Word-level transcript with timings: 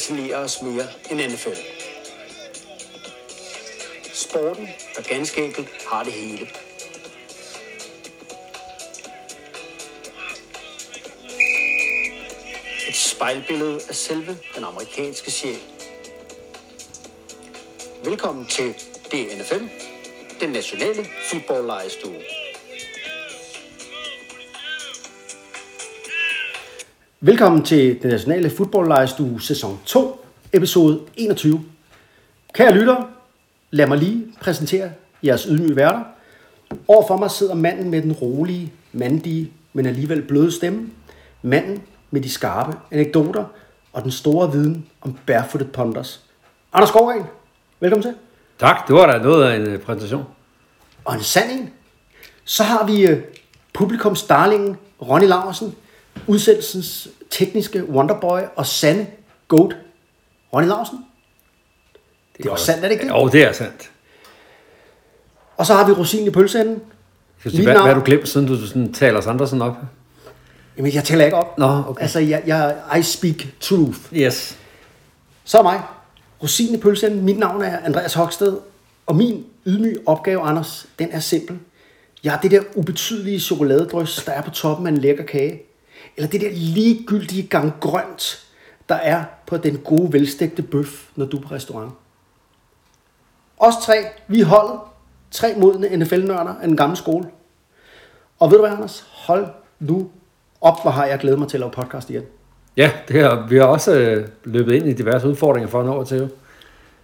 fascinerer 0.00 0.36
os 0.36 0.62
mere 0.62 0.86
end 1.10 1.32
NFL. 1.32 1.60
Sporten, 4.12 4.68
der 4.96 5.02
ganske 5.02 5.44
enkelt 5.44 5.68
har 5.90 6.04
det 6.04 6.12
hele. 6.12 6.48
Et 12.88 12.96
spejlbillede 12.96 13.80
af 13.88 13.94
selve 13.94 14.38
den 14.54 14.64
amerikanske 14.64 15.30
sjæl. 15.30 15.60
Velkommen 18.04 18.46
til 18.46 18.74
DNFL, 19.12 19.64
den 20.40 20.50
nationale 20.50 21.06
fodboldlejestue. 21.30 22.22
Velkommen 27.22 27.62
til 27.62 28.02
den 28.02 28.10
nationale 28.10 28.50
fodboldlejestue 28.50 29.40
sæson 29.42 29.80
2, 29.86 30.24
episode 30.52 31.00
21. 31.16 31.64
Kære 32.54 32.74
lyttere, 32.74 33.06
lad 33.70 33.86
mig 33.86 33.98
lige 33.98 34.26
præsentere 34.40 34.90
jeres 35.22 35.42
ydmyge 35.42 35.76
værter. 35.76 36.00
Overfor 36.88 37.16
mig 37.16 37.30
sidder 37.30 37.54
manden 37.54 37.90
med 37.90 38.02
den 38.02 38.12
rolige, 38.12 38.72
mandige, 38.92 39.52
men 39.72 39.86
alligevel 39.86 40.22
bløde 40.22 40.52
stemme. 40.52 40.90
Manden 41.42 41.82
med 42.10 42.20
de 42.20 42.30
skarpe 42.30 42.76
anekdoter 42.90 43.44
og 43.92 44.02
den 44.02 44.10
store 44.10 44.52
viden 44.52 44.86
om 45.00 45.18
barefooted 45.26 45.68
ponders. 45.68 46.24
Anders 46.72 46.88
Skovgren, 46.88 47.22
velkommen 47.80 48.02
til. 48.02 48.14
Tak, 48.58 48.88
det 48.88 48.94
var 48.94 49.12
da 49.12 49.18
noget 49.18 49.44
af 49.44 49.56
en 49.56 49.66
øh, 49.66 49.80
præsentation. 49.80 50.24
Og 51.04 51.14
en 51.14 51.22
sand 51.22 51.50
en. 51.50 51.70
Så 52.44 52.64
har 52.64 52.86
vi 52.86 53.06
øh, 53.06 53.22
publikums 53.74 54.22
darlingen 54.22 54.76
Ronny 55.02 55.26
Laursen, 55.26 55.74
udsendelsens 56.26 57.08
tekniske 57.30 57.88
wonderboy 57.88 58.40
og 58.56 58.66
sande 58.66 59.06
goat 59.48 59.76
Ronny 60.54 60.68
Laursen. 60.68 60.98
Det 62.36 62.46
er 62.46 62.50
også 62.50 62.64
sandt, 62.64 62.84
er 62.84 62.88
det 62.88 62.92
ikke 62.92 63.04
det? 63.04 63.10
Jo, 63.10 63.28
det 63.28 63.42
er 63.42 63.52
sandt. 63.52 63.90
Og 65.56 65.66
så 65.66 65.74
har 65.74 65.86
vi 65.86 65.92
rosinen 65.92 66.26
i 66.26 66.30
pølseenden. 66.30 66.82
Hvad, 67.42 67.52
hvad 67.62 67.74
har 67.74 67.94
du 67.94 68.02
glemt, 68.04 68.28
siden 68.28 68.46
du 68.46 68.66
sådan 68.66 68.92
taler 68.92 69.20
sådan 69.20 69.62
op? 69.62 69.76
Jamen, 70.76 70.94
jeg 70.94 71.04
tæller 71.04 71.24
ikke 71.24 71.36
op. 71.36 71.58
Nå, 71.58 71.82
okay. 71.88 72.02
Altså, 72.02 72.18
jeg, 72.18 72.42
jeg, 72.46 72.76
I 72.98 73.02
speak 73.02 73.46
truth. 73.60 73.98
Yes. 74.12 74.58
Så 75.44 75.58
er 75.58 75.62
mig. 75.62 75.82
Rosinen 76.42 76.74
i 76.74 76.78
pølseenden. 76.78 77.24
Mit 77.24 77.38
navn 77.38 77.62
er 77.62 77.78
Andreas 77.84 78.14
Hoksted. 78.14 78.56
Og 79.06 79.16
min 79.16 79.44
ydmyge 79.66 79.96
opgave, 80.06 80.40
Anders, 80.40 80.86
den 80.98 81.08
er 81.12 81.20
simpel. 81.20 81.58
Jeg 82.24 82.32
har 82.32 82.40
det 82.40 82.50
der 82.50 82.62
ubetydelige 82.74 83.40
chokoladedrys, 83.40 84.24
der 84.24 84.32
er 84.32 84.42
på 84.42 84.50
toppen 84.50 84.86
af 84.86 84.90
en 84.90 84.98
lækker 84.98 85.24
kage. 85.24 85.62
Eller 86.20 86.30
det 86.30 86.40
der 86.40 86.50
ligegyldige 86.52 87.42
gang 87.42 87.72
grønt, 87.80 88.46
der 88.88 88.94
er 88.94 89.24
på 89.46 89.56
den 89.56 89.78
gode, 89.78 90.12
velstegte 90.12 90.62
bøf, 90.62 91.08
når 91.16 91.26
du 91.26 91.36
er 91.36 91.40
på 91.40 91.54
restaurant. 91.54 91.92
Os 93.58 93.74
tre, 93.82 93.94
vi 94.28 94.40
er 94.40 94.44
holdet. 94.44 94.80
Tre 95.30 95.54
modne 95.56 95.96
NFL-nørder 95.96 96.54
af 96.62 96.68
den 96.68 96.76
gamle 96.76 96.96
skole. 96.96 97.26
Og 98.38 98.50
ved 98.50 98.58
du 98.58 98.64
hvad, 98.64 98.76
Anders? 98.76 99.04
Hold 99.12 99.46
nu 99.78 100.10
op, 100.60 100.82
hvor 100.82 100.90
har 100.90 101.06
jeg 101.06 101.18
glædet 101.18 101.38
mig 101.38 101.48
til 101.48 101.56
at 101.56 101.60
lave 101.60 101.70
podcast 101.70 102.10
igen. 102.10 102.22
Ja, 102.76 102.90
det 103.08 103.16
her, 103.16 103.46
vi 103.46 103.56
har 103.56 103.64
også 103.64 103.98
øh, 103.98 104.28
løbet 104.44 104.72
ind 104.72 104.88
i 104.88 104.92
diverse 104.92 105.28
udfordringer 105.28 105.68
for 105.68 105.80
at 105.80 105.86
nå 105.86 106.04
til. 106.04 106.30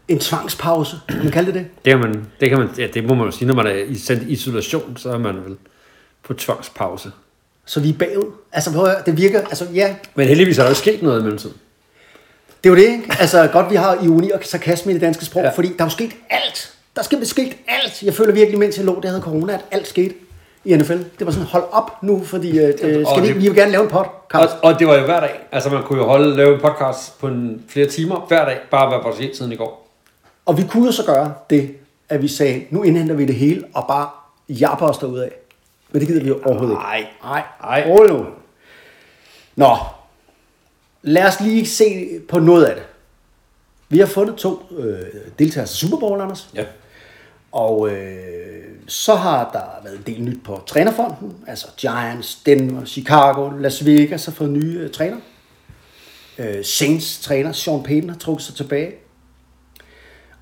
En 0.09 0.19
tvangspause, 0.19 0.97
kan 1.09 1.19
man 1.19 1.33
kalde 1.33 1.53
det 1.53 1.55
det? 1.55 1.67
Det, 1.85 1.91
kan 1.91 2.01
man, 2.01 2.27
det, 2.41 2.49
kan 2.49 2.59
man, 2.59 2.69
ja, 2.79 2.87
det 2.95 3.05
må 3.05 3.15
man 3.15 3.25
jo 3.25 3.31
sige, 3.31 3.49
når 3.49 3.55
man 3.55 3.67
er 3.67 3.75
i 3.75 3.95
sendt 3.95 4.23
i 4.23 4.27
isolation, 4.27 4.97
så 4.97 5.11
er 5.11 5.19
man 5.19 5.45
vel 5.45 5.57
på 6.23 6.35
tvangspause. 6.35 7.13
Så 7.67 7.81
vi 7.81 7.89
er 7.89 7.99
bagud. 7.99 8.33
Altså, 8.53 8.73
prøv 8.73 8.85
at 8.85 8.91
høre, 8.91 9.03
det 9.07 9.17
virker, 9.17 9.41
altså 9.41 9.67
ja, 9.75 9.95
Men 10.15 10.29
heldigvis 10.29 10.59
er 10.59 10.63
der 10.63 10.69
jo 10.71 10.75
sket 10.75 11.03
noget 11.03 11.21
i 11.21 11.23
mellemtiden. 11.23 11.57
det 12.65 12.71
er 12.71 12.75
jo 12.75 12.77
det, 12.77 12.83
ikke? 12.93 13.05
Altså, 13.21 13.49
godt 13.53 13.71
vi 13.71 13.77
har 13.77 13.95
ironi 14.05 14.31
og 14.31 14.41
sarkasme 14.43 14.91
i 14.93 14.95
det 14.95 15.03
danske 15.03 15.25
sprog, 15.25 15.43
ja. 15.43 15.51
Fordi 15.51 15.69
der 15.69 15.75
er 15.81 15.85
jo 15.85 15.91
sket 15.91 16.13
alt. 16.31 16.73
Der 16.97 17.03
skal 17.03 17.27
sket 17.27 17.57
alt. 17.69 18.03
Jeg 18.03 18.15
føler 18.15 18.33
virkelig, 18.33 18.59
mens 18.59 18.77
jeg 18.77 18.85
lå, 18.85 19.01
der 19.03 19.09
havde 19.09 19.21
corona, 19.23 19.53
at 19.55 19.61
alt 19.71 19.89
skete 19.89 20.15
i 20.65 20.77
NFL. 20.77 20.93
Det 21.19 21.27
var 21.27 21.31
sådan, 21.31 21.47
hold 21.47 21.65
op 21.73 22.03
nu, 22.03 22.25
fordi 22.25 22.59
øh, 22.59 22.75
skal 22.79 23.07
og 23.07 23.23
vi, 23.23 23.27
det- 23.29 23.37
vi 23.37 23.41
vil 23.41 23.55
gerne 23.55 23.71
lave 23.73 23.85
en 23.85 23.93
Og, 23.93 24.07
podcast. 24.31 24.55
og 24.63 24.79
det 24.79 24.87
var 24.87 24.95
jo 24.95 25.05
hver 25.05 25.21
dag. 25.21 25.41
Altså 25.53 25.71
man 25.71 25.83
kunne 25.83 25.99
jo 25.99 26.05
holde, 26.07 26.37
lave 26.37 26.55
en 26.55 26.61
podcast 26.61 27.19
på 27.21 27.27
en, 27.29 27.63
flere 27.69 27.87
timer 27.89 28.25
hver 28.29 28.45
dag, 28.45 28.59
bare 28.71 28.89
hvad 28.89 28.99
var 29.05 29.15
sket 29.15 29.37
siden 29.37 29.53
i 29.53 29.57
går. 29.57 29.89
Og 30.47 30.59
vi 30.59 30.63
kunne 30.69 30.87
jo 30.87 30.93
så 30.93 31.05
gøre 31.05 31.33
det, 31.51 31.71
at 32.09 32.23
vi 32.23 32.29
sagde, 32.29 32.65
nu 32.71 32.83
indhenter 32.83 33.15
vi 33.15 33.25
det 33.27 33.35
hele, 33.35 33.65
og 33.75 33.85
bare 33.89 34.09
japper 34.49 34.87
os 34.87 34.99
derud 34.99 35.19
af. 35.19 35.31
Men 35.97 36.01
det 36.01 36.09
gider 36.09 36.23
vi 36.23 36.29
jo 36.29 36.41
overhovedet 36.45 36.73
ikke. 36.73 36.83
Nej, 36.83 37.07
Nej, 37.23 37.43
nej. 37.61 37.85
Rolig 37.87 38.13
nu. 38.13 38.27
Nå, 39.57 39.77
lad 41.03 41.27
os 41.27 41.41
lige 41.41 41.67
se 41.67 42.21
på 42.29 42.39
noget 42.39 42.65
af 42.65 42.75
det. 42.75 42.85
Vi 43.89 43.99
har 43.99 44.07
fundet 44.07 44.37
to 44.37 44.67
øh, 44.79 44.99
deltagere 45.39 45.67
til 45.67 45.77
Super 45.77 45.99
Bowl, 45.99 46.21
Anders. 46.21 46.51
Ja. 46.55 46.65
Og 47.53 47.91
øh, 47.91 48.65
så 48.87 49.15
har 49.15 49.51
der 49.53 49.85
været 49.85 49.97
en 49.97 50.03
del 50.07 50.23
nyt 50.23 50.45
på 50.45 50.63
trænerfronten. 50.67 51.35
Altså 51.47 51.67
Giants, 51.77 52.35
Denver, 52.47 52.85
Chicago, 52.85 53.51
Las 53.51 53.87
Vegas 53.87 54.25
har 54.25 54.33
fået 54.33 54.51
nye 54.51 54.79
øh, 54.79 54.91
træner. 54.91 55.17
Øh, 56.39 56.65
Saints 56.65 57.21
træner 57.21 57.53
Sean 57.53 57.83
Payton 57.83 58.11
har 58.11 58.19
trukket 58.19 58.45
sig 58.45 58.55
tilbage. 58.55 58.95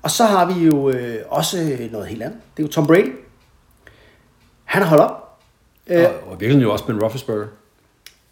Og 0.01 0.11
så 0.11 0.25
har 0.25 0.53
vi 0.53 0.65
jo 0.65 0.89
øh, 0.89 1.25
også 1.27 1.77
noget 1.91 2.07
helt 2.07 2.23
andet. 2.23 2.39
Det 2.57 2.63
er 2.63 2.67
jo 2.67 2.71
Tom 2.71 2.87
Brady. 2.87 3.15
Han 4.63 4.81
har 4.81 4.89
holdt 4.89 5.03
op. 5.03 5.24
Øh, 5.87 6.03
Og, 6.03 6.31
og 6.31 6.41
virkelig 6.41 6.63
jo 6.63 6.71
også 6.71 6.85
Ben 6.85 7.01
Roethlisberger. 7.01 7.47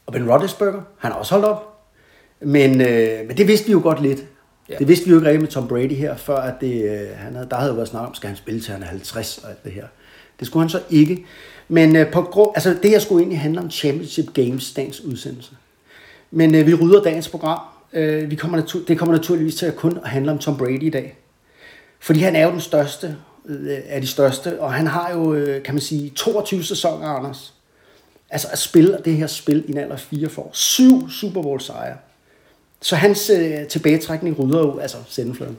og 0.05 0.13
Ben 0.13 0.29
Roethlisberger, 0.31 0.81
han 0.97 1.11
har 1.11 1.19
også 1.19 1.33
holdt 1.33 1.45
op. 1.45 1.69
Men, 2.41 2.81
øh, 2.81 3.27
men 3.27 3.37
det 3.37 3.47
vidste 3.47 3.65
vi 3.67 3.71
jo 3.71 3.79
godt 3.83 4.01
lidt. 4.01 4.23
Ja. 4.69 4.75
Det 4.77 4.87
vidste 4.87 5.05
vi 5.05 5.11
jo 5.11 5.17
ikke 5.17 5.27
rigtig 5.27 5.41
med 5.41 5.49
Tom 5.49 5.67
Brady 5.67 5.91
her, 5.95 6.15
før 6.15 6.37
at 6.37 6.53
det, 6.61 6.83
øh, 6.83 7.17
han 7.17 7.33
havde, 7.35 7.47
der 7.49 7.55
havde 7.55 7.69
jo 7.69 7.75
været 7.75 7.87
snak 7.87 8.07
om, 8.07 8.13
skal 8.13 8.27
han 8.27 8.37
spille 8.37 8.61
til 8.61 8.73
han 8.73 8.83
er 8.83 8.87
50 8.87 9.37
og 9.37 9.49
alt 9.49 9.63
det 9.63 9.71
her. 9.71 9.83
Det 10.39 10.47
skulle 10.47 10.61
han 10.63 10.69
så 10.69 10.81
ikke. 10.89 11.25
Men 11.67 11.95
øh, 11.95 12.11
på 12.11 12.21
grund, 12.21 12.51
altså 12.55 12.77
det 12.83 12.89
her 12.89 12.99
skulle 12.99 13.21
egentlig 13.21 13.39
handle 13.39 13.61
om 13.61 13.71
Championship 13.71 14.33
Games, 14.33 14.73
dagens 14.73 15.01
udsendelse. 15.01 15.51
Men 16.31 16.55
øh, 16.55 16.67
vi 16.67 16.73
rydder 16.73 17.03
dagens 17.03 17.29
program. 17.29 17.59
Øh, 17.93 18.29
vi 18.31 18.35
kommer 18.35 18.57
natur, 18.57 18.79
det 18.87 18.97
kommer 18.99 19.15
naturligvis 19.15 19.55
til 19.55 19.65
at 19.65 19.75
kun 19.75 19.99
at 20.03 20.09
handle 20.09 20.31
om 20.31 20.37
Tom 20.37 20.57
Brady 20.57 20.83
i 20.83 20.89
dag. 20.89 21.17
Fordi 21.99 22.19
han 22.19 22.35
er 22.35 22.45
jo 22.45 22.51
den 22.51 22.61
største 22.61 23.15
af 23.87 24.01
de 24.01 24.07
største, 24.07 24.61
og 24.61 24.73
han 24.73 24.87
har 24.87 25.11
jo, 25.11 25.33
øh, 25.33 25.63
kan 25.63 25.73
man 25.73 25.81
sige, 25.81 26.09
22 26.09 26.63
sæsoner, 26.63 27.07
Anders. 27.07 27.53
Altså 28.29 28.47
at 28.51 28.59
spille 28.59 28.97
det 29.05 29.15
her 29.15 29.27
spil 29.27 29.63
i 29.67 29.71
en 29.71 29.77
alder 29.77 29.93
af 29.93 29.99
4 29.99 30.29
for 30.29 30.49
syv 30.53 31.09
Super 31.09 31.41
Bowl 31.41 31.61
sejre. 31.61 31.97
Så 32.81 32.95
hans 32.95 33.29
øh, 33.29 33.67
tilbagetrækning 33.67 34.39
rydder 34.39 34.59
jo 34.59 34.79
altså 34.79 34.97
sendefladen. 35.07 35.57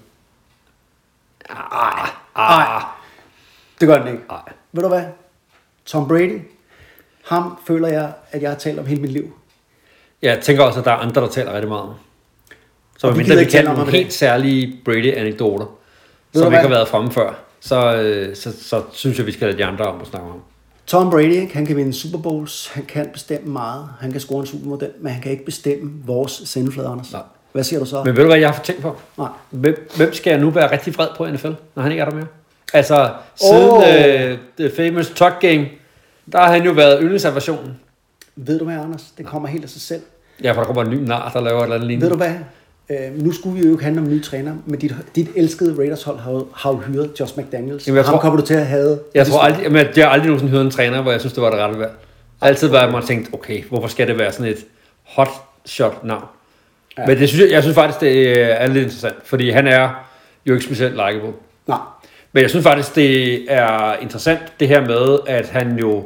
Ah, 1.51 2.09
Ej, 2.37 2.83
det 3.81 3.89
gør 3.89 3.99
den 3.99 4.09
ikke. 4.09 4.25
Ej. 4.31 4.53
Ved 4.73 4.83
du 4.83 4.89
hvad? 4.89 5.05
Tom 5.87 6.09
Brady, 6.09 6.41
ham 7.25 7.59
føler 7.67 7.89
jeg, 7.89 8.13
at 8.31 8.43
jeg 8.43 8.51
har 8.51 8.59
talt 8.59 8.79
om 8.79 8.87
hele 8.87 9.01
mit 9.01 9.13
liv. 9.13 9.33
Jeg 10.23 10.41
tænker 10.41 10.65
også, 10.65 10.79
at 10.79 10.85
der 10.85 10.91
er 10.91 10.97
andre, 10.97 11.21
der 11.21 11.29
taler 11.29 11.53
rigtig 11.53 11.69
meget 11.69 11.83
om. 11.83 11.95
Så 12.99 13.11
vi 13.11 13.17
mindre 13.17 13.37
vi 13.37 13.45
kan 13.45 13.67
om 13.67 13.77
nogle 13.77 13.93
helt 13.93 14.13
særlige 14.13 14.81
Brady-anekdoter, 14.85 15.67
som 16.35 16.53
ikke 16.53 16.59
har 16.59 16.69
været 16.69 16.89
fremme 16.89 17.13
før, 17.13 17.44
så, 17.65 17.97
øh, 17.97 18.37
så, 18.37 18.53
så 18.63 18.83
synes 18.93 19.19
jeg, 19.19 19.27
vi 19.27 19.33
skal 19.33 19.47
lade 19.47 19.59
de 19.59 19.65
andre 19.65 19.85
om 19.85 20.01
at 20.01 20.07
snakke 20.07 20.29
om. 20.29 20.41
Tom 20.87 21.11
Brady, 21.11 21.51
han 21.53 21.67
kan 21.67 21.77
vinde 21.77 21.93
Super 21.93 22.19
Bowls, 22.19 22.69
han 22.69 22.85
kan 22.85 23.09
bestemme 23.13 23.53
meget, 23.53 23.89
han 24.01 24.13
kan 24.13 24.21
score 24.21 24.41
en 24.41 24.47
supermodel, 24.47 24.91
men 25.01 25.13
han 25.13 25.23
kan 25.23 25.33
ikke 25.33 25.45
bestemme 25.45 25.93
vores 26.05 26.43
sendeflade, 26.45 26.89
Anders. 26.89 27.13
Nej. 27.13 27.23
Hvad 27.53 27.65
siger 27.65 27.81
du 27.81 27.87
så? 27.87 28.05
Men 28.05 28.17
ved 28.17 28.23
du, 28.23 28.29
hvad 28.29 28.39
jeg 28.39 28.51
har 28.51 28.63
tænkt 28.63 28.83
på? 28.83 28.97
Nej. 29.19 29.29
Hvem, 29.51 29.91
hvem 29.97 30.15
skal 30.15 30.31
jeg 30.31 30.41
nu 30.41 30.51
være 30.51 30.73
rigtig 30.73 30.97
vred 30.97 31.09
på 31.17 31.27
i 31.27 31.33
NFL, 31.33 31.53
når 31.75 31.83
han 31.83 31.93
ikke 31.93 32.01
er 32.01 32.09
der 32.09 32.17
mere? 32.17 32.27
Altså, 32.73 33.13
siden 33.35 33.71
oh. 33.71 33.79
uh, 33.79 34.39
The 34.59 34.71
Famous 34.77 35.09
Tuck 35.09 35.41
Game, 35.41 35.69
der 36.33 36.39
har 36.39 36.51
han 36.51 36.65
jo 36.65 36.73
været 36.73 36.99
yndlingsaversionen. 37.01 37.81
Ved 38.37 38.59
du 38.59 38.65
hvad, 38.65 38.75
Anders? 38.75 39.13
Det 39.19 39.27
kommer 39.27 39.49
helt 39.49 39.65
af 39.65 39.71
sig 39.71 39.81
selv. 39.81 40.03
Ja, 40.43 40.53
for 40.53 40.61
der 40.61 40.67
kommer 40.67 40.83
en 40.83 40.91
ny 40.91 41.07
nar, 41.07 41.31
der 41.33 41.41
laver 41.41 41.59
et 41.59 41.63
eller 41.63 41.75
andet 41.75 41.87
lignende. 41.87 42.05
Ved 42.05 42.11
du 42.11 42.17
hvad? 42.17 42.35
Øh, 42.91 42.97
nu 43.25 43.33
skulle 43.33 43.61
vi 43.61 43.67
jo 43.67 43.73
ikke 43.73 43.85
handle 43.85 44.01
om 44.01 44.09
nye 44.09 44.23
træner, 44.23 44.55
men 44.67 44.79
dit, 44.79 44.95
dit 45.17 45.29
elskede 45.37 45.75
Raiders-hold 45.79 46.19
har, 46.19 46.31
jo- 46.33 46.49
har 46.55 46.71
jo 46.71 46.77
hyret 46.77 47.11
Josh 47.21 47.39
McDaniels. 47.39 47.87
Jamen, 47.87 47.97
jeg 47.97 48.05
Ham 48.05 48.13
tror- 48.13 48.21
kommer 48.21 48.41
du 48.41 48.47
til 48.47 48.55
at 48.55 48.67
have. 48.67 48.99
Jeg 49.15 49.27
tror 49.27 49.41
aldrig, 49.41 49.63
jamen, 49.63 49.87
jeg 49.97 50.05
har 50.07 50.13
aldrig 50.13 50.27
nogensinde 50.27 50.53
hørt 50.53 50.65
en 50.65 50.71
træner, 50.71 51.03
hvor 51.03 51.11
jeg 51.11 51.21
synes, 51.21 51.33
det 51.33 51.43
var 51.43 51.51
det 51.51 51.59
rette 51.59 51.79
værd. 51.79 51.91
Altid 52.41 52.69
var 52.69 52.91
man 52.91 53.03
tænkt, 53.03 53.35
okay, 53.35 53.65
hvorfor 53.65 53.89
skal 53.89 54.09
det 54.09 54.19
være 54.19 54.33
sådan 54.33 54.53
et 54.53 54.59
hot 55.05 55.29
shot 55.67 56.05
navn? 56.05 56.25
Ja. 56.99 57.07
Men 57.07 57.19
det 57.19 57.29
synes 57.29 57.43
jeg, 57.45 57.51
jeg 57.51 57.63
synes 57.63 57.75
faktisk, 57.75 58.01
det 58.01 58.41
er 58.63 58.67
lidt 58.67 58.77
interessant, 58.85 59.15
fordi 59.25 59.51
han 59.51 59.67
er 59.67 59.91
jo 60.47 60.53
ikke 60.55 60.65
specielt 60.65 60.93
likeable. 60.93 61.33
Nej, 61.67 61.79
Men 62.33 62.43
jeg 62.43 62.51
synes 62.51 62.63
faktisk, 62.63 62.95
det 62.95 63.35
er 63.53 63.97
interessant, 63.97 64.41
det 64.61 64.69
her 64.69 64.81
med, 64.87 65.19
at 65.27 65.49
han 65.49 65.79
jo 65.79 66.05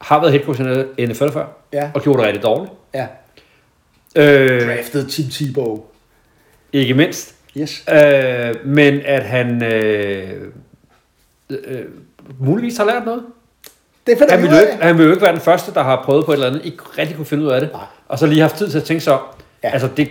har 0.00 0.20
været 0.20 0.32
head 0.32 0.44
coach 0.44 0.60
i 0.98 1.06
NFL 1.06 1.28
før, 1.32 1.44
Ja. 1.72 1.90
og 1.94 2.02
gjort 2.02 2.18
det 2.18 2.26
rigtig 2.26 2.42
dårligt. 2.42 2.72
ja. 2.94 3.06
Øh, 4.16 4.66
Drafted 4.66 5.06
Tim 5.06 5.24
Tebow. 5.30 5.84
Ikke 6.72 6.94
mindst. 6.94 7.34
Yes. 7.56 7.84
Øh, 7.88 8.54
men 8.66 9.00
at 9.04 9.22
han 9.22 9.62
øh, 9.62 10.32
øh, 11.50 11.84
muligvis 12.38 12.76
har 12.76 12.84
lært 12.84 13.04
noget. 13.04 13.22
Det 14.06 14.18
finder 14.18 14.34
Han 14.34 14.42
vi 14.42 14.48
vil, 14.48 14.56
jo 14.56 14.60
ikke, 14.60 14.82
han 14.82 14.98
vil 14.98 15.04
jo 15.04 15.10
ikke 15.10 15.22
være 15.22 15.32
den 15.32 15.40
første, 15.40 15.74
der 15.74 15.82
har 15.82 16.02
prøvet 16.04 16.24
på 16.24 16.32
et 16.32 16.36
eller 16.36 16.46
andet, 16.46 16.64
ikke 16.64 16.78
rigtig 16.98 17.16
kunne 17.16 17.26
finde 17.26 17.44
ud 17.44 17.48
af 17.48 17.60
det, 17.60 17.72
Nej. 17.72 17.82
og 18.08 18.18
så 18.18 18.26
lige 18.26 18.40
haft 18.40 18.56
tid 18.56 18.70
til 18.70 18.78
at 18.78 18.84
tænke 18.84 19.00
sig 19.00 19.12
om. 19.12 19.20
Ja. 19.62 19.70
Altså, 19.70 19.88
det, 19.96 20.08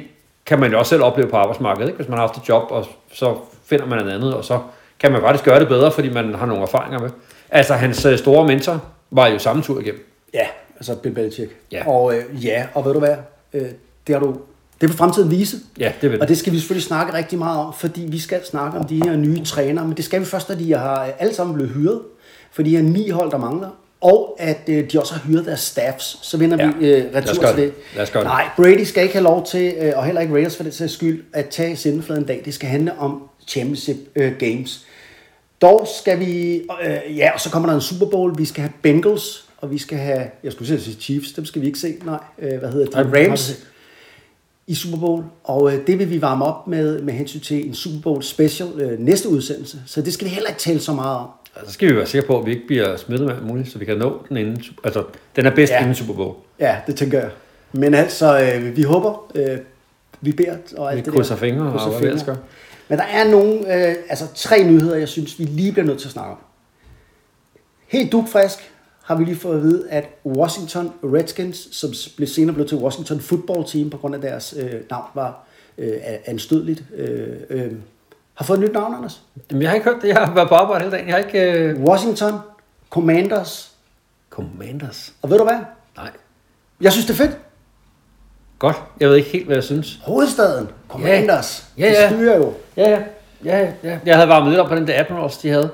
kan 0.47 0.59
man 0.59 0.71
jo 0.71 0.79
også 0.79 0.89
selv 0.89 1.03
opleve 1.03 1.29
på 1.29 1.37
arbejdsmarkedet, 1.37 1.87
ikke? 1.87 1.97
hvis 1.97 2.07
man 2.09 2.17
har 2.17 2.27
haft 2.27 2.37
et 2.37 2.49
job, 2.49 2.71
og 2.71 2.85
så 3.11 3.35
finder 3.65 3.85
man 3.85 4.07
et 4.07 4.11
andet, 4.11 4.33
og 4.33 4.45
så 4.45 4.59
kan 4.99 5.11
man 5.11 5.21
faktisk 5.21 5.45
gøre 5.45 5.59
det 5.59 5.67
bedre, 5.67 5.91
fordi 5.91 6.09
man 6.09 6.35
har 6.35 6.45
nogle 6.45 6.61
erfaringer 6.61 6.99
med. 6.99 7.09
Altså, 7.49 7.73
hans 7.73 8.05
øh, 8.05 8.17
store 8.17 8.47
mentor 8.47 8.81
var 9.11 9.27
jo 9.27 9.39
samme 9.39 9.63
tur 9.63 9.79
igennem. 9.79 10.05
Ja, 10.33 10.47
altså 10.75 10.95
Bill 10.95 11.15
Belichick. 11.15 11.51
Ja. 11.71 11.87
Og 11.87 12.15
øh, 12.15 12.45
ja, 12.45 12.65
og 12.73 12.85
ved 12.85 12.93
du 12.93 12.99
hvad? 12.99 13.15
Øh, 13.53 13.67
det 14.07 14.15
har 14.15 14.19
du 14.19 14.37
det 14.81 14.89
vil 14.89 14.97
fremtiden 14.97 15.31
vise. 15.31 15.57
Ja, 15.79 15.91
det 16.01 16.11
vil 16.11 16.21
Og 16.21 16.27
det 16.27 16.37
skal 16.37 16.53
vi 16.53 16.57
selvfølgelig 16.59 16.83
snakke 16.87 17.13
rigtig 17.13 17.39
meget 17.39 17.59
om, 17.59 17.73
fordi 17.79 18.01
vi 18.01 18.19
skal 18.19 18.45
snakke 18.45 18.77
om 18.77 18.85
de 18.85 18.95
her 19.03 19.15
nye 19.15 19.43
trænere, 19.43 19.87
men 19.87 19.97
det 19.97 20.05
skal 20.05 20.19
vi 20.19 20.25
først, 20.25 20.49
at 20.49 20.59
de 20.59 20.73
har 20.73 21.03
øh, 21.05 21.09
alle 21.19 21.33
sammen 21.33 21.55
blevet 21.55 21.71
hyret, 21.71 22.01
for 22.51 22.63
de 22.63 22.69
her 22.69 22.81
ni 22.81 23.09
hold, 23.09 23.31
der 23.31 23.37
mangler, 23.37 23.69
og 24.01 24.35
at 24.39 24.61
øh, 24.67 24.91
de 24.91 24.99
også 24.99 25.13
har 25.13 25.21
hyret 25.27 25.45
deres 25.45 25.59
staffs. 25.59 26.19
Så 26.21 26.37
vender 26.37 26.57
Ja. 26.65 26.71
vi 26.79 26.87
øh, 26.87 27.05
retur 27.15 27.43
til 27.55 27.63
det. 27.63 27.73
Nej, 28.23 28.49
Brady 28.55 28.83
skal 28.83 29.03
ikke 29.03 29.15
have 29.15 29.23
lov 29.23 29.45
til, 29.45 29.73
øh, 29.79 29.93
og 29.95 30.05
heller 30.05 30.21
ikke 30.21 30.33
Raiders 30.33 30.55
for 30.55 30.63
det 30.63 30.73
sags 30.73 30.93
skyld, 30.93 31.23
at 31.33 31.45
tage 31.49 31.75
sendefladen 31.75 32.23
en 32.23 32.27
dag. 32.27 32.41
Det 32.45 32.53
skal 32.53 32.69
handle 32.69 32.99
om 32.99 33.21
championship 33.47 33.97
øh, 34.15 34.31
games. 34.39 34.85
Dog 35.61 35.87
skal 36.01 36.19
vi, 36.19 36.55
øh, 36.55 37.17
ja, 37.17 37.31
og 37.33 37.39
så 37.39 37.49
kommer 37.49 37.69
der 37.69 37.75
en 37.75 37.81
Super 37.81 38.05
Bowl. 38.05 38.37
Vi 38.37 38.45
skal 38.45 38.61
have 38.61 38.71
Bengals, 38.81 39.45
og 39.57 39.71
vi 39.71 39.77
skal 39.77 39.97
have, 39.97 40.23
jeg 40.43 40.51
skulle 40.51 40.79
sige 40.79 40.95
Chiefs, 40.99 41.31
dem 41.31 41.45
skal 41.45 41.61
vi 41.61 41.67
ikke 41.67 41.79
se, 41.79 41.95
nej, 42.05 42.19
øh, 42.39 42.59
hvad 42.59 42.71
hedder 42.71 43.03
det? 43.03 43.27
Rams. 43.29 43.59
I 44.67 44.75
Super 44.75 44.97
Bowl, 44.97 45.23
og 45.43 45.73
øh, 45.73 45.87
det 45.87 45.99
vil 45.99 46.09
vi 46.09 46.21
varme 46.21 46.45
op 46.45 46.67
med 46.67 47.01
med 47.01 47.13
hensyn 47.13 47.39
til 47.39 47.67
en 47.67 47.73
Super 47.73 48.01
Bowl 48.01 48.23
special 48.23 48.69
øh, 48.81 48.99
næste 48.99 49.29
udsendelse. 49.29 49.77
Så 49.85 50.01
det 50.01 50.13
skal 50.13 50.25
vi 50.25 50.29
heller 50.33 50.49
ikke 50.49 50.59
tale 50.59 50.79
så 50.79 50.93
meget 50.93 51.17
om. 51.17 51.27
Så 51.65 51.73
skal 51.73 51.89
vi 51.89 51.95
være 51.95 52.05
sikre 52.05 52.27
på, 52.27 52.39
at 52.39 52.45
vi 52.45 52.51
ikke 52.51 52.67
bliver 52.67 52.97
smittet 52.97 53.27
med 53.27 53.35
muligt, 53.41 53.71
så 53.71 53.79
vi 53.79 53.85
kan 53.85 53.97
nå 53.97 54.21
den 54.29 54.37
inden, 54.37 54.63
altså, 54.83 55.03
den 55.35 55.45
er 55.45 55.55
bedst 55.55 55.71
Ja. 55.73 55.79
inden 55.81 55.95
Super 55.95 56.13
Bowl. 56.13 56.35
Ja, 56.59 56.77
det 56.87 56.95
tænker 56.95 57.19
jeg. 57.19 57.29
Men 57.71 57.93
altså, 57.93 58.39
øh, 58.41 58.77
vi 58.77 58.83
håber, 58.83 59.31
øh, 59.35 59.57
vi 60.21 60.31
beder 60.31 60.57
og 60.77 60.91
alt 60.91 60.97
Vi 60.97 61.05
det 61.05 61.13
krydser 61.13 61.33
der. 61.35 61.39
fingre 61.39 61.65
og 61.65 61.71
Krydser 61.79 61.99
hvad 61.99 62.11
vi 62.13 62.19
gør. 62.25 62.35
Men 62.89 62.97
der 62.97 63.03
er 63.05 63.31
nogle, 63.31 63.53
øh, 63.89 63.95
altså 64.09 64.25
tre 64.35 64.63
nyheder, 64.63 64.95
jeg 64.95 65.07
synes, 65.07 65.39
vi 65.39 65.43
lige 65.43 65.71
bliver 65.71 65.85
nødt 65.85 65.99
til 65.99 66.07
at 66.07 66.11
snakke 66.11 66.31
om. 66.31 66.37
Helt 67.87 68.11
dugfrisk 68.11 68.71
har 69.07 69.15
vi 69.15 69.23
lige 69.23 69.35
fået 69.35 69.55
at 69.55 69.63
vide, 69.63 69.89
at 69.89 70.09
Washington 70.25 70.93
Redskins, 71.03 71.67
som 71.71 71.89
blev 72.15 72.27
senere 72.27 72.53
blev 72.53 72.67
til 72.67 72.77
Washington 72.77 73.19
Football 73.19 73.65
Team 73.67 73.89
på 73.89 73.97
grund 73.97 74.15
af 74.15 74.21
deres 74.21 74.55
øh, 74.57 74.73
navn 74.89 75.05
var 75.13 75.43
øh, 75.77 75.93
anstødeligt, 76.25 76.83
øh, 76.95 77.37
øh, 77.49 77.71
har 78.33 78.45
fået 78.45 78.57
et 78.57 78.63
nyt 78.63 78.73
navn, 78.73 78.95
Anders. 78.95 79.21
Jamen, 79.49 79.61
jeg 79.61 79.69
har 79.69 79.75
ikke 79.75 79.89
hørt 79.89 80.01
det. 80.01 80.07
Jeg 80.07 80.17
har 80.17 80.33
været 80.33 80.49
på 80.49 80.55
arbejde 80.55 80.83
hele 80.83 80.95
dagen. 80.95 81.07
Jeg 81.07 81.15
har 81.15 81.23
ikke... 81.23 81.51
Øh... 81.51 81.83
Washington 81.83 82.33
Commanders. 82.89 83.71
Commanders. 84.29 85.13
Og 85.21 85.29
ved 85.29 85.37
du 85.37 85.43
hvad? 85.43 85.59
Nej. 85.97 86.11
Jeg 86.81 86.91
synes, 86.91 87.05
det 87.05 87.13
er 87.13 87.17
fedt. 87.17 87.37
Godt. 88.59 88.75
Jeg 88.99 89.09
ved 89.09 89.15
ikke 89.15 89.29
helt, 89.29 89.45
hvad 89.45 89.55
jeg 89.55 89.63
synes. 89.63 89.99
Hovedstaden. 90.03 90.67
Commanders. 90.89 91.65
Ja, 91.77 91.91
ja. 91.91 92.01
Det 92.01 92.09
styrer 92.09 92.37
jo. 92.37 92.53
Ja, 92.77 92.89
ja. 92.89 93.01
ja, 93.45 93.73
ja. 93.83 93.99
Jeg 94.05 94.15
havde 94.15 94.29
varmet 94.29 94.49
lidt 94.49 94.59
op 94.59 94.69
på 94.69 94.75
den 94.75 94.87
der 94.87 94.99
Admirals, 94.99 95.37
de 95.37 95.49
havde. 95.49 95.71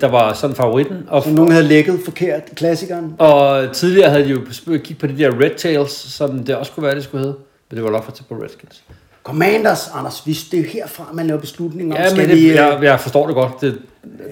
Der 0.00 0.08
var 0.08 0.32
sådan 0.32 0.56
favoritten. 0.56 1.04
Og, 1.08 1.22
Som 1.22 1.32
nogen 1.32 1.52
havde 1.52 1.64
lækket 1.64 2.00
forkert. 2.04 2.42
Klassikeren. 2.54 3.14
og 3.18 3.72
tidligere 3.72 4.10
havde 4.10 4.24
de 4.24 4.28
jo 4.28 4.40
kigget 4.66 4.98
på 4.98 5.06
de 5.06 5.18
der 5.18 5.40
Red 5.40 5.56
Tails, 5.58 5.92
som 5.92 6.44
det 6.44 6.56
også 6.56 6.72
kunne 6.72 6.86
være, 6.86 6.94
det 6.94 7.04
skulle 7.04 7.24
hedde. 7.24 7.36
Men 7.70 7.76
det 7.76 7.84
var 7.84 7.90
loffer 7.90 8.12
til 8.12 8.24
på 8.28 8.34
Redskins. 8.34 8.82
Commanders, 9.22 9.90
Anders. 9.94 10.26
Vi, 10.26 10.32
det 10.50 10.58
er 10.58 10.62
jo 10.62 10.68
herfra, 10.68 11.08
man 11.12 11.26
laver 11.26 11.40
beslutninger 11.40 11.94
om. 11.94 12.00
Ja, 12.00 12.08
skal 12.08 12.20
men 12.20 12.28
det, 12.30 12.36
vi, 12.36 12.48
øh, 12.48 12.54
jeg, 12.54 12.78
jeg 12.82 13.00
forstår 13.00 13.26
det 13.26 13.34
godt. 13.34 13.60
Det, 13.60 13.78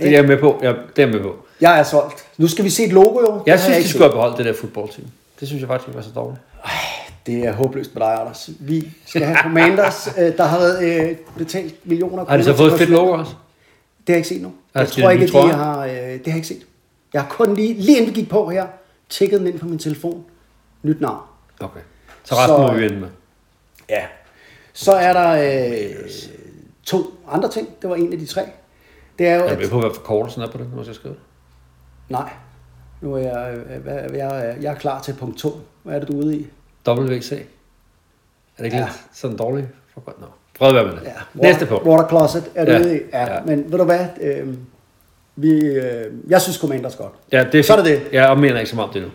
det 0.00 0.08
er 0.08 0.10
jeg 0.10 0.24
med 0.24 0.36
på. 0.38 0.60
Jeg, 0.62 0.74
det 0.96 1.02
er 1.02 1.06
jeg 1.06 1.14
med 1.14 1.22
på. 1.22 1.36
Jeg 1.60 1.78
er 1.78 1.82
solgt. 1.82 2.24
Nu 2.38 2.48
skal 2.48 2.64
vi 2.64 2.70
se 2.70 2.84
et 2.84 2.92
logo, 2.92 3.20
jo. 3.20 3.34
Det 3.34 3.42
Jeg 3.46 3.52
har 3.54 3.58
synes, 3.58 3.74
de 3.74 3.78
ikke 3.78 3.90
skulle 3.90 4.02
have 4.04 4.12
beholdt 4.12 4.38
det 4.38 4.46
der 4.46 4.52
fodboldteam. 4.60 5.06
Det 5.40 5.48
synes 5.48 5.60
jeg 5.60 5.68
faktisk 5.68 5.88
ikke 5.88 5.96
var 5.96 6.02
så 6.02 6.10
dårligt. 6.14 6.40
Det 7.26 7.46
er 7.46 7.52
håbløst 7.52 7.94
med 7.94 8.02
dig, 8.02 8.14
Anders. 8.20 8.50
Vi 8.60 8.88
skal 9.06 9.22
have 9.22 9.38
Commanders, 9.42 10.08
øh, 10.18 10.36
der 10.36 10.44
har 10.44 10.58
været 10.58 10.84
øh, 10.84 11.16
betalt 11.38 11.74
millioner 11.84 12.24
Har 12.28 12.36
de 12.36 12.44
så 12.44 12.52
kroner 12.52 12.70
fået 12.70 12.72
et 12.72 12.78
fedt 12.78 12.90
logo 12.90 13.12
også? 13.12 13.32
Det 13.32 14.08
har 14.08 14.14
jeg 14.14 14.16
ikke 14.16 14.28
set 14.28 14.42
nu. 14.42 14.52
Jeg 14.74 14.86
de 14.86 14.90
tror 15.02 15.10
ikke, 15.10 15.24
at 15.24 15.32
de 15.32 15.52
har... 15.52 15.78
Øh, 15.84 15.90
det 15.92 15.96
har 16.02 16.18
jeg 16.26 16.36
ikke 16.36 16.46
set. 16.48 16.66
Jeg 17.12 17.22
har 17.22 17.28
kun 17.30 17.54
lige, 17.54 17.74
lige 17.74 17.98
inden 17.98 18.14
vi 18.14 18.20
gik 18.20 18.28
på 18.30 18.48
her, 18.50 18.66
tjekket 19.08 19.40
den 19.40 19.48
ind 19.48 19.58
på 19.58 19.66
min 19.66 19.78
telefon. 19.78 20.24
Nyt 20.82 21.00
navn. 21.00 21.20
Okay. 21.60 21.80
Så 22.24 22.34
resten 22.34 22.56
Så- 22.56 22.58
må 22.58 22.72
vi 22.74 22.80
vende 22.82 23.00
med. 23.00 23.08
Ja. 23.88 24.04
Så 24.72 24.92
er 24.92 25.12
der 25.12 25.30
øh, 25.72 26.10
to 26.84 27.04
andre 27.28 27.50
ting. 27.50 27.68
Det 27.82 27.90
var 27.90 27.96
en 27.96 28.12
af 28.12 28.18
de 28.18 28.26
tre. 28.26 28.42
Det 29.18 29.26
er 29.28 29.34
jo, 29.36 29.44
Jeg 29.44 29.52
er 29.54 29.58
at, 29.64 29.70
på, 29.70 29.80
hvad 29.80 29.90
forkortelsen 29.94 30.42
er 30.42 30.50
på 30.50 30.58
det, 30.58 30.66
når 30.70 30.76
jeg 30.76 30.84
skal 30.84 30.94
skrive. 30.94 31.14
Nej. 32.08 32.30
Nu 33.00 33.14
er 33.14 33.18
jeg, 33.18 33.54
øh, 33.70 33.82
hvad- 33.82 34.10
jeg, 34.12 34.46
er- 34.46 34.56
jeg 34.60 34.70
er 34.72 34.74
klar 34.78 35.02
til 35.02 35.14
punkt 35.14 35.38
to. 35.38 35.50
Hvad 35.82 35.94
er 35.94 35.98
det, 35.98 36.08
du 36.08 36.20
er 36.20 36.24
ude 36.24 36.36
i? 36.36 36.46
WC. 36.88 37.32
Er 37.32 37.36
det 38.56 38.64
ikke 38.64 38.76
Ja. 38.76 38.84
lidt 38.84 39.00
sådan 39.12 39.36
dårligt? 39.36 39.66
For 39.94 40.14
Nå. 40.20 40.26
At 40.62 40.74
være 40.74 40.84
med 40.84 40.92
det. 40.92 41.00
Ja, 41.04 41.10
Ja. 41.42 41.48
Næste 41.48 41.66
punkt. 41.66 41.86
Water 41.86 42.08
Closet 42.08 42.44
er 42.54 42.64
du 42.64 42.72
Ja, 42.72 42.80
ude 42.80 42.96
i. 42.96 43.00
Ja, 43.12 43.34
ja. 43.34 43.40
Men 43.46 43.72
ved 43.72 43.78
du 43.78 43.84
hvad? 43.84 44.06
Øh, 44.20 44.48
vi, 45.36 45.50
øh, 45.64 46.04
jeg 46.28 46.42
synes 46.42 46.56
Commanders 46.56 46.96
godt. 46.96 47.12
Ja, 47.32 47.44
det 47.52 47.58
er 47.58 47.62
Så 47.62 47.72
er 47.72 47.76
det 47.76 47.86
det. 47.86 48.02
Jeg 48.12 48.28
og 48.28 48.38
mener 48.38 48.58
ikke 48.58 48.70
så 48.70 48.76
meget 48.76 48.88
om 48.88 48.94
det 48.94 49.02
nu. 49.02 49.08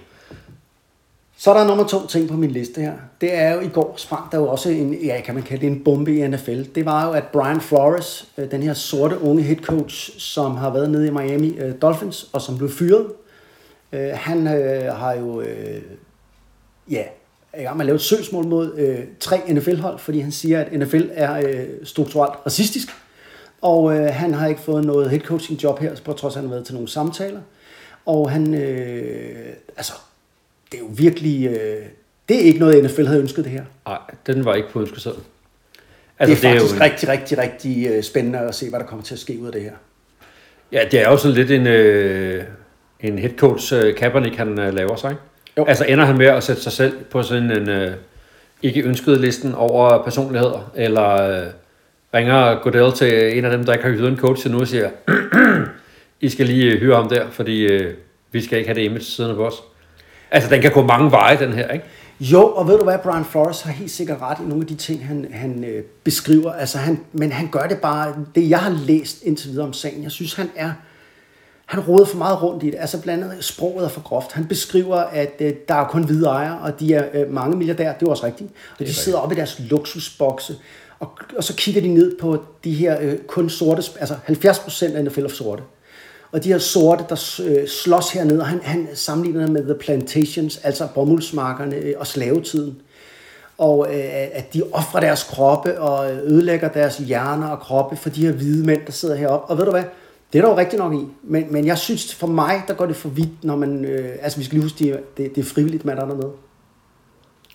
Så 1.39 1.53
er 1.53 1.57
der 1.57 1.67
nummer 1.67 1.87
to 1.87 2.07
ting 2.07 2.29
på 2.29 2.33
min 2.33 2.51
liste 2.51 2.81
her. 2.81 2.93
Det 3.21 3.35
er 3.37 3.53
jo 3.53 3.59
i 3.59 3.67
går 3.67 3.93
sprang 3.97 4.31
der 4.31 4.37
jo 4.37 4.47
også 4.47 4.69
en, 4.69 4.93
ja, 4.93 5.21
kan 5.25 5.33
man 5.33 5.43
kalde 5.43 5.61
det 5.61 5.71
en 5.71 5.83
bombe 5.83 6.15
i 6.15 6.27
NFL. 6.27 6.63
Det 6.75 6.85
var 6.85 7.07
jo, 7.07 7.11
at 7.13 7.23
Brian 7.33 7.61
Flores, 7.61 8.27
øh, 8.37 8.51
den 8.51 8.63
her 8.63 8.73
sorte 8.73 9.21
unge 9.21 9.43
head 9.43 9.57
coach, 9.57 10.19
som 10.19 10.55
har 10.55 10.69
været 10.69 10.89
nede 10.89 11.07
i 11.07 11.11
Miami 11.11 11.57
øh, 11.59 11.73
Dolphins, 11.81 12.29
og 12.33 12.41
som 12.41 12.57
blev 12.57 12.69
fyret, 12.69 13.05
øh, 13.91 14.09
han 14.13 14.45
har 14.91 15.13
jo, 15.13 15.43
ja, 16.91 17.03
er 17.53 17.61
i 17.61 17.63
gang 17.63 17.77
med 17.77 17.85
at 17.85 17.87
lave 17.87 17.95
et 17.95 18.01
søgsmål 18.01 18.45
mod 18.45 18.77
øh, 18.77 18.99
tre 19.19 19.37
NFL-hold, 19.49 19.99
fordi 19.99 20.19
han 20.19 20.31
siger, 20.31 20.61
at 20.61 20.79
NFL 20.79 21.03
er 21.13 21.37
øh, 21.37 21.65
strukturelt 21.83 22.33
racistisk. 22.45 22.87
Og 23.61 23.95
øh, 23.95 24.05
han 24.13 24.33
har 24.33 24.47
ikke 24.47 24.61
fået 24.61 24.85
noget 24.85 25.09
head 25.09 25.21
coaching 25.21 25.63
job 25.63 25.79
her, 25.79 25.95
på 26.05 26.13
trods 26.13 26.35
af, 26.35 26.39
at 26.39 26.41
han 26.41 26.49
har 26.49 26.55
været 26.55 26.65
til 26.65 26.75
nogle 26.75 26.89
samtaler. 26.89 27.41
Og 28.05 28.31
han, 28.31 28.53
øh, 28.53 29.53
altså, 29.77 29.93
det 30.71 30.77
er 30.77 30.81
jo 30.81 30.89
virkelig, 30.97 31.47
øh, 31.47 31.85
det 32.29 32.37
er 32.37 32.41
ikke 32.41 32.59
noget, 32.59 32.83
NFL 32.83 33.05
havde 33.05 33.21
ønsket 33.21 33.45
det 33.45 33.51
her. 33.51 33.63
Nej, 33.87 33.99
den 34.27 34.45
var 34.45 34.55
ikke 34.55 34.69
på 34.69 34.81
ønskesedlen. 34.81 35.23
Altså, 36.19 36.35
det 36.35 36.55
er 36.55 36.59
faktisk 36.59 36.73
jo 36.73 36.79
det 36.79 36.85
en, 36.85 36.91
rigtig, 36.91 37.09
rigtig, 37.09 37.37
rigtig 37.37 37.87
øh, 37.87 38.03
spændende 38.03 38.39
at 38.39 38.55
se, 38.55 38.69
hvad 38.69 38.79
der 38.79 38.85
kommer 38.85 39.03
til 39.03 39.13
at 39.13 39.19
ske 39.19 39.39
ud 39.41 39.45
af 39.45 39.51
det 39.51 39.61
her. 39.61 39.73
Ja, 40.71 40.83
det 40.91 40.99
er 40.99 41.09
jo 41.09 41.17
sådan 41.17 41.35
lidt 41.35 41.51
en, 41.51 41.67
øh, 41.67 42.43
en 42.99 43.17
head 43.19 43.31
coach, 43.37 43.73
øh, 43.73 43.95
Kaepernick, 43.95 44.35
han 44.35 44.59
øh, 44.59 44.73
laver 44.73 44.95
sig, 44.95 45.11
ikke? 45.11 45.21
Jo. 45.57 45.65
Altså 45.65 45.85
ender 45.85 46.05
han 46.05 46.17
med 46.17 46.25
at 46.25 46.43
sætte 46.43 46.61
sig 46.61 46.71
selv 46.71 47.03
på 47.11 47.23
sådan 47.23 47.51
en 47.51 47.69
øh, 47.69 47.93
ikke 48.61 48.81
ønsket 48.83 49.21
listen 49.21 49.55
over 49.55 50.03
personligheder, 50.03 50.71
eller 50.75 51.21
øh, 51.21 51.47
ringer 52.13 52.59
Goodell 52.63 52.91
til 52.91 53.37
en 53.37 53.45
af 53.45 53.51
dem, 53.51 53.65
der 53.65 53.73
ikke 53.73 53.85
har 53.85 53.91
hyret 53.91 54.07
en 54.07 54.17
coach 54.17 54.41
til 54.41 54.51
nu 54.51 54.59
og 54.59 54.67
siger, 54.67 54.89
I 56.21 56.29
skal 56.29 56.45
lige 56.45 56.71
øh, 56.71 56.79
hyre 56.79 56.95
ham 56.95 57.09
der, 57.09 57.29
fordi 57.29 57.61
øh, 57.61 57.93
vi 58.31 58.41
skal 58.41 58.57
ikke 58.57 58.67
have 58.67 58.79
det 58.79 58.85
image 58.85 59.03
siddende 59.03 59.35
på 59.35 59.47
os. 59.47 59.55
Altså, 60.31 60.49
den 60.49 60.61
kan 60.61 60.71
gå 60.71 60.81
mange 60.81 61.11
veje, 61.11 61.39
den 61.39 61.53
her, 61.53 61.67
ikke? 61.67 61.85
Jo, 62.19 62.47
og 62.47 62.67
ved 62.67 62.77
du 62.77 62.83
hvad, 62.83 62.97
Brian 63.03 63.25
Flores 63.25 63.61
har 63.61 63.71
helt 63.71 63.91
sikkert 63.91 64.21
ret 64.21 64.37
i 64.39 64.47
nogle 64.47 64.61
af 64.61 64.67
de 64.67 64.75
ting, 64.75 65.07
han, 65.07 65.27
han 65.31 65.63
øh, 65.63 65.83
beskriver. 66.03 66.53
Altså, 66.53 66.77
han, 66.77 66.99
men 67.13 67.31
han 67.31 67.47
gør 67.51 67.67
det 67.67 67.77
bare, 67.77 68.15
det 68.35 68.49
jeg 68.49 68.59
har 68.59 68.77
læst 68.85 69.23
indtil 69.23 69.49
videre 69.49 69.65
om 69.65 69.73
sagen, 69.73 70.03
jeg 70.03 70.11
synes, 70.11 70.33
han 70.33 70.49
er, 70.55 70.71
han 71.67 71.79
råder 71.79 72.05
for 72.05 72.17
meget 72.17 72.43
rundt 72.43 72.63
i 72.63 72.65
det. 72.65 72.75
Altså 72.79 73.01
blandt 73.01 73.23
andet 73.23 73.43
sproget 73.43 73.85
er 73.85 73.89
for 73.89 74.01
groft. 74.01 74.31
Han 74.31 74.45
beskriver, 74.45 74.95
at 74.95 75.33
øh, 75.39 75.53
der 75.67 75.75
er 75.75 75.87
kun 75.87 76.03
hvide 76.03 76.27
ejere, 76.27 76.59
og 76.59 76.79
de 76.79 76.93
er 76.93 77.05
øh, 77.13 77.33
mange 77.33 77.57
milliardærer. 77.57 77.93
Det 77.93 78.05
er 78.05 78.09
også 78.09 78.25
rigtigt. 78.25 78.49
Og 78.49 78.79
de 78.79 78.83
rigtigt. 78.83 78.97
sidder 78.97 79.17
oppe 79.17 79.35
i 79.35 79.37
deres 79.37 79.59
luksusbokse, 79.59 80.55
og, 80.99 81.11
og 81.37 81.43
så 81.43 81.55
kigger 81.55 81.81
de 81.81 81.87
ned 81.87 82.17
på 82.19 82.43
de 82.63 82.73
her 82.73 82.97
øh, 83.01 83.17
kun 83.17 83.49
sorte, 83.49 83.83
altså 83.99 84.15
70 84.23 84.59
procent 84.59 84.95
af 84.95 85.03
NFL 85.03 85.23
er 85.23 85.27
sorte. 85.27 85.63
Og 86.31 86.43
de 86.43 86.49
her 86.49 86.57
sorte, 86.57 87.03
der 87.09 87.41
øh, 87.45 87.67
slås 87.67 88.11
hernede, 88.11 88.39
og 88.39 88.47
han, 88.47 88.59
han 88.63 88.87
sammenligner 88.93 89.41
det 89.41 89.49
med 89.49 89.63
The 89.63 89.75
Plantations, 89.75 90.57
altså 90.57 90.87
bomuldsmarkerne 90.95 91.75
øh, 91.75 91.93
og 91.97 92.07
slavetiden. 92.07 92.81
Og 93.57 93.87
øh, 93.89 94.27
at 94.33 94.53
de 94.53 94.63
offrer 94.71 94.99
deres 94.99 95.23
kroppe 95.23 95.81
og 95.81 96.11
ødelægger 96.11 96.67
deres 96.67 96.97
hjerner 96.97 97.47
og 97.47 97.59
kroppe 97.59 97.95
for 97.95 98.09
de 98.09 98.25
her 98.25 98.31
hvide 98.31 98.65
mænd, 98.65 98.81
der 98.85 98.91
sidder 98.91 99.15
heroppe. 99.15 99.51
Og 99.51 99.57
ved 99.57 99.65
du 99.65 99.71
hvad? 99.71 99.83
Det 100.33 100.39
er 100.39 100.43
der 100.43 100.49
jo 100.51 100.57
rigtigt 100.57 100.79
nok 100.79 100.93
i. 100.93 101.05
Men, 101.23 101.53
men 101.53 101.65
jeg 101.65 101.77
synes, 101.77 102.15
for 102.15 102.27
mig, 102.27 102.63
der 102.67 102.73
går 102.73 102.85
det 102.85 102.95
for 102.95 103.09
vidt, 103.09 103.43
når 103.43 103.55
man... 103.55 103.85
Øh, 103.85 104.15
altså, 104.21 104.37
vi 104.39 104.43
skal 104.45 104.55
lige 104.55 104.63
huske, 104.63 104.77
det, 104.83 105.17
det, 105.17 105.35
det 105.35 105.41
er 105.41 105.45
frivilligt, 105.45 105.85
man 105.85 105.97
er 105.97 106.05
dernede. 106.05 106.31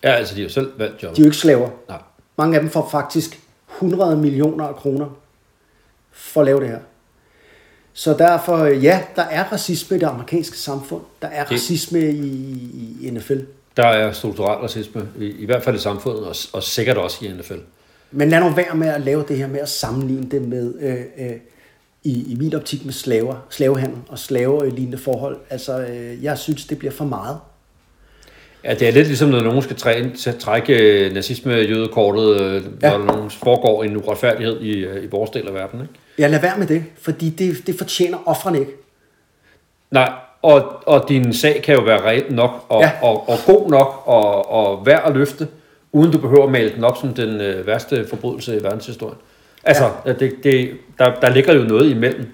Ja, 0.03 0.11
altså, 0.11 0.35
de 0.35 0.39
har 0.39 0.43
jo 0.47 0.53
selv 0.53 0.71
valgt 0.79 1.03
jobbet. 1.03 1.17
De 1.17 1.21
er 1.21 1.23
jo 1.25 1.27
ikke 1.27 1.37
slaver. 1.37 1.69
Nej. 1.89 1.97
Mange 2.37 2.55
af 2.55 2.61
dem 2.61 2.69
får 2.69 2.89
faktisk 2.91 3.39
100 3.75 4.17
millioner 4.17 4.65
af 4.67 4.75
kroner 4.75 5.17
for 6.11 6.41
at 6.41 6.45
lave 6.45 6.59
det 6.61 6.67
her. 6.69 6.79
Så 7.93 8.13
derfor, 8.13 8.57
øh, 8.57 8.83
ja, 8.83 9.03
der 9.15 9.21
er 9.23 9.43
racisme 9.43 9.97
i 9.97 9.99
det 9.99 10.05
amerikanske 10.07 10.57
samfund. 10.57 11.01
Der 11.21 11.27
er 11.27 11.43
Det- 11.43 11.51
racisme 11.51 11.99
i, 11.99 12.97
i 13.01 13.09
NFL. 13.11 13.39
Der 13.77 13.85
er 13.87 14.11
strukturel 14.11 14.57
racisme, 14.59 15.07
i, 15.19 15.25
i 15.25 15.45
hvert 15.45 15.63
fald 15.63 15.75
i 15.75 15.79
samfundet, 15.79 16.23
og, 16.25 16.35
og 16.53 16.63
sikkert 16.63 16.97
også 16.97 17.25
i 17.25 17.27
NFL. 17.33 17.53
Men 18.11 18.29
lad 18.29 18.39
nu 18.39 18.49
være 18.49 18.75
med 18.75 18.87
at 18.87 19.01
lave 19.01 19.25
det 19.27 19.37
her 19.37 19.47
med 19.47 19.59
at 19.59 19.69
sammenligne 19.69 20.31
det 20.31 20.41
med, 20.41 20.73
øh, 20.81 21.25
øh, 21.27 21.31
i, 22.03 22.31
i 22.31 22.35
min 22.35 22.55
optik 22.55 22.85
med 22.85 22.93
slaver, 22.93 23.35
slavehandel 23.49 23.97
og 24.07 24.19
slavelignende 24.19 24.97
forhold. 24.97 25.37
Altså, 25.49 25.79
øh, 25.79 26.23
jeg 26.23 26.37
synes, 26.37 26.65
det 26.65 26.77
bliver 26.79 26.91
for 26.91 27.05
meget. 27.05 27.37
Ja, 28.63 28.73
det 28.73 28.87
er 28.87 28.91
lidt 28.91 29.07
ligesom, 29.07 29.29
når 29.29 29.41
nogen 29.41 29.61
skal 29.61 29.75
træ, 29.75 30.03
trække 30.39 30.73
øh, 31.05 31.13
nazisme-jødekortet, 31.13 32.41
øh, 32.41 32.63
Ja. 32.81 32.97
når 32.97 33.05
nogen 33.05 33.29
foregår 33.29 33.83
en 33.83 33.97
uretfærdighed 33.97 34.61
i, 34.61 34.71
øh, 34.71 35.03
i 35.03 35.07
vores 35.07 35.29
del 35.29 35.47
af 35.47 35.53
verden. 35.53 35.81
Ikke? 35.81 35.93
Ja, 36.19 36.27
lad 36.27 36.41
være 36.41 36.57
med 36.57 36.67
det, 36.67 36.83
fordi 37.01 37.29
det, 37.29 37.67
det 37.67 37.77
fortjener 37.77 38.17
offrene 38.25 38.59
ikke. 38.59 38.71
Nej, 39.91 40.11
og, 40.41 40.87
og 40.87 41.05
din 41.09 41.33
sag 41.33 41.61
kan 41.63 41.75
jo 41.75 41.81
være 41.81 42.01
reelt 42.01 42.31
nok, 42.31 42.65
og, 42.69 42.81
ja. 42.81 42.91
og, 43.01 43.29
og 43.29 43.37
god 43.45 43.69
nok, 43.69 44.03
og, 44.05 44.51
og 44.51 44.85
værd 44.85 45.03
at 45.05 45.13
løfte, 45.13 45.47
uden 45.91 46.11
du 46.11 46.17
behøver 46.17 46.43
at 46.43 46.51
male 46.51 46.73
den 46.75 46.83
op 46.83 46.97
som 46.97 47.13
den 47.13 47.41
øh, 47.41 47.67
værste 47.67 48.07
forbrydelse 48.07 48.57
i 48.59 48.63
verdenshistorien. 48.63 49.17
Altså, 49.63 49.91
ja. 50.05 50.13
det, 50.13 50.33
det, 50.43 50.71
der, 50.99 51.19
der 51.19 51.29
ligger 51.29 51.53
jo 51.53 51.63
noget 51.63 51.89
imellem. 51.89 52.25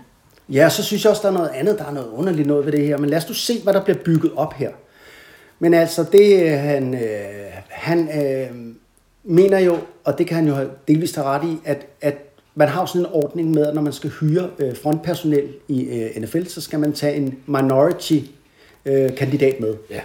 Ja, 0.49 0.69
så 0.69 0.83
synes 0.83 1.03
jeg 1.03 1.09
også, 1.09 1.21
der 1.21 1.29
er 1.29 1.33
noget 1.33 1.51
andet, 1.53 1.77
der 1.77 1.85
er 1.85 1.91
noget 1.91 2.07
underligt 2.07 2.47
noget 2.47 2.65
ved 2.65 2.71
det 2.71 2.85
her. 2.85 2.97
Men 2.97 3.09
lad 3.09 3.17
os 3.17 3.27
nu 3.27 3.33
se, 3.33 3.53
hvad 3.63 3.73
der 3.73 3.83
bliver 3.83 3.97
bygget 4.05 4.31
op 4.35 4.53
her. 4.53 4.69
Men 5.59 5.73
altså, 5.73 6.05
det 6.11 6.43
øh, 6.43 6.51
han, 6.51 6.93
øh, 6.93 6.99
han 7.69 8.09
øh, 8.23 8.47
mener 9.23 9.59
jo, 9.59 9.77
og 10.03 10.17
det 10.17 10.27
kan 10.27 10.35
han 10.35 10.47
jo 10.47 10.69
delvist 10.87 11.15
have 11.15 11.27
ret 11.27 11.43
i, 11.47 11.57
at, 11.65 11.85
at 12.01 12.15
man 12.55 12.67
har 12.67 12.81
jo 12.81 12.85
sådan 12.85 13.01
en 13.01 13.07
ordning 13.11 13.51
med, 13.51 13.67
at 13.67 13.75
når 13.75 13.81
man 13.81 13.93
skal 13.93 14.09
hyre 14.09 14.49
øh, 14.59 14.75
frontpersonel 14.83 15.47
i 15.67 15.83
øh, 15.83 16.21
NFL, 16.21 16.45
så 16.45 16.61
skal 16.61 16.79
man 16.79 16.93
tage 16.93 17.15
en 17.15 17.39
minority 17.45 18.19
øh, 18.85 19.15
kandidat 19.15 19.59
med. 19.59 19.75
Ja. 19.89 20.01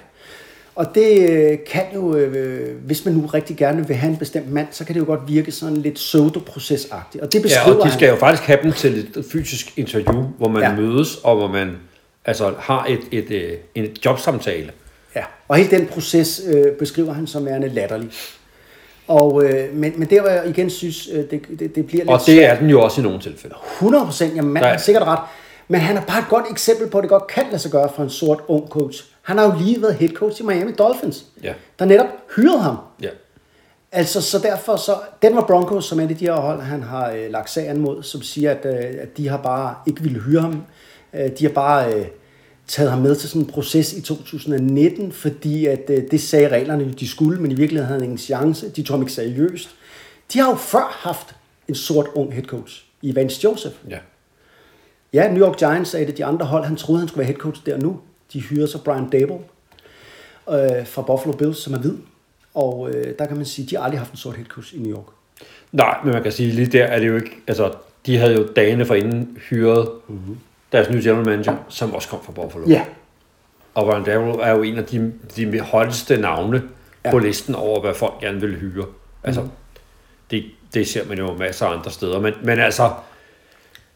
Og 0.76 0.94
det 0.94 1.30
øh, 1.30 1.58
kan 1.70 1.82
jo, 1.94 2.16
øh, 2.16 2.76
hvis 2.86 3.04
man 3.04 3.14
nu 3.14 3.26
rigtig 3.26 3.56
gerne 3.56 3.86
vil 3.86 3.96
have 3.96 4.10
en 4.10 4.16
bestemt 4.16 4.52
mand, 4.52 4.66
så 4.70 4.84
kan 4.84 4.94
det 4.94 5.00
jo 5.00 5.06
godt 5.06 5.20
virke 5.28 5.52
sådan 5.52 5.76
lidt 5.76 5.94
pseudoprocesagtigt. 5.94 7.24
Og 7.24 7.32
det 7.32 7.38
Ja, 7.38 7.42
beskriver 7.42 7.78
og 7.80 7.86
de 7.86 7.92
skal 7.92 8.08
han. 8.08 8.14
jo 8.16 8.20
faktisk 8.20 8.42
have 8.42 8.58
dem 8.62 8.72
til 8.72 8.98
et 8.98 9.24
fysisk 9.32 9.78
interview, 9.78 10.22
hvor 10.38 10.48
man 10.48 10.62
Ja. 10.62 10.68
ja. 10.70 10.76
mødes, 10.76 11.16
og 11.16 11.36
hvor 11.36 11.48
man 11.48 11.70
altså, 12.24 12.52
har 12.58 12.86
et, 12.88 13.00
et, 13.12 13.30
et, 13.30 13.58
et 13.74 14.04
jobsamtale. 14.04 14.70
Ja, 15.16 15.22
og 15.48 15.56
hele 15.56 15.70
den 15.78 15.86
proces 15.86 16.42
øh, 16.54 16.72
beskriver 16.72 17.12
han 17.12 17.26
som 17.26 17.44
værende 17.46 17.68
latterlig. 17.68 18.08
Og, 19.08 19.44
øh, 19.44 19.74
men, 19.74 19.92
men 19.96 20.10
der 20.10 20.20
hvor 20.20 20.30
jeg 20.30 20.48
igen 20.48 20.70
synes, 20.70 21.08
øh, 21.12 21.18
det, 21.30 21.40
det, 21.58 21.74
det 21.76 21.86
bliver 21.86 22.04
lidt 22.04 22.10
Og 22.10 22.20
det 22.26 22.44
er 22.44 22.58
den 22.58 22.70
jo 22.70 22.80
også 22.82 23.00
i 23.00 23.04
nogle 23.04 23.20
tilfælde. 23.20 23.54
100 23.76 24.04
procent, 24.04 24.36
jamen 24.36 24.52
manden 24.52 24.68
har 24.68 24.74
er- 24.76 24.80
sikkert 24.80 25.02
ret. 25.06 25.18
Men 25.68 25.80
han 25.80 25.96
er 25.96 26.00
bare 26.06 26.18
et 26.18 26.28
godt 26.28 26.44
eksempel 26.50 26.88
på, 26.90 26.98
at 26.98 27.02
det 27.02 27.10
godt 27.10 27.26
kan 27.26 27.44
lade 27.46 27.58
sig 27.58 27.70
gøre 27.70 27.88
for 27.96 28.02
en 28.02 28.10
sort 28.10 28.40
ung 28.48 28.68
coach. 28.68 29.04
Han 29.22 29.38
har 29.38 29.44
jo 29.44 29.58
lige 29.64 29.82
været 29.82 29.94
head 29.94 30.10
coach 30.10 30.40
i 30.40 30.44
Miami 30.44 30.72
Dolphins, 30.72 31.24
Ja. 31.42 31.54
der 31.78 31.84
netop 31.84 32.06
hyrede 32.36 32.58
ham. 32.58 32.76
Ja. 33.02 33.08
Altså, 33.92 34.20
så 34.22 34.38
derfor 34.38 34.76
så, 34.76 34.96
Denver 35.22 35.46
Broncos, 35.46 35.84
som 35.84 36.00
er 36.00 36.06
det 36.06 36.20
de 36.20 36.24
her 36.24 36.32
hold, 36.34 36.60
han 36.60 36.82
har 36.82 37.10
øh, 37.10 37.30
lagt 37.30 37.50
sagen 37.50 37.80
mod, 37.80 38.02
som 38.02 38.22
siger, 38.22 38.50
at, 38.50 38.66
øh, 38.66 39.00
at 39.02 39.16
de 39.16 39.28
har 39.28 39.36
bare 39.36 39.74
ikke 39.86 40.02
ville 40.02 40.20
hyre 40.20 40.40
ham. 40.40 40.62
Øh, 41.14 41.30
de 41.38 41.44
har 41.44 41.52
bare 41.52 41.94
øh, 41.94 42.06
taget 42.66 42.90
ham 42.90 43.00
med 43.02 43.16
til 43.16 43.28
sådan 43.28 43.42
en 43.42 43.46
proces 43.48 43.92
i 43.92 44.00
2019, 44.00 45.12
fordi 45.12 45.66
at 45.66 45.90
øh, 45.90 46.02
det 46.10 46.20
sagde 46.20 46.48
reglerne, 46.48 46.92
de 46.92 47.08
skulle, 47.08 47.40
men 47.42 47.50
i 47.50 47.54
virkeligheden 47.54 47.86
havde 47.86 48.00
han 48.00 48.04
ingen 48.04 48.18
chance. 48.18 48.68
De 48.68 48.82
tog 48.82 48.94
ham 48.94 49.02
ikke 49.02 49.12
seriøst. 49.12 49.70
De 50.32 50.38
har 50.38 50.48
jo 50.50 50.54
før 50.56 50.98
haft 51.08 51.34
en 51.68 51.74
sort 51.74 52.06
ung 52.14 52.32
head 52.32 52.44
coach 52.44 52.84
i 53.02 53.14
Vance 53.14 53.40
Joseph. 53.44 53.74
ja. 53.90 53.98
Ja, 55.14 55.32
New 55.32 55.46
York 55.46 55.58
Giants 55.58 55.94
er 55.94 55.98
et 55.98 56.06
af 56.06 56.14
de 56.14 56.24
andre 56.24 56.46
hold, 56.46 56.64
han 56.64 56.76
troede, 56.76 56.98
han 57.00 57.08
skulle 57.08 57.18
være 57.18 57.26
head 57.26 57.38
coach 57.38 57.66
der 57.66 57.78
nu. 57.78 58.00
De 58.32 58.40
hyrer 58.40 58.66
så 58.66 58.78
Brian 58.84 59.08
Dable 59.10 59.38
øh, 60.50 60.86
fra 60.86 61.02
Buffalo 61.02 61.36
Bills, 61.36 61.58
som 61.58 61.74
er 61.74 61.78
hvid. 61.78 61.94
Og 62.54 62.90
øh, 62.90 63.14
der 63.18 63.26
kan 63.26 63.36
man 63.36 63.46
sige, 63.46 63.64
at 63.64 63.70
de 63.70 63.76
har 63.76 63.82
aldrig 63.82 64.00
haft 64.00 64.10
en 64.10 64.16
sort 64.16 64.36
head 64.36 64.46
coach 64.46 64.74
i 64.74 64.78
New 64.78 64.96
York. 64.96 65.06
Nej, 65.72 65.96
men 66.04 66.12
man 66.12 66.22
kan 66.22 66.32
sige, 66.32 66.52
lige 66.52 66.66
der 66.66 66.84
er 66.84 66.98
det 66.98 67.08
jo 67.08 67.16
ikke... 67.16 67.30
Altså, 67.46 67.72
de 68.06 68.18
havde 68.18 68.34
jo 68.34 68.46
dagene 68.56 68.86
forinden 68.86 69.38
hyret 69.50 69.88
mm-hmm. 70.08 70.38
deres 70.72 70.90
nye 70.90 71.02
general 71.02 71.26
manager, 71.26 71.56
som 71.68 71.94
også 71.94 72.08
kom 72.08 72.18
fra 72.24 72.32
Buffalo. 72.32 72.64
Ja, 72.68 72.84
Og 73.74 73.84
Brian 73.86 74.04
Darrell 74.04 74.40
er 74.40 74.50
jo 74.50 74.62
en 74.62 74.78
af 74.78 74.84
de, 74.84 75.12
de 75.36 75.60
højeste 75.60 76.16
navne 76.16 76.62
Ja. 77.04 77.10
på 77.10 77.18
listen 77.18 77.54
over, 77.54 77.80
hvad 77.80 77.94
folk 77.94 78.20
gerne 78.20 78.40
vil 78.40 78.56
hyre. 78.56 78.84
Altså, 79.24 79.40
mm. 79.42 79.48
det, 80.30 80.44
det 80.74 80.88
ser 80.88 81.08
man 81.08 81.18
jo 81.18 81.36
masser 81.36 81.66
af 81.66 81.76
andre 81.78 81.90
steder. 81.90 82.20
Men, 82.20 82.34
men 82.42 82.58
altså, 82.58 82.90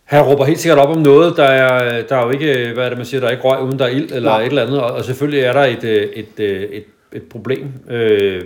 han 0.09 0.23
råber 0.23 0.45
helt 0.45 0.59
sikkert 0.59 0.79
op 0.79 0.97
om 0.97 1.03
noget. 1.03 1.37
Der 1.37 1.45
er, 1.45 2.03
der 2.03 2.17
er 2.17 2.25
jo 2.25 2.31
ikke, 2.31 2.73
hvad 2.75 2.85
er 2.85 2.89
det, 2.89 2.99
man 2.99 3.07
siger, 3.07 3.21
der 3.21 3.27
er 3.27 3.33
ikke 3.33 3.43
røg, 3.43 3.63
uden 3.63 3.79
der 3.79 3.85
er 3.85 3.89
ild, 3.89 4.13
eller 4.13 4.31
Nej. 4.31 4.41
et 4.41 4.47
eller 4.47 4.63
andet. 4.63 4.81
Og, 4.81 4.91
og 4.91 5.05
selvfølgelig 5.05 5.41
er 5.41 5.53
der 5.53 5.65
et, 5.65 5.85
øh, 5.85 6.03
et, 6.03 6.27
et, 6.39 6.77
et, 6.77 6.85
et 7.13 7.23
problem. 7.23 7.73
Øh, 7.91 8.43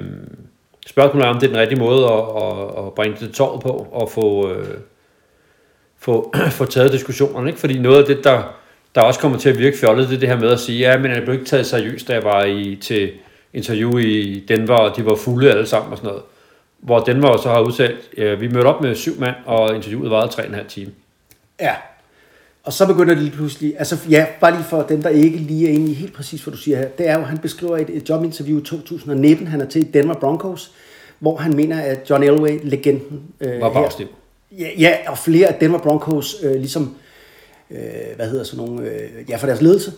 spørgsmålet 0.87 1.27
er, 1.27 1.31
om 1.31 1.41
det 1.41 1.47
er 1.47 1.53
den 1.53 1.61
rigtige 1.61 1.79
måde 1.79 2.05
at, 2.05 2.19
at, 2.19 2.87
at 2.87 2.93
bringe 2.93 3.17
det 3.21 3.35
torvet 3.35 3.63
på, 3.63 3.87
og 3.93 4.11
få, 4.11 4.51
øh, 4.51 4.67
få, 5.99 6.35
få 6.59 6.65
taget 6.65 6.93
diskussionerne. 6.93 7.49
Ikke? 7.49 7.61
Fordi 7.61 7.79
noget 7.79 7.99
af 7.99 8.05
det, 8.05 8.25
der, 8.25 8.43
der 8.95 9.01
også 9.01 9.21
kommer 9.21 9.39
til 9.39 9.49
at 9.49 9.59
virke 9.59 9.79
fjollet, 9.79 10.09
det 10.09 10.15
er 10.15 10.21
det 10.21 10.29
her 10.29 10.39
med 10.39 10.51
at 10.51 10.61
sige, 10.61 10.79
ja, 10.79 10.99
men 10.99 11.11
jeg 11.11 11.23
blev 11.23 11.35
ikke 11.35 11.47
taget 11.47 11.67
seriøst, 11.67 12.09
da 12.09 12.13
jeg 12.13 12.25
var 12.25 12.45
i, 12.45 12.79
til 12.83 13.11
interview 13.53 13.99
i 13.99 14.45
Denver, 14.49 14.77
og 14.77 14.97
de 14.97 15.07
var 15.07 15.15
fulde 15.15 15.51
alle 15.51 15.67
sammen 15.67 15.93
og 15.93 15.99
sådan 15.99 16.09
noget. 16.09 16.23
Hvor 16.81 16.99
Denver 17.01 17.37
så 17.37 17.49
har 17.49 17.61
udtalt, 17.61 18.11
ja, 18.19 18.35
vi 18.35 18.49
mødte 18.49 18.67
op 18.67 18.81
med 18.81 18.95
syv 18.95 19.21
mand, 19.21 19.35
og 19.47 19.75
interviewet 19.75 20.11
varede 20.11 20.33
tre 20.33 20.43
og 20.43 20.49
en 20.49 20.55
halv 20.55 20.69
time. 20.69 20.93
Ja. 21.63 21.75
Og 22.65 22.73
så 22.73 22.87
begynder 22.87 23.15
det 23.15 23.23
lige 23.23 23.37
pludselig, 23.37 23.75
altså 23.79 23.97
ja, 24.11 24.27
bare 24.41 24.53
lige 24.53 24.65
for 24.65 24.83
dem, 24.83 25.03
der 25.03 25.09
ikke 25.09 25.37
lige 25.37 25.69
er 25.69 25.73
inde 25.73 25.91
i 25.91 25.95
helt 25.95 26.15
præcis, 26.15 26.43
hvad 26.43 26.53
du 26.53 26.59
siger 26.59 26.79
her, 26.79 26.89
det 26.89 27.09
er 27.09 27.19
jo, 27.19 27.25
han 27.25 27.39
beskriver 27.39 27.77
et, 27.77 27.91
et 27.91 28.09
jobinterview 28.09 28.59
i 28.59 28.63
2019, 28.63 29.47
han 29.47 29.61
er 29.61 29.67
til 29.67 29.81
i 29.81 29.91
Denver 29.91 30.15
Broncos, 30.15 30.73
hvor 31.19 31.37
han 31.37 31.57
mener, 31.57 31.83
at 31.83 32.11
John 32.11 32.23
Elway, 32.23 32.61
legenden, 32.63 33.23
øh, 33.41 33.61
Var 33.61 33.73
bagstiv. 33.73 34.07
Ja, 34.59 34.69
ja, 34.79 34.97
og 35.07 35.19
flere 35.19 35.49
af 35.49 35.55
Denver 35.55 35.79
Broncos, 35.79 36.37
øh, 36.43 36.55
ligesom, 36.55 36.95
øh, 37.71 37.79
hvad 38.17 38.29
hedder 38.31 38.45
sådan 38.45 38.67
nogle, 38.67 38.91
øh, 38.91 39.11
ja, 39.29 39.37
for 39.37 39.47
deres 39.47 39.61
ledelse, 39.63 39.93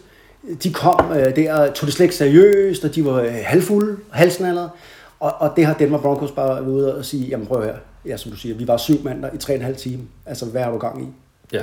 de 0.62 0.72
kom 0.72 1.12
øh, 1.12 1.36
der 1.36 1.54
og 1.54 1.74
tog 1.74 1.86
det 1.86 1.94
slet 1.94 2.04
ikke 2.04 2.16
seriøst, 2.16 2.84
og 2.84 2.94
de 2.94 3.04
var 3.04 3.20
øh, 3.20 3.34
halvfulde, 3.44 3.96
halsnallede, 4.10 4.70
og, 5.20 5.32
og 5.38 5.52
det 5.56 5.66
har 5.66 5.74
Denver 5.74 5.98
Broncos 5.98 6.30
bare 6.30 6.48
været 6.48 6.66
ude 6.66 6.96
og 6.96 7.04
sige, 7.04 7.26
jamen 7.26 7.46
prøv 7.46 7.64
her, 7.64 7.74
ja, 8.06 8.16
som 8.16 8.30
du 8.30 8.36
siger, 8.36 8.54
vi 8.54 8.68
var 8.68 8.76
syv 8.76 9.04
mand 9.04 9.22
der 9.22 9.30
i 9.34 9.38
tre 9.38 9.52
og 9.52 9.56
en 9.56 9.64
halv 9.64 9.76
time, 9.76 10.02
altså 10.26 10.46
hvad 10.46 10.62
har 10.62 10.70
du 10.70 10.78
gang 10.78 11.02
i? 11.02 11.06
Ja. 11.54 11.62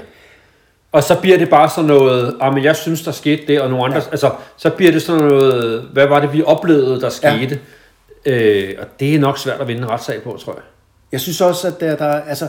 Og 0.91 1.03
så 1.03 1.19
bliver 1.21 1.37
det 1.37 1.49
bare 1.49 1.69
sådan 1.69 1.87
noget, 1.87 2.37
ah, 2.41 2.53
men 2.53 2.63
jeg 2.63 2.75
synes, 2.75 3.03
der 3.03 3.11
skete 3.11 3.47
det, 3.47 3.61
og 3.61 3.69
nogle 3.69 3.85
andre, 3.85 3.97
ja. 3.97 4.11
altså, 4.11 4.31
så 4.57 4.69
bliver 4.69 4.91
det 4.91 5.01
sådan 5.01 5.21
noget, 5.21 5.81
hvad 5.93 6.07
var 6.07 6.19
det, 6.19 6.33
vi 6.33 6.43
oplevede, 6.43 7.01
der 7.01 7.09
skete? 7.09 7.59
Ja. 8.25 8.31
Øh, 8.31 8.75
og 8.79 8.87
det 8.99 9.15
er 9.15 9.19
nok 9.19 9.37
svært 9.37 9.61
at 9.61 9.67
vinde 9.67 9.81
en 9.81 9.89
retssag 9.89 10.23
på, 10.23 10.37
tror 10.43 10.53
jeg. 10.53 10.63
Jeg 11.11 11.19
synes 11.19 11.41
også, 11.41 11.67
at 11.67 11.79
der, 11.79 11.95
der 11.95 12.05
altså, 12.05 12.47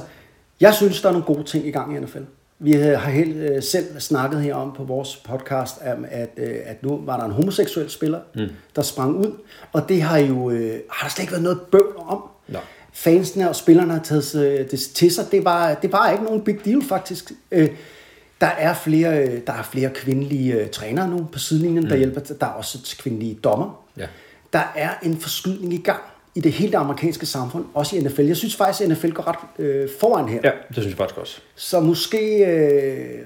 jeg 0.60 0.74
synes, 0.74 1.02
der 1.02 1.08
er 1.08 1.12
nogle 1.12 1.26
gode 1.26 1.44
ting 1.44 1.66
i 1.66 1.70
gang 1.70 1.96
i 1.96 2.00
NFL. 2.00 2.18
Vi 2.58 2.76
øh, 2.76 3.00
har 3.00 3.10
helt 3.10 3.36
øh, 3.36 3.62
selv 3.62 4.00
snakket 4.00 4.42
her 4.42 4.54
om 4.54 4.72
på 4.76 4.84
vores 4.84 5.16
podcast, 5.16 5.76
om, 5.96 6.04
at, 6.10 6.30
øh, 6.36 6.56
at 6.64 6.82
nu 6.82 7.00
var 7.04 7.16
der 7.16 7.24
en 7.24 7.32
homoseksuel 7.32 7.90
spiller, 7.90 8.18
mm. 8.34 8.48
der 8.76 8.82
sprang 8.82 9.16
ud, 9.16 9.32
og 9.72 9.88
det 9.88 10.02
har 10.02 10.18
jo 10.18 10.50
har 10.90 11.06
der 11.06 11.08
slet 11.08 11.22
ikke 11.22 11.32
været 11.32 11.42
noget 11.42 11.60
bøvl 11.60 11.96
om. 11.96 12.22
Nej. 12.48 12.60
Fansene 12.92 13.48
og 13.48 13.56
spillerne 13.56 13.92
har 13.92 14.00
taget 14.02 14.34
øh, 14.34 14.70
det 14.70 14.80
til 14.94 15.10
sig. 15.14 15.24
Det 15.32 15.44
var, 15.44 15.74
det 15.74 15.92
var 15.92 16.10
ikke 16.10 16.24
nogen 16.24 16.40
big 16.40 16.64
deal, 16.64 16.82
faktisk. 16.88 17.32
Øh, 17.52 17.68
der 18.40 18.46
er 18.58 18.74
flere, 18.74 19.18
øh, 19.22 19.40
der 19.46 19.52
er 19.52 19.62
flere 19.62 19.90
kvindelige 19.94 20.66
trænere 20.66 21.08
nu 21.08 21.26
på 21.32 21.38
sidelinjen, 21.38 21.82
mm. 21.84 21.88
der 21.88 21.96
hjælper. 21.96 22.20
Der 22.20 22.46
er 22.46 22.50
også 22.50 22.96
kvindelige 23.02 23.34
dommer. 23.44 23.84
Ja. 23.98 24.06
Der 24.52 24.72
er 24.76 24.90
en 25.02 25.16
forskydning 25.18 25.72
i 25.74 25.82
gang 25.82 26.00
i 26.34 26.40
det 26.40 26.52
hele 26.52 26.76
amerikanske 26.76 27.26
samfund, 27.26 27.64
også 27.74 27.96
i 27.96 28.00
NFL. 28.00 28.22
Jeg 28.22 28.36
synes 28.36 28.56
faktisk, 28.56 28.80
at 28.84 28.88
NFL 28.98 29.08
går 29.10 29.28
ret 29.28 29.64
øh, 29.64 29.88
foran 30.00 30.28
her. 30.28 30.40
Ja, 30.44 30.50
det 30.68 30.76
synes 30.76 30.86
jeg 30.88 30.96
faktisk 30.96 31.18
også. 31.18 31.38
Så 31.54 31.80
måske 31.80 32.44
øh, 32.46 33.18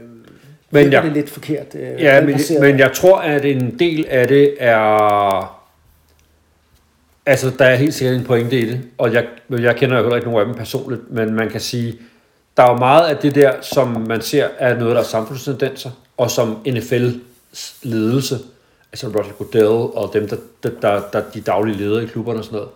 Men 0.70 0.92
jeg- 0.92 1.02
det 1.02 1.12
lidt 1.12 1.30
forkert. 1.30 1.74
Øh, 1.74 2.02
Ja, 2.02 2.20
men, 2.24 2.38
men 2.60 2.78
jeg 2.78 2.92
tror, 2.92 3.18
at 3.18 3.44
en 3.44 3.78
del 3.78 4.06
af 4.08 4.28
det 4.28 4.54
er... 4.58 5.55
Altså, 7.26 7.52
der 7.58 7.64
er 7.64 7.76
helt 7.76 7.94
sikkert 7.94 8.16
en 8.16 8.24
pointe 8.24 8.60
i 8.60 8.66
det, 8.70 8.80
og 8.98 9.12
jeg, 9.12 9.26
jeg 9.50 9.76
kender 9.76 9.96
jo 9.96 10.02
heller 10.02 10.16
ikke 10.16 10.28
nogen 10.28 10.40
af 10.40 10.46
dem 10.46 10.54
personligt, 10.54 11.02
men 11.10 11.34
man 11.34 11.50
kan 11.50 11.60
sige, 11.60 11.98
der 12.56 12.62
er 12.62 12.70
jo 12.70 12.78
meget 12.78 13.08
af 13.08 13.16
det 13.16 13.34
der, 13.34 13.52
som 13.62 14.04
man 14.08 14.20
ser 14.20 14.48
er 14.58 14.78
noget, 14.78 14.94
der 14.94 15.00
er 15.00 15.04
samfundstendenser, 15.04 15.90
og 16.16 16.30
som 16.30 16.58
NFL's 16.68 17.18
ledelse, 17.82 18.38
altså 18.92 19.06
Roger 19.06 19.32
Goodell 19.32 19.66
og 19.96 20.10
dem, 20.12 20.28
der, 20.28 20.36
der, 20.62 20.70
der, 20.82 21.00
der 21.12 21.22
de 21.34 21.40
daglige 21.40 21.76
ledere 21.76 22.02
i 22.02 22.06
klubberne 22.06 22.38
og 22.38 22.44
sådan 22.44 22.56
noget, 22.56 22.70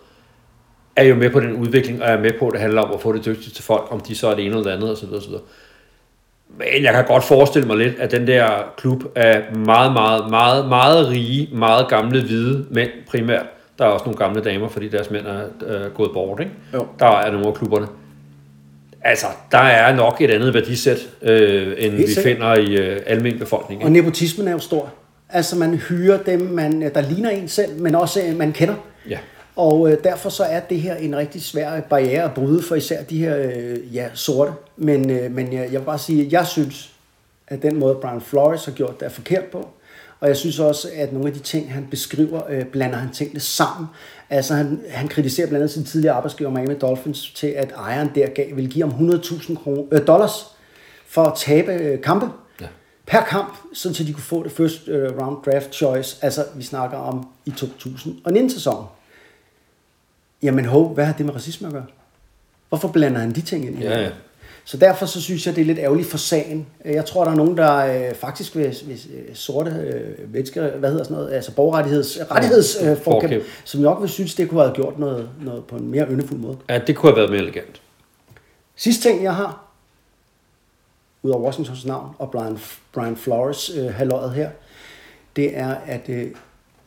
er 0.95 1.03
jo 1.03 1.15
med 1.15 1.29
på 1.29 1.39
den 1.39 1.53
udvikling, 1.53 2.03
og 2.03 2.09
er 2.09 2.19
med 2.19 2.31
på, 2.39 2.47
at 2.47 2.53
det 2.53 2.61
handler 2.61 2.81
om 2.81 2.93
at 2.93 3.01
få 3.01 3.13
det 3.13 3.25
dygtige 3.25 3.53
til 3.53 3.63
folk, 3.63 3.87
om 3.89 3.99
de 3.99 4.15
så 4.15 4.27
er 4.27 4.35
det 4.35 4.45
ene 4.45 4.57
eller 4.57 4.63
det 4.63 4.77
andet 4.77 4.91
osv. 4.91 5.13
osv. 5.13 5.33
Men 6.57 6.83
jeg 6.83 6.93
kan 6.93 7.05
godt 7.05 7.23
forestille 7.23 7.67
mig 7.67 7.77
lidt, 7.77 7.99
at 7.99 8.11
den 8.11 8.27
der 8.27 8.49
klub 8.77 9.03
er 9.15 9.55
meget, 9.55 9.93
meget, 9.93 10.29
meget, 10.29 10.67
meget 10.69 11.09
rige, 11.09 11.49
meget 11.53 11.87
gamle, 11.87 12.21
hvide 12.21 12.65
mænd 12.71 12.89
primært. 13.07 13.45
Der 13.81 13.87
er 13.87 13.91
også 13.91 14.05
nogle 14.05 14.17
gamle 14.17 14.41
damer, 14.41 14.67
fordi 14.69 14.89
deres 14.89 15.11
mænd 15.11 15.25
er 15.27 15.43
øh, 15.65 15.91
gået 15.91 16.11
bort. 16.13 16.39
Ikke? 16.39 16.51
Jo. 16.73 16.87
Der 16.99 17.05
er 17.05 17.31
nogle 17.31 17.47
af 17.47 17.53
klubberne. 17.53 17.87
Altså, 19.03 19.25
der 19.51 19.57
er 19.57 19.95
nok 19.95 20.21
et 20.21 20.31
andet 20.31 20.53
værdisæt, 20.53 20.97
øh, 21.21 21.75
end 21.77 21.95
vi 21.95 22.07
sikkert. 22.07 22.23
finder 22.23 22.55
i 22.55 22.75
øh, 22.75 22.99
almen 23.05 23.39
befolkning. 23.39 23.83
Og 23.83 23.89
Ikke? 23.89 24.01
nepotismen 24.01 24.47
er 24.47 24.51
jo 24.51 24.59
stor. 24.59 24.93
Altså 25.29 25.55
man 25.55 25.75
hyrer 25.75 26.23
dem, 26.23 26.41
man, 26.41 26.81
der 26.81 27.01
ligner 27.01 27.29
en 27.29 27.47
selv, 27.47 27.81
men 27.81 27.95
også 27.95 28.21
øh, 28.27 28.37
man 28.37 28.51
kender. 28.51 28.75
Ja. 29.09 29.17
Og 29.55 29.91
øh, 29.91 29.97
derfor 30.03 30.29
så 30.29 30.43
er 30.43 30.59
det 30.59 30.81
her 30.81 30.95
en 30.95 31.15
rigtig 31.15 31.41
svær 31.41 31.79
barriere 31.79 32.23
at 32.23 32.33
bryde 32.33 32.63
for 32.63 32.75
især 32.75 33.03
de 33.03 33.17
her 33.17 33.37
øh, 33.37 33.95
ja, 33.95 34.05
sorte. 34.13 34.51
Men, 34.77 35.09
øh, 35.09 35.31
men 35.31 35.53
jeg, 35.53 35.69
jeg 35.71 35.79
vil 35.79 35.85
bare 35.85 35.99
sige, 35.99 36.25
at 36.25 36.31
jeg 36.31 36.47
synes, 36.47 36.91
at 37.47 37.61
den 37.61 37.79
måde 37.79 37.95
Brian 37.95 38.21
Flores 38.21 38.65
har 38.65 38.71
gjort 38.71 38.99
det 38.99 39.05
er 39.05 39.09
forkert 39.09 39.43
på. 39.43 39.69
Og 40.21 40.27
jeg 40.27 40.37
synes 40.37 40.59
også, 40.59 40.89
at 40.95 41.13
nogle 41.13 41.27
af 41.27 41.33
de 41.33 41.39
ting, 41.39 41.73
han 41.73 41.87
beskriver, 41.91 42.41
øh, 42.49 42.65
blander 42.65 42.97
han 42.97 43.11
tingene 43.11 43.39
sammen. 43.39 43.87
Altså 44.29 44.53
han, 44.53 44.81
han 44.89 45.07
kritiserer 45.07 45.47
blandt 45.47 45.61
andet 45.63 45.73
sin 45.73 45.83
tidligere 45.83 46.15
arbejdsgiver 46.15 46.49
Miami 46.49 46.73
Dolphins 46.79 47.31
til, 47.31 47.47
at 47.47 47.71
ejeren 47.71 48.09
der 48.15 48.27
gav, 48.27 48.55
vil 48.55 48.69
give 48.69 48.91
ham 48.91 49.09
100.000 49.09 49.55
kroner, 49.63 49.83
øh, 49.91 50.07
dollars 50.07 50.31
for 51.07 51.23
at 51.23 51.33
tabe 51.37 51.71
øh, 51.71 52.01
kampe 52.01 52.25
Ja. 52.61 52.67
per 53.07 53.21
kamp, 53.21 53.55
sådan 53.73 53.95
så 53.95 54.03
de 54.03 54.13
kunne 54.13 54.23
få 54.23 54.43
det 54.43 54.51
first 54.51 54.87
øh, 54.87 55.11
round 55.21 55.37
draft 55.45 55.73
choice. 55.75 56.17
Altså, 56.21 56.45
vi 56.55 56.63
snakker 56.63 56.97
om 56.97 57.27
i 57.45 57.49
2019-sæsonen. 57.49 58.85
Jamen, 60.43 60.65
hov, 60.65 60.93
hvad 60.93 61.05
har 61.05 61.13
det 61.13 61.25
med 61.25 61.35
racisme 61.35 61.67
at 61.67 61.73
gøre? 61.73 61.85
Hvorfor 62.69 62.87
blander 62.87 63.19
han 63.19 63.31
de 63.31 63.41
ting 63.41 63.65
ind 63.65 63.79
i 63.79 63.81
Ja, 63.83 64.01
ja. 64.01 64.09
Så 64.65 64.77
derfor 64.77 65.05
så 65.05 65.21
synes 65.21 65.47
jeg, 65.47 65.55
det 65.55 65.61
er 65.61 65.65
lidt 65.65 65.79
ærgerligt 65.79 66.07
for 66.07 66.17
sagen. 66.17 66.67
Jeg 66.85 67.05
tror, 67.05 67.23
der 67.23 67.31
er 67.31 67.35
nogen, 67.35 67.57
der 67.57 67.75
øh, 68.09 68.15
faktisk 68.15 68.55
vil, 68.55 68.75
vil 68.85 68.99
øh, 69.13 69.35
sorte 69.35 69.71
øh, 69.71 70.33
mennesker, 70.33 70.77
hvad 70.77 70.89
hedder 70.89 71.03
sådan 71.03 71.17
noget, 71.17 71.33
altså 71.33 71.55
borgerrettigheds, 71.55 72.19
rettighedsforkæmper, 72.31 73.39
øh, 73.39 73.45
som 73.63 73.81
nok 73.81 74.01
vil 74.01 74.09
synes, 74.09 74.35
det 74.35 74.49
kunne 74.49 74.61
have 74.61 74.73
gjort 74.73 74.99
noget, 74.99 75.29
noget 75.41 75.65
på 75.65 75.75
en 75.75 75.91
mere 75.91 76.05
yndefuld 76.09 76.39
måde. 76.39 76.57
Ja, 76.69 76.77
det 76.87 76.95
kunne 76.95 77.11
have 77.11 77.17
været 77.17 77.29
mere 77.29 77.41
elegant. 77.41 77.81
Sidste 78.75 79.09
ting, 79.09 79.23
jeg 79.23 79.35
har, 79.35 79.65
ud 81.23 81.31
over 81.31 81.43
Washingtons 81.43 81.85
navn 81.85 82.15
og 82.19 82.31
Brian, 82.31 82.57
Brian 82.93 83.15
Flores 83.15 83.71
øh, 83.77 83.93
halvøjet 83.93 84.33
her, 84.33 84.49
det 85.35 85.57
er, 85.57 85.75
at 85.85 86.09
øh, 86.09 86.27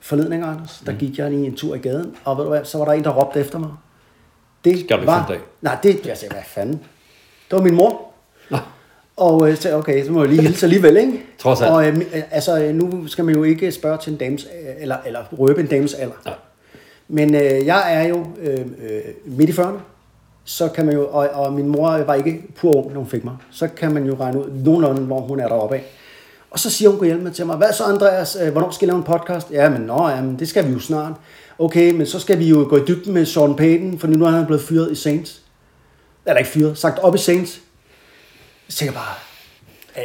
forleden, 0.00 0.32
ikke, 0.32 0.44
Anders, 0.44 0.82
der 0.86 0.92
gik 0.92 1.18
jeg 1.18 1.30
lige 1.30 1.46
en 1.46 1.56
tur 1.56 1.74
i 1.74 1.78
gaden, 1.78 2.16
og 2.24 2.36
ved 2.36 2.44
du 2.44 2.50
hvad, 2.50 2.64
så 2.64 2.78
var 2.78 2.84
der 2.84 2.92
en, 2.92 3.04
der 3.04 3.10
råbte 3.10 3.40
efter 3.40 3.58
mig. 3.58 3.70
Det 4.64 4.80
Skal 4.80 5.04
var, 5.06 5.36
Nej, 5.60 5.78
det, 5.82 6.06
jeg 6.06 6.18
sagde, 6.18 6.34
hvad 6.34 6.42
fanden? 6.46 6.80
Det 7.54 7.62
var 7.62 7.68
min 7.68 7.74
mor. 7.74 8.02
Nå. 8.50 8.58
Og 9.16 9.50
øh, 9.50 9.56
så 9.56 9.76
okay, 9.76 10.04
så 10.04 10.12
må 10.12 10.20
jeg 10.20 10.28
lige 10.28 10.42
hilse 10.42 10.66
alligevel, 10.66 10.96
ikke? 10.96 11.22
Trods 11.38 11.60
alt. 11.60 11.70
Og 11.70 11.86
øh, 11.86 11.96
øh, 11.96 12.22
altså, 12.30 12.58
øh, 12.58 12.74
nu 12.74 13.06
skal 13.06 13.24
man 13.24 13.34
jo 13.34 13.42
ikke 13.42 13.72
spørge 13.72 13.98
til 13.98 14.12
en 14.12 14.18
dames, 14.18 14.44
øh, 14.44 14.82
eller, 14.82 14.96
eller 15.06 15.20
røbe 15.38 15.60
en 15.60 15.66
dames 15.66 15.94
alder. 15.94 16.14
Nej. 16.24 16.34
Men 17.08 17.34
øh, 17.34 17.66
jeg 17.66 17.94
er 17.94 18.08
jo 18.08 18.26
øh, 18.42 18.66
midt 19.24 19.50
i 19.50 19.52
40'erne, 19.52 19.78
så 20.44 20.68
kan 20.68 20.86
man 20.86 20.94
jo, 20.94 21.06
og, 21.06 21.28
og 21.28 21.52
min 21.52 21.68
mor 21.68 21.90
var 21.90 22.14
ikke 22.14 22.42
pur 22.56 22.76
ung, 22.76 22.92
når 22.92 23.00
hun 23.00 23.08
fik 23.08 23.24
mig, 23.24 23.36
så 23.50 23.68
kan 23.76 23.94
man 23.94 24.06
jo 24.06 24.16
regne 24.20 24.38
ud 24.38 24.50
nogenlunde, 24.64 25.02
hvor 25.02 25.20
hun 25.20 25.40
er 25.40 25.48
deroppe 25.48 25.74
af. 25.74 25.84
Og 26.50 26.58
så 26.58 26.70
siger 26.70 26.88
hun 26.88 26.98
gå 26.98 27.04
hjælpe 27.04 27.30
til 27.30 27.46
mig, 27.46 27.56
hvad 27.56 27.72
så 27.72 27.84
Andreas, 27.84 28.36
øh, 28.42 28.52
hvornår 28.52 28.70
skal 28.70 28.86
jeg 28.86 28.92
lave 28.92 28.98
en 28.98 29.18
podcast? 29.18 29.50
Ja, 29.50 29.68
men 29.68 29.80
nå, 29.80 30.08
jamen, 30.08 30.38
det 30.38 30.48
skal 30.48 30.68
vi 30.68 30.72
jo 30.72 30.78
snart. 30.78 31.12
Okay, 31.58 31.92
men 31.92 32.06
så 32.06 32.18
skal 32.18 32.38
vi 32.38 32.48
jo 32.48 32.66
gå 32.68 32.76
i 32.76 32.84
dybden 32.88 33.14
med 33.14 33.26
Sean 33.26 33.56
Payton, 33.56 33.98
for 33.98 34.06
nu 34.06 34.24
er 34.24 34.30
han 34.30 34.46
blevet 34.46 34.62
fyret 34.62 34.92
i 34.92 34.94
Saints. 34.94 35.43
Eller 36.26 36.38
ikke 36.38 36.50
fyret, 36.50 36.78
sagt 36.78 36.98
op 36.98 37.14
i 37.14 37.18
Saints. 37.18 37.60
Så 38.68 38.76
tænker 38.78 38.92
jeg 38.92 39.00
bare, 39.00 39.14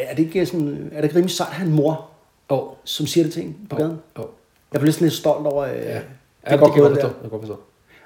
er 0.09 0.15
det 0.15 0.23
ikke, 0.23 0.45
sådan, 0.45 0.89
er 0.91 0.95
det 0.95 1.03
ikke 1.03 1.15
rimelig 1.15 1.35
sejt 1.35 1.49
at 1.49 1.55
have 1.55 1.67
en 1.69 1.75
mor, 1.75 2.05
Oh. 2.51 2.69
som 2.83 3.07
siger 3.07 3.23
det 3.23 3.33
til 3.33 3.43
en 3.43 3.57
på 3.69 3.75
gaden? 3.75 3.97
Oh. 4.15 4.25
Jeg 4.73 4.81
blev 4.81 4.93
sådan 4.93 5.05
lidt 5.07 5.17
stolt 5.17 5.47
over, 5.47 5.63
øh, 5.65 5.75
Ja. 5.75 5.79
det 5.79 6.01
Ja, 6.47 6.51
det 6.51 6.59
godt 6.59 6.73
kan 6.73 6.83
jeg 6.83 6.91
forstå. 6.91 7.07
Jeg 7.21 7.29
kan 7.29 7.39
forstå. 7.39 7.59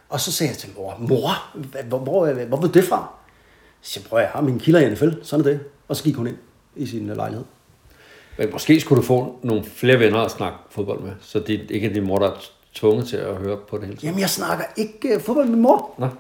Og 0.10 0.20
så 0.20 0.32
sagde 0.32 0.50
jeg 0.52 0.58
til 0.58 0.70
mor, 0.78 0.96
mor, 1.00 1.32
hvor, 1.54 1.84
hvor, 1.84 1.98
hvor, 2.00 2.34
hvor 2.46 2.58
ved 2.62 2.70
det 2.70 2.84
fra? 2.84 3.14
Så 3.82 4.00
jeg, 4.00 4.10
prøv 4.10 4.20
jeg 4.20 4.30
har 4.30 4.42
mine 4.42 4.60
kilder 4.60 4.80
i 4.80 4.90
NFL, 4.94 5.10
sådan 5.24 5.46
er 5.46 5.50
det. 5.50 5.60
Og 5.88 5.96
så 5.96 6.04
gik 6.04 6.16
hun 6.16 6.28
ind 6.28 6.38
i 6.76 6.86
sin 6.86 7.10
øh, 7.10 7.16
lejlighed. 7.16 7.46
Men 8.38 8.50
måske 8.52 8.80
skulle 8.80 9.02
du 9.02 9.06
få 9.08 9.40
nogle 9.44 9.64
flere 9.64 10.00
venner 10.00 10.20
at 10.20 10.32
snakke 10.32 10.58
fodbold 10.70 11.00
med, 11.02 11.12
så 11.22 11.40
det 11.40 11.72
ikke 11.72 11.90
er 11.90 11.94
din 11.94 12.04
mor, 12.04 12.20
der 12.20 12.32
er 12.32 12.36
tvunget 12.74 13.08
til 13.08 13.18
at 13.18 13.36
høre 13.36 13.58
på 13.70 13.78
det 13.78 13.86
hele 13.86 13.98
tiden. 13.98 14.08
Jamen, 14.08 14.20
jeg 14.22 14.30
snakker 14.30 14.66
ikke 14.78 15.20
fodbold 15.20 15.48
med 15.48 15.58
mor. 15.58 15.94
Nå, 15.98 16.08
så... 16.08 16.16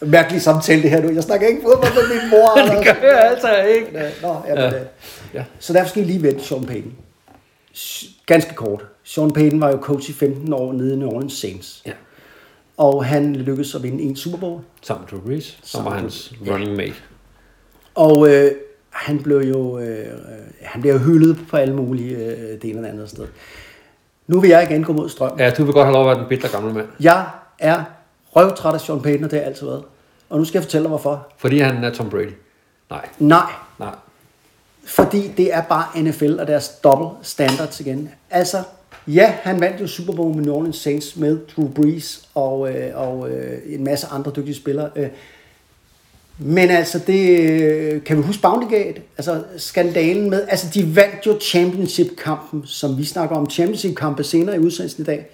Mærkelig 0.00 0.42
samtale 0.42 0.82
det 0.82 0.90
her 0.90 1.02
nu. 1.02 1.10
Jeg 1.12 1.22
snakker 1.22 1.46
ikke 1.46 1.62
fodbold 1.62 1.92
med 1.94 2.20
min 2.20 2.30
mor. 2.30 2.54
det 2.78 2.86
gør 3.02 3.08
jeg 3.08 3.30
altså 3.30 3.56
ikke. 3.62 3.86
Men, 3.92 4.02
øh, 4.02 4.10
Nå, 4.22 4.36
Ja. 4.48 4.64
ja. 4.64 4.72
Ja. 5.34 5.44
Så 5.58 5.72
derfor 5.72 5.88
skal 5.88 6.02
I 6.02 6.06
lige 6.06 6.22
vente 6.22 6.44
Sean 6.44 6.64
Payton. 6.66 6.92
Ganske 8.26 8.54
kort. 8.54 8.84
Sean 9.04 9.30
Payton 9.30 9.60
var 9.60 9.70
jo 9.70 9.78
coach 9.82 10.10
i 10.10 10.12
15 10.12 10.52
år 10.52 10.72
nede 10.72 10.92
i 10.94 10.96
New 10.96 11.08
Orleans 11.08 11.32
Saints. 11.32 11.82
Ja. 11.86 11.92
Og 12.76 13.04
han 13.04 13.36
lykkedes 13.36 13.74
at 13.74 13.82
vinde 13.82 14.02
en 14.02 14.16
Super 14.16 14.38
Bowl. 14.38 14.60
Sammen 14.82 15.02
med 15.10 15.10
Drew 15.20 15.26
Brees, 15.28 15.58
som 15.62 15.84
var 15.84 15.90
hans 15.90 16.32
running 16.50 16.76
mate. 16.76 16.94
Og 17.94 18.28
øh, 18.34 18.50
han 18.90 19.22
blev 19.22 19.38
jo 19.38 19.78
øh, 19.78 19.98
øh, 19.98 20.04
han 20.62 20.80
blev 20.82 20.98
hyldet 20.98 21.38
på 21.50 21.56
alle 21.56 21.74
mulige 21.74 22.16
øh, 22.16 22.62
det 22.62 22.64
ene 22.70 22.82
det 22.82 22.88
andet 22.88 23.10
sted. 23.10 23.26
Nu 24.26 24.40
vil 24.40 24.50
jeg 24.50 24.62
igen 24.70 24.84
gå 24.84 24.92
mod 24.92 25.08
strøm. 25.08 25.38
Ja, 25.38 25.50
du 25.50 25.64
vil 25.64 25.72
godt 25.74 25.86
have 25.86 25.92
lov 25.92 26.02
at 26.02 26.16
være 26.16 26.18
den 26.18 26.28
bitre 26.28 26.48
gamle 26.48 26.74
mand. 26.74 26.86
Jeg 27.00 27.26
er 27.58 27.84
røvtræt 28.36 28.74
af 28.74 28.80
Sean 28.80 29.02
Payton, 29.02 29.24
og 29.24 29.30
det 29.30 29.38
har 29.38 29.44
jeg 29.44 29.48
altid 29.48 29.66
været. 29.66 29.82
Og 30.28 30.38
nu 30.38 30.44
skal 30.44 30.58
jeg 30.58 30.64
fortælle 30.64 30.82
dig, 30.82 30.88
hvorfor. 30.88 31.26
Fordi 31.36 31.58
han 31.58 31.84
er 31.84 31.90
Tom 31.90 32.10
Brady. 32.10 32.32
Nej, 32.90 33.08
Nej, 33.18 33.50
nej. 33.78 33.94
fordi 34.84 35.28
det 35.36 35.54
er 35.54 35.62
bare 35.62 36.02
NFL 36.02 36.40
og 36.40 36.46
deres 36.46 36.68
double 36.68 37.08
standards 37.22 37.80
igen. 37.80 38.10
Altså, 38.30 38.62
ja, 39.06 39.34
han 39.42 39.60
vandt 39.60 39.80
jo 39.80 39.86
Super 39.86 40.12
Bowl 40.12 40.36
med 40.36 40.44
New 40.44 40.54
Orleans 40.54 40.76
Saints 40.76 41.16
med 41.16 41.38
Drew 41.56 41.68
Brees 41.68 42.28
og, 42.34 42.74
øh, 42.74 42.90
og 42.94 43.30
øh, 43.30 43.58
en 43.66 43.84
masse 43.84 44.06
andre 44.06 44.32
dygtige 44.36 44.54
spillere. 44.54 44.90
Øh, 44.96 45.08
men 46.38 46.70
altså, 46.70 47.00
det 47.06 47.40
øh, 47.40 48.04
kan 48.04 48.16
vi 48.16 48.22
huske 48.22 48.42
Bountygate, 48.42 49.02
altså 49.18 49.42
skandalen 49.56 50.30
med, 50.30 50.46
altså 50.48 50.66
de 50.74 50.96
vandt 50.96 51.26
jo 51.26 51.38
championship-kampen, 51.40 52.66
som 52.66 52.98
vi 52.98 53.04
snakker 53.04 53.36
om 53.36 53.50
championship-kampe 53.50 54.24
senere 54.24 54.56
i 54.56 54.58
udsendelsen 54.58 55.02
i 55.02 55.06
dag, 55.06 55.26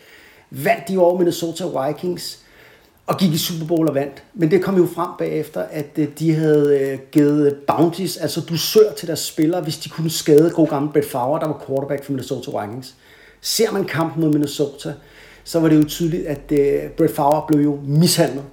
vandt 0.51 0.89
de 0.89 0.99
over 0.99 1.19
Minnesota 1.19 1.65
Vikings, 1.65 2.44
og 3.07 3.19
gik 3.19 3.33
i 3.33 3.39
Super 3.39 3.67
Bowl 3.67 3.89
og 3.89 3.95
vandt. 3.95 4.23
Men 4.35 4.51
det 4.51 4.63
kom 4.63 4.77
jo 4.77 4.87
frem 4.95 5.09
bagefter, 5.19 5.61
at 5.61 5.87
øh, 5.97 6.09
de 6.19 6.35
havde 6.35 6.79
øh, 6.81 6.99
givet 7.13 7.57
bounties, 7.67 8.17
altså 8.17 8.41
dusør 8.41 8.93
til 8.97 9.09
deres 9.09 9.21
spillere, 9.21 9.61
hvis 9.61 9.79
de 9.79 9.89
kunne 9.89 10.11
skade 10.11 10.51
god 10.51 10.69
gamle 10.69 10.93
Brett 10.93 11.11
Favre, 11.11 11.41
der 11.41 11.47
var 11.47 11.65
quarterback 11.67 12.05
for 12.05 12.13
Minnesota 12.13 12.61
Vikings. 12.61 12.95
Ser 13.41 13.73
man 13.73 13.85
kampen 13.85 14.23
mod 14.23 14.33
Minnesota, 14.33 14.93
så 15.45 15.61
var 15.61 15.69
det 15.69 15.77
jo 15.77 15.85
tydeligt, 15.85 16.27
at 16.27 16.53
øh, 16.53 16.91
Brett 16.91 17.15
Favre 17.15 17.45
blev 17.49 17.61
jo 17.61 17.79
mishandlet. 17.87 18.45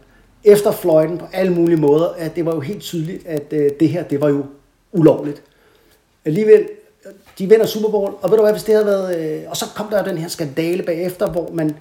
Efter 0.43 0.71
fløjten 0.71 1.17
på 1.17 1.25
alle 1.33 1.53
mulige 1.53 1.77
måder, 1.77 2.07
at 2.17 2.35
det 2.35 2.45
var 2.45 2.53
jo 2.53 2.59
helt 2.59 2.81
tydeligt, 2.81 3.27
at 3.27 3.51
det 3.51 3.89
her, 3.89 4.03
det 4.03 4.21
var 4.21 4.29
jo 4.29 4.45
ulovligt. 4.91 5.43
Alligevel, 6.25 6.67
de 7.39 7.49
vinder 7.49 7.65
Super 7.65 7.89
Bowl, 7.89 8.13
og 8.21 8.31
ved 8.31 8.37
du 8.37 8.43
hvad, 8.43 8.53
hvis 8.53 8.63
det 8.63 8.73
havde 8.73 8.85
været... 8.85 9.45
Og 9.47 9.57
så 9.57 9.65
kom 9.75 9.87
der 9.91 10.03
den 10.03 10.17
her 10.17 10.27
skandale 10.27 10.83
bagefter, 10.83 11.31
hvor 11.31 11.49
man 11.53 11.75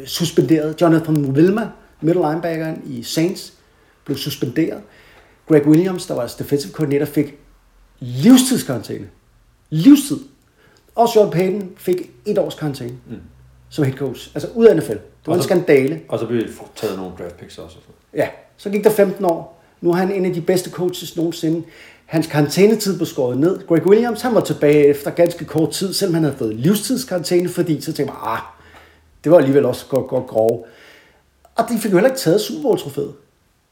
øh, 0.00 0.06
suspenderede 0.06 0.74
Jonathan 0.80 1.16
Wilma, 1.24 1.68
middle 2.00 2.22
linebackeren 2.30 2.82
i 2.86 3.02
Saints, 3.02 3.52
blev 4.04 4.16
suspenderet. 4.16 4.80
Greg 5.48 5.66
Williams, 5.66 6.06
der 6.06 6.14
var 6.14 6.20
deres 6.20 6.34
defensive 6.34 6.72
coordinator, 6.72 7.06
fik 7.06 7.34
livstidskarantæne. 8.00 9.06
Livstid. 9.70 10.18
Og 10.94 11.08
Sean 11.08 11.30
Payton 11.30 11.70
fik 11.76 12.10
et 12.26 12.38
års 12.38 12.54
karantæne 12.54 12.92
mm. 13.10 13.16
som 13.68 13.84
head 13.84 13.96
coach. 13.96 14.30
Altså 14.34 14.48
ud 14.54 14.66
af 14.66 14.76
NFL. 14.76 14.90
Det 14.92 15.00
var 15.26 15.32
Og 15.32 15.36
en 15.36 15.42
så- 15.42 15.46
skandale. 15.48 16.00
Og 16.08 16.18
så 16.18 16.26
blev 16.26 16.40
det 16.40 16.50
taget 16.76 16.96
nogle 16.96 17.12
draft 17.18 17.36
picks 17.36 17.58
også. 17.58 17.76
Ja, 18.14 18.28
så 18.56 18.70
gik 18.70 18.84
der 18.84 18.90
15 18.90 19.24
år. 19.24 19.62
Nu 19.80 19.90
er 19.90 19.94
han 19.94 20.12
en 20.12 20.24
af 20.24 20.34
de 20.34 20.40
bedste 20.40 20.70
coaches 20.70 21.16
nogensinde. 21.16 21.62
Hans 22.06 22.26
karantænetid 22.26 22.96
blev 22.96 23.06
skåret 23.06 23.38
ned. 23.38 23.66
Greg 23.66 23.86
Williams, 23.86 24.22
han 24.22 24.34
var 24.34 24.40
tilbage 24.40 24.86
efter 24.86 25.10
ganske 25.10 25.44
kort 25.44 25.70
tid, 25.70 25.92
selvom 25.92 26.14
han 26.14 26.22
havde 26.24 26.36
fået 26.36 26.54
livstidskarantæne, 26.54 27.48
fordi 27.48 27.80
så 27.80 27.92
tænkte 27.92 28.04
man, 28.14 28.22
ah, 28.24 28.38
det 29.24 29.32
var 29.32 29.38
alligevel 29.38 29.64
også 29.64 29.86
godt, 29.86 30.08
godt 30.08 30.26
grove. 30.26 30.64
Og 31.56 31.64
de 31.68 31.78
fik 31.78 31.90
jo 31.92 31.96
heller 31.96 32.10
ikke 32.10 32.20
taget 32.20 32.40
Super 32.40 32.62
Bowl-trofæet. 32.62 33.12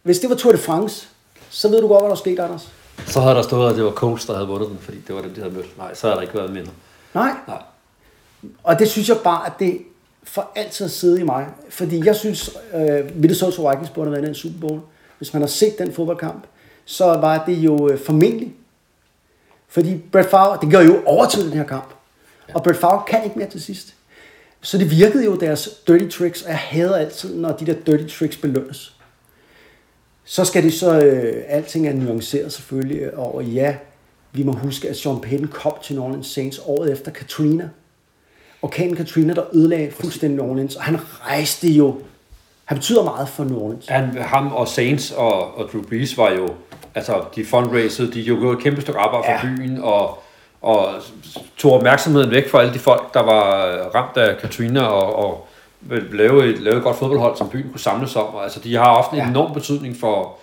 Hvis 0.02 0.18
det 0.18 0.30
var 0.30 0.36
Tour 0.36 0.52
de 0.52 0.58
France, 0.58 1.08
så 1.50 1.68
ved 1.68 1.80
du 1.80 1.88
godt, 1.88 2.02
hvad 2.02 2.10
der 2.10 2.16
skete, 2.16 2.42
Anders. 2.42 2.68
Så 3.06 3.20
havde 3.20 3.34
der 3.34 3.42
stået, 3.42 3.70
at 3.70 3.76
det 3.76 3.84
var 3.84 3.90
Coach, 3.90 4.26
der 4.26 4.34
havde 4.34 4.48
vundet 4.48 4.68
den, 4.68 4.78
fordi 4.78 4.98
det 5.06 5.14
var 5.14 5.22
dem, 5.22 5.34
de 5.34 5.40
havde 5.40 5.54
mødt. 5.54 5.78
Nej, 5.78 5.94
så 5.94 6.06
havde 6.06 6.16
der 6.16 6.22
ikke 6.22 6.34
været 6.34 6.52
mindre. 6.52 6.72
Nej, 7.14 7.30
Nej. 7.48 7.62
Og 8.62 8.78
det 8.78 8.88
synes 8.88 9.08
jeg 9.08 9.16
bare, 9.24 9.46
at 9.46 9.52
det 9.58 9.78
for 10.22 10.50
altid 10.54 10.88
sidde 10.88 11.20
i 11.20 11.24
mig. 11.24 11.46
Fordi 11.70 12.06
jeg 12.06 12.16
synes, 12.16 12.50
øh, 12.74 13.16
Minnesota 13.16 13.70
Vikings 13.70 13.90
burde 13.90 14.06
have 14.10 14.12
været 14.12 14.24
i 14.24 14.28
en 14.28 14.34
Super 14.34 14.68
Bowl. 14.68 14.80
Hvis 15.18 15.32
man 15.32 15.42
har 15.42 15.46
set 15.46 15.78
den 15.78 15.92
fodboldkamp, 15.92 16.44
så 16.84 17.04
var 17.04 17.44
det 17.46 17.54
jo 17.54 17.88
øh, 17.88 17.98
formentlig. 18.00 18.54
Fordi 19.68 19.96
Brett 20.12 20.30
Favre, 20.30 20.58
det 20.60 20.70
gør 20.70 20.80
jo 20.80 21.02
overtid 21.06 21.44
den 21.44 21.52
her 21.52 21.64
kamp. 21.66 21.88
Og 22.54 22.62
Brett 22.62 22.80
Favre 22.80 23.02
kan 23.06 23.24
ikke 23.24 23.38
mere 23.38 23.48
til 23.48 23.62
sidst. 23.62 23.94
Så 24.60 24.78
det 24.78 24.90
virkede 24.90 25.24
jo 25.24 25.36
deres 25.36 25.68
dirty 25.86 26.18
tricks, 26.18 26.42
og 26.42 26.48
jeg 26.50 26.58
hader 26.58 26.96
altid, 26.96 27.36
når 27.36 27.52
de 27.52 27.66
der 27.66 27.74
dirty 27.86 28.18
tricks 28.18 28.36
belønnes. 28.36 28.94
Så 30.24 30.44
skal 30.44 30.62
det 30.62 30.72
så, 30.74 30.98
øh, 31.04 31.42
alting 31.48 31.88
er 31.88 31.92
nuanceret 31.92 32.52
selvfølgelig, 32.52 33.14
og 33.18 33.44
ja, 33.44 33.76
vi 34.32 34.42
må 34.42 34.52
huske, 34.52 34.88
at 34.88 34.96
Sean 34.96 35.20
Payton 35.20 35.48
kom 35.48 35.72
til 35.82 35.94
New 35.96 36.04
Orleans 36.04 36.26
Saints 36.26 36.60
året 36.66 36.92
efter 36.92 37.10
Katrina. 37.10 37.68
Orkanen 38.62 38.96
Katrina, 38.96 39.34
der 39.34 39.44
ødelagde 39.56 39.90
fuldstændig 39.90 40.36
New 40.38 40.50
Orleans, 40.50 40.76
og 40.76 40.82
han 40.82 40.98
rejste 41.26 41.68
jo, 41.68 42.00
han 42.64 42.76
betyder 42.76 43.04
meget 43.04 43.28
for 43.28 43.44
New 43.44 43.58
Orleans. 43.58 43.86
Han, 43.88 44.16
ham 44.18 44.52
og 44.52 44.68
Saints 44.68 45.10
og, 45.10 45.54
og 45.58 45.68
Drew 45.72 45.82
Brees 45.82 46.16
var 46.18 46.30
jo, 46.30 46.48
altså 46.94 47.22
de 47.36 47.44
fundraisede, 47.44 48.12
de 48.12 48.20
jo 48.20 48.36
gjorde 48.40 48.56
et 48.56 48.62
kæmpe 48.62 48.80
stykke 48.80 49.00
arbejde 49.00 49.24
for 49.26 49.32
Ja. 49.32 49.56
byen, 49.56 49.78
og, 49.78 50.18
og 50.62 50.88
tog 51.56 51.72
opmærksomheden 51.72 52.30
væk 52.30 52.48
fra 52.50 52.60
alle 52.60 52.74
de 52.74 52.78
folk, 52.78 53.14
der 53.14 53.20
var 53.22 53.64
ramt 53.94 54.16
af 54.16 54.36
Katrina, 54.38 54.80
og, 54.82 55.16
og 55.28 55.46
lavede 56.12 56.46
et, 56.48 56.58
lavede 56.58 56.78
et 56.78 56.84
godt 56.84 56.96
fodboldhold, 56.96 57.36
som 57.36 57.48
byen 57.50 57.70
kunne 57.70 57.80
samles 57.80 58.16
om. 58.16 58.34
Og, 58.34 58.42
altså 58.44 58.60
de 58.60 58.76
har 58.76 58.94
haft 58.94 59.10
en 59.10 59.16
Ja. 59.16 59.28
enorm 59.28 59.54
betydning 59.54 59.96
for, 59.96 60.36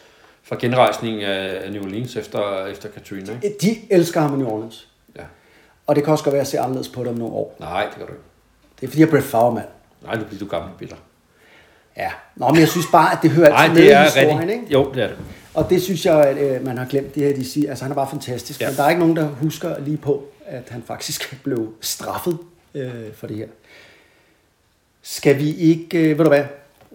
for 0.43 0.55
genrejsningen 0.59 1.21
af 1.23 1.71
New 1.71 1.83
Orleans 1.83 2.15
efter, 2.15 2.65
efter 2.65 2.89
Katrina. 2.89 3.33
Ikke? 3.43 3.57
De 3.61 3.75
elsker 3.91 4.21
ham 4.21 4.33
i 4.33 4.37
New 4.43 4.47
Orleans. 4.51 4.87
Ja. 5.15 5.21
Og 5.87 5.95
det 5.95 6.03
kan 6.03 6.11
også 6.11 6.23
godt 6.23 6.33
være, 6.33 6.41
at 6.41 6.47
ser 6.47 6.61
anderledes 6.61 6.87
på 6.89 7.01
det 7.01 7.09
om 7.09 7.15
nogle 7.15 7.33
år. 7.33 7.55
Nej, 7.59 7.83
det 7.85 7.95
gør 7.99 8.05
du 8.05 8.11
ikke. 8.11 8.23
Det 8.79 8.83
er 8.85 8.87
fordi, 8.87 8.99
jeg 9.01 9.07
er 9.07 9.11
Brett 9.11 9.25
Favre, 9.25 9.53
mand. 9.53 9.65
Nej, 10.05 10.15
du 10.15 10.23
bliver 10.23 10.39
du 10.39 10.45
gammel 10.45 10.69
bitter. 10.79 10.95
Ja. 11.97 12.11
Nå, 12.35 12.47
men 12.49 12.59
jeg 12.59 12.67
synes 12.67 12.85
bare, 12.91 13.11
at 13.11 13.17
det 13.21 13.29
hører 13.31 13.49
Nej, 13.49 13.63
altid 13.63 13.73
med 13.73 13.81
det 13.83 13.89
i 13.89 13.91
er 13.91 14.03
historien, 14.03 14.39
rigtigt. 14.39 14.51
ikke? 14.61 14.73
Jo, 14.73 14.91
det 14.93 15.03
er 15.03 15.07
det. 15.07 15.17
Og 15.55 15.69
det 15.69 15.81
synes 15.81 16.05
jeg, 16.05 16.23
at 16.25 16.37
øh, 16.37 16.65
man 16.65 16.77
har 16.77 16.85
glemt 16.85 17.15
det 17.15 17.23
her, 17.23 17.35
de 17.35 17.45
siger. 17.49 17.69
Altså, 17.69 17.83
han 17.85 17.91
er 17.91 17.95
bare 17.95 18.09
fantastisk. 18.09 18.61
Ja. 18.61 18.67
Men 18.69 18.77
der 18.77 18.83
er 18.83 18.89
ikke 18.89 18.99
nogen, 18.99 19.15
der 19.15 19.27
husker 19.27 19.79
lige 19.79 19.97
på, 19.97 20.23
at 20.45 20.63
han 20.69 20.83
faktisk 20.87 21.35
blev 21.43 21.73
straffet 21.81 22.37
øh, 22.73 23.13
for 23.13 23.27
det 23.27 23.37
her. 23.37 23.47
Skal 25.01 25.37
vi 25.39 25.55
ikke, 25.55 25.97
øh, 26.11 26.17
ved 26.17 26.25
du 26.25 26.29
hvad, 26.29 26.43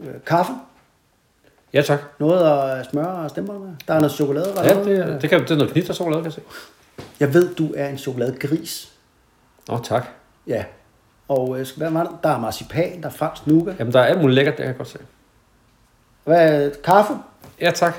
øh, 0.00 0.14
kaffe? 0.26 0.52
Ja, 1.72 1.82
tak. 1.82 2.00
Noget 2.18 2.70
at 2.80 2.86
smøre 2.90 3.06
og 3.08 3.30
stemme 3.30 3.58
med? 3.58 3.68
Der 3.88 3.94
er 3.94 3.98
noget 4.00 4.12
chokolade? 4.12 4.52
var 4.56 4.62
der 4.62 4.68
Ja, 4.68 4.74
noget? 4.74 5.06
det, 5.06 5.22
det, 5.22 5.30
kan, 5.30 5.40
det 5.40 5.50
er 5.50 5.56
noget 5.56 5.72
knitter 5.72 5.94
chokolade, 5.94 6.22
kan 6.22 6.24
jeg 6.24 6.32
se. 6.32 6.40
Jeg 7.20 7.34
ved, 7.34 7.54
du 7.54 7.72
er 7.76 7.88
en 7.88 7.98
chokoladegris. 7.98 8.92
Nå, 9.68 9.78
tak. 9.84 10.06
Ja. 10.46 10.64
Og 11.28 11.60
øh, 11.60 11.66
hvad 11.76 11.90
var 11.90 12.02
det? 12.02 12.12
Der 12.22 12.28
er 12.28 12.38
marcipan, 12.38 13.00
der 13.02 13.08
er 13.08 13.12
fransk 13.12 13.46
nougat. 13.46 13.76
Jamen, 13.78 13.92
der 13.92 14.00
er 14.00 14.04
alt 14.04 14.20
muligt 14.20 14.34
lækkert, 14.34 14.52
det 14.52 14.62
kan 14.62 14.66
jeg 14.68 14.76
godt 14.76 14.88
se. 14.88 14.98
Hvad, 16.24 16.70
kaffe? 16.84 17.12
Ja, 17.60 17.70
tak. 17.70 17.94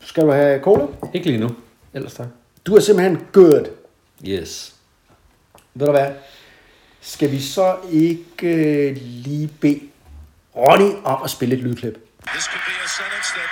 Skal 0.00 0.22
du 0.22 0.30
have 0.30 0.60
cola? 0.62 0.86
Ikke 1.14 1.26
lige 1.26 1.38
nu. 1.40 1.50
Ellers 1.94 2.14
tak. 2.14 2.26
Du 2.66 2.76
er 2.76 2.80
simpelthen 2.80 3.26
good. 3.32 3.64
Yes. 4.26 4.74
Ved 5.74 5.86
du 5.86 5.92
hvad? 5.92 6.10
Skal 7.00 7.30
vi 7.30 7.40
så 7.42 7.76
ikke 7.92 8.46
øh, 8.46 8.96
lige 9.00 9.48
bede 9.60 9.80
Ronny 10.56 10.90
om 11.04 11.22
at 11.22 11.30
spille 11.30 11.54
et 11.56 11.60
lydklip? 11.62 11.94
This 12.26 12.44
could 12.44 12.62
be 12.66 12.74
a 12.84 12.88
sentence 12.88 13.28
that 13.38 13.48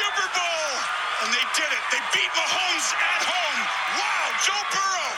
Super 0.00 0.28
Bowl. 0.38 0.70
And 1.20 1.28
they 1.36 1.46
did 1.58 1.70
it. 1.76 1.82
They 1.92 2.02
beat 2.14 2.32
Mahomes 2.40 2.88
at 3.14 3.22
home. 3.32 3.60
Wow, 4.00 4.24
Joe 4.46 4.64
Burrow. 4.74 5.10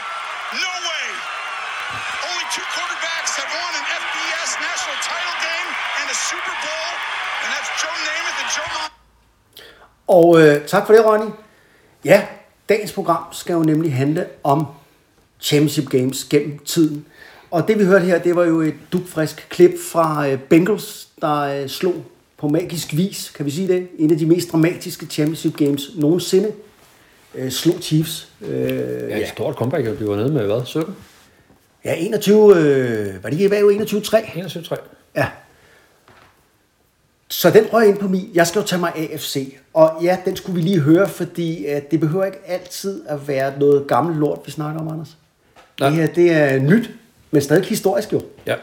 No 0.65 0.73
way. 0.89 1.07
Only 2.27 2.45
two 2.55 2.67
quarterbacks 2.75 3.31
have 3.39 3.51
won 3.59 3.71
an 3.79 3.85
FBS 4.03 4.49
national 4.67 4.97
title 5.09 5.37
game 5.47 5.69
and 5.99 6.07
a 6.15 6.17
Super 6.29 6.55
Bowl, 6.65 6.89
and 7.41 7.49
that's 7.53 7.69
Joe 7.81 7.95
Namath 8.07 8.39
and 8.43 8.49
Joe 8.55 8.69
Montana. 8.75 8.93
Og 10.07 10.27
øh, 10.41 10.67
tak 10.67 10.85
for 10.85 10.93
det, 10.93 11.05
Ronny. 11.05 11.31
Ja, 12.05 12.27
dagens 12.69 12.91
program 12.91 13.23
skal 13.31 13.53
jo 13.53 13.63
nemlig 13.63 13.93
handle 13.95 14.25
om 14.43 14.65
Championship 15.39 15.89
Games 15.89 16.23
gennem 16.23 16.59
tiden. 16.59 17.05
Og 17.51 17.67
det 17.67 17.79
vi 17.79 17.85
hørte 17.85 18.05
her, 18.05 18.17
det 18.19 18.35
var 18.35 18.43
jo 18.43 18.61
et 18.61 18.75
dugfrisk 18.91 19.47
klip 19.49 19.71
fra 19.91 20.27
øh, 20.27 20.39
Bengals, 20.39 21.07
der 21.21 21.39
øh, 21.39 21.69
slog 21.69 21.95
på 22.43 22.49
magisk 22.49 22.93
vis, 22.93 23.31
kan 23.35 23.45
vi 23.45 23.51
sige 23.51 23.67
det, 23.67 23.87
en 23.97 24.11
af 24.11 24.17
de 24.17 24.25
mest 24.25 24.51
dramatiske 24.51 25.05
Championship 25.05 25.57
Games 25.57 25.81
nogensinde. 25.95 26.51
Øh, 27.35 27.51
slog 27.51 27.75
Chiefs. 27.81 28.29
Øh, 28.41 29.09
Ja, 29.09 29.17
et 29.17 29.27
stort 29.27 29.55
comeback. 29.55 29.99
Vi 29.99 30.07
var 30.07 30.15
nede 30.15 30.33
med 30.33 30.45
hvad? 30.45 30.65
17? 30.65 30.95
ja, 31.85 31.95
21, 31.97 32.55
øh, 32.57 33.23
var 33.23 33.29
det 33.29 33.39
ikke 33.39 33.47
hvad, 33.47 33.61
21-3? 33.63 34.17
21-3. 34.73 34.75
Ja. 35.15 35.27
Så 37.27 37.49
den 37.49 37.65
røg 37.73 37.87
ind 37.87 37.97
på 37.97 38.07
min. 38.07 38.29
Jeg 38.33 38.47
skal 38.47 38.59
jo 38.59 38.65
tage 38.65 38.79
mig 38.79 38.91
AFC. 38.95 39.57
Og 39.73 39.99
ja, 40.03 40.17
den 40.25 40.35
skulle 40.35 40.55
vi 40.55 40.61
lige 40.61 40.79
høre, 40.79 41.09
fordi 41.09 41.65
uh, 41.75 41.81
det 41.91 41.99
behøver 41.99 42.25
ikke 42.25 42.39
altid 42.47 43.01
at 43.07 43.27
være 43.27 43.59
noget 43.59 43.87
gammelt 43.87 44.19
lort, 44.19 44.39
vi 44.45 44.51
snakker 44.51 44.81
om, 44.81 44.87
Anders. 44.87 45.17
Nej. 45.79 45.89
Det 45.89 45.97
her, 45.97 46.07
det 46.07 46.31
er 46.31 46.59
nyt, 46.59 46.89
men 47.31 47.41
stadig 47.41 47.65
historisk 47.65 48.13
jo. 48.13 48.21
Ja. 48.45 48.55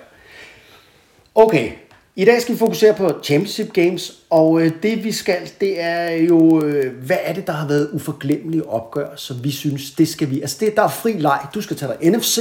Okay, 1.35 1.71
i 2.20 2.24
dag 2.24 2.42
skal 2.42 2.54
vi 2.54 2.59
fokusere 2.59 2.94
på 2.94 3.11
Championship 3.22 3.72
Games, 3.72 4.18
og 4.30 4.61
øh, 4.61 4.72
det 4.83 5.04
vi 5.04 5.12
skal, 5.12 5.50
det 5.61 5.83
er 5.83 6.11
jo, 6.11 6.64
øh, 6.64 6.96
hvad 7.06 7.16
er 7.22 7.33
det, 7.33 7.46
der 7.46 7.52
har 7.52 7.68
været 7.68 7.90
uforglemmelige 7.92 8.68
opgør, 8.68 9.16
som 9.16 9.44
vi 9.44 9.50
synes, 9.50 9.90
det 9.90 10.09
skal 10.09 10.30
vi. 10.30 10.40
Altså, 10.40 10.56
det, 10.61 10.76
der 10.76 10.83
er 10.83 10.88
fri 10.88 11.12
leg. 11.12 11.40
Du 11.54 11.61
skal 11.61 11.76
tage 11.76 11.92
dig 11.92 12.11
NFC, 12.11 12.38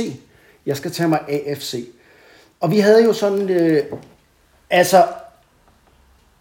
jeg 0.65 0.77
skal 0.77 0.91
tage 0.91 1.09
mig 1.09 1.19
AFC. 1.29 1.85
Og 2.59 2.71
vi 2.71 2.79
havde 2.79 3.03
jo 3.03 3.13
sådan, 3.13 3.49
øh, 3.49 3.83
altså, 4.69 5.05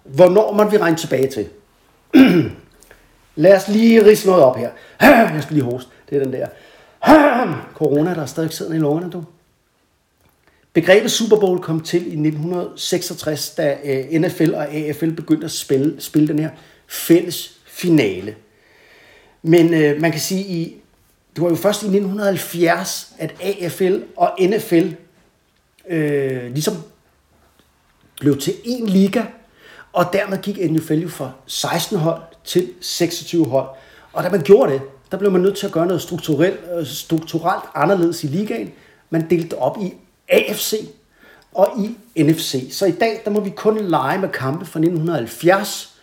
hvornår 0.04 0.52
man 0.52 0.72
vi 0.72 0.76
regne 0.76 0.96
tilbage 0.96 1.30
til? 1.30 1.48
Lad 3.36 3.56
os 3.56 3.68
lige 3.68 4.04
rise 4.04 4.26
noget 4.26 4.42
op 4.42 4.56
her. 4.56 4.70
Jeg 5.34 5.40
skal 5.42 5.54
lige 5.56 5.64
hoste. 5.64 5.90
Det 6.10 6.18
er 6.18 6.24
den 6.24 6.32
der. 6.32 6.46
Corona, 7.78 8.14
der 8.14 8.22
er 8.22 8.26
stadig 8.26 8.52
siddende 8.52 8.76
i 8.76 8.80
lungerne, 8.80 9.10
du. 9.10 9.24
Begrebet 10.80 11.10
Super 11.10 11.36
Bowl 11.36 11.58
kom 11.58 11.80
til 11.80 12.00
i 12.00 12.28
1966, 12.28 13.50
da 13.50 13.76
øh, 13.84 14.20
NFL 14.20 14.54
og 14.54 14.74
AFL 14.74 15.10
begyndte 15.10 15.44
at 15.44 15.50
spille, 15.50 15.96
spille 15.98 16.28
den 16.28 16.38
her 16.38 16.50
fælles 16.88 17.58
finale. 17.66 18.36
Men 19.42 19.74
øh, 19.74 20.00
man 20.00 20.10
kan 20.10 20.20
sige, 20.20 20.44
i 20.44 20.76
det 21.34 21.42
var 21.42 21.48
jo 21.48 21.54
først 21.54 21.82
i 21.82 21.86
1970, 21.86 23.12
at 23.18 23.34
AFL 23.40 23.98
og 24.16 24.36
NFL 24.40 24.88
øh, 25.88 26.52
ligesom 26.52 26.74
blev 28.20 28.38
til 28.38 28.50
én 28.50 28.86
liga, 28.90 29.22
og 29.92 30.04
dermed 30.12 30.42
gik 30.42 30.70
NFL 30.70 30.94
jo 30.94 31.08
fra 31.08 31.32
16 31.46 31.98
hold 31.98 32.22
til 32.44 32.68
26 32.80 33.44
hold. 33.44 33.68
Og 34.12 34.24
da 34.24 34.28
man 34.28 34.42
gjorde 34.42 34.72
det, 34.72 34.82
der 35.10 35.18
blev 35.18 35.30
man 35.30 35.40
nødt 35.40 35.56
til 35.56 35.66
at 35.66 35.72
gøre 35.72 35.86
noget 35.86 36.02
strukturelt, 36.02 36.60
øh, 36.78 36.86
strukturelt 36.86 37.64
anderledes 37.74 38.24
i 38.24 38.26
ligaen. 38.26 38.72
Man 39.10 39.30
delte 39.30 39.58
op 39.58 39.78
i 39.82 39.94
AFC 40.28 40.74
og 41.52 41.68
i 41.78 42.22
NFC. 42.22 42.68
Så 42.72 42.86
i 42.86 42.90
dag, 42.90 43.20
der 43.24 43.30
må 43.30 43.40
vi 43.40 43.50
kun 43.50 43.78
lege 43.78 44.18
med 44.18 44.28
kampe 44.28 44.66
fra 44.66 44.80
1970 44.80 45.94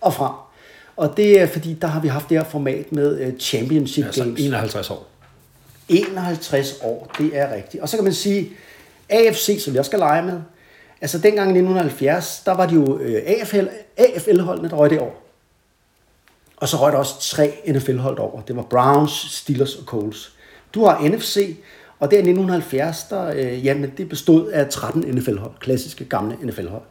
og 0.00 0.14
frem. 0.14 0.32
Og 0.96 1.16
det 1.16 1.40
er 1.40 1.46
fordi, 1.46 1.74
der 1.74 1.86
har 1.86 2.00
vi 2.00 2.08
haft 2.08 2.28
det 2.28 2.38
her 2.38 2.44
format 2.44 2.92
med 2.92 3.20
øh, 3.20 3.38
Championship 3.38 4.04
Altså 4.04 4.24
Games. 4.24 4.40
51 4.40 4.90
år. 4.90 5.06
51 5.88 6.78
år, 6.82 7.10
det 7.18 7.30
er 7.32 7.54
rigtigt. 7.54 7.82
Og 7.82 7.88
så 7.88 7.96
kan 7.96 8.04
man 8.04 8.14
sige, 8.14 8.50
AFC, 9.08 9.62
som 9.64 9.74
jeg 9.74 9.84
skal 9.84 9.98
lege 9.98 10.22
med, 10.22 10.40
altså 11.00 11.18
dengang 11.18 11.48
i 11.48 11.58
1970, 11.58 12.42
der 12.46 12.52
var 12.52 12.66
det 12.66 12.74
jo 12.74 12.98
øh, 12.98 13.22
AFL, 13.26 13.66
AFL-holdene, 13.96 14.68
der 14.68 14.76
røg 14.76 14.90
det 14.90 15.00
over. 15.00 15.12
Og 16.56 16.68
så 16.68 16.76
røg 16.76 16.92
der 16.92 16.98
også 16.98 17.20
tre 17.20 17.52
NFL-hold 17.68 18.18
over. 18.18 18.42
Det 18.42 18.56
var 18.56 18.62
Browns, 18.62 19.12
Steelers 19.12 19.74
og 19.74 19.84
Colts. 19.84 20.32
Du 20.74 20.84
har 20.84 21.08
NFC, 21.08 21.56
og 21.98 22.10
der 22.10 22.16
i 22.16 22.20
1970, 22.20 23.04
der, 23.10 23.32
øh, 23.36 23.64
jamen, 23.66 23.92
det 23.96 24.08
bestod 24.08 24.50
af 24.50 24.68
13 24.68 25.14
NFL-hold, 25.14 25.52
klassiske 25.60 26.04
gamle 26.04 26.36
NFL-hold. 26.42 26.82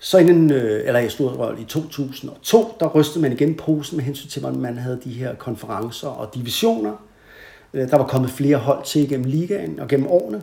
Så 0.00 0.18
inden, 0.18 0.52
øh, 0.52 0.86
eller 0.86 1.00
i 1.00 1.08
stor 1.08 1.56
i 1.60 1.64
2002, 1.64 2.76
der 2.80 2.86
rystede 2.86 3.22
man 3.22 3.32
igen 3.32 3.54
posen 3.54 3.96
med 3.96 4.04
hensyn 4.04 4.28
til, 4.28 4.40
hvordan 4.40 4.60
man 4.60 4.78
havde 4.78 5.00
de 5.04 5.12
her 5.12 5.34
konferencer 5.34 6.08
og 6.08 6.34
divisioner. 6.34 6.92
Øh, 7.74 7.90
Der 7.90 7.96
var 7.96 8.06
kommet 8.06 8.30
flere 8.30 8.56
hold 8.56 8.84
til 8.84 9.08
gennem 9.08 9.26
ligaen 9.26 9.80
og 9.80 9.88
gennem 9.88 10.06
årene. 10.06 10.42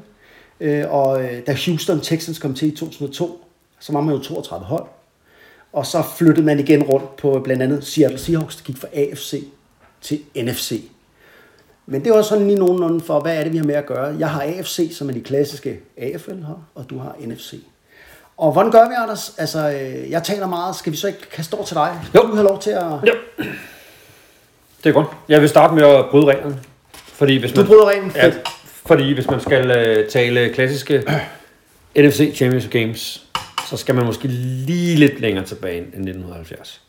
Øh, 0.59 0.85
Og 0.89 1.23
øh, 1.23 1.41
da 1.47 1.57
Houston 1.65 1.99
Texans 1.99 2.39
kom 2.39 2.53
til 2.53 2.67
i 2.67 2.71
2002, 2.71 3.45
så 3.79 3.93
var 3.93 4.01
man 4.01 4.15
jo 4.15 4.21
32 4.21 4.65
hold. 4.65 4.85
Og 5.73 5.85
så 5.85 6.03
flyttede 6.17 6.45
man 6.45 6.59
igen 6.59 6.83
rundt 6.83 7.15
på 7.15 7.37
øh, 7.37 7.43
blandt 7.43 7.61
andet 7.63 7.83
Seattle 7.83 8.19
Seahawks, 8.19 8.55
der 8.55 8.63
gik 8.63 8.77
fra 8.77 8.87
AFC 8.93 9.43
til 10.01 10.19
NFC. 10.35 10.90
Men 11.85 12.03
det 12.03 12.11
var 12.11 12.21
sådan 12.21 12.47
lige 12.47 12.59
nogenlunde 12.59 12.99
for, 12.99 13.19
hvad 13.19 13.37
er 13.37 13.43
det, 13.43 13.53
vi 13.53 13.57
har 13.57 13.65
med 13.65 13.75
at 13.75 13.85
gøre. 13.85 14.15
Jeg 14.19 14.29
har 14.29 14.41
AFC, 14.41 14.97
som 14.97 15.09
er 15.09 15.13
de 15.13 15.21
klassiske 15.21 15.79
AFL 15.97 16.43
har, 16.45 16.59
og 16.75 16.89
du 16.89 16.97
har 16.97 17.15
NFC. 17.19 17.53
Og 18.37 18.51
hvordan 18.51 18.71
gør 18.71 18.89
vi, 18.89 18.93
Anders? 18.97 19.35
Altså, 19.37 19.69
øh, 19.69 20.11
jeg 20.11 20.23
taler 20.23 20.47
meget. 20.47 20.75
Skal 20.75 20.91
vi 20.91 20.97
så 20.97 21.07
ikke 21.07 21.29
kaste 21.31 21.53
over 21.53 21.65
til 21.65 21.75
dig? 21.75 21.99
Jo. 22.15 22.21
Du 22.21 22.35
har 22.35 22.43
lov 22.43 22.59
til 22.59 22.71
at... 22.71 22.85
Jo. 23.07 23.13
Det 24.83 24.89
er 24.89 24.93
godt. 24.93 25.07
Jeg 25.29 25.41
vil 25.41 25.49
starte 25.49 25.73
med 25.73 25.83
at 25.83 26.05
bryde 26.11 26.25
reglerne. 26.25 26.59
Fordi 26.93 27.37
hvis 27.37 27.51
Du 27.51 27.59
man, 27.59 27.67
bryder 27.67 27.85
reglen. 27.89 28.11
Ja, 28.15 28.31
fordi 28.85 29.13
hvis 29.13 29.29
man 29.29 29.41
skal 29.41 29.65
uh, 29.99 30.09
tale 30.09 30.53
klassiske 30.53 31.03
NFC 31.97 32.31
Championship 32.35 32.71
Games, 32.71 33.27
så 33.69 33.77
skal 33.77 33.95
man 33.95 34.05
måske 34.05 34.27
lige 34.27 34.95
lidt 34.95 35.19
længere 35.21 35.45
tilbage 35.45 35.77
end 35.77 35.85
1970. 35.85 36.81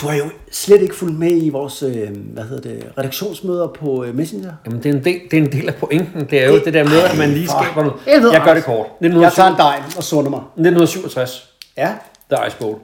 Du 0.00 0.06
har 0.08 0.16
jo 0.16 0.24
slet 0.52 0.82
ikke 0.82 0.94
fulgt 0.96 1.18
med 1.18 1.42
i 1.42 1.48
vores 1.48 1.82
øh, 1.82 2.08
hvad 2.16 2.44
hedder 2.44 2.68
det, 2.70 2.92
redaktionsmøder 2.98 3.68
på 3.68 4.04
øh, 4.04 4.14
Messenger. 4.14 4.52
Jamen, 4.66 4.82
det 4.82 4.86
er, 4.90 4.94
en 4.94 5.04
del, 5.04 5.20
det 5.30 5.38
er 5.38 5.42
en 5.42 5.52
del 5.52 5.68
af 5.68 5.74
pointen. 5.74 6.26
Det 6.30 6.42
er 6.44 6.48
jo 6.48 6.54
det, 6.54 6.64
det 6.64 6.74
der 6.74 6.84
med, 6.84 6.98
at 7.00 7.18
man 7.18 7.28
lige 7.30 7.48
skaber 7.48 7.82
noget. 7.84 7.92
helvede, 8.06 8.32
Jeg 8.32 8.42
gør 8.44 8.54
det 8.54 8.64
kort. 8.64 8.86
Jeg 9.00 9.06
1907, 9.08 9.36
tager 9.36 9.50
en 9.50 9.56
dej 9.58 9.82
og 9.96 10.02
sunder 10.04 10.30
mig. 10.30 10.40
1967, 10.40 11.52
Ja. 11.76 11.94
der 12.30 12.46
Ice 12.46 12.56
Bowl, 12.56 12.78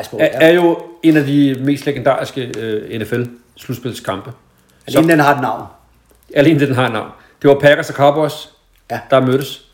Icebowl, 0.00 0.22
er, 0.22 0.26
er 0.26 0.52
jo 0.52 0.78
en 1.02 1.16
af 1.16 1.24
de 1.24 1.56
mest 1.64 1.86
legendariske 1.86 2.52
uh, 2.58 3.00
NFL-slutspilskampe. 3.00 4.30
Alene 4.86 5.08
den 5.12 5.20
har 5.20 5.34
et 5.34 5.40
navn. 5.42 5.62
Alene 6.34 6.66
den 6.66 6.74
har 6.74 6.86
et 6.86 6.92
navn. 6.92 7.08
Det 7.42 7.50
var 7.50 7.58
Packers 7.60 7.88
og 7.90 7.94
Cowboys, 7.94 8.50
Ja. 8.90 9.00
der 9.10 9.20
mødtes. 9.20 9.64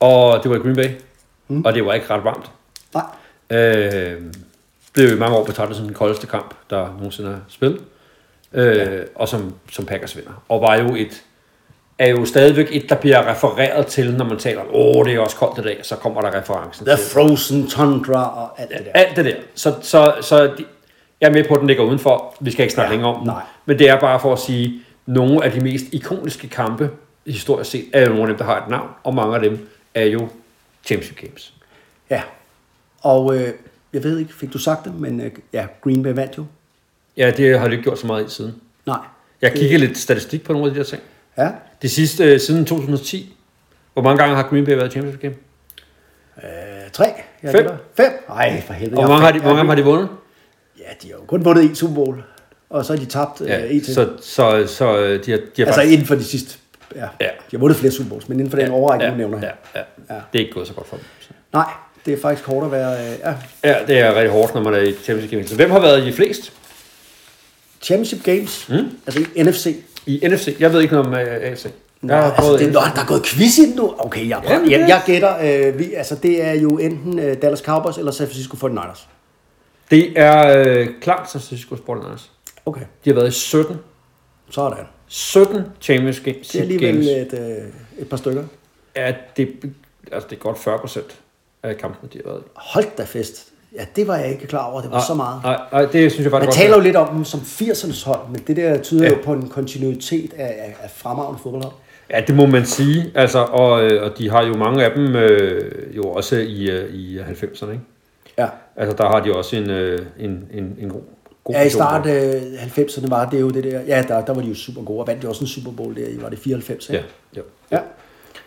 Og 0.00 0.42
det 0.42 0.50
var 0.50 0.56
i 0.56 0.60
Green 0.60 0.76
Bay. 0.76 0.88
Mm. 1.48 1.64
Og 1.64 1.74
det 1.74 1.86
var 1.86 1.92
ikke 1.92 2.06
ret 2.10 2.24
varmt. 2.24 2.50
Nej. 2.94 3.04
Øh, 3.58 4.22
blev 4.94 5.16
i 5.16 5.18
mange 5.18 5.36
år 5.36 5.44
betragtet 5.44 5.76
som 5.76 5.86
den 5.86 5.94
koldeste 5.94 6.26
kamp, 6.26 6.54
der 6.70 6.86
nogensinde 6.96 7.30
er 7.30 7.36
spillet. 7.48 7.80
øh, 8.52 9.06
og 9.14 9.28
som, 9.28 9.54
som 9.72 9.86
Packers 9.86 10.16
vinder. 10.16 10.44
Og 10.48 10.60
var 10.60 10.74
jo 10.76 10.94
et, 10.94 11.22
er 11.98 12.06
jo 12.08 12.24
stadigvæk 12.26 12.68
et, 12.70 12.88
der 12.88 12.94
bliver 12.94 13.30
refereret 13.30 13.86
til, 13.86 14.14
når 14.14 14.24
man 14.24 14.38
taler 14.38 14.60
om, 14.60 14.66
åh, 14.72 15.04
det 15.04 15.14
er 15.14 15.20
også 15.20 15.36
koldt 15.36 15.58
i 15.58 15.62
dag, 15.62 15.78
så 15.82 15.96
kommer 15.96 16.20
der 16.20 16.38
referencen 16.40 16.86
The 16.86 16.96
til 16.96 17.04
Frozen 17.04 17.68
Tundra 17.68 18.42
og 18.42 18.60
alt 18.60 18.70
det 18.70 18.84
der. 18.86 18.90
alt 18.94 19.16
det 19.16 19.24
der. 19.24 19.34
Så, 19.54 19.74
så, 19.82 20.14
så 20.20 20.44
de, 20.46 20.64
jeg 21.20 21.28
er 21.28 21.32
med 21.32 21.44
på, 21.48 21.54
at 21.54 21.60
den 21.60 21.66
ligger 21.66 21.84
udenfor. 21.84 22.34
Vi 22.40 22.50
skal 22.50 22.62
ikke 22.62 22.74
snakke 22.74 22.88
Ja, 22.88 22.92
ja, 22.92 22.96
længere 22.96 23.14
om 23.14 23.18
den. 23.20 23.26
nej. 23.26 23.42
Men 23.66 23.78
det 23.78 23.88
er 23.88 24.00
bare 24.00 24.20
for 24.20 24.32
at 24.32 24.38
sige, 24.38 24.80
nogle 25.06 25.44
af 25.44 25.52
de 25.52 25.60
mest 25.60 25.84
ikoniske 25.92 26.48
kampe, 26.48 26.90
historisk 27.26 27.70
set, 27.70 27.84
er 27.92 28.00
jo 28.00 28.08
nogle 28.08 28.22
af 28.22 28.28
dem, 28.28 28.36
der 28.36 28.44
har 28.44 28.62
et 28.62 28.68
navn, 28.70 28.88
og 29.04 29.14
mange 29.14 29.34
af 29.34 29.42
dem 29.42 29.68
er 29.94 30.04
jo 30.04 30.28
Championship 30.84 31.20
Games. 31.20 31.52
Ja. 32.10 32.22
Og 33.02 33.36
øh, 33.36 33.48
jeg 33.94 34.04
ved 34.04 34.18
ikke, 34.18 34.34
fik 34.34 34.52
du 34.52 34.58
sagt 34.58 34.84
det, 34.84 34.94
men 34.94 35.20
øh, 35.20 35.30
ja, 35.52 35.66
Green 35.84 36.02
Bay 36.02 36.12
vandt 36.14 36.38
jo. 36.38 36.44
Ja, 37.16 37.30
det 37.30 37.58
har 37.58 37.66
du 37.66 37.72
ikke 37.72 37.84
gjort 37.84 37.98
så 37.98 38.06
meget 38.06 38.26
i 38.26 38.30
siden. 38.30 38.54
Nej. 38.86 38.98
Jeg 39.42 39.52
kiggede 39.52 39.78
lidt 39.78 39.98
statistik 39.98 40.44
på 40.44 40.52
nogle 40.52 40.68
af 40.68 40.72
de 40.74 40.78
der 40.78 40.84
ting. 40.84 41.02
Ja. 41.38 41.50
Det 41.82 41.90
sidste, 41.90 42.24
øh, 42.24 42.40
siden 42.40 42.64
2010, 42.64 43.36
hvor 43.92 44.02
mange 44.02 44.18
gange 44.18 44.36
har 44.36 44.42
Green 44.42 44.64
Bay 44.64 44.74
været 44.74 44.88
i 44.88 44.90
Championship 44.90 45.20
Game? 45.22 45.34
Øh, 46.42 46.90
tre. 46.92 47.04
Jeg 47.42 47.52
Fem. 47.52 47.66
Fem? 47.96 48.12
Ej, 48.28 48.62
for 48.66 48.72
helvede. 48.72 48.98
Og 48.98 49.04
hvor 49.04 49.12
mange 49.12 49.24
har 49.26 49.32
de, 49.32 49.40
hvor 49.40 49.54
mange 49.54 49.68
har 49.68 49.74
de 49.76 49.82
vundet? 49.84 50.08
Ja, 50.78 50.84
de 51.02 51.08
har 51.08 51.14
jo 51.14 51.24
kun 51.26 51.44
vundet 51.44 51.64
en 51.64 51.74
Super 51.74 51.94
Bowl. 51.94 52.22
Og 52.70 52.84
så 52.84 52.92
har 52.92 53.00
de 53.00 53.06
tabt 53.06 53.40
ja, 53.40 53.58
Ja, 53.58 53.66
en 53.70 53.84
til. 53.84 53.94
så, 53.94 54.08
så, 54.22 54.64
så 54.66 54.98
øh, 54.98 55.24
de 55.26 55.30
har, 55.30 55.38
de 55.56 55.62
har 55.62 55.66
altså 55.66 55.80
inden 55.82 56.06
for 56.06 56.14
de 56.14 56.24
sidste... 56.24 56.58
Ja. 56.94 57.00
ja. 57.00 57.06
Ja. 57.20 57.26
De 57.26 57.30
har 57.50 57.58
vundet 57.58 57.78
flere 57.78 57.92
Super 57.92 58.08
Bowls, 58.08 58.28
men 58.28 58.38
inden 58.40 58.50
for 58.50 58.58
den 58.58 58.70
overrække, 58.70 59.04
ja, 59.04 59.10
du 59.10 59.16
nævner 59.16 59.38
ja, 59.38 59.46
ja, 59.46 59.80
Ja. 60.08 60.14
ja. 60.14 60.20
Det 60.32 60.38
er 60.38 60.42
ikke 60.42 60.52
gået 60.54 60.66
så 60.66 60.74
godt 60.74 60.86
for 60.86 60.96
dem. 60.96 61.04
Så. 61.20 61.28
Nej, 61.52 61.72
det 62.06 62.14
er 62.14 62.20
faktisk 62.22 62.46
hårdt 62.46 62.64
at 62.64 62.72
være... 62.72 62.92
Øh, 62.92 63.18
ja. 63.24 63.34
Ja, 63.64 63.76
det 63.86 63.98
er 63.98 64.14
rigtig 64.14 64.30
hårdt, 64.30 64.54
når 64.54 64.62
man 64.62 64.74
er 64.74 64.78
i 64.78 64.92
Championship 64.92 65.30
Games. 65.30 65.50
Så 65.50 65.56
hvem 65.56 65.70
har 65.70 65.80
været 65.80 66.06
i 66.06 66.12
flest? 66.12 66.52
Championship 67.82 68.24
Games, 68.24 68.68
mm. 68.68 68.90
altså 69.06 69.24
i 69.34 69.42
NFC. 69.42 69.76
I 70.06 70.28
NFC. 70.28 70.56
Jeg 70.60 70.72
ved 70.72 70.80
ikke 70.80 70.94
noget 70.94 71.06
om 71.06 71.12
uh, 71.12 71.18
AFC. 71.18 71.66
Nå, 72.00 72.14
Jeg 72.14 72.22
har 72.22 72.32
altså, 72.32 72.56
det, 72.56 72.72
nå, 72.72 72.80
der 72.80 73.00
er 73.02 73.06
gået 73.06 73.22
quiz 73.22 73.58
i 73.58 73.66
den 73.66 73.76
nu. 73.76 73.94
Okay, 73.98 74.28
jeg, 74.28 74.42
Ja, 74.44 74.58
jeg, 74.70 74.88
jeg 74.88 75.02
gætter, 75.06 75.68
øh, 75.68 75.78
vi, 75.78 75.94
altså 75.94 76.14
det 76.14 76.44
er 76.44 76.52
jo 76.52 76.78
enten 76.78 77.18
øh, 77.18 77.42
Dallas 77.42 77.60
Cowboys 77.60 77.98
eller 77.98 78.12
San 78.12 78.26
Francisco 78.26 78.66
49ers. 78.66 79.06
Det 79.90 80.12
er 80.18 80.64
øh, 80.66 80.88
klart 81.00 81.30
San 81.30 81.40
Francisco 81.40 81.74
49ers. 81.74 82.22
Okay, 82.66 82.80
De 83.04 83.10
har 83.10 83.14
været 83.14 83.28
i 83.28 83.30
17. 83.30 83.76
sådan. 84.50 84.84
17 85.08 85.62
Championship 85.80 86.24
Games. 86.24 86.48
Det 86.48 86.58
er 86.58 86.62
alligevel 86.62 87.08
et, 87.08 87.32
øh, 87.32 88.00
et 88.02 88.08
par 88.08 88.16
stykker. 88.16 88.44
Ja, 88.96 89.12
det, 89.36 89.48
altså, 90.12 90.28
det 90.30 90.36
er 90.36 90.40
godt 90.40 90.58
40 90.58 90.78
procent 90.78 91.20
af 91.64 91.76
kampene, 91.76 92.10
de 92.12 92.18
har 92.24 92.30
været 92.30 92.42
i. 92.42 92.48
Hold 92.54 92.84
da 92.98 93.02
fest. 93.04 93.48
Ja, 93.76 93.84
det 93.96 94.08
var 94.08 94.16
jeg 94.16 94.30
ikke 94.30 94.46
klar 94.46 94.64
over, 94.72 94.80
det 94.82 94.90
var 94.90 95.00
så 95.00 95.14
meget. 95.14 95.40
Nej, 95.44 95.60
nej, 95.72 95.84
det 95.84 96.12
synes 96.12 96.24
jeg 96.24 96.30
Man 96.32 96.40
faktisk 96.40 96.58
taler 96.62 96.76
jo 96.76 96.82
lidt 96.82 96.96
om 96.96 97.14
dem 97.14 97.24
som 97.24 97.40
80'ernes 97.40 98.06
hold, 98.06 98.18
men 98.30 98.40
det 98.46 98.56
der 98.56 98.78
tyder 98.82 99.04
Ja. 99.04 99.10
jo 99.10 99.16
på 99.24 99.32
en 99.32 99.48
kontinuitet 99.48 100.32
af, 100.36 100.44
af, 100.58 100.76
af 100.82 100.90
fremragende 100.90 101.40
fodboldhold. 101.42 101.72
Ja, 102.10 102.20
det 102.26 102.34
må 102.34 102.46
man 102.46 102.66
sige. 102.66 103.12
Altså, 103.14 103.38
og, 103.38 103.82
øh, 103.84 104.02
og 104.02 104.18
de 104.18 104.30
har 104.30 104.42
jo 104.44 104.56
mange 104.56 104.84
af 104.84 104.90
dem 104.96 105.16
øh, 105.16 105.96
jo 105.96 106.02
også 106.02 106.36
i, 106.36 106.70
øh, 106.70 106.94
i 106.94 107.18
90'erne. 107.18 107.70
Ikke? 107.70 107.82
Ja. 108.38 108.46
Altså, 108.76 108.96
der 108.96 109.08
har 109.08 109.20
de 109.20 109.34
også 109.36 109.56
en, 109.56 109.70
øh, 109.70 110.06
en, 110.18 110.44
en, 110.52 110.76
en 110.80 110.88
god, 110.90 111.00
god 111.44 111.54
Ja, 111.54 111.62
i 111.62 111.68
start 111.70 112.06
øh, 112.06 112.32
90'erne 112.78 113.08
var 113.10 113.30
det 113.30 113.40
jo 113.40 113.50
det 113.50 113.64
der. 113.64 113.80
Ja, 113.80 114.04
der, 114.08 114.24
der 114.24 114.34
var 114.34 114.42
de 114.42 114.48
jo 114.48 114.54
super 114.54 114.82
gode, 114.82 115.00
og 115.00 115.06
vandt 115.06 115.24
jo 115.24 115.28
også 115.28 115.40
en 115.40 115.48
Super 115.48 115.70
Bowl 115.70 115.96
der 115.96 116.06
i, 116.08 116.22
var 116.22 116.28
det 116.28 116.38
94, 116.38 116.90
Ja, 116.90 116.94
ikke? 116.94 117.08
ja. 117.36 117.40
Ja. 117.70 117.78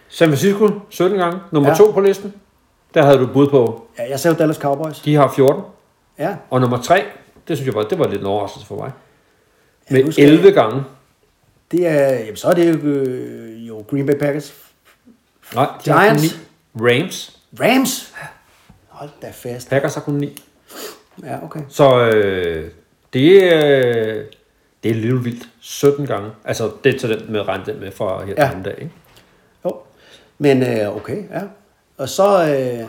San 0.09 0.27
Francisco, 0.27 0.69
17 0.89 1.17
gange. 1.19 1.39
Nummer 1.51 1.69
Ja. 1.69 1.73
ja. 1.73 1.77
to 1.77 1.91
på 1.91 1.99
listen. 2.01 2.33
Der 2.97 3.03
havde 3.03 3.17
du 3.17 3.27
bud 3.27 3.47
på. 3.47 3.87
ja. 3.97 4.09
jeg 4.09 4.19
sagde 4.19 4.37
Dallas 4.37 4.57
Cowboys. 4.57 4.99
De 4.99 5.15
har 5.15 5.33
14. 5.35 5.63
Ja. 6.19 6.35
Og 6.49 6.61
nummer 6.61 6.81
tre, 6.81 7.03
det 7.47 7.57
synes 7.57 7.65
jeg 7.65 7.73
bare, 7.73 7.89
det 7.89 7.99
var 7.99 8.07
lidt 8.07 8.21
en 8.21 8.27
overraskelse 8.27 8.67
for 8.67 8.75
mig. 8.75 8.91
Med 9.89 10.03
nu 10.03 10.11
skal 10.11 10.25
11 10.25 10.51
gange. 10.51 10.83
Det 11.71 11.87
er, 11.87 12.19
jamen, 12.19 12.35
så 12.35 12.47
er 12.47 12.53
det 12.53 12.73
jo, 12.73 12.89
øh, 12.89 13.67
jo 13.67 13.85
Green 13.89 14.05
Bay 14.05 14.17
Packers. 14.17 14.53
Nej, 15.55 15.67
de 15.85 15.91
har 15.91 16.09
kun 16.09 16.17
Giants. 16.17 16.39
9. 16.73 16.81
Rams. 16.81 17.39
Rams. 17.59 18.13
Hold 18.87 19.09
da 19.21 19.31
fast. 19.33 19.69
Packers 19.69 19.93
har 19.93 20.01
kun 20.01 20.13
9. 20.13 20.43
Ja, 21.23 21.43
okay. 21.43 21.61
Så 21.69 22.09
øh, 22.09 22.71
det, 23.13 23.43
øh, 23.43 24.25
det 24.83 24.91
er 24.91 24.95
lidt 24.95 25.25
vildt. 25.25 25.49
17 25.59 26.05
gange. 26.05 26.31
Altså, 26.45 26.71
det 26.83 26.95
er 26.95 26.99
til 26.99 27.09
den 27.09 27.31
med 27.31 27.65
den 27.65 27.79
med 27.79 27.91
fra 27.91 28.25
her 28.25 28.33
ja. 28.37 28.51
den 28.53 28.63
dag, 28.63 28.75
ikke? 28.77 28.91
Jo. 29.65 29.77
Men 30.37 30.63
øh, 30.63 30.95
okay, 30.95 31.23
ja. 31.31 31.41
Og 31.97 32.09
så, 32.09 32.43
øh, 32.43 32.87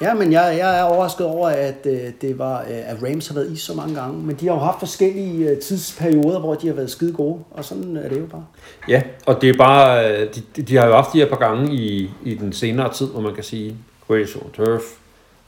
ja, 0.00 0.14
men 0.14 0.32
jeg, 0.32 0.56
jeg 0.58 0.78
er 0.78 0.82
overrasket 0.82 1.26
over, 1.26 1.48
at 1.48 1.86
øh, 1.86 2.12
det 2.20 2.38
var, 2.38 2.60
øh, 2.60 2.66
at 2.90 2.96
Rams 3.02 3.28
har 3.28 3.34
været 3.34 3.52
i 3.52 3.56
så 3.56 3.74
mange 3.74 3.94
gange. 4.00 4.22
Men 4.22 4.36
de 4.36 4.46
har 4.46 4.54
jo 4.54 4.60
haft 4.60 4.78
forskellige 4.78 5.48
øh, 5.50 5.58
tidsperioder, 5.60 6.38
hvor 6.40 6.54
de 6.54 6.66
har 6.66 6.74
været 6.74 6.90
skide 6.90 7.12
gode. 7.12 7.42
Og 7.50 7.64
sådan 7.64 7.96
er 7.96 8.08
det 8.08 8.20
jo 8.20 8.26
bare. 8.26 8.46
Ja, 8.88 9.02
og 9.26 9.40
det 9.40 9.48
er 9.48 9.56
bare, 9.58 10.12
øh, 10.22 10.34
de, 10.56 10.62
de- 10.62 10.76
har 10.76 10.86
jo 10.86 10.92
haft 10.94 11.12
de 11.12 11.18
her 11.18 11.28
par 11.28 11.36
gange 11.38 11.74
i, 11.74 12.10
i 12.24 12.34
den 12.34 12.52
senere 12.52 12.92
tid, 12.94 13.06
hvor 13.06 13.20
man 13.20 13.34
kan 13.34 13.44
sige, 13.44 13.76
Grace 14.08 14.38
on 14.42 14.50
Turf, 14.52 14.82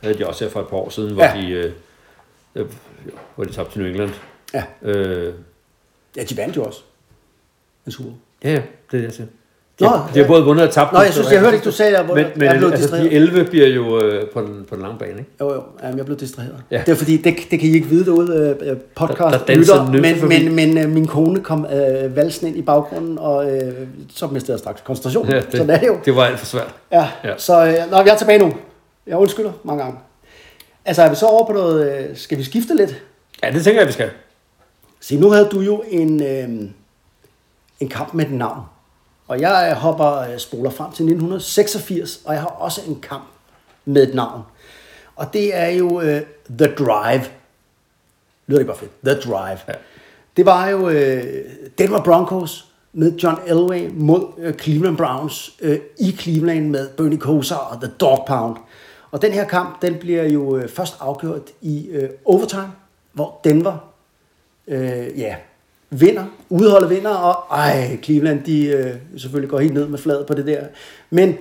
havde 0.03 0.19
de 0.19 0.27
også 0.27 0.45
her 0.45 0.51
for 0.51 0.61
et 0.61 0.69
par 0.69 0.77
år 0.77 0.89
siden, 0.89 1.13
hvor 1.15 1.23
Ja. 1.25 1.33
de, 1.41 1.51
øh, 1.51 1.73
øh, 2.55 2.67
hvor 3.35 3.45
de 3.45 3.53
tabte 3.53 3.73
til 3.73 3.81
New 3.81 3.91
England. 3.91 4.11
Ja. 4.55 4.65
Øh, 4.83 5.35
Ja, 6.17 6.25
de 6.25 6.37
vandt 6.37 6.57
jo 6.57 6.65
også. 6.65 6.81
En 7.87 7.93
Super 7.93 8.11
ja, 8.45 8.51
ja, 8.51 8.55
det 8.57 8.63
er 8.63 8.99
det, 8.99 9.03
jeg 9.03 9.13
siger. 9.13 9.27
De, 9.81 9.85
Nå, 9.85 9.91
de 10.15 10.21
har 10.21 10.27
både 10.27 10.45
vundet 10.45 10.67
og 10.67 10.73
tabt. 10.73 10.93
Nå, 10.93 11.01
jeg 11.01 11.13
synes, 11.13 11.31
jeg 11.33 11.41
hørte 11.41 11.55
ikke, 11.57 11.65
du 11.65 11.73
sagde, 11.73 11.97
at 11.97 12.07
Men, 12.07 12.15
men 12.17 12.25
jeg 12.25 12.35
blev 12.37 12.69
altså, 12.69 12.69
de 12.69 12.77
distraheret. 12.83 13.13
11 13.13 13.45
bliver 13.45 13.67
jo 13.67 14.01
øh, 14.03 14.29
på, 14.31 14.41
den, 14.41 14.65
på 14.69 14.75
den 14.75 14.83
lange 14.83 14.99
bane, 14.99 15.11
ikke? 15.19 15.31
Jo, 15.41 15.55
jo, 15.55 15.63
jamen, 15.83 15.99
jeg 15.99 16.07
blev 16.07 16.19
distraheret. 16.19 16.57
Ja. 16.71 16.83
Det 16.87 16.93
er 16.93 16.97
fordi, 16.97 17.17
det, 17.17 17.35
det 17.51 17.61
kan 17.61 17.69
I 17.69 17.73
ikke 17.73 17.87
vide 17.87 18.05
derude, 18.05 18.57
øh, 18.63 18.77
podcast 18.95 19.47
Der- 19.47 19.55
der 19.55 19.91
nymfe 19.93 20.01
men, 20.01 20.17
forbi. 20.17 20.49
men, 20.49 20.55
men 20.75 20.79
øh, 20.79 20.91
min 20.91 21.07
kone 21.07 21.41
kom 21.41 21.67
øh, 21.67 22.17
valsen 22.17 22.47
ind 22.47 22.57
i 22.57 22.63
baggrunden, 22.63 23.19
og 23.19 23.53
øh, 23.57 23.73
så 24.15 24.27
mistede 24.27 24.53
jeg 24.53 24.59
straks 24.59 24.81
koncentration. 24.81 25.29
Ja, 25.29 25.37
det, 25.37 25.45
Sådan 25.53 25.71
er 25.71 25.79
det 25.79 25.87
jo. 25.87 25.97
det 26.05 26.17
var 26.17 26.25
alt 26.25 26.39
for 26.39 26.47
svært. 26.47 26.75
Ja, 26.93 26.99
ja. 27.25 27.29
Ja. 27.29 27.35
så 27.39 27.67
øh, 27.67 27.91
nå, 27.91 27.97
jeg 27.97 28.09
er 28.09 28.17
tilbage 28.17 28.39
nu. 28.39 28.53
Jeg 29.07 29.17
undskylder 29.17 29.53
mange 29.65 29.83
gange. 29.83 29.99
Altså, 30.85 31.03
er 31.03 31.09
vi 31.11 31.15
så 31.17 31.27
over 31.27 31.47
på 31.47 31.53
noget... 31.53 31.93
Øh, 32.11 32.17
skal 32.17 32.39
vi 32.39 32.43
skifte 32.45 32.77
lidt? 32.77 33.03
Ja, 33.45 33.51
det 33.51 33.65
tænker 33.65 33.81
jeg, 33.81 33.89
vi 33.89 33.93
skal. 33.93 34.11
Se, 35.01 35.17
nu 35.17 35.31
havde 35.31 35.49
du 35.53 35.61
jo 35.61 35.83
en, 35.91 36.23
øh, 36.23 36.49
en 37.81 37.89
kamp 37.89 38.15
med 38.15 38.25
et 38.25 38.33
navn. 38.33 38.61
Og 39.31 39.41
jeg 39.41 39.75
hopper 39.75 40.19
øh, 40.19 40.39
spoler 40.39 40.71
frem 40.71 40.93
til 40.93 41.05
1986, 41.05 42.21
og 42.25 42.35
jeg 42.35 42.41
har 42.43 42.49
også 42.49 42.81
en 42.89 43.01
kamp 43.01 43.25
med 43.85 44.09
et 44.09 44.15
navn. 44.15 44.43
Og 45.17 45.33
det 45.33 45.57
er 45.57 45.69
jo 45.69 46.01
øh, 46.01 46.23
The 46.59 46.75
Drive. 46.75 47.25
Lyder 48.47 48.59
det 48.59 48.67
bare 48.67 48.77
fedt? 48.77 48.91
The 49.05 49.31
Drive. 49.31 49.59
Ja. 49.69 49.73
Det 50.37 50.47
var 50.47 50.69
jo 50.69 50.89
øh, 50.89 51.25
Denver 51.79 52.03
Broncos 52.03 52.69
med 52.93 53.13
John 53.19 53.39
Elway 53.47 53.91
mod 53.93 54.27
øh, 54.39 54.55
Cleveland 54.55 54.97
Browns 54.97 55.57
øh, 55.61 55.79
i 55.99 56.13
Cleveland 56.13 56.71
med 56.71 56.89
Bernie 56.89 57.19
Kosar 57.19 57.57
og 57.57 57.81
The 57.83 57.93
Dog 58.01 58.25
Pound. 58.27 58.57
Og 59.11 59.23
den 59.23 59.33
her 59.33 59.45
kamp, 59.45 59.83
den 59.83 59.95
bliver 59.95 60.25
jo 60.25 60.57
øh, 60.57 60.69
først 60.69 60.97
afgjort 61.01 61.51
i 61.61 61.89
øh, 61.89 62.11
overtime, 62.25 62.73
hvor 63.13 63.41
Denver 63.45 63.93
øh, 64.67 65.19
ja, 65.21 65.37
vinder, 65.91 66.25
udholdet 66.49 66.91
vinder, 66.91 67.11
og 67.11 67.57
ej, 67.57 67.99
Cleveland, 68.03 68.45
de 68.45 68.67
øh, 68.67 68.95
selvfølgelig 69.17 69.51
går 69.51 69.59
helt 69.59 69.75
ned 69.75 69.87
med 69.87 69.99
fladet 69.99 70.27
på 70.27 70.35
det 70.35 70.47
der. 70.47 70.65
Men 71.11 71.37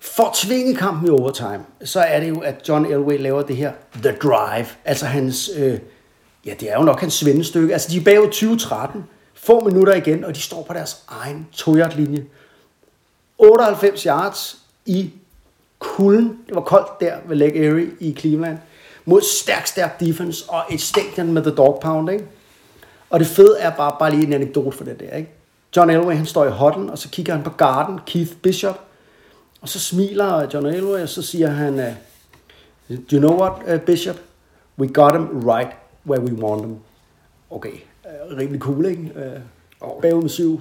for 0.00 0.22
at 0.22 0.34
tvinge 0.34 0.74
kampen 0.74 1.06
i 1.06 1.10
overtime, 1.10 1.60
så 1.84 2.00
er 2.00 2.20
det 2.20 2.28
jo, 2.28 2.40
at 2.40 2.68
John 2.68 2.86
Elway 2.86 3.20
laver 3.20 3.42
det 3.42 3.56
her 3.56 3.72
The 3.94 4.12
Drive, 4.22 4.66
altså 4.84 5.06
hans, 5.06 5.50
øh, 5.56 5.78
ja, 6.46 6.54
det 6.60 6.70
er 6.70 6.78
jo 6.78 6.82
nok 6.82 7.00
hans 7.00 7.14
svendestykke. 7.14 7.72
Altså, 7.72 7.88
de 7.92 7.96
er 7.96 8.04
bagud 8.04 8.26
2013, 8.26 9.04
få 9.34 9.64
minutter 9.64 9.94
igen, 9.94 10.24
og 10.24 10.34
de 10.34 10.40
står 10.40 10.62
på 10.62 10.72
deres 10.72 10.96
egen 11.08 11.46
2 11.52 11.74
linje 11.96 12.24
98 13.38 14.02
yards 14.02 14.58
i 14.86 15.10
kulden. 15.78 16.38
Det 16.46 16.54
var 16.54 16.60
koldt 16.60 17.00
der 17.00 17.14
ved 17.28 17.36
Lake 17.36 17.66
Erie 17.66 17.86
i 18.00 18.16
Cleveland. 18.18 18.58
Mod 19.04 19.20
stærk, 19.22 19.66
stærk 19.66 20.00
defense 20.00 20.44
og 20.48 20.62
et 20.70 20.80
stadion 20.80 21.32
med 21.32 21.42
the 21.42 21.50
dog 21.50 21.78
pound, 21.82 22.10
ikke? 22.10 22.24
Og 23.10 23.20
det 23.20 23.26
fede 23.26 23.58
er 23.58 23.70
bare, 23.76 23.96
bare 23.98 24.10
lige 24.10 24.26
en 24.26 24.32
anekdote 24.32 24.76
for 24.76 24.84
det 24.84 25.00
der, 25.00 25.16
ikke? 25.16 25.30
John 25.76 25.90
Elway, 25.90 26.14
han 26.14 26.26
står 26.26 26.44
i 26.44 26.50
hotten, 26.50 26.90
og 26.90 26.98
så 26.98 27.08
kigger 27.08 27.34
han 27.34 27.42
på 27.42 27.50
garden, 27.50 28.00
Keith 28.06 28.32
Bishop, 28.42 28.80
og 29.60 29.68
så 29.68 29.80
smiler 29.80 30.48
John 30.54 30.66
Elway, 30.66 31.02
og 31.02 31.08
så 31.08 31.22
siger 31.22 31.50
han, 31.50 31.96
Do 32.88 33.16
you 33.16 33.18
know 33.18 33.36
what, 33.40 33.52
uh, 33.74 33.80
Bishop? 33.80 34.16
We 34.78 34.88
got 34.88 35.12
him 35.12 35.48
right 35.48 35.70
where 36.06 36.22
we 36.22 36.32
want 36.32 36.64
him. 36.64 36.76
Okay, 37.50 37.72
uh, 38.04 38.36
rimelig 38.36 38.60
cool, 38.60 38.86
ikke? 38.86 39.12
Uh, 39.80 40.02
bagud 40.02 40.22
med 40.22 40.30
syv 40.30 40.60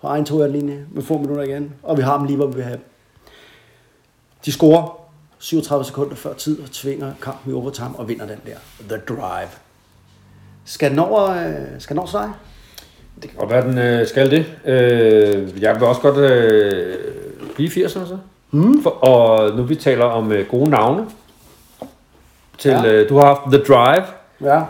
på 0.00 0.06
egen 0.06 0.24
to 0.24 0.46
linje 0.46 0.86
med 0.90 1.02
få 1.02 1.18
minutter 1.18 1.42
igen, 1.42 1.74
og 1.82 1.96
vi 1.96 2.02
har 2.02 2.18
dem 2.18 2.26
lige, 2.26 2.36
hvor 2.36 2.46
vi 2.46 2.54
vil 2.54 2.64
have 2.64 2.76
dem. 2.76 2.84
De 4.44 4.52
scorer 4.52 5.08
37 5.38 5.84
sekunder 5.84 6.14
før 6.14 6.34
tid 6.34 6.60
og 6.60 6.70
tvinger 6.70 7.12
kampen 7.22 7.52
i 7.52 7.54
overtime 7.54 7.98
og 7.98 8.08
vinder 8.08 8.26
den 8.26 8.38
der. 8.46 8.56
The 8.88 8.96
Drive. 9.08 9.48
Skal 10.64 10.90
den 10.90 10.98
over, 10.98 11.30
øh, 11.30 11.54
skal 11.78 11.94
den 11.94 11.98
over 11.98 12.08
sig? 12.08 12.30
Det 13.22 13.30
kan 13.30 13.38
godt 13.38 13.50
være, 13.50 13.66
den 13.68 13.78
øh, 13.78 14.06
skal 14.06 14.30
det. 14.30 14.46
Øh, 14.64 15.62
jeg 15.62 15.74
vil 15.74 15.82
også 15.82 16.00
godt 16.00 16.16
øh, 16.16 16.94
blive 17.54 17.68
80'erne 17.68 17.88
så. 17.88 18.18
Mm. 18.50 18.82
For, 18.82 18.90
og 18.90 19.56
nu 19.56 19.62
vi 19.62 19.74
taler 19.74 20.04
om 20.04 20.32
øh, 20.32 20.46
gode 20.46 20.70
navne. 20.70 21.06
Til, 22.58 22.70
ja. 22.70 22.92
øh, 22.92 23.08
du 23.08 23.16
har 23.16 23.26
haft 23.26 23.40
The 23.52 23.74
Drive. 23.74 24.04
Ja. 24.40 24.62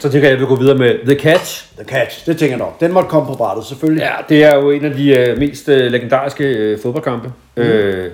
Så 0.00 0.10
tænker 0.10 0.18
jeg, 0.18 0.24
at 0.24 0.30
jeg 0.30 0.38
vil 0.38 0.46
gå 0.46 0.56
videre 0.56 0.78
med 0.78 0.98
The 1.06 1.14
Catch. 1.14 1.74
The 1.76 1.84
Catch, 1.84 2.26
det 2.26 2.38
tænker 2.38 2.56
jeg 2.56 2.58
nok. 2.58 2.80
Den 2.80 2.92
måtte 2.92 3.08
komme 3.08 3.28
på 3.28 3.34
brættet, 3.34 3.64
selvfølgelig. 3.64 4.02
Ja, 4.02 4.14
det 4.28 4.44
er 4.44 4.56
jo 4.56 4.70
en 4.70 4.84
af 4.84 4.94
de 4.94 5.18
øh, 5.18 5.38
mest 5.38 5.68
øh, 5.68 5.92
legendariske 5.92 6.44
øh, 6.44 6.78
fodboldkampe. 6.82 7.32
Mm. 7.56 7.62
Øh, 7.62 8.10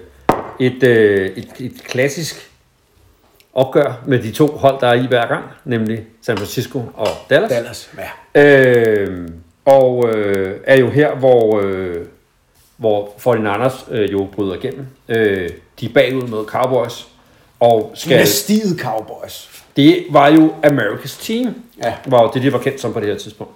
et, 0.60 0.82
øh, 0.82 1.30
et, 1.36 1.48
et 1.58 1.72
klassisk 1.84 2.50
opgør 3.56 4.02
med 4.06 4.18
de 4.18 4.32
to 4.32 4.46
hold, 4.46 4.80
der 4.80 4.86
er 4.86 4.94
i 4.94 5.06
hver 5.06 5.26
gang, 5.26 5.44
nemlig 5.64 6.04
San 6.22 6.36
Francisco 6.36 6.82
og 6.94 7.08
Dallas. 7.30 7.50
Dallas, 7.50 7.90
ja. 8.34 8.42
Øh, 8.42 9.28
og 9.64 10.08
øh, 10.08 10.60
er 10.64 10.78
jo 10.80 10.90
her, 10.90 11.14
hvor, 11.14 11.60
øh, 11.64 12.06
hvor 12.76 13.06
49ers 13.06 13.94
øh, 13.94 14.12
jo 14.12 14.28
bryder 14.32 14.54
igennem. 14.54 14.86
Øh, 15.08 15.48
de 15.80 15.86
er 15.86 15.92
bagud 15.94 16.22
med 16.22 16.44
Cowboys. 16.46 17.06
Og 17.60 17.92
skal, 17.94 18.16
Dynastiet 18.16 18.80
Cowboys. 18.80 19.62
det 19.76 20.04
var 20.10 20.28
jo 20.28 20.54
America's 20.64 21.26
Team. 21.26 21.54
Ja. 21.82 21.94
Var 22.06 22.22
jo 22.22 22.30
det, 22.34 22.42
de 22.42 22.52
var 22.52 22.58
kendt 22.58 22.80
som 22.80 22.92
på 22.92 23.00
det 23.00 23.08
her 23.08 23.18
tidspunkt. 23.18 23.52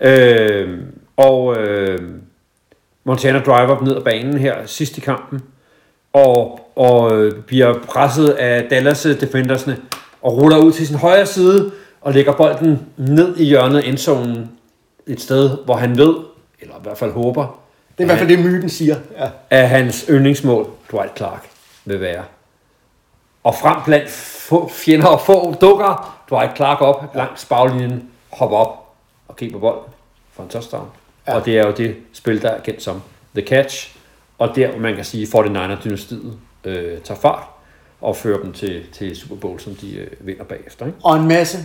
Øh, 0.00 0.78
og 1.16 1.56
øh, 1.56 1.98
Montana 3.04 3.38
driver 3.38 3.84
ned 3.84 3.96
ad 3.96 4.02
banen 4.02 4.38
her 4.38 4.66
sidst 4.66 4.98
i 4.98 5.00
kampen. 5.00 5.42
Og, 6.12 6.60
og 6.76 7.12
øh, 7.12 7.42
bliver 7.42 7.74
presset 7.78 8.28
af 8.28 8.64
Dallas 8.70 9.02
defendersne. 9.02 9.76
Og 10.22 10.32
ruller 10.36 10.58
ud 10.58 10.72
til 10.72 10.86
sin 10.86 10.96
højre 10.96 11.26
side. 11.26 11.72
Og 12.00 12.12
lægger 12.12 12.32
bolden 12.32 12.86
ned 12.96 13.36
i 13.36 13.44
hjørnet 13.44 13.88
endzonen. 13.88 14.50
Et 15.06 15.20
sted, 15.20 15.58
hvor 15.64 15.74
han 15.74 15.96
ved, 15.98 16.14
eller 16.60 16.74
i 16.74 16.82
hvert 16.82 16.98
fald 16.98 17.12
håber, 17.12 17.42
Det 17.98 17.98
er 17.98 18.02
i 18.02 18.06
hvert 18.06 18.18
fald 18.18 18.28
det, 18.28 18.38
myten 18.38 18.68
siger. 18.68 18.96
Ja. 19.18 19.28
at 19.50 19.68
hans 19.68 20.04
yndlingsmål, 20.10 20.66
Dwight 20.92 21.16
Clark, 21.16 21.48
vil 21.84 22.00
være. 22.00 22.22
Og 23.44 23.54
frem 23.54 23.76
blandt 23.84 24.10
få 24.10 24.68
fjender 24.68 25.06
og 25.06 25.20
få 25.20 25.54
dukker 25.54 26.22
Dwight 26.30 26.56
Clark 26.56 26.80
op 26.80 27.14
langs 27.14 27.44
baglinjen, 27.44 28.10
hopper 28.32 28.56
op 28.56 28.92
og 29.28 29.36
griber 29.36 29.58
bolden 29.58 29.92
for 30.32 30.42
en 30.42 30.48
touchdown. 30.48 30.86
Ja. 31.26 31.34
Og 31.34 31.44
det 31.44 31.58
er 31.58 31.66
jo 31.66 31.72
det 31.72 31.96
spil, 32.12 32.42
der 32.42 32.48
er 32.48 32.60
kendt 32.60 32.82
som 32.82 33.02
The 33.34 33.46
Catch. 33.46 33.96
Og 34.40 34.56
der, 34.56 34.78
man 34.78 34.94
kan 34.94 35.04
sige, 35.04 35.26
49er-dynastiet 35.26 36.32
øh, 36.64 37.00
tager 37.00 37.20
fart 37.20 37.42
og 38.00 38.16
fører 38.16 38.42
dem 38.42 38.52
til, 38.52 38.82
til 38.92 39.16
Super 39.16 39.36
Bowl, 39.36 39.60
som 39.60 39.74
de 39.74 39.96
øh, 39.96 40.08
vinder 40.20 40.44
bagefter. 40.44 40.86
Ikke? 40.86 40.98
Og 41.04 41.16
en 41.16 41.28
masse 41.28 41.58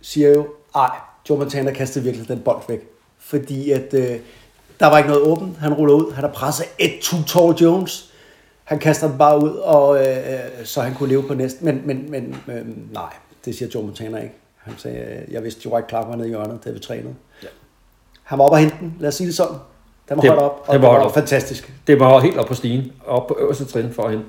siger 0.00 0.28
jo, 0.28 0.46
ej, 0.74 0.90
Joe 1.30 1.38
Montana 1.38 1.72
kastede 1.72 2.04
virkelig 2.04 2.28
den 2.28 2.40
bold 2.40 2.62
væk. 2.68 2.80
Fordi 3.18 3.70
at 3.70 3.94
øh, 3.94 4.18
der 4.80 4.86
var 4.86 4.98
ikke 4.98 5.10
noget 5.10 5.26
åbent. 5.26 5.58
Han 5.58 5.74
ruller 5.74 5.94
ud. 5.94 6.12
Han 6.12 6.24
har 6.24 6.32
presset 6.32 6.66
et 6.78 6.92
to 7.02 7.16
tall 7.26 7.52
Jones. 7.52 8.12
Han 8.64 8.78
kaster 8.78 9.08
den 9.08 9.18
bare 9.18 9.42
ud, 9.42 9.50
og 9.50 10.06
øh, 10.06 10.16
øh, 10.16 10.64
så 10.64 10.80
han 10.80 10.94
kunne 10.94 11.08
leve 11.08 11.22
på 11.22 11.34
næsten. 11.34 11.66
Men, 11.66 11.82
men, 11.84 12.10
men 12.10 12.36
øh, 12.48 12.92
nej, 12.92 13.12
det 13.44 13.54
siger 13.54 13.68
Joe 13.74 13.84
Montana 13.84 14.18
ikke. 14.18 14.34
Han 14.56 14.74
sagde, 14.78 15.26
jeg 15.30 15.42
vidste, 15.42 15.68
Dwight 15.68 15.88
Clark 15.88 16.08
var 16.08 16.16
nede 16.16 16.28
i 16.28 16.30
hjørnet, 16.30 16.64
da 16.64 16.70
vi 16.70 16.78
trænede. 16.78 17.14
Ja. 17.42 17.48
Han 18.22 18.38
var 18.38 18.44
oppe 18.44 18.54
og 18.54 18.58
hente 18.58 18.76
den. 18.80 18.96
Lad 19.00 19.08
os 19.08 19.14
sige 19.14 19.26
det 19.26 19.36
sådan. 19.36 19.56
Den 20.08 20.16
var 20.16 20.20
Det- 20.22 20.30
holdt 20.30 20.42
op, 20.42 20.64
og 20.66 20.66
den 20.66 20.72
det 20.74 20.82
var 20.82 20.88
holdt 20.88 21.04
op. 21.06 21.14
fantastisk. 21.14 21.72
Det 21.86 22.00
var 22.00 22.20
helt 22.20 22.36
op 22.38 22.46
på 22.46 22.54
stigen, 22.54 22.92
op 23.06 23.26
på 23.26 23.36
øverste 23.40 23.64
trin 23.64 23.92
for 23.92 24.08
hende. 24.08 24.24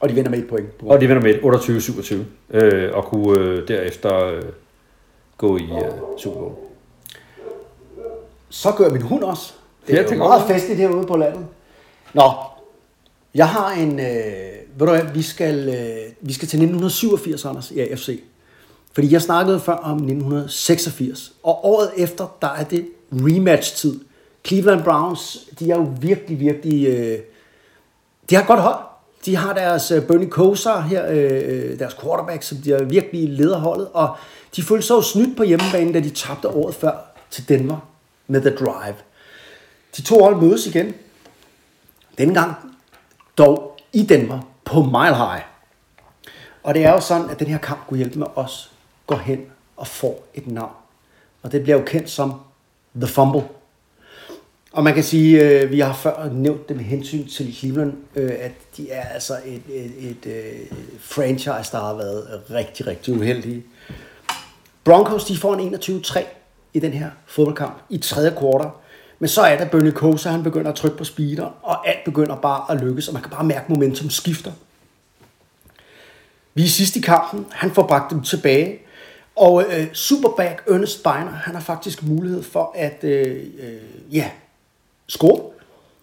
Og 0.00 0.08
de 0.08 0.14
vinder 0.14 0.30
med 0.30 0.38
et 0.38 0.48
point. 0.48 0.68
Og 0.82 1.00
de 1.00 1.06
vinder 1.06 1.22
med 1.22 1.34
28-27, 1.42 2.24
øh, 2.50 2.94
og 2.96 3.04
kunne 3.04 3.38
øh, 3.40 3.68
derefter 3.68 4.24
øh, 4.26 4.42
gå 5.38 5.56
i 5.56 5.62
øh, 5.62 5.90
Super 6.18 6.38
Bowl. 6.40 6.52
Så 8.50 8.72
gør 8.72 8.90
min 8.90 9.02
hund 9.02 9.22
også. 9.22 9.52
Det 9.86 9.92
Ja, 9.92 9.98
er 9.98 10.02
det 10.02 10.16
jo 10.16 10.22
gør 10.22 10.28
meget 10.28 10.42
festligt 10.48 10.78
herude 10.80 11.06
på 11.06 11.16
landet. 11.16 11.46
Nå, 12.14 12.30
jeg 13.34 13.48
har 13.48 13.72
en... 13.72 14.00
Øh, 14.00 14.06
ved 14.78 14.86
du 14.86 14.92
hvad, 14.92 15.02
vi 15.14 15.22
skal, 15.22 15.68
øh, 15.68 16.12
vi 16.20 16.32
skal 16.32 16.48
til 16.48 16.56
1987, 16.56 17.44
Anders, 17.44 17.70
i 17.70 17.80
AFC. 17.80 18.20
Fordi 18.92 19.12
jeg 19.12 19.22
snakkede 19.22 19.60
før 19.60 19.72
om 19.72 19.96
1986. 19.96 21.32
Og 21.42 21.64
året 21.64 21.90
efter, 21.96 22.36
der 22.42 22.48
er 22.48 22.64
det 22.64 22.86
rematch-tid. 23.12 24.00
Cleveland 24.48 24.84
Browns, 24.84 25.48
de 25.58 25.70
er 25.70 25.76
jo 25.76 25.92
virkelig, 26.00 26.40
virkelig... 26.40 26.86
Øh, 26.86 27.18
de 28.30 28.34
har 28.34 28.42
et 28.42 28.48
godt 28.48 28.60
hold. 28.60 28.78
De 29.24 29.36
har 29.36 29.52
deres 29.54 29.90
øh, 29.90 30.06
Bernie 30.06 30.30
Kosar 30.30 30.80
her, 30.80 31.06
øh, 31.10 31.78
deres 31.78 31.94
quarterback, 31.94 32.42
som 32.42 32.58
de 32.58 32.72
er 32.72 32.84
virkelig 32.84 33.28
leder 33.28 33.58
holdet. 33.58 33.88
Og 33.92 34.16
de 34.56 34.62
følte 34.62 34.86
sig 34.86 34.94
jo 34.94 35.02
snydt 35.02 35.36
på 35.36 35.42
hjemmebane, 35.42 35.92
da 35.92 36.00
de 36.00 36.10
tabte 36.10 36.48
året 36.48 36.74
før 36.74 36.92
til 37.30 37.48
Denver 37.48 37.78
med 38.26 38.40
The 38.40 38.50
Drive. 38.50 38.94
De 39.96 40.02
to 40.02 40.18
hold 40.22 40.36
mødes 40.36 40.66
igen. 40.66 40.94
Denne 42.18 42.34
gang 42.34 42.54
dog 43.38 43.80
i 43.92 44.02
Denver 44.02 44.40
på 44.64 44.82
Mile 44.82 45.16
High. 45.16 45.42
Og 46.62 46.74
det 46.74 46.84
er 46.84 46.92
jo 46.92 47.00
sådan, 47.00 47.30
at 47.30 47.38
den 47.38 47.46
her 47.46 47.58
kamp 47.58 47.86
kunne 47.86 47.98
hjælpe 47.98 48.18
med 48.18 48.26
os 48.34 48.72
går 49.06 49.16
hen 49.16 49.46
og 49.76 49.86
får 49.86 50.26
et 50.34 50.46
navn. 50.46 50.72
Og 51.42 51.52
det 51.52 51.62
bliver 51.62 51.78
jo 51.78 51.84
kendt 51.84 52.10
som 52.10 52.40
The 52.96 53.06
Fumble. 53.06 53.42
Og 54.72 54.84
man 54.84 54.94
kan 54.94 55.04
sige, 55.04 55.42
øh, 55.42 55.70
vi 55.70 55.80
har 55.80 55.92
før 55.92 56.30
nævnt 56.32 56.68
det 56.68 56.76
med 56.76 56.84
hensyn 56.84 57.28
til 57.28 57.54
Cleveland, 57.54 57.92
øh, 58.16 58.32
at 58.40 58.52
de 58.76 58.90
er 58.90 59.08
altså 59.08 59.36
et, 59.44 59.62
et, 59.68 59.92
et, 59.98 60.26
et 60.26 60.68
franchise, 61.00 61.72
der 61.72 61.78
har 61.78 61.94
været 61.94 62.42
rigtig, 62.50 62.86
rigtig 62.86 63.14
uheldige. 63.14 63.64
Broncos, 64.84 65.24
de 65.24 65.36
får 65.36 65.54
en 65.54 65.74
21-3 65.74 66.24
i 66.74 66.80
den 66.80 66.92
her 66.92 67.10
fodboldkamp 67.26 67.74
i 67.90 67.98
tredje 67.98 68.30
kvartal. 68.38 68.70
Men 69.18 69.28
så 69.28 69.42
er 69.42 69.58
der 69.58 69.68
Bernie 69.68 69.92
Kosar, 69.92 70.30
han 70.30 70.42
begynder 70.42 70.70
at 70.70 70.76
trykke 70.76 70.96
på 70.96 71.04
speeder, 71.04 71.58
og 71.62 71.88
alt 71.88 72.04
begynder 72.04 72.36
bare 72.36 72.74
at 72.74 72.80
lykkes, 72.80 73.08
og 73.08 73.14
man 73.14 73.22
kan 73.22 73.30
bare 73.30 73.44
mærke, 73.44 73.60
at 73.60 73.70
momentum 73.70 74.10
skifter. 74.10 74.52
Vi 76.54 76.64
er 76.64 76.68
sidst 76.68 76.96
i 76.96 77.00
kampen, 77.00 77.46
han 77.50 77.70
får 77.70 77.86
bragt 77.86 78.10
dem 78.10 78.22
tilbage, 78.22 78.78
og 79.36 79.64
øh, 79.64 79.92
Superback 79.92 80.62
Ernest 80.66 81.02
Beiner, 81.02 81.32
han 81.32 81.54
har 81.54 81.62
faktisk 81.62 82.02
mulighed 82.02 82.42
for 82.42 82.72
at 82.76 83.04
øh, 83.04 83.44
øh, 83.58 84.14
ja, 84.14 84.30
score. 85.08 85.40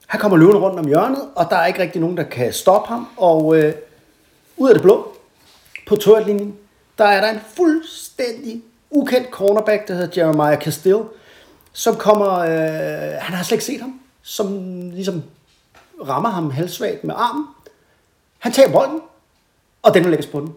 Han 0.07 0.19
kommer 0.19 0.37
løbende 0.37 0.59
rundt 0.59 0.79
om 0.79 0.87
hjørnet, 0.87 1.29
og 1.35 1.47
der 1.49 1.55
er 1.55 1.65
ikke 1.65 1.81
rigtig 1.81 2.01
nogen, 2.01 2.17
der 2.17 2.23
kan 2.23 2.53
stoppe 2.53 2.87
ham. 2.87 3.07
Og 3.17 3.57
øh, 3.57 3.73
ud 4.57 4.69
af 4.69 4.75
det 4.75 4.81
blå, 4.81 5.15
på 5.87 5.95
toiletlinjen, 5.95 6.57
der 6.97 7.05
er 7.05 7.21
der 7.21 7.29
en 7.29 7.39
fuldstændig 7.55 8.63
ukendt 8.89 9.29
cornerback, 9.29 9.87
der 9.87 9.93
hedder 9.93 10.21
Jeremiah 10.21 10.61
Castile, 10.61 11.03
som 11.73 11.95
kommer, 11.95 12.39
øh, 12.39 13.21
han 13.21 13.35
har 13.35 13.43
slet 13.43 13.55
ikke 13.55 13.65
set 13.65 13.81
ham, 13.81 13.99
som 14.21 14.59
ligesom 14.89 15.23
rammer 16.07 16.29
ham 16.29 16.51
halvsvagt 16.51 17.03
med 17.03 17.15
armen. 17.17 17.45
Han 18.39 18.51
tager 18.51 18.71
bolden, 18.71 19.01
og 19.81 19.93
den 19.93 20.05
lægges 20.05 20.27
på 20.27 20.39
den. 20.39 20.53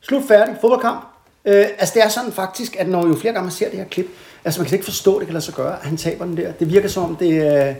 Slut 0.00 0.22
færdig, 0.28 0.56
fodboldkamp. 0.60 1.11
Øh, 1.44 1.66
altså 1.78 1.94
det 1.94 2.02
er 2.02 2.08
sådan 2.08 2.32
faktisk, 2.32 2.76
at 2.78 2.88
når 2.88 3.06
jo 3.06 3.14
flere 3.14 3.32
gange 3.32 3.44
man 3.44 3.52
ser 3.52 3.68
det 3.70 3.78
her 3.78 3.84
klip, 3.84 4.06
altså 4.44 4.60
man 4.60 4.68
kan 4.68 4.74
ikke 4.74 4.84
forstå, 4.84 5.14
at 5.14 5.20
det 5.20 5.26
kan 5.26 5.32
lade 5.32 5.44
sig 5.44 5.54
gøre, 5.54 5.78
at 5.80 5.86
han 5.86 5.96
taber 5.96 6.24
den 6.24 6.36
der. 6.36 6.52
Det 6.52 6.72
virker 6.72 6.88
som 6.88 7.02
om, 7.04 7.16
det, 7.16 7.30
øh, 7.30 7.74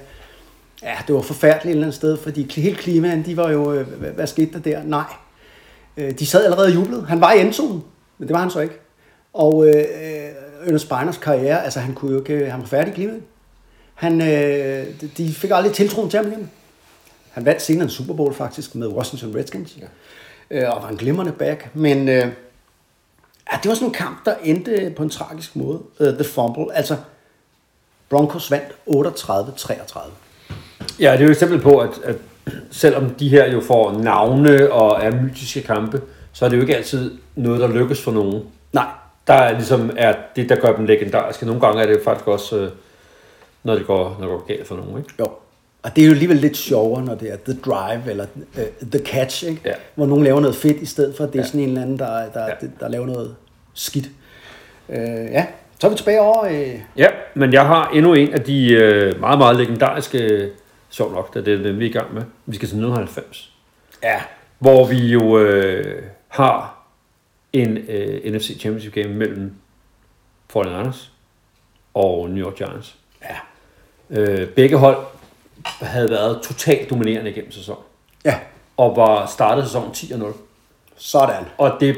ja, 0.83 0.97
det 1.07 1.15
var 1.15 1.21
forfærdeligt 1.21 1.65
et 1.65 1.71
eller 1.71 1.83
andet 1.83 1.95
sted, 1.95 2.17
fordi 2.17 2.61
hele 2.61 2.77
klimaen, 2.77 3.25
de 3.27 3.37
var 3.37 3.51
jo, 3.51 3.73
øh, 3.73 3.89
hvad, 3.89 4.11
hvad 4.11 4.27
skete 4.27 4.53
der 4.53 4.59
der? 4.59 4.83
Nej. 4.85 5.05
Øh, 5.97 6.19
de 6.19 6.27
sad 6.27 6.45
allerede 6.45 6.67
og 6.67 6.75
jublede. 6.75 7.07
Han 7.07 7.21
var 7.21 7.33
i 7.33 7.41
endzonen, 7.41 7.85
men 8.19 8.29
det 8.29 8.35
var 8.35 8.41
han 8.41 8.51
så 8.51 8.61
ikke. 8.61 8.75
Og 9.33 9.67
øh, 9.69 9.85
Ernest 10.67 10.89
Beiners 10.89 11.19
karriere, 11.19 11.65
altså 11.65 11.81
han 11.81 11.95
kunne 11.95 12.13
jo 12.13 12.19
ikke, 12.19 12.51
han 12.51 12.61
var 12.61 12.67
færdig 12.67 12.93
i 12.93 12.95
klimaet. 12.95 13.23
Han, 13.95 14.21
øh, 14.21 14.87
de 15.17 15.35
fik 15.35 15.51
aldrig 15.55 15.73
tiltroen 15.73 16.11
til 16.11 16.17
ham 16.17 16.33
igen. 16.33 16.51
Han 17.31 17.45
vandt 17.45 17.63
senere 17.63 17.85
en 17.85 17.91
Super 17.91 18.15
Bowl 18.15 18.35
faktisk 18.35 18.75
med 18.75 18.89
Washington 18.89 19.37
Redskins. 19.37 19.79
Ja. 19.81 19.87
Øh, 20.51 20.77
og 20.77 20.83
var 20.83 20.89
en 20.89 20.97
glimrende 20.97 21.33
back. 21.33 21.69
Men 21.75 22.09
øh, 22.09 22.27
ja, 23.53 23.59
det 23.63 23.69
var 23.69 23.75
sådan 23.75 23.89
en 23.89 23.95
kamp, 23.95 24.25
der 24.25 24.35
endte 24.45 24.93
på 24.97 25.03
en 25.03 25.11
tragisk 25.11 25.57
måde. 25.57 25.79
Uh, 26.01 26.07
the 26.07 26.25
Fumble. 26.25 26.75
Altså, 26.75 26.97
Broncos 28.11 28.51
vandt 28.51 28.73
38-33. 28.89 30.11
Ja, 31.01 31.13
det 31.13 31.19
er 31.19 31.25
jo 31.25 31.27
et 31.27 31.31
eksempel 31.31 31.61
på, 31.61 31.79
at, 31.79 31.91
at 32.05 32.17
selvom 32.71 33.11
de 33.11 33.29
her 33.29 33.53
jo 33.53 33.61
får 33.61 33.93
navne 33.93 34.73
og 34.73 35.05
er 35.05 35.23
mytiske 35.23 35.63
kampe, 35.63 36.03
så 36.33 36.45
er 36.45 36.49
det 36.49 36.57
jo 36.57 36.63
ikke 36.63 36.77
altid 36.77 37.19
noget, 37.37 37.61
der 37.61 37.69
lykkes 37.69 38.03
for 38.03 38.13
nogen. 38.13 38.43
Nej, 38.73 38.87
Der 39.27 39.35
er 39.35 39.53
ligesom 39.53 39.91
er 39.97 40.15
det, 40.37 40.49
der 40.49 40.57
gør 40.57 40.77
dem 40.77 40.85
legendariske. 40.85 41.47
Nogle 41.47 41.61
gange 41.61 41.83
er 41.83 41.87
det 41.87 42.01
faktisk 42.05 42.27
også, 42.27 42.57
øh, 42.57 42.71
når 43.63 43.75
det 43.75 43.87
går, 43.87 44.17
når 44.21 44.29
det 44.29 44.39
går 44.39 44.47
galt 44.47 44.67
for 44.67 44.77
nogen. 44.77 44.99
Ikke? 44.99 45.15
jo. 45.19 45.27
Og 45.83 45.97
det 45.97 46.03
er 46.03 46.07
jo 46.07 46.13
alligevel 46.13 46.37
lidt 46.37 46.57
sjovere, 46.57 47.05
når 47.05 47.15
det 47.15 47.33
er 47.33 47.37
The 47.37 47.61
Drive 47.61 48.11
eller 48.11 48.27
uh, 48.37 48.89
The 48.91 48.99
Catch, 49.07 49.45
ikke? 49.45 49.61
Ja. 49.65 49.73
hvor 49.95 50.07
nogen 50.07 50.25
laver 50.25 50.41
noget 50.41 50.57
fedt, 50.57 50.77
i 50.77 50.87
stedet 50.87 51.17
for 51.17 51.25
at 51.25 51.33
det 51.33 51.39
er 51.39 51.43
Ja. 51.43 51.47
sådan 51.47 51.61
en 51.61 51.69
eller 51.69 51.83
anden, 51.83 51.99
der, 51.99 52.07
der, 52.31 52.43
Ja. 52.45 52.55
der, 52.61 52.67
der 52.81 52.89
laver 52.89 53.07
noget 53.07 53.35
skidt. 53.75 54.07
Uh, 54.89 54.95
ja, 54.97 55.47
så 55.79 55.87
er 55.87 55.91
vi 55.91 55.97
tilbage 55.97 56.21
over... 56.21 56.47
Uh, 56.51 56.81
Ja, 56.97 57.07
men 57.35 57.53
jeg 57.53 57.67
har 57.67 57.89
endnu 57.91 58.15
en 58.15 58.33
af 58.35 58.41
de 58.41 58.73
øh, 58.73 59.21
meget, 59.21 59.39
meget 59.39 59.57
legendariske, 59.57 60.51
sjov 60.91 61.13
nok, 61.13 61.35
da 61.35 61.41
det 61.41 61.55
er 61.59 61.63
den, 61.63 61.79
vi 61.79 61.85
er 61.85 61.91
i 61.91 61.93
gang 61.93 62.15
med. 62.15 62.23
Vi 62.47 62.57
skal 62.57 62.69
til 62.69 62.75
1990. 62.77 63.53
ja, 64.03 64.21
hvor 64.59 64.87
vi 64.87 64.97
jo 64.99 65.39
øh, 65.39 66.03
har 66.29 66.85
en 67.53 67.77
øh, 67.77 68.33
NFC 68.35 68.61
Championship 68.61 68.95
game 68.95 69.09
mellem 69.15 69.53
49ers 70.57 70.97
og 71.95 72.31
New 72.31 72.47
York 72.47 72.55
Giants. 72.57 72.95
ja, 73.23 73.37
Øh, 74.11 74.49
begge 74.49 74.77
hold 74.77 74.97
havde 75.67 76.11
været 76.11 76.43
totalt 76.43 76.91
dominerende 76.91 77.31
igennem 77.31 77.53
sæsonen, 77.53 77.83
ja, 78.25 78.39
og 78.77 78.97
var 78.97 79.27
startet 79.27 79.65
sæsonen 79.65 79.91
10-0. 79.91 80.27
Sådan. 80.97 81.45
Og 81.59 81.77
det, 81.81 81.95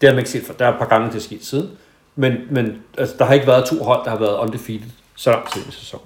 det 0.00 0.08
har 0.08 0.10
man 0.10 0.18
ikke 0.18 0.30
set 0.30 0.46
for. 0.46 0.52
Der 0.52 0.66
er 0.66 0.72
et 0.72 0.78
par 0.78 0.88
gange, 0.88 1.08
det 1.08 1.16
er 1.16 1.20
sket 1.20 1.44
siden. 1.44 1.78
Men, 2.16 2.36
men 2.50 2.82
altså, 2.98 3.14
der 3.18 3.24
har 3.24 3.34
ikke 3.34 3.46
været 3.46 3.66
to 3.66 3.84
hold, 3.84 4.04
der 4.04 4.10
har 4.10 4.18
været 4.18 4.38
undefeated 4.38 4.90
så 5.16 5.30
lang 5.30 5.52
tid 5.52 5.62
i 5.62 5.66
en 5.66 5.72
sæson. 5.72 6.00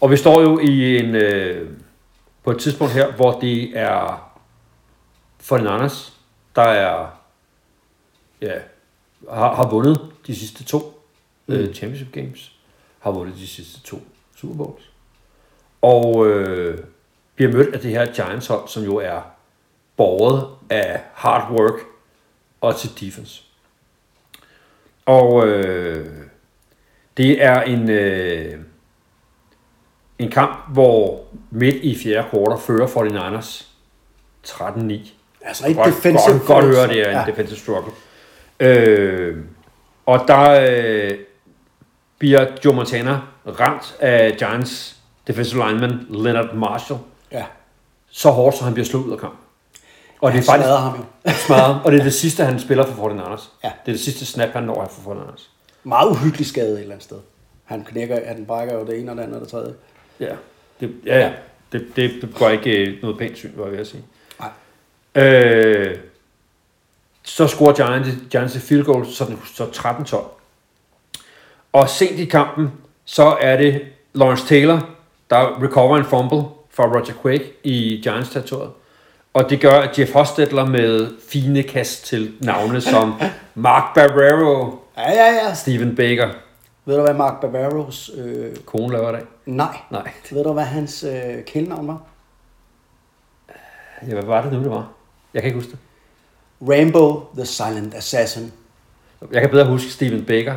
Og 0.00 0.10
vi 0.10 0.16
står 0.16 0.40
jo 0.40 0.58
i 0.58 0.98
en, 0.98 1.14
øh, 1.14 1.70
på 2.44 2.50
et 2.50 2.58
tidspunkt 2.58 2.92
her, 2.92 3.12
hvor 3.12 3.40
det 3.40 3.78
er 3.78 4.30
for 5.40 5.56
den 5.56 5.66
Anders, 5.66 6.12
der 6.56 6.62
er, 6.62 7.06
ja, 8.40 8.54
har, 9.30 9.54
har 9.54 9.70
vundet 9.70 10.00
de 10.26 10.36
sidste 10.36 10.64
to 10.64 11.02
mm. 11.46 11.54
øh, 11.54 11.74
championship 11.74 12.12
games, 12.12 12.52
har 12.98 13.10
vundet 13.10 13.36
de 13.36 13.46
sidste 13.46 13.80
to 13.80 14.02
Super 14.36 14.54
Bowls. 14.54 14.90
Og 15.84 16.26
øh, 16.26 16.78
bliver 17.34 17.52
mødt 17.52 17.74
af 17.74 17.80
det 17.80 17.90
her 17.90 18.12
Giants 18.12 18.46
hold, 18.46 18.68
som 18.68 18.82
jo 18.82 18.96
er 18.96 19.20
borget 19.96 20.46
af 20.70 21.00
hard 21.14 21.50
work 21.50 21.80
og 22.60 22.76
til 22.76 22.90
defense. 23.00 23.42
Og 25.06 25.46
øh, 25.46 26.06
det 27.16 27.42
er 27.44 27.62
en, 27.62 27.90
øh, 27.90 28.58
en 30.18 30.30
kamp, 30.30 30.72
hvor 30.72 31.24
midt 31.50 31.74
i 31.74 31.98
fjerde 32.02 32.28
kvartal 32.30 32.58
fører 32.66 32.86
49ers 32.86 33.64
13-9. 34.46 35.10
Altså 35.42 35.68
et 35.68 35.76
Godt, 35.76 35.86
defensive 35.86 36.38
godt, 36.38 36.46
godt 36.46 36.64
høre, 36.64 36.88
det 36.88 37.00
er 37.00 37.10
en 37.10 37.16
ja. 37.16 37.24
defensive 37.26 37.58
struggle. 37.58 37.92
Øh, 38.60 39.36
og 40.06 40.24
der 40.28 40.50
øh, 40.50 41.18
bliver 42.18 42.46
Joe 42.64 42.74
Montana 42.74 43.20
ramt 43.46 43.96
af 44.00 44.36
Giants 44.36 44.93
defensive 45.26 45.66
lineman 45.68 46.06
Leonard 46.10 46.54
Marshall 46.54 47.00
Ja. 47.32 47.44
så 48.10 48.30
hårdt, 48.30 48.56
så 48.56 48.64
han 48.64 48.74
bliver 48.74 48.86
slået 48.86 49.04
ud 49.04 49.12
af 49.12 49.18
kampen. 49.18 49.38
Og 50.20 50.32
det 50.32 50.38
er 50.38 50.42
faktisk 50.42 50.64
smadrer 50.66 50.76
ham 50.80 50.98
jo. 51.26 51.32
smadret, 51.46 51.80
og 51.84 51.92
det 51.92 51.98
er 52.00 52.04
det 52.04 52.14
sidste, 52.14 52.44
han 52.44 52.60
spiller 52.60 52.86
for 52.86 53.08
49ers. 53.08 53.42
Ja. 53.64 53.68
Det 53.86 53.92
er 53.92 53.96
det 53.96 54.00
sidste 54.00 54.26
snap, 54.26 54.48
han 54.48 54.62
når 54.62 54.90
for 54.90 55.12
49ers. 55.14 55.42
Meget 55.84 56.10
uhyggelig 56.10 56.46
skade 56.46 56.72
et 56.72 56.78
eller 56.80 56.92
andet 56.92 57.04
sted. 57.04 57.16
Han 57.64 57.84
knækker, 57.84 58.26
han 58.26 58.44
brækker 58.46 58.74
jo 58.74 58.86
det 58.86 58.98
ene 59.00 59.10
og 59.10 59.16
det 59.16 59.22
andet 59.22 59.36
og 59.36 59.40
det 59.42 59.48
tredje. 59.50 59.74
Ja, 60.20 60.34
det, 60.80 60.94
ja, 61.06 61.18
ja. 61.20 61.32
Det, 61.72 61.86
det, 61.96 62.10
det 62.22 62.34
går 62.34 62.48
ikke 62.48 62.70
øh, 62.88 63.02
noget 63.02 63.18
pænt 63.18 63.36
syn, 63.36 63.50
var 63.56 63.64
jeg 63.64 63.72
ved 63.72 63.78
at 63.80 63.86
sige. 63.86 64.04
Nej. 65.14 65.24
Øh, 65.24 65.98
så 67.22 67.46
scorer 67.46 67.72
Giants, 67.72 68.08
Giants 68.30 68.56
et 68.56 68.62
field 68.62 68.84
goal, 68.84 69.06
så, 69.06 69.24
den, 69.24 69.40
så 69.54 69.64
13-12. 69.64 70.16
Og 71.72 71.88
sent 71.88 72.18
i 72.18 72.24
kampen, 72.24 72.72
så 73.04 73.36
er 73.40 73.56
det 73.56 73.82
Lawrence 74.12 74.46
Taylor, 74.46 74.88
der 75.34 75.62
recover 75.62 75.96
en 75.96 76.04
fumble 76.04 76.42
fra 76.70 76.84
Roger 76.84 77.14
Quake 77.22 77.52
i 77.64 78.00
Giants 78.02 78.30
territoriet. 78.30 78.70
Og 79.34 79.50
det 79.50 79.60
gør 79.60 79.86
Jeff 79.98 80.12
Hostetler 80.12 80.66
med 80.66 81.08
fine 81.28 81.62
kast 81.62 82.06
til 82.06 82.32
navne 82.40 82.80
som 82.92 83.14
Mark 83.54 83.94
Barrero, 83.94 84.78
Ja, 84.96 85.10
ja, 85.10 85.32
ja. 85.46 85.54
Steven 85.54 85.96
Baker, 85.96 86.28
Ved 86.84 86.96
du, 86.96 87.02
hvad 87.02 87.14
Mark 87.14 87.40
Barbaros... 87.40 88.10
Øh, 88.16 88.56
kone 88.66 88.92
laver 88.92 89.10
i 89.10 89.12
dag. 89.12 89.22
nej. 89.46 89.76
Nej, 89.90 90.10
Ved 90.30 90.44
du, 90.44 90.52
hvad 90.52 90.64
hans 90.64 91.04
øh, 91.04 91.44
kælenavn 91.44 91.88
var? 91.88 92.00
ja, 94.08 94.12
hvad 94.14 94.22
var 94.22 94.42
det 94.42 94.52
nu, 94.52 94.58
det 94.62 94.70
var? 94.70 94.88
Jeg 95.34 95.42
kan 95.42 95.48
ikke 95.48 95.58
huske 95.58 95.70
det. 95.70 95.78
Rambo 96.60 97.20
the 97.36 97.46
Silent 97.46 97.94
Assassin. 97.94 98.52
Jeg 99.32 99.40
kan 99.40 99.50
bedre 99.50 99.66
huske 99.66 99.90
Steven 99.90 100.24
Baker. 100.24 100.54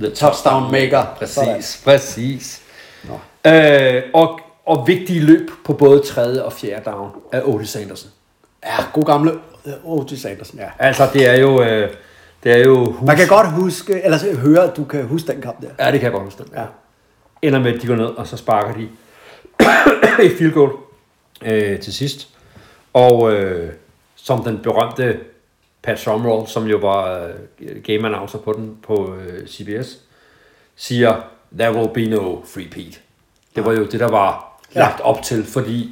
The 0.00 0.10
Touchdown 0.10 0.72
maker. 0.72 1.04
Præcis, 1.16 1.82
præcis. 1.84 2.62
Nå. 3.04 3.50
Øh, 3.50 4.02
og, 4.14 4.40
og 4.66 4.86
vigtige 4.86 5.20
løb 5.20 5.50
på 5.64 5.72
både 5.72 6.00
tredje 6.00 6.42
og 6.42 6.52
fjerde 6.52 6.90
down 6.90 7.10
af 7.32 7.42
Otis 7.44 7.68
Sanderson. 7.68 8.10
Ja, 8.64 8.84
god 8.92 9.04
gamle 9.04 9.32
Otis 9.84 10.24
Andersen, 10.24 10.58
ja. 10.58 10.68
Altså, 10.78 11.08
det 11.12 11.28
er 11.28 11.40
jo... 11.40 11.62
Øh, 11.62 11.90
det 12.44 12.52
er 12.52 12.58
jo 12.58 12.92
hus. 12.92 13.06
Man 13.06 13.16
kan 13.16 13.28
godt 13.28 13.50
huske, 13.50 14.02
eller 14.04 14.18
så 14.18 14.34
høre, 14.34 14.64
at 14.64 14.76
du 14.76 14.84
kan 14.84 15.06
huske 15.06 15.32
den 15.32 15.40
kamp 15.40 15.62
der. 15.62 15.68
Ja, 15.84 15.92
det 15.92 16.00
kan 16.00 16.02
jeg 16.02 16.12
godt 16.12 16.24
huske. 16.24 16.42
Den. 16.42 16.52
Ja. 16.54 16.64
Ender 17.42 17.58
med, 17.58 17.74
at 17.74 17.82
de 17.82 17.86
går 17.86 17.96
ned, 17.96 18.04
og 18.04 18.26
så 18.26 18.36
sparker 18.36 18.74
de 18.74 18.88
et 20.24 20.32
field 20.38 20.52
goal 20.52 20.70
øh, 21.44 21.80
til 21.80 21.92
sidst. 21.92 22.28
Og 22.92 23.32
øh, 23.32 23.72
som 24.16 24.44
den 24.44 24.58
berømte 24.58 25.20
Pat 25.82 25.98
Summerall, 25.98 26.48
som 26.48 26.66
jo 26.66 26.76
var 26.76 27.26
øh, 27.60 27.82
game 27.82 28.06
announcer 28.06 28.38
på 28.38 28.52
den 28.52 28.76
på 28.82 29.14
øh, 29.14 29.48
CBS, 29.48 29.98
siger, 30.76 31.20
there 31.58 31.72
will 31.74 31.88
be 31.94 32.06
no 32.16 32.36
free 32.44 32.68
Pete. 32.70 32.98
Det 33.56 33.64
var 33.64 33.72
jo 33.72 33.84
det, 33.86 34.00
der 34.00 34.08
var 34.10 34.48
Ja. 34.74 34.80
lagt 34.80 35.00
op 35.00 35.22
til, 35.22 35.44
fordi 35.44 35.90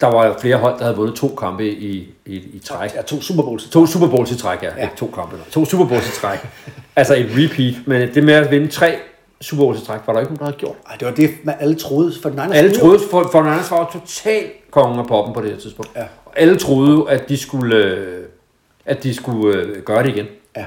der 0.00 0.06
var 0.06 0.26
jo 0.26 0.34
flere 0.40 0.56
hold, 0.56 0.78
der 0.78 0.84
havde 0.84 0.96
vundet 0.96 1.16
to 1.16 1.28
kampe 1.28 1.70
i, 1.70 2.14
i, 2.26 2.34
i 2.36 2.58
træk. 2.64 2.94
Ja, 2.94 3.02
to 3.02 3.20
Super 3.20 3.42
Bowls. 3.42 3.64
To 3.70 3.86
Super 3.86 4.06
Bowls 4.08 4.30
i 4.32 4.36
træk, 4.38 4.62
ja. 4.62 4.70
ja. 4.76 4.82
Ikke 4.82 4.96
to 4.96 5.06
kampe. 5.14 5.36
nej. 5.36 5.44
To 5.50 5.64
Super 5.64 5.86
Bowls 5.86 6.08
i 6.08 6.20
træk. 6.20 6.38
altså 6.96 7.14
et 7.14 7.26
repeat. 7.30 7.74
Men 7.86 8.14
det 8.14 8.24
med 8.24 8.34
at 8.34 8.50
vinde 8.50 8.68
tre 8.68 8.94
Super 9.40 9.62
Bowls 9.64 9.82
i 9.82 9.84
træk, 9.86 10.00
var 10.06 10.12
der 10.12 10.20
ikke 10.20 10.32
nogen, 10.32 10.38
der 10.38 10.44
havde 10.44 10.56
gjort. 10.56 10.76
Ej, 10.90 10.96
det 10.96 11.08
var 11.08 11.14
det, 11.14 11.30
man 11.44 11.54
alle 11.60 11.74
troede. 11.74 12.12
For 12.22 12.28
den 12.28 12.38
Alle 12.38 12.74
troede, 12.76 12.98
for, 13.10 13.28
for 13.32 13.42
Niners 13.42 13.70
var 13.70 13.78
jo 13.78 14.00
totalt 14.00 14.70
kongen 14.70 14.98
af 14.98 15.06
poppen 15.06 15.34
på 15.34 15.40
det 15.42 15.50
her 15.50 15.58
tidspunkt. 15.58 15.90
Ja. 15.96 16.02
Og 16.24 16.32
alle 16.36 16.56
troede 16.58 17.10
at 17.10 17.28
de 17.28 17.36
skulle, 17.38 17.76
øh, 17.76 18.24
at 18.86 19.02
de 19.02 19.14
skulle 19.14 19.58
øh, 19.58 19.82
gøre 19.82 20.02
det 20.02 20.08
igen. 20.08 20.26
Ja. 20.56 20.64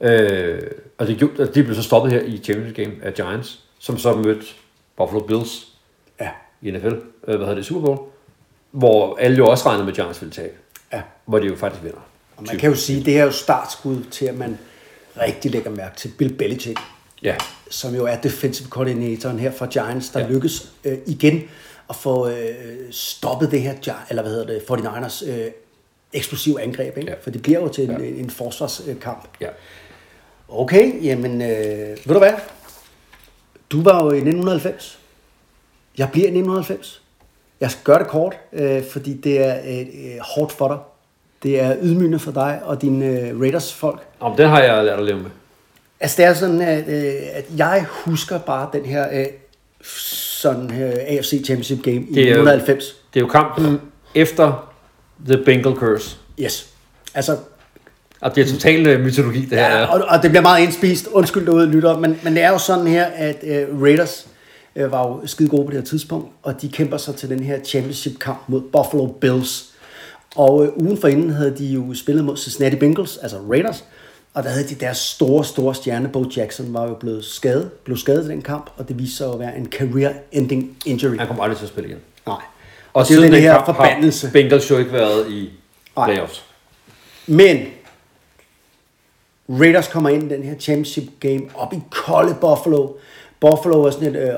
Øh, 0.00 0.60
og 0.98 1.06
det, 1.06 1.18
gjorde- 1.18 1.42
og 1.42 1.54
de 1.54 1.62
blev 1.62 1.74
så 1.76 1.82
stoppet 1.82 2.12
her 2.12 2.20
i 2.20 2.38
Championship 2.44 2.76
Game 2.76 2.92
af 3.02 3.14
Giants, 3.14 3.60
som 3.78 3.98
så 3.98 4.14
mødte 4.14 4.46
Buffalo 4.96 5.20
Bills 5.20 5.68
Ja. 6.20 6.28
i 6.62 6.70
NFL, 6.70 6.86
øh, 6.86 6.94
hvad 7.24 7.38
hedder 7.38 7.54
det, 7.54 7.64
Super 7.66 7.80
Bowl, 7.86 7.98
hvor 8.70 9.16
alle 9.16 9.36
jo 9.36 9.46
også 9.46 9.66
regnede 9.68 9.84
med, 9.84 9.92
at 9.92 9.96
Giants 9.96 10.20
ville 10.22 10.32
tabe. 10.32 10.54
Ja. 10.92 11.02
Hvor 11.24 11.38
de 11.38 11.46
jo 11.46 11.56
faktisk 11.56 11.82
vinder. 11.82 11.98
Og 12.36 12.44
man 12.46 12.58
kan 12.58 12.70
jo 12.70 12.76
sige, 12.76 13.00
at 13.00 13.04
det 13.06 13.12
her 13.14 13.20
er 13.20 13.24
jo 13.24 13.32
startskud 13.32 13.96
til, 14.10 14.24
at 14.26 14.38
man 14.38 14.58
rigtig 15.20 15.50
lægger 15.50 15.70
mærke 15.70 15.96
til 15.96 16.08
Bill 16.18 16.32
Belichick, 16.34 16.80
Ja, 17.22 17.36
som 17.70 17.94
jo 17.94 18.04
er 18.06 18.16
defensive 18.16 18.68
coordinatoren 18.68 19.38
her 19.38 19.50
for 19.50 19.66
Giants, 19.66 20.08
der 20.10 20.20
ja. 20.20 20.28
Lykkes 20.28 20.68
øh, 20.84 20.98
igen 21.06 21.42
at 21.90 21.96
få 21.96 22.28
øh, 22.28 22.34
stoppet 22.90 23.50
det 23.50 23.62
her, 23.62 23.74
eller 24.10 24.22
hvad 24.22 24.32
hedder 24.32 24.46
det, 24.46 24.60
49ers 24.70 25.30
øh, 25.30 25.50
eksplosive 26.12 26.60
angreb, 26.62 26.96
ikke? 26.98 27.10
Ja. 27.10 27.16
For 27.22 27.30
det 27.30 27.42
bliver 27.42 27.60
jo 27.60 27.68
til 27.68 27.84
en, 27.84 27.90
Ja. 27.90 27.96
en, 28.06 28.14
en 28.14 28.30
forsvarskamp. 28.30 29.28
ja. 29.40 29.48
Okay, 30.48 31.04
jamen, 31.04 31.42
øh, 31.42 31.88
ved 31.88 32.14
du 32.14 32.18
hvad? 32.18 32.32
Du 33.70 33.82
var 33.82 34.04
jo 34.04 34.10
i 34.10 34.16
1990. 34.16 34.98
Jeg 35.98 36.08
bliver 36.12 36.24
i 36.26 36.30
1990. 36.30 37.02
Jeg 37.60 37.70
skal 37.70 37.82
gøre 37.84 37.98
det 37.98 38.06
kort, 38.06 38.34
øh, 38.52 38.82
fordi 38.90 39.12
det 39.14 39.40
er 39.46 39.56
øh, 39.66 39.80
øh, 39.80 40.18
hårdt 40.20 40.52
for 40.52 40.68
dig. 40.68 40.78
Det 41.42 41.60
er 41.60 41.76
ydmygende 41.82 42.18
for 42.18 42.32
dig 42.32 42.60
og 42.64 42.82
dine 42.82 43.06
øh, 43.06 43.40
Raiders-folk. 43.40 44.00
Om 44.20 44.36
den 44.36 44.48
har 44.48 44.60
jeg 44.62 44.84
lært 44.84 44.98
at 44.98 45.04
leve 45.04 45.18
med. 45.18 45.30
Altså, 46.00 46.16
det 46.16 46.24
er 46.24 46.34
sådan, 46.34 46.60
at, 46.60 46.88
øh, 46.88 47.14
at 47.32 47.44
jeg 47.56 47.86
husker 48.04 48.38
bare 48.38 48.68
den 48.72 48.84
her 48.84 49.08
øh, 49.12 49.26
sådan 49.84 50.70
her 50.70 50.86
AFC 51.06 51.30
Championship 51.44 51.82
Game 51.82 51.96
i 51.96 52.14
Det 52.14 52.22
er 52.22 52.36
jo- 52.36 52.42
1990. 52.42 52.84
Det 53.14 53.20
er 53.20 53.24
jo 53.24 53.28
kampen 53.30 53.80
efter 54.14 54.72
The 55.26 55.44
Bengal 55.44 55.74
Curse. 55.74 56.16
Yes. 56.40 56.68
Altså, 57.14 57.36
Og 58.22 58.34
det 58.34 58.46
er 58.46 58.52
totalt 58.52 58.86
øh, 58.86 59.00
mytologi, 59.00 59.40
det 59.40 59.58
her. 59.58 59.78
Ja, 59.78 59.84
og, 59.84 60.04
og 60.08 60.22
det 60.22 60.30
bliver 60.30 60.42
meget 60.42 60.62
indspist. 60.62 61.06
Undskyld 61.12 61.46
derude, 61.46 61.66
lytter. 61.66 61.98
Men, 61.98 62.18
men 62.22 62.34
det 62.34 62.42
er 62.42 62.48
jo 62.50 62.58
sådan 62.58 62.86
her, 62.86 63.04
at 63.04 63.36
uh, 63.42 63.82
Raiders 63.82 64.26
uh, 64.76 64.92
var 64.92 65.08
jo 65.08 65.26
skide 65.26 65.48
gode 65.48 65.64
på 65.64 65.70
det 65.70 65.78
her 65.78 65.84
tidspunkt, 65.84 66.28
og 66.42 66.62
de 66.62 66.68
kæmper 66.68 66.96
sig 66.96 67.14
til 67.14 67.28
den 67.28 67.40
her 67.40 67.58
championship-kamp 67.64 68.38
mod 68.46 68.60
Buffalo 68.60 69.06
Bills. 69.06 69.64
Og 70.36 70.54
uh, 70.54 70.68
ugen 70.76 70.98
forinden 71.00 71.30
havde 71.30 71.54
de 71.58 71.66
jo 71.66 71.94
spillet 71.94 72.24
mod 72.24 72.36
Cincinnati 72.36 72.76
Bengals, 72.76 73.16
altså 73.16 73.36
Raiders, 73.50 73.84
og 74.34 74.42
der 74.42 74.50
havde 74.50 74.68
de 74.68 74.74
deres 74.74 74.98
store, 74.98 75.44
store 75.44 75.74
stjerne, 75.74 76.08
Bo 76.08 76.24
Jackson, 76.36 76.74
var 76.74 76.88
jo 76.88 76.94
blevet 76.94 77.24
skadet, 77.24 77.70
blev 77.72 77.96
skadet 77.96 78.24
i 78.24 78.28
den 78.28 78.42
kamp, 78.42 78.70
og 78.76 78.88
det 78.88 78.98
viste 78.98 79.16
sig 79.16 79.32
at 79.32 79.38
være 79.38 79.56
en 79.56 79.68
career-ending 79.74 80.64
injury. 80.86 81.16
Han 81.18 81.26
kommer 81.26 81.42
aldrig 81.42 81.58
til 81.58 81.64
at 81.64 81.68
spille 81.70 81.88
igen. 81.88 81.98
Nej. 82.26 82.34
Og, 82.34 82.40
Og 82.92 83.08
det 83.08 83.16
er 83.16 83.20
den 83.20 83.32
her 83.32 83.64
forbandelse. 83.64 84.26
har 84.26 84.32
Bengals 84.32 84.70
jo 84.70 84.78
ikke 84.78 84.92
været 84.92 85.30
i 85.30 85.50
Nej. 85.96 86.06
playoffs. 86.06 86.44
Men 87.26 87.66
Raiders 89.60 89.88
kommer 89.88 90.10
ind 90.10 90.22
i 90.32 90.34
den 90.34 90.42
her 90.42 90.54
championship 90.58 91.04
game 91.20 91.42
op 91.54 91.72
i 91.72 91.80
kolde 91.90 92.36
Buffalo. 92.40 92.88
Buffalo 93.40 93.82
er 93.84 93.90
sådan 93.90 94.08
et 94.08 94.22
øh, 94.22 94.28
øh, 94.28 94.34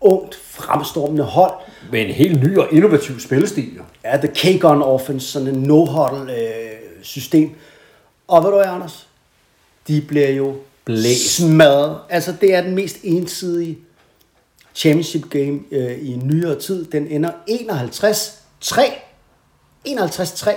ungt, 0.00 0.34
fremstormende 0.44 1.24
hold. 1.24 1.52
Med 1.92 2.00
en 2.00 2.06
helt 2.14 2.42
ny 2.42 2.58
og 2.58 2.66
innovativ 2.72 3.20
spillestil. 3.20 3.70
Ja, 4.04 4.16
the 4.16 4.28
K-Gun 4.28 4.82
offense, 4.82 5.26
sådan 5.26 5.48
en 5.48 5.62
no-huddle 5.70 6.30
øh, 6.32 6.70
system. 7.02 7.50
Og 8.28 8.42
ved 8.44 8.50
du 8.50 8.56
hvad, 8.56 8.66
Anders? 8.66 9.06
De 9.88 10.00
bliver 10.08 10.28
jo 10.30 10.54
Blæst. 10.84 11.36
smadret. 11.36 11.98
Altså, 12.08 12.34
det 12.40 12.54
er 12.54 12.62
den 12.62 12.74
mest 12.74 12.96
ensidige 13.02 13.78
championship 14.74 15.30
game 15.30 15.60
øh, 15.72 16.08
i 16.08 16.16
nyere 16.24 16.58
tid. 16.60 16.84
Den 16.84 17.06
ender 17.06 17.30
51-3. 17.50 18.80
51-3. 19.88 20.50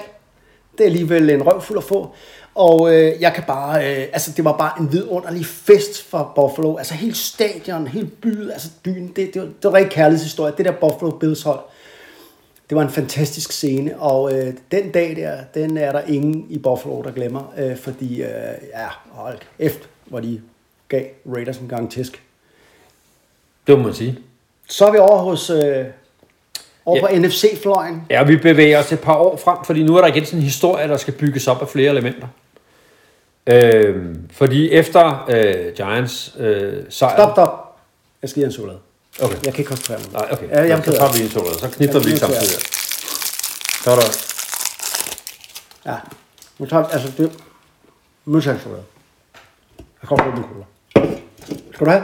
Det 0.77 0.81
er 0.81 0.85
alligevel 0.85 1.29
en 1.29 1.41
røvfuld 1.43 1.77
at 1.77 1.83
få. 1.83 2.13
Og 2.55 2.93
øh, 2.95 3.21
jeg 3.21 3.33
kan 3.33 3.43
bare, 3.47 3.91
øh, 3.97 4.07
altså 4.13 4.31
det 4.37 4.45
var 4.45 4.57
bare 4.57 4.71
en 4.79 4.91
vidunderlig 4.91 5.45
fest 5.45 6.03
for 6.09 6.31
Buffalo. 6.35 6.77
Altså 6.77 6.93
helt 6.93 7.17
stadion, 7.17 7.87
helt 7.87 8.21
byen, 8.21 8.51
altså 8.51 8.67
byen, 8.83 9.07
det, 9.15 9.33
det, 9.33 9.41
var, 9.41 9.47
det 9.47 9.63
var 9.63 9.73
rigtig 9.73 9.91
kærlighedshistorie. 9.91 10.53
Det 10.57 10.65
der 10.65 10.71
Buffalo 10.71 11.11
Bills 11.11 11.41
hold. 11.43 11.59
Det 12.69 12.75
var 12.75 12.81
en 12.83 12.89
fantastisk 12.89 13.51
scene, 13.51 13.99
og 13.99 14.33
øh, 14.37 14.53
den 14.71 14.91
dag 14.91 15.15
der, 15.15 15.37
den 15.53 15.77
er 15.77 15.91
der 15.91 16.01
ingen 16.07 16.45
i 16.49 16.57
Buffalo, 16.57 17.01
der 17.01 17.11
glemmer, 17.11 17.53
øh, 17.57 17.77
fordi, 17.77 18.21
øh, 18.21 18.29
ja, 18.73 18.87
hold 19.11 19.37
efter, 19.59 19.85
hvor 20.05 20.19
de 20.19 20.41
gav 20.89 21.03
Raiders 21.35 21.57
en 21.57 21.67
gang 21.67 21.91
tæsk. 21.91 22.23
Det 23.67 23.77
må 23.77 23.83
man 23.83 23.93
sige. 23.93 24.19
Så 24.69 24.85
er 24.85 24.91
vi 24.91 24.97
over 24.97 25.17
hos, 25.17 25.49
øh, 25.49 25.85
over 26.85 26.97
Ja. 26.97 27.01
på 27.07 27.27
NFC-fløjen. 27.27 28.03
Ja, 28.09 28.23
vi 28.23 28.37
bevæger 28.37 28.79
os 28.79 28.91
et 28.91 28.99
par 28.99 29.15
år 29.15 29.37
frem, 29.37 29.57
fordi 29.65 29.83
nu 29.83 29.95
er 29.97 30.01
der 30.01 30.07
igen 30.07 30.25
sådan 30.25 30.39
en 30.39 30.43
historie, 30.43 30.87
der 30.87 30.97
skal 30.97 31.13
bygges 31.13 31.47
op 31.47 31.61
af 31.61 31.67
flere 31.67 31.89
elementer. 31.91 32.27
Øhm, 33.47 34.29
fordi 34.31 34.71
efter 34.71 35.25
øh, 35.29 35.73
Giants 35.75 36.35
øh, 36.39 36.83
sejr... 36.89 37.15
Stop, 37.15 37.31
stop. 37.31 37.77
Jeg 38.21 38.29
skal 38.29 38.39
give 38.39 38.45
en 38.45 38.51
chokolade. 38.51 38.79
Okay. 39.21 39.35
Jeg 39.43 39.53
kan 39.53 39.59
ikke 39.59 39.69
koncentrere 39.69 39.99
mig. 39.99 40.11
Nej, 40.11 40.29
okay. 40.31 40.49
Ja, 40.49 40.61
jeg 40.61 40.69
er 40.69 40.81
så 40.81 40.91
tager 40.91 41.13
vi 41.13 41.23
en 41.23 41.29
chokolade. 41.29 41.59
Så 41.59 41.69
knipper 41.69 41.99
vi 41.99 42.09
jeg. 42.09 42.19
samtidig. 42.19 42.61
Så 43.83 43.91
er 43.91 43.95
der... 43.95 44.07
Ja. 45.85 45.97
Nu 46.59 46.65
tager 46.65 46.87
altså 46.87 47.11
det. 47.17 47.31
Nu 48.25 48.41
tager 48.41 48.57
jeg. 48.65 48.83
Jeg 50.01 50.07
kommer 50.09 50.25
på 50.25 50.31
min 50.31 50.43
cola. 50.43 50.65
Skal 51.73 51.85
du 51.85 51.91
have? 51.91 52.03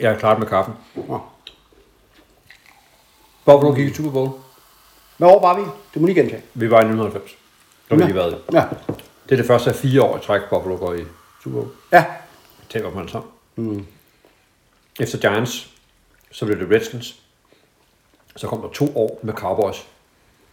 Jeg 0.00 0.12
er 0.12 0.18
klar 0.18 0.38
med 0.38 0.46
kaffen. 0.46 0.74
Nå. 0.94 1.20
Buffalo 3.44 3.74
gik 3.74 3.90
i 3.90 3.94
Super 3.94 4.10
Bowl. 4.10 4.30
Hvad 5.16 5.28
år 5.28 5.40
var 5.40 5.56
vi? 5.58 5.62
Det 5.94 6.00
må 6.02 6.06
lige 6.06 6.20
gentage. 6.20 6.42
Vi 6.54 6.70
var 6.70 6.76
i 6.76 6.84
1990. 6.84 7.30
Det 7.30 7.38
har 7.88 7.96
vi 7.96 8.02
lige 8.02 8.14
været 8.14 8.32
i. 8.32 8.36
Ja. 8.56 8.64
Det 9.28 9.34
er 9.34 9.36
det 9.36 9.46
første 9.46 9.70
af 9.70 9.76
fire 9.76 10.02
år 10.02 10.18
i 10.18 10.20
træk, 10.20 10.40
Buffalo 10.50 10.76
går 10.76 10.94
i 10.94 11.04
Super 11.42 11.60
Bowl. 11.60 11.70
Ja. 11.92 12.04
Taber 12.70 12.94
man 12.94 13.08
sammen. 13.08 13.30
Mm. 13.56 13.86
Efter 15.00 15.18
Giants, 15.18 15.70
så 16.30 16.46
blev 16.46 16.58
det 16.58 16.70
Redskins. 16.70 17.16
Så 18.36 18.46
kom 18.46 18.62
der 18.62 18.68
to 18.68 18.96
år 18.96 19.20
med 19.22 19.34
Cowboys. 19.34 19.86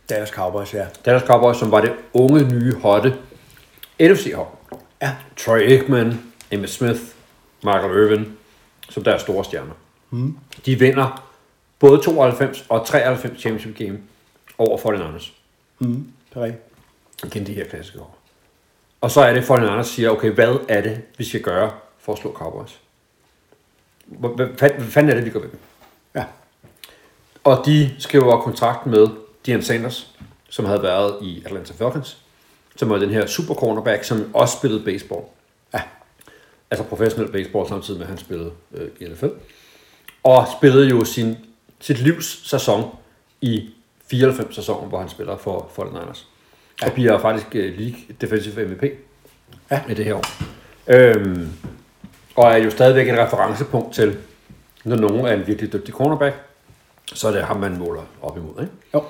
Dallas 0.10 0.30
Cowboys, 0.30 0.74
ja. 0.74 0.88
Dallas 1.06 1.24
Cowboys, 1.24 1.58
som 1.58 1.72
var 1.72 1.82
det 1.82 1.94
unge, 2.14 2.44
nye, 2.44 2.74
hotte 2.76 3.18
NFC-hold. 4.00 4.48
Ja. 5.02 5.16
Troy 5.38 5.60
Aikman, 5.60 6.34
Emmitt 6.52 6.72
Smith, 6.72 7.00
Michael 7.64 7.92
Irvin, 7.92 8.38
som 8.90 9.04
deres 9.04 9.22
store 9.22 9.46
stjerner. 9.46 9.74
Mm. 10.10 10.38
De 10.66 10.80
vinder 10.80 11.30
både 11.80 12.02
92 12.02 12.66
og 12.70 12.86
93 12.88 13.42
championship 13.42 13.78
game 13.78 14.00
over 14.58 14.78
49ers. 14.78 15.32
Det 16.30 16.36
er 16.36 16.42
rigtigt. 16.42 16.64
Igen 17.24 17.48
de 17.48 17.54
her 17.54 17.66
klassiske 17.70 18.00
år. 18.00 18.15
Og 19.06 19.12
så 19.12 19.22
er 19.22 19.34
det, 19.34 19.42
49ers 19.42 19.84
siger, 19.84 20.10
okay, 20.10 20.32
hvad 20.32 20.58
er 20.70 20.82
det, 20.82 21.02
vi 21.18 21.24
skal 21.24 21.42
gøre 21.42 21.72
for 22.00 22.14
at 22.14 22.20
slå 22.20 22.34
Cowboys? 22.34 22.80
Hvad, 24.06 24.30
hvad, 24.30 24.70
hvad 24.70 24.86
fanden 24.86 25.12
er 25.12 25.16
det, 25.16 25.26
vi 25.26 25.30
gør 25.30 25.40
ved? 25.40 25.50
Ja. 26.16 26.26
Og 27.44 27.64
de 27.66 27.96
skriver 28.00 28.42
kontrakt 28.42 28.86
med 28.86 29.08
Deion 29.46 29.62
Sanders, 29.62 30.16
som 30.50 30.66
havde 30.66 30.84
været 30.84 31.18
i 31.22 31.44
Atlanta 31.46 31.74
Falcons, 31.74 32.18
som 32.76 32.90
var 32.90 32.98
den 32.98 33.10
her 33.10 33.26
super 33.26 33.54
cornerback, 33.54 34.04
som 34.04 34.32
også 34.34 34.58
spillede 34.58 34.84
baseball. 34.84 35.22
Ja. 35.74 35.82
Altså 36.72 36.86
professionel 36.86 37.32
baseball, 37.32 37.68
samtidig 37.68 38.00
med, 38.00 38.06
at 38.06 38.10
han 38.10 38.18
spillede 38.18 38.52
øh, 38.74 38.88
i 39.00 39.06
NFL. 39.06 39.30
Og 40.24 40.48
spillede 40.58 40.90
jo 40.90 41.04
sin, 41.04 41.38
sit 41.80 42.00
livs 42.00 42.50
sæson 42.50 42.96
i 43.42 43.70
94 44.08 44.56
sæsonen, 44.56 44.90
hvor 44.90 45.00
han 45.00 45.10
spiller 45.10 45.38
for 45.38 45.72
49ers. 45.80 46.35
Og 46.84 46.92
bliver 46.94 47.20
faktisk 47.20 47.48
øh, 47.56 47.80
League 47.80 48.00
Defensive 48.22 48.66
MVP 48.66 48.84
Ja. 49.72 49.82
i 49.90 49.94
det 49.94 50.06
her 50.06 50.14
år. 50.16 50.24
Øhm, 50.88 51.48
og 52.36 52.52
er 52.52 52.58
jo 52.58 52.70
stadigvæk 52.72 53.10
et 53.10 53.18
referencepunkt 53.20 53.94
til, 53.94 54.18
når 54.84 54.96
nogen 54.96 55.26
er 55.26 55.34
en 55.34 55.48
virkelig 55.48 55.74
dygtig 55.74 55.94
cornerback, 55.94 56.36
så 57.14 57.28
er 57.28 57.32
det 57.32 57.44
ham, 57.44 57.58
man 57.60 57.78
måler 57.78 58.02
op 58.22 58.38
imod. 58.38 58.62
Ikke? 58.62 58.72
Jo. 58.94 59.04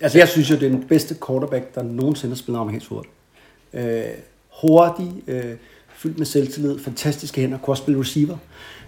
Altså, 0.00 0.18
jeg 0.18 0.28
synes 0.28 0.50
jo, 0.50 0.54
det 0.54 0.62
er 0.66 0.70
den 0.70 0.84
bedste 0.88 1.16
quarterback, 1.26 1.74
der 1.74 1.82
nogensinde 1.82 2.34
har 2.34 2.36
spillet 2.36 2.60
amerikansk 2.60 2.86
fodbold. 2.88 3.06
Øh, 3.74 4.02
hurtig, 4.60 5.12
øh, 5.26 5.44
fyldt 5.94 6.18
med 6.18 6.26
selvtillid, 6.26 6.78
fantastiske 6.78 7.40
hænder, 7.40 7.58
kunne 7.58 7.72
også 7.72 7.82
spille 7.82 8.00
receiver. 8.00 8.36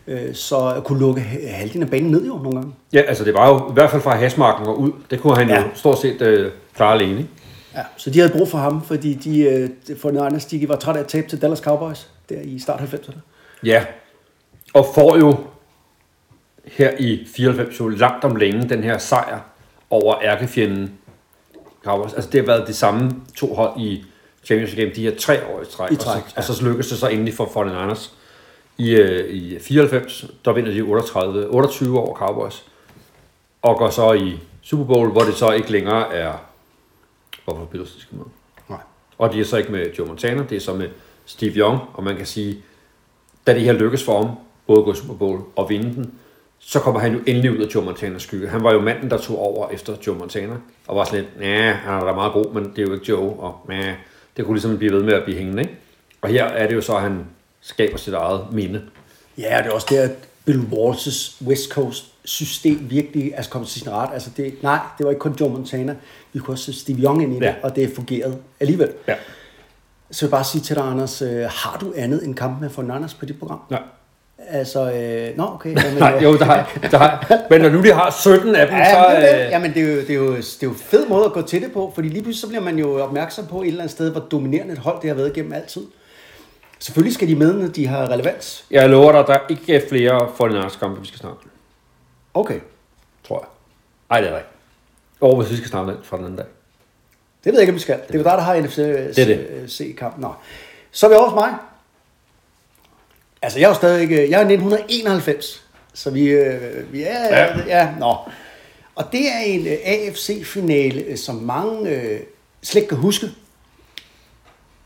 Øh, 0.07 0.35
så 0.35 0.83
kunne 0.85 1.01
lukke 1.01 1.21
ha- 1.21 1.51
halvdelen 1.53 1.83
af 1.83 1.91
banen 1.91 2.11
ned 2.11 2.27
jo 2.27 2.37
nogle 2.37 2.53
gange. 2.59 2.75
Ja, 2.93 3.01
altså 3.01 3.25
det 3.25 3.35
var 3.35 3.49
jo 3.49 3.71
i 3.71 3.73
hvert 3.73 3.91
fald 3.91 4.03
fra 4.03 4.16
hasmarken 4.16 4.66
og 4.66 4.81
ud. 4.81 4.93
Det 5.11 5.21
kunne 5.21 5.37
han 5.37 5.49
ja. 5.49 5.55
Ja. 5.55 5.61
jo 5.62 5.69
stort 5.75 5.99
set 6.01 6.23
øh, 6.23 6.53
klare 6.77 6.95
alene. 6.95 7.27
Ja, 7.75 7.85
så 7.97 8.11
de 8.11 8.19
havde 8.19 8.33
brug 8.33 8.49
for 8.49 8.59
ham, 8.59 8.85
fordi 8.85 9.14
de, 9.14 9.41
øh, 9.41 9.71
for 9.97 10.11
Niners, 10.11 10.47
de 10.47 10.69
var 10.69 10.77
trætte 10.77 11.01
af 11.01 11.05
at 11.05 11.09
tabe 11.09 11.29
til 11.29 11.43
Dallas 11.43 11.59
Cowboys 11.59 12.09
der 12.29 12.41
i 12.41 12.59
start 12.59 12.81
90'erne. 12.81 13.19
Ja, 13.64 13.85
og 14.75 14.87
får 14.95 15.16
jo 15.16 15.37
her 16.64 16.91
i 16.99 17.27
94 17.37 17.81
jo 17.81 17.89
langt 17.89 18.25
om 18.25 18.37
længe 18.37 18.69
den 18.69 18.83
her 18.83 18.99
sejr 18.99 19.41
over 19.91 20.23
ærkefjenden 20.23 20.99
Cowboys. 21.85 22.12
Altså 22.12 22.31
det 22.31 22.41
har 22.41 22.47
været 22.47 22.69
de 22.69 22.75
samme 22.75 23.11
to 23.37 23.55
hold 23.55 23.81
i 23.81 24.05
Championship 24.45 24.79
Game 24.79 24.95
de 24.95 25.03
her 25.03 25.16
tre 25.19 25.47
år 25.47 25.62
i 25.62 25.64
træk. 25.64 25.93
I 25.93 25.97
træk, 25.97 26.23
og, 26.37 26.45
så, 26.45 26.53
og 26.53 26.57
så 26.57 26.64
lykkes 26.64 26.89
det 26.89 26.99
så 26.99 27.09
endelig 27.09 27.35
for 27.35 27.45
49ers 27.45 28.11
i, 28.79 28.91
øh, 28.91 29.35
i 29.35 29.59
94. 29.59 30.25
Der 30.45 30.53
vinder 30.53 30.73
de 30.73 30.81
38, 30.83 31.47
28 31.47 32.01
over 32.01 32.14
Cowboys. 32.14 32.64
Og 33.62 33.79
går 33.79 33.91
så 33.91 34.12
i 34.12 34.39
Super 34.62 34.85
Bowl, 34.85 35.11
hvor 35.11 35.23
det 35.23 35.35
så 35.35 35.51
ikke 35.51 35.73
længere 35.73 36.14
er 36.14 36.48
Bills, 37.55 37.95
de 37.95 38.01
skal 38.01 38.17
med. 38.17 38.25
Nej. 38.69 38.79
Og 39.19 39.33
de 39.33 39.41
er 39.41 39.45
så 39.45 39.57
ikke 39.57 39.73
med 39.73 39.93
Joe 39.99 40.07
Montana, 40.07 40.45
det 40.51 40.57
er 40.57 40.61
så 40.61 40.75
med 40.75 40.89
Steve 41.27 41.53
Young, 41.53 41.79
og 41.95 42.05
man 42.05 42.17
kan 42.17 42.27
sige, 42.27 42.63
da 43.47 43.55
det 43.55 43.63
her 43.63 43.73
lykkes 43.73 44.05
for 44.05 44.23
ham, 44.23 44.37
både 44.67 44.79
at 44.79 44.85
gå 44.85 44.95
Super 44.95 45.15
Bowl 45.15 45.41
og 45.57 45.69
vinde 45.71 45.95
den, 45.95 46.15
så 46.59 46.81
kommer 46.81 47.01
han 47.01 47.13
jo 47.13 47.21
endelig 47.27 47.53
ud 47.53 47.65
af 47.65 47.75
Joe 47.75 47.85
Montanas 47.85 48.23
skygge. 48.23 48.49
Han 48.49 48.63
var 48.63 48.73
jo 48.73 48.81
manden, 48.81 49.11
der 49.11 49.19
tog 49.19 49.39
over 49.39 49.69
efter 49.69 49.97
Joe 50.07 50.17
Montana, 50.17 50.57
og 50.87 50.97
var 50.97 51.05
sådan 51.05 51.21
lidt, 51.21 51.31
ja, 51.41 51.73
han 51.73 51.95
er 51.95 52.05
da 52.05 52.13
meget 52.13 52.33
god, 52.33 52.53
men 52.53 52.65
det 52.65 52.79
er 52.79 52.83
jo 52.83 52.95
ikke 52.95 53.07
Joe, 53.09 53.33
og 53.33 53.61
ja, 53.71 53.95
det 54.37 54.45
kunne 54.45 54.55
ligesom 54.55 54.79
blive 54.79 54.93
ved 54.93 55.03
med 55.03 55.13
at 55.13 55.25
blive 55.25 55.39
hængende, 55.39 55.63
ikke? 55.63 55.77
Og 56.21 56.29
her 56.29 56.45
er 56.45 56.69
det 56.69 56.77
jo 56.77 56.81
så, 56.81 56.97
at 56.97 57.03
han 57.03 57.27
skaber 57.61 57.97
sit 57.97 58.15
eget 58.15 58.53
minde. 58.53 58.83
Ja, 59.39 59.59
det 59.59 59.67
er 59.67 59.71
også 59.71 59.87
der, 59.91 60.03
at 60.03 60.11
Bill 60.45 60.61
Walters 60.73 61.43
West 61.47 61.71
Coast 61.71 62.05
system 62.29 62.79
virkelig 62.91 63.33
altså, 63.37 63.51
kom 63.51 63.64
til 63.64 63.81
sin 63.81 63.93
ret. 63.93 64.09
Altså, 64.12 64.31
det, 64.37 64.55
nej, 64.62 64.79
det 64.99 65.05
var 65.05 65.11
ikke 65.11 65.20
kun 65.20 65.37
Joe 65.41 65.51
Montana. 65.51 65.95
Vi 66.33 66.39
kunne 66.39 66.55
også 66.55 66.64
se 66.72 66.81
Steve 66.81 66.99
Young 67.03 67.22
ind 67.22 67.33
i 67.33 67.37
det, 67.37 67.43
Ja. 67.43 67.55
og 67.62 67.76
det 67.76 67.93
fungerede 67.95 68.39
alligevel. 68.61 68.89
Ja. 69.09 69.14
Så 70.11 70.20
vil 70.20 70.26
jeg 70.26 70.31
bare 70.31 70.45
sige 70.45 70.62
til 70.62 70.76
dig, 70.76 70.85
Anders, 70.85 71.22
øh, 71.22 71.43
har 71.51 71.79
du 71.81 71.93
andet 71.97 72.24
end 72.24 72.35
kampen 72.35 72.61
med 72.61 72.70
for 72.70 72.83
Niners 72.83 73.14
på 73.14 73.26
dit 73.26 73.39
program? 73.39 73.61
Nej. 73.70 73.83
Altså, 74.49 74.93
øh, 74.93 75.37
nå, 75.37 75.45
okay. 75.55 75.74
Jamen, 75.85 75.99
Nej, 75.99 76.16
øh, 76.16 76.22
jo, 76.22 76.39
der 76.39 76.45
har, 76.45 76.79
der 76.91 76.99
har, 76.99 77.26
men 77.51 77.61
når 77.61 77.68
nu 77.68 77.83
de 77.83 77.93
har 77.93 78.11
17 78.20 78.55
af 78.55 78.66
dem, 78.66 78.76
Ja, 78.76 78.91
så... 78.91 79.09
men 79.09 79.20
det, 79.22 79.35
er 79.41 79.47
øh, 79.47 79.51
Jamen, 79.53 79.74
det 79.74 79.83
er, 79.83 79.87
jo, 79.95 80.01
det, 80.01 80.11
er 80.11 80.14
jo, 80.14 80.37
det 80.37 80.62
er 80.62 80.66
jo 80.66 80.72
fed 80.76 81.07
måde 81.09 81.24
at 81.24 81.33
gå 81.33 81.43
til 81.43 81.62
det 81.62 81.72
på, 81.72 81.93
fordi 81.95 82.09
lige 82.09 82.22
pludselig 82.22 82.41
så 82.41 82.49
bliver 82.49 82.62
man 82.62 82.79
jo 82.79 83.03
opmærksom 83.03 83.47
på 83.47 83.62
et 83.62 83.66
eller 83.68 83.81
andet 83.81 83.91
sted, 83.93 84.11
hvor 84.11 84.20
dominerende 84.20 84.72
et 84.72 84.79
hold 84.79 85.01
det 85.03 85.09
har 85.11 85.14
været 85.14 85.33
gennem 85.33 85.53
altid. 85.53 85.83
Selvfølgelig 86.79 87.14
skal 87.14 87.29
de 87.29 87.35
med, 87.35 87.55
når 87.55 87.68
de 87.68 87.87
har 87.87 88.11
relevans. 88.11 88.64
Jeg 88.70 88.89
lover 88.91 89.12
dig, 89.12 89.24
der 89.26 89.33
er 89.35 89.39
ikke 89.49 89.83
flere 89.89 90.20
49ers 90.20 90.79
kampe, 90.79 91.01
vi 91.01 91.07
skal 91.07 91.18
snakke 91.20 91.39
Okay, 92.39 92.61
tror 93.24 93.39
jeg. 93.39 93.49
Nej, 94.11 94.20
det 94.20 94.26
er 94.26 94.30
der 94.30 94.39
ikke. 94.39 94.51
Og 95.20 95.36
hvis 95.36 95.51
vi 95.51 95.57
skal 95.57 95.68
snakke 95.68 95.93
lidt 95.93 96.07
fra 96.07 96.16
den 96.16 96.24
anden 96.24 96.39
dag. 96.39 96.47
det 97.45 97.53
ved 97.53 97.61
jeg 97.61 97.62
ikke, 97.62 97.70
om 97.70 97.74
vi 97.74 97.80
skal. 97.80 98.01
Det 98.09 98.14
er 98.14 98.18
jo 98.18 98.24
dig, 98.24 98.32
der 98.32 98.41
har 98.41 98.61
NFC 98.61 98.76
det. 98.76 99.64
C-kamp. 99.68 100.18
Nå. 100.18 100.32
Så 100.91 101.07
er 101.07 101.11
vi 101.11 101.16
over 101.16 101.28
hos 101.28 101.34
mig. 101.34 101.55
Altså, 103.43 103.59
jeg 103.59 103.64
er 103.64 103.68
jo 103.68 103.74
stadig 103.74 104.11
jeg 104.11 104.18
er 104.18 104.41
1991, 104.41 105.66
så 105.95 106.11
vi, 106.11 106.28
øh, 106.28 106.93
vi 106.93 107.03
er... 107.03 107.24
Ja. 107.24 107.59
Ja. 107.59 107.64
ja, 107.66 107.95
nå. 107.99 108.16
Og 108.95 109.05
det 109.12 109.28
er 109.28 109.39
en 109.39 109.66
øh, 109.66 109.76
AFC-finale, 109.84 111.03
øh, 111.03 111.16
som 111.16 111.34
mange 111.34 111.91
øh, 111.91 112.20
slet 112.62 112.82
ikke 112.82 112.89
kan 112.89 112.99
huske. 112.99 113.26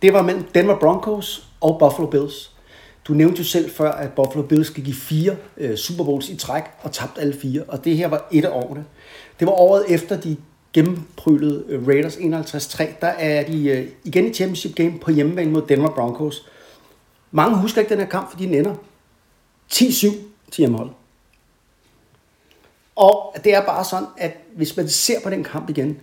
Det 0.02 0.12
var 0.12 0.22
mellem 0.22 0.44
Denver 0.44 0.78
Broncos 0.78 1.46
og 1.60 1.78
Buffalo 1.78 2.06
Bills. 2.06 2.51
Du 3.08 3.12
nævnte 3.12 3.38
jo 3.38 3.44
selv 3.44 3.70
før, 3.70 3.92
at 3.92 4.12
Buffalo 4.12 4.42
Bills 4.42 4.70
gik 4.70 4.88
i 4.88 4.92
fire 4.92 5.36
øh, 5.56 5.76
Super 5.76 6.04
Bowls 6.04 6.28
i 6.28 6.36
træk 6.36 6.62
og 6.82 6.92
tabte 6.92 7.20
alle 7.20 7.34
fire. 7.34 7.62
Og 7.62 7.84
det 7.84 7.96
her 7.96 8.08
var 8.08 8.28
et 8.32 8.44
af 8.44 8.50
årene. 8.50 8.84
Det 9.40 9.46
var 9.46 9.52
året 9.52 9.84
efter 9.88 10.20
de 10.20 10.36
gennemprylede 10.72 11.64
øh, 11.68 11.88
Raiders 11.88 12.16
51-3. 12.16 12.84
Der 13.00 13.06
er 13.06 13.44
de 13.44 13.68
øh, 13.68 13.88
igen 14.04 14.26
i 14.26 14.34
championship 14.34 14.74
game 14.74 14.98
på 14.98 15.10
hjemmebane 15.10 15.50
mod 15.50 15.62
Denver 15.62 15.90
Broncos. 15.90 16.46
Mange 17.30 17.58
husker 17.58 17.80
ikke 17.80 17.90
den 17.90 17.98
her 17.98 18.08
kamp, 18.08 18.30
fordi 18.30 18.46
den 18.46 18.54
ender 18.54 18.74
10-7 19.72 19.80
til 20.50 20.56
hjemmeholdet. 20.56 20.94
Og 22.96 23.34
det 23.44 23.54
er 23.54 23.64
bare 23.64 23.84
sådan, 23.84 24.08
at 24.18 24.36
hvis 24.56 24.76
man 24.76 24.88
ser 24.88 25.20
på 25.24 25.30
den 25.30 25.44
kamp 25.44 25.70
igen, 25.70 26.00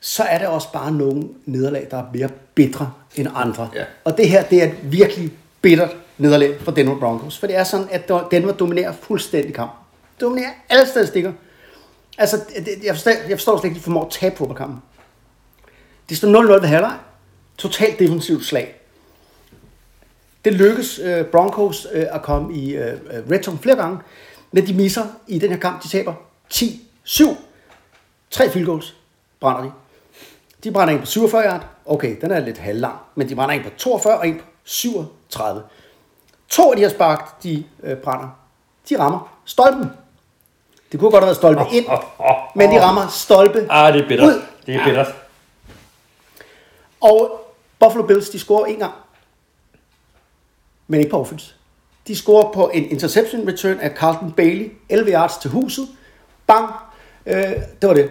så 0.00 0.22
er 0.22 0.38
det 0.38 0.46
også 0.46 0.72
bare 0.72 0.92
nogle 0.92 1.28
nederlag, 1.44 1.88
der 1.90 1.96
er 1.96 2.04
mere 2.14 2.28
bitre 2.54 2.92
end 3.16 3.28
andre. 3.34 3.70
Ja. 3.74 3.84
Og 4.04 4.16
det 4.16 4.28
her, 4.28 4.42
det 4.42 4.62
er 4.62 4.72
virkelig 4.82 5.32
bittert 5.62 5.96
nederlag 6.18 6.60
for 6.60 6.70
Denver 6.70 6.98
Broncos. 6.98 7.38
For 7.38 7.46
det 7.46 7.56
er 7.56 7.64
sådan, 7.64 7.88
at 7.90 8.08
Denver 8.30 8.52
dominerer 8.52 8.92
fuldstændig 8.92 9.54
kamp. 9.54 9.70
Dominerer 10.20 10.50
alle 10.68 10.86
statistikker. 10.86 11.32
Altså, 12.18 12.36
det- 12.56 12.84
jeg 12.84 12.94
forstår, 12.94 13.10
jeg 13.10 13.38
forstår 13.38 13.56
slet 13.56 13.64
ikke, 13.64 13.74
at 13.74 13.78
de 13.78 13.84
formår 13.84 14.04
at 14.04 14.10
tabe 14.10 14.36
fodboldkampen. 14.36 14.82
Det 16.08 16.16
står 16.16 16.28
0-0 16.28 16.60
ved 16.62 16.68
halvleg. 16.68 16.98
Totalt 17.58 17.98
defensivt 17.98 18.44
slag. 18.44 18.80
Det 20.44 20.52
lykkes 20.52 20.98
øh, 20.98 21.24
Broncos 21.24 21.86
øh, 21.92 22.06
at 22.10 22.22
komme 22.22 22.54
i 22.54 22.76
øh, 22.76 22.92
øh 22.92 23.30
red 23.30 23.42
zone 23.42 23.58
flere 23.58 23.76
gange, 23.76 23.98
men 24.52 24.66
de 24.66 24.74
misser 24.74 25.04
i 25.26 25.38
den 25.38 25.50
her 25.50 25.58
kamp, 25.58 25.82
de 25.82 25.88
taber 25.88 26.14
10-7. 26.54 27.36
Tre 28.30 28.50
field 28.50 28.66
goals 28.66 28.96
brænder 29.40 29.62
de. 29.62 29.72
De 30.64 30.70
brænder 30.70 30.94
en 30.94 31.00
på 31.00 31.06
47 31.06 31.44
yard. 31.44 31.66
Okay, 31.86 32.16
den 32.20 32.30
er 32.30 32.40
lidt 32.40 32.58
halvlang. 32.58 32.96
Men 33.14 33.28
de 33.28 33.34
brænder 33.34 33.54
en 33.54 33.62
på 33.62 33.70
42 33.76 34.18
og 34.18 34.28
en 34.28 34.38
på 34.38 34.44
37. 35.30 35.62
To 36.48 36.70
af 36.70 36.76
de 36.76 36.82
her 36.82 36.88
spark, 36.88 37.42
de 37.42 37.64
øh, 37.82 37.96
brænder, 37.96 38.28
de 38.88 38.98
rammer 38.98 39.38
stolpen. 39.44 39.90
Det 40.92 41.00
kunne 41.00 41.10
godt 41.10 41.22
have 41.24 41.26
været 41.26 41.36
stolpe 41.36 41.62
ind, 41.72 41.86
men 42.56 42.70
de 42.70 42.82
rammer 42.84 43.08
stolpe 43.08 43.66
Ah, 43.70 43.92
det 43.94 44.02
er 44.04 44.08
bittert. 44.08 44.26
ud. 44.28 44.42
Det 44.66 44.74
er 44.74 44.84
bittert. 44.84 45.06
Og 47.00 47.40
Buffalo 47.78 48.06
Bills, 48.06 48.30
de 48.30 48.38
scorer 48.38 48.66
en 48.66 48.76
gang. 48.78 48.92
Men 50.88 51.00
ikke 51.00 51.10
på 51.10 51.20
offense. 51.20 51.54
De 52.06 52.16
scorer 52.16 52.52
på 52.52 52.70
en 52.74 52.90
interception 52.90 53.48
return 53.48 53.78
af 53.80 53.90
Carlton 53.90 54.32
Bailey. 54.32 54.72
11 54.88 55.10
yards 55.12 55.36
til 55.36 55.50
huset. 55.50 55.88
Bang. 56.46 56.74
Øh, 57.26 57.42
det 57.82 57.88
var 57.88 57.94
det. 57.94 58.10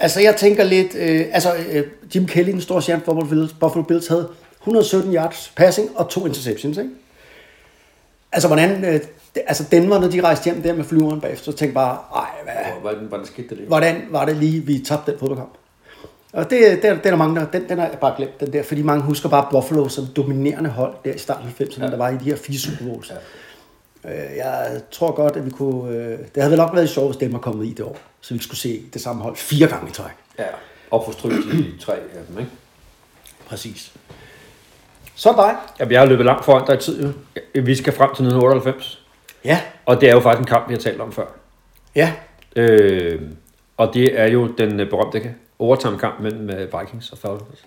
Altså, 0.00 0.20
jeg 0.20 0.36
tænker 0.36 0.64
lidt... 0.64 0.94
Øh, 0.94 1.26
altså, 1.32 1.54
øh, 1.68 1.86
Jim 2.14 2.26
Kelly, 2.26 2.50
den 2.52 2.60
store 2.60 2.82
chef 2.82 3.02
for 3.04 3.14
Buffalo 3.60 3.82
Bills, 3.82 4.06
havde 4.08 4.28
117 4.60 5.14
yards 5.14 5.52
passing 5.56 5.98
og 5.98 6.08
to 6.08 6.26
interceptions, 6.26 6.78
ikke? 6.78 6.90
Altså, 8.32 8.48
hvordan... 8.48 8.84
Øh, 8.84 9.00
det, 9.34 9.42
altså, 9.46 9.64
Denver, 9.70 9.98
når 9.98 10.08
de 10.08 10.20
rejste 10.20 10.44
hjem 10.44 10.62
der 10.62 10.74
med 10.74 10.84
flyveren 10.84 11.20
bagefter, 11.20 11.52
så 11.52 11.58
tænkte 11.58 11.74
bare, 11.74 11.98
ej, 12.16 12.28
hvad, 12.44 12.80
Hvordan, 12.80 13.04
hvordan 13.04 13.26
skete 13.26 13.48
det 13.48 13.56
lige? 13.56 13.66
hvordan 13.66 14.02
var 14.10 14.24
det 14.24 14.36
lige, 14.36 14.60
vi 14.60 14.78
tabte 14.78 15.10
den 15.10 15.20
fodboldkamp? 15.20 15.52
Og 16.32 16.50
det, 16.50 16.82
den, 16.82 16.98
den 17.04 17.12
er 17.12 17.16
mange, 17.16 17.40
der, 17.40 17.46
den, 17.46 17.68
den 17.68 17.78
har 17.78 17.86
jeg 17.88 17.98
bare 17.98 18.14
glemt, 18.16 18.40
den 18.40 18.52
der, 18.52 18.62
fordi 18.62 18.82
mange 18.82 19.04
husker 19.04 19.28
bare 19.28 19.48
Buffalo 19.50 19.88
som 19.88 20.06
dominerende 20.16 20.70
hold 20.70 20.94
der 21.04 21.12
i 21.12 21.18
starten 21.18 21.48
af 21.48 21.64
90'erne, 21.64 21.84
ja. 21.84 21.90
der 21.90 21.96
var 21.96 22.08
i 22.08 22.16
de 22.16 22.24
her 22.24 22.36
fire 22.36 22.58
Super 22.58 22.84
Bowls. 22.84 23.12
Ja. 24.04 24.30
Øh, 24.30 24.36
jeg 24.36 24.80
tror 24.90 25.12
godt, 25.12 25.36
at 25.36 25.46
vi 25.46 25.50
kunne... 25.50 25.94
Øh, 25.94 26.18
det 26.18 26.28
havde 26.36 26.50
vel 26.50 26.58
nok 26.58 26.74
været 26.74 26.90
sjovt, 26.90 27.08
hvis 27.08 27.16
dem 27.16 27.32
var 27.32 27.38
kommet 27.38 27.66
i 27.66 27.72
det 27.72 27.84
år, 27.84 27.98
så 28.20 28.34
vi 28.34 28.42
skulle 28.42 28.58
se 28.58 28.82
det 28.92 29.02
samme 29.02 29.22
hold 29.22 29.36
fire 29.36 29.68
gange 29.68 29.90
i 29.90 29.92
træk. 29.92 30.12
Ja, 30.38 30.44
og 30.90 31.04
få 31.04 31.12
stryg 31.12 31.32
i 31.54 31.78
tre 31.80 31.94
af 31.94 32.24
dem, 32.28 32.38
ikke? 32.38 32.50
Præcis. 33.46 33.92
Så 35.20 35.32
dig. 35.36 35.56
Jamen, 35.80 35.92
jeg 35.92 36.00
har 36.00 36.06
løbet 36.06 36.26
langt 36.26 36.44
foran 36.44 36.66
dig 36.66 36.74
i 36.74 36.78
tid. 36.78 37.12
Vi 37.54 37.74
skal 37.74 37.92
frem 37.92 38.08
til 38.08 38.24
1998. 38.24 39.02
Ja. 39.44 39.60
Og 39.86 40.00
det 40.00 40.08
er 40.08 40.12
jo 40.12 40.20
faktisk 40.20 40.40
en 40.40 40.46
kamp, 40.46 40.68
vi 40.68 40.74
har 40.74 40.80
talt 40.80 41.00
om 41.00 41.12
før. 41.12 41.24
Ja. 41.94 42.12
Øh, 42.56 43.20
og 43.76 43.94
det 43.94 44.20
er 44.20 44.26
jo 44.26 44.46
den 44.46 44.80
øh, 44.80 44.90
berømte 44.90 45.34
overtime-kamp 45.58 46.20
mellem 46.20 46.50
øh, 46.50 46.80
Vikings 46.80 47.12
og 47.12 47.18
Falcons. 47.18 47.64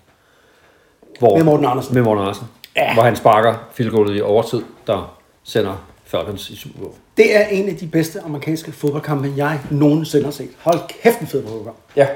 Hvor, 1.19 1.35
Med 1.35 1.45
Morten 1.45 1.65
Andersen. 1.65 1.95
Med 1.95 2.03
Morten 2.03 2.21
Andersen. 2.21 2.47
Ja. 2.75 2.93
Hvor 2.93 3.03
han 3.03 3.15
sparker 3.15 3.55
field 3.73 4.15
i 4.15 4.21
overtid, 4.21 4.61
der 4.87 5.17
sender 5.43 5.75
Falcons 6.13 6.49
i 6.49 6.55
Super 6.55 6.79
Bowl. 6.79 6.91
Det 7.17 7.35
er 7.37 7.45
en 7.45 7.69
af 7.69 7.75
de 7.75 7.87
bedste 7.87 8.19
amerikanske 8.25 8.71
fodboldkampe, 8.71 9.31
jeg 9.37 9.59
nogensinde 9.71 10.23
har 10.25 10.31
set. 10.31 10.49
Hold 10.63 10.79
kæft 10.87 11.19
en 11.19 11.27
fed 11.27 11.43
fodboldkamp. 11.43 11.77
Ja, 11.95 12.07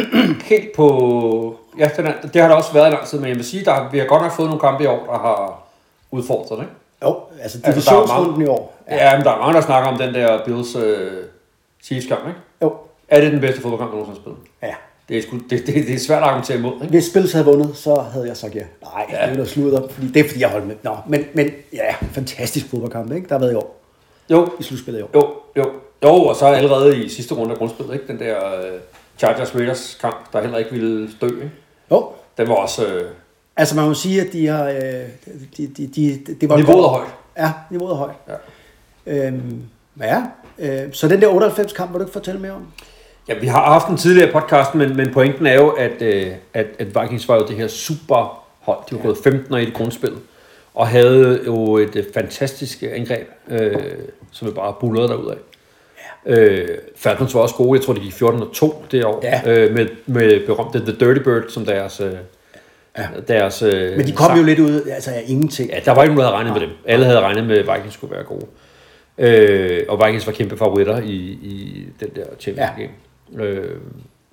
helt 0.52 0.72
på... 0.76 1.56
Ja, 1.78 1.90
den 1.96 2.06
er, 2.06 2.12
det 2.32 2.40
har 2.40 2.48
der 2.48 2.54
også 2.54 2.72
været 2.72 2.88
i 2.88 2.92
lang 2.92 3.06
tid, 3.06 3.18
men 3.18 3.28
jeg 3.28 3.36
vil 3.36 3.44
sige, 3.44 3.64
der, 3.64 3.90
vi 3.90 3.98
har 3.98 4.06
godt 4.06 4.22
nok 4.22 4.32
fået 4.32 4.48
nogle 4.48 4.60
kampe 4.60 4.84
i 4.84 4.86
år, 4.86 5.04
der 5.06 5.18
har 5.18 5.62
udfordret, 6.10 6.58
ikke? 6.60 6.72
Jo, 7.02 7.16
altså 7.42 7.58
er 7.64 7.70
divisionsrunden 7.70 8.30
mange- 8.32 8.44
i 8.44 8.48
år. 8.48 8.76
Ja, 8.90 9.10
ja 9.10 9.16
men 9.16 9.24
der 9.24 9.32
er 9.32 9.38
mange, 9.38 9.54
der 9.54 9.60
snakker 9.60 9.88
om 9.90 9.98
den 9.98 10.14
der 10.14 10.44
Bills 10.44 10.76
øh, 10.76 11.22
Chiefs 11.82 12.06
kamp, 12.06 12.26
ikke? 12.28 12.40
Jo. 12.62 12.74
Er 13.08 13.20
det 13.20 13.32
den 13.32 13.40
bedste 13.40 13.60
fodboldkamp, 13.60 13.90
du 13.92 13.96
nogensinde 13.96 14.20
har 14.20 14.22
spillet? 14.22 14.40
Ja. 14.62 14.74
Det 15.08 15.18
er, 15.18 15.22
sgu, 15.22 15.36
det, 15.36 15.50
det, 15.50 15.66
det 15.66 15.94
er 15.94 15.98
svært 15.98 16.22
at 16.22 16.24
argumentere 16.28 16.58
imod, 16.58 16.72
ikke? 16.74 16.86
Hvis 16.86 17.04
Spils 17.06 17.32
havde 17.32 17.46
vundet, 17.46 17.76
så 17.76 17.94
havde 17.94 18.26
jeg 18.28 18.36
sagt 18.36 18.54
ja. 18.54 18.62
Nej, 18.82 19.06
ja. 19.10 19.16
det 19.16 19.30
er 19.30 19.34
noget 19.34 19.48
sludder, 19.50 19.88
fordi 19.88 20.08
det 20.08 20.20
er 20.24 20.28
fordi, 20.28 20.40
jeg 20.40 20.48
holdt 20.48 20.66
med. 20.66 20.76
Nå, 20.82 20.96
men, 21.08 21.24
men 21.34 21.50
ja, 21.72 21.94
fantastisk 22.12 22.66
fodboldkamp, 22.70 23.12
ikke? 23.12 23.28
Der 23.28 23.34
har 23.34 23.40
været 23.40 23.52
i 23.52 23.54
år. 23.54 23.82
Jo, 24.30 24.48
I 24.60 24.62
slutspillet 24.62 25.00
i 25.00 25.02
år. 25.02 25.10
jo, 25.14 25.30
jo. 25.56 25.70
Jo, 26.04 26.14
og 26.22 26.36
så 26.36 26.46
allerede 26.46 27.04
i 27.04 27.08
sidste 27.08 27.34
runde 27.34 27.52
af 27.52 27.58
grundspillet, 27.58 27.94
ikke? 27.94 28.06
Den 28.06 28.18
der 28.18 28.36
øh, 28.60 28.80
Chargers 29.18 29.54
Raiders 29.54 29.98
kamp, 30.00 30.32
der 30.32 30.40
heller 30.40 30.58
ikke 30.58 30.70
ville 30.70 31.08
dø, 31.20 31.26
ikke? 31.26 31.50
Jo. 31.90 32.08
Den 32.38 32.48
var 32.48 32.54
også... 32.54 32.86
Øh, 32.86 33.10
Altså, 33.58 33.76
man 33.76 33.84
må 33.88 33.94
sige, 33.94 34.20
at 34.20 34.32
de 34.32 34.46
har... 34.46 34.64
Øh, 34.68 34.74
de, 35.56 35.66
de, 35.66 35.86
de, 35.86 36.20
det 36.40 36.48
var 36.48 36.56
Niveauet 36.56 36.84
er 36.84 36.88
højt. 36.88 37.08
Ja, 37.38 37.52
niveauet 37.70 37.92
er 37.92 37.96
højt. 37.96 38.14
Ja. 39.06 39.26
Øhm, 39.26 39.62
ja, 40.00 40.22
øh, 40.58 40.92
så 40.92 41.08
den 41.08 41.22
der 41.22 41.28
98-kamp, 41.28 41.92
vil 41.92 42.00
du 42.00 42.04
ikke 42.04 42.12
fortælle 42.12 42.40
mere 42.40 42.52
om? 42.52 42.66
Ja, 43.28 43.34
vi 43.38 43.46
har 43.46 43.64
haft 43.72 43.88
en 43.88 43.96
tidligere 43.96 44.32
podcast, 44.32 44.74
men, 44.74 44.96
men 44.96 45.12
pointen 45.12 45.46
er 45.46 45.54
jo, 45.54 45.68
at, 45.68 46.02
øh, 46.02 46.26
at, 46.54 46.66
at 46.78 46.86
Vikings 47.02 47.28
var 47.28 47.34
jo 47.36 47.46
det 47.48 47.56
her 47.56 47.68
super 47.68 48.46
hold. 48.60 48.78
De 48.90 48.94
var 48.96 49.02
gået 49.02 49.18
15 49.24 49.54
og 49.54 49.62
1 49.62 49.68
i 49.68 49.70
grundspillet, 49.70 50.18
og 50.74 50.88
havde 50.88 51.40
jo 51.46 51.76
et 51.76 51.96
øh, 51.96 52.04
fantastisk 52.14 52.82
angreb, 52.92 53.28
øh, 53.48 53.76
som 54.32 54.48
vi 54.48 54.52
bare 54.52 54.74
bullerede 54.80 55.08
derud 55.08 55.30
af. 55.30 55.36
Øh, 56.26 56.68
Falcons 56.96 57.34
var 57.34 57.40
også 57.40 57.54
gode. 57.54 57.78
Jeg 57.78 57.84
tror, 57.86 57.94
de 57.94 58.00
gik 58.00 58.12
14 58.12 58.42
og 58.42 58.48
2 58.52 58.84
det 58.90 59.04
år. 59.04 59.20
Ja. 59.22 59.40
Øh, 59.52 59.74
med, 59.74 59.86
med 60.06 60.46
berømte 60.46 60.78
The 60.78 60.92
Dirty 61.00 61.20
Bird 61.22 61.42
som 61.48 61.64
deres... 61.64 62.00
Øh, 62.00 62.12
Ja. 62.98 63.06
deres 63.28 63.62
øh, 63.62 63.96
Men 63.96 64.06
de 64.06 64.12
kom 64.12 64.26
sang. 64.26 64.38
jo 64.38 64.44
lidt 64.44 64.58
ud 64.58 64.82
altså, 64.94 65.10
af 65.10 65.24
ingenting. 65.26 65.70
Ja, 65.70 65.78
der 65.84 65.92
var 65.92 66.02
ikke 66.02 66.14
nogen, 66.14 66.18
der 66.32 66.36
havde 66.36 66.36
regnet 66.36 66.52
med 66.52 66.60
dem. 66.60 66.76
Alle 66.86 67.04
havde 67.04 67.20
regnet 67.20 67.46
med, 67.46 67.58
at 67.58 67.66
Vikings 67.74 67.94
skulle 67.94 68.14
være 68.14 68.24
gode. 68.24 68.46
Øh, 69.18 69.82
og 69.88 70.06
Vikings 70.06 70.26
var 70.26 70.32
kæmpe 70.32 70.56
favoritter 70.56 70.98
i, 71.02 71.12
i 71.42 71.86
den 72.00 72.08
der 72.16 72.24
championship 72.40 72.76
game. 72.76 72.88
Øh, 73.34 73.76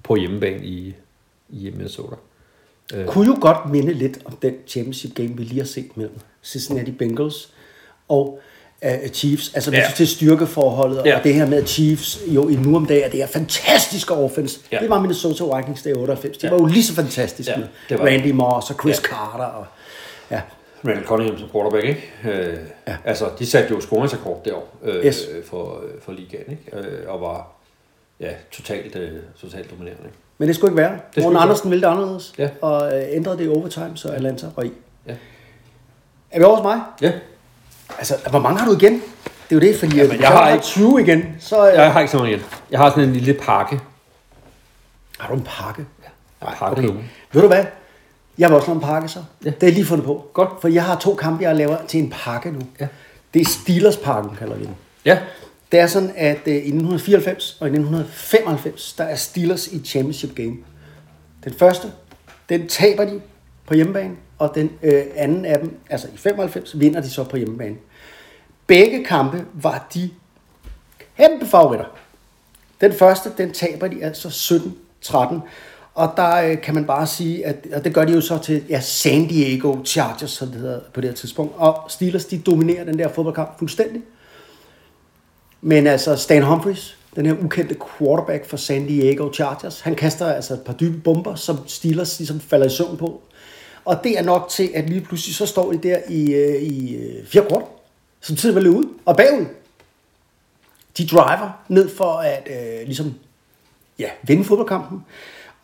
på 0.04 0.16
hjemmebane 0.16 0.66
i, 0.66 0.94
i 1.50 1.72
Minnesota. 1.76 2.16
kunne 3.08 3.28
jo 3.28 3.38
godt 3.41 3.72
minde 3.72 3.94
lidt 3.94 4.20
om 4.26 4.36
den 4.41 4.54
championship 4.68 5.16
game, 5.16 5.30
vi 5.38 5.44
lige 5.44 5.60
har 5.60 5.66
set 5.68 5.98
mellem 5.98 6.16
Cincinnati 6.44 6.91
Bengals 6.91 7.54
og 8.10 8.39
uh, 8.86 9.08
Chiefs. 9.14 9.54
Altså 9.54 9.70
hvis 9.72 9.78
Ja. 9.78 9.91
til 9.96 10.08
styrkeforholdet, 10.08 11.02
Ja. 11.06 11.18
og 11.18 11.24
det 11.24 11.34
her 11.34 11.46
med 11.50 11.58
at 11.58 11.70
Chiefs 11.70 12.20
jo 12.28 12.50
i 12.50 12.56
nu 12.56 12.76
om 12.76 12.86
dagen, 12.86 13.12
det 13.12 13.22
er 13.22 13.28
fantastiske 13.28 14.14
offense. 14.14 14.60
Ja. 14.72 14.80
Det 14.80 14.89
var 14.89 15.00
Minnesota 15.02 15.58
Vikings 15.58 15.82
der 15.84 15.89
i 15.89 15.94
98. 15.94 16.38
De 16.38 16.48
Ja. 16.48 16.52
var 16.54 16.60
jo 16.60 16.66
lige 16.66 16.84
så 16.84 16.94
fantastiske 16.94 17.52
Ja, 17.52 17.58
med 17.58 17.68
det 17.89 18.00
var 18.00 18.06
Randy 18.06 18.32
Moss 18.32 18.70
og 18.70 18.76
Chris 18.82 18.96
Ja. 18.96 19.02
Carter. 19.16 19.44
Og, 19.46 19.66
ja. 20.32 20.41
Randall 20.88 21.06
Cunningham 21.06 21.39
som 21.39 21.50
quarterback, 21.50 21.86
ikke? 21.86 22.12
Øh, 22.50 22.58
ja. 22.88 22.96
Altså, 23.06 23.30
de 23.39 23.46
satte 23.46 23.74
jo 23.74 23.82
scoringsrekord 23.82 24.41
derovre 24.46 24.66
øh, 24.84 25.06
Yes. 25.06 25.28
for, 25.46 25.82
øh, 25.86 26.02
for 26.02 26.12
ligaen, 26.12 26.52
ikke? 26.52 26.78
Øh, 26.78 27.00
og 27.14 27.22
var 27.22 27.52
ja, 28.28 28.32
totalt, 28.51 28.95
øh, 28.95 29.11
totalt 29.41 29.71
dominerende. 29.71 30.03
Ikke? 30.05 30.17
Men 30.38 30.47
det 30.47 30.55
skulle 30.55 30.71
ikke 30.71 30.82
være. 30.82 30.99
skulle 31.11 31.24
Morten 31.24 31.39
Andersen 31.41 31.71
ville 31.71 31.82
det 31.88 31.88
anderledes, 31.93 32.34
Ja. 32.38 32.49
og 32.61 32.97
øh, 32.97 33.03
ændrede 33.09 33.38
det 33.38 33.45
i 33.45 33.47
overtime, 33.47 33.91
så 33.95 34.09
Atlanta 34.09 34.47
røg 34.57 34.65
i. 34.65 34.71
Ja. 35.07 35.13
Er 36.32 36.39
vi 36.39 36.43
over 36.45 36.55
hos 36.55 36.63
mig? 36.63 36.82
Ja, 37.01 37.11
Altså, 37.97 38.15
hvor 38.30 38.39
mange 38.39 38.59
har 38.59 38.67
du 38.67 38.76
igen? 38.76 38.93
Det 38.93 39.01
er 39.49 39.55
jo 39.55 39.59
det, 39.59 39.80
fordi 39.80 39.95
Jamen, 39.97 40.11
jeg 40.11 40.19
jeg 40.21 40.30
har 40.30 40.49
ikke- 40.53 40.63
20 40.65 41.01
igen. 41.01 41.36
Så 41.39 41.69
øh, 41.69 41.76
jeg 41.76 41.93
har 41.93 41.99
ikke 41.99 42.11
så 42.11 42.17
mange 42.17 42.32
igen. 42.32 42.43
Jeg 42.71 42.80
har 42.80 42.89
sådan 42.89 43.03
en 43.03 43.13
lille 43.13 43.34
pakke. 43.34 43.80
har 45.19 45.28
du 45.30 45.34
en 45.36 45.43
pakke. 45.45 45.86
Ja, 46.41 46.49
pakke 46.55 46.82
nu. 46.82 46.93
Ved 47.34 47.41
du 47.41 47.47
hvad? 47.47 47.65
Jeg 48.38 48.49
vil 48.49 48.55
også 48.55 48.67
lave 48.67 48.76
en 48.76 48.82
pakke 48.82 49.07
så. 49.07 49.19
Ja. 49.45 49.49
Det 49.49 49.63
er 49.63 49.67
jeg 49.67 49.74
lige 49.74 49.86
fundet 49.86 50.05
på. 50.05 50.30
Godt. 50.34 50.49
For 50.61 50.67
jeg 50.67 50.84
har 50.86 50.95
to 50.99 51.15
kampe, 51.15 51.43
jeg 51.43 51.55
laver 51.55 51.78
til 51.88 51.99
en 51.99 52.09
pakke 52.09 52.51
nu. 52.51 52.59
Ja. 52.80 52.88
Det 53.34 53.41
er 53.41 53.45
Steelers-pakken, 53.45 54.36
kalder 54.36 54.55
vi 54.55 54.65
den. 54.65 54.76
Ja, 55.05 55.17
det 55.74 55.82
er 55.82 55.88
sådan, 55.88 56.11
at 56.15 56.39
øh, 56.45 56.53
i 56.53 56.57
1994 56.57 57.57
og 57.59 57.67
i 57.67 57.69
1995, 57.69 58.93
der 58.93 59.03
er 59.03 59.15
Steelers 59.15 59.67
i 59.67 59.86
Championship 59.86 60.36
Game. 60.36 60.57
Den 61.43 61.53
første, 61.53 61.91
den 62.49 62.67
taber 62.67 63.05
de 63.05 63.21
på 63.65 63.74
hjemmebane, 63.74 64.15
og 64.38 64.51
den 64.55 64.71
øh, 64.84 65.03
anden 65.15 65.45
af 65.45 65.59
dem, 65.59 65.78
altså 65.89 66.07
i 66.13 66.17
95, 66.17 66.80
vinder 66.80 67.01
de 67.01 67.09
så 67.09 67.24
på 67.24 67.38
hjemmebane. 67.38 67.76
Begge 68.67 69.05
kampe 69.05 69.45
var 69.53 69.88
de 69.93 70.09
kæmpe 71.17 71.45
favoritter. 71.45 71.86
Den 72.82 72.93
første, 72.93 73.32
den 73.38 73.51
taber 73.51 73.88
de 73.88 74.03
altså 74.03 74.57
17-13. 75.05 75.36
Og 75.93 76.13
der 76.17 76.36
øh, 76.36 76.61
kan 76.61 76.74
man 76.74 76.86
bare 76.86 77.07
sige, 77.07 77.45
at 77.45 77.67
og 77.74 77.84
det 77.84 77.93
gør 77.93 78.05
de 78.05 78.13
jo 78.13 78.21
så 78.21 78.38
til 78.38 78.63
ja, 78.69 78.80
San 78.80 79.28
Diego 79.28 79.78
Chargers, 79.86 80.32
som 80.32 80.47
det 80.47 80.59
hedder 80.61 80.80
på 80.93 81.01
det 81.01 81.09
her 81.09 81.15
tidspunkt. 81.15 81.53
Og 81.57 81.82
Steelers, 81.89 82.26
de 82.26 82.39
dominerer 82.39 82.84
den 82.84 82.99
der 82.99 83.07
fodboldkamp 83.07 83.59
fuldstændig. 83.59 84.01
Men 85.66 85.88
altså 85.88 86.16
Stan 86.16 86.43
Humphries, 86.43 86.97
den 87.16 87.26
her 87.26 87.36
ukendte 87.43 87.76
quarterback 87.76 88.45
for 88.45 88.57
San 88.57 88.88
Diego 88.88 89.34
Chargers, 89.34 89.82
han 89.82 89.95
kaster 89.95 90.34
altså 90.34 90.53
et 90.53 90.61
par 90.61 90.74
dybe 90.74 90.97
bomber, 90.97 91.36
som 91.36 91.68
Steelers 91.68 92.20
ligesom 92.20 92.39
falder 92.39 92.66
i 92.66 92.70
søvn 92.70 92.97
på. 92.97 93.22
Og 93.86 93.99
det 94.03 94.20
er 94.20 94.24
nok 94.24 94.49
til, 94.49 94.72
at 94.76 94.89
lige 94.89 95.01
pludselig 95.01 95.36
så 95.36 95.45
står 95.45 95.72
de 95.72 95.78
der 95.78 95.97
i, 96.09 96.34
øh, 96.34 96.61
i 96.61 96.95
øh, 96.95 97.26
fire 97.26 97.45
kort, 97.49 97.64
som 98.22 98.36
tiden 98.36 98.55
var 98.55 98.61
ud 98.61 98.86
og 99.05 99.18
bagud. 99.18 99.45
De 100.97 101.07
driver 101.07 101.64
ned 101.70 101.89
for 101.89 102.14
at 102.14 102.47
øh, 102.49 102.86
ligesom, 102.86 103.14
ja, 103.99 104.09
vinde 104.24 104.43
fodboldkampen. 104.43 105.05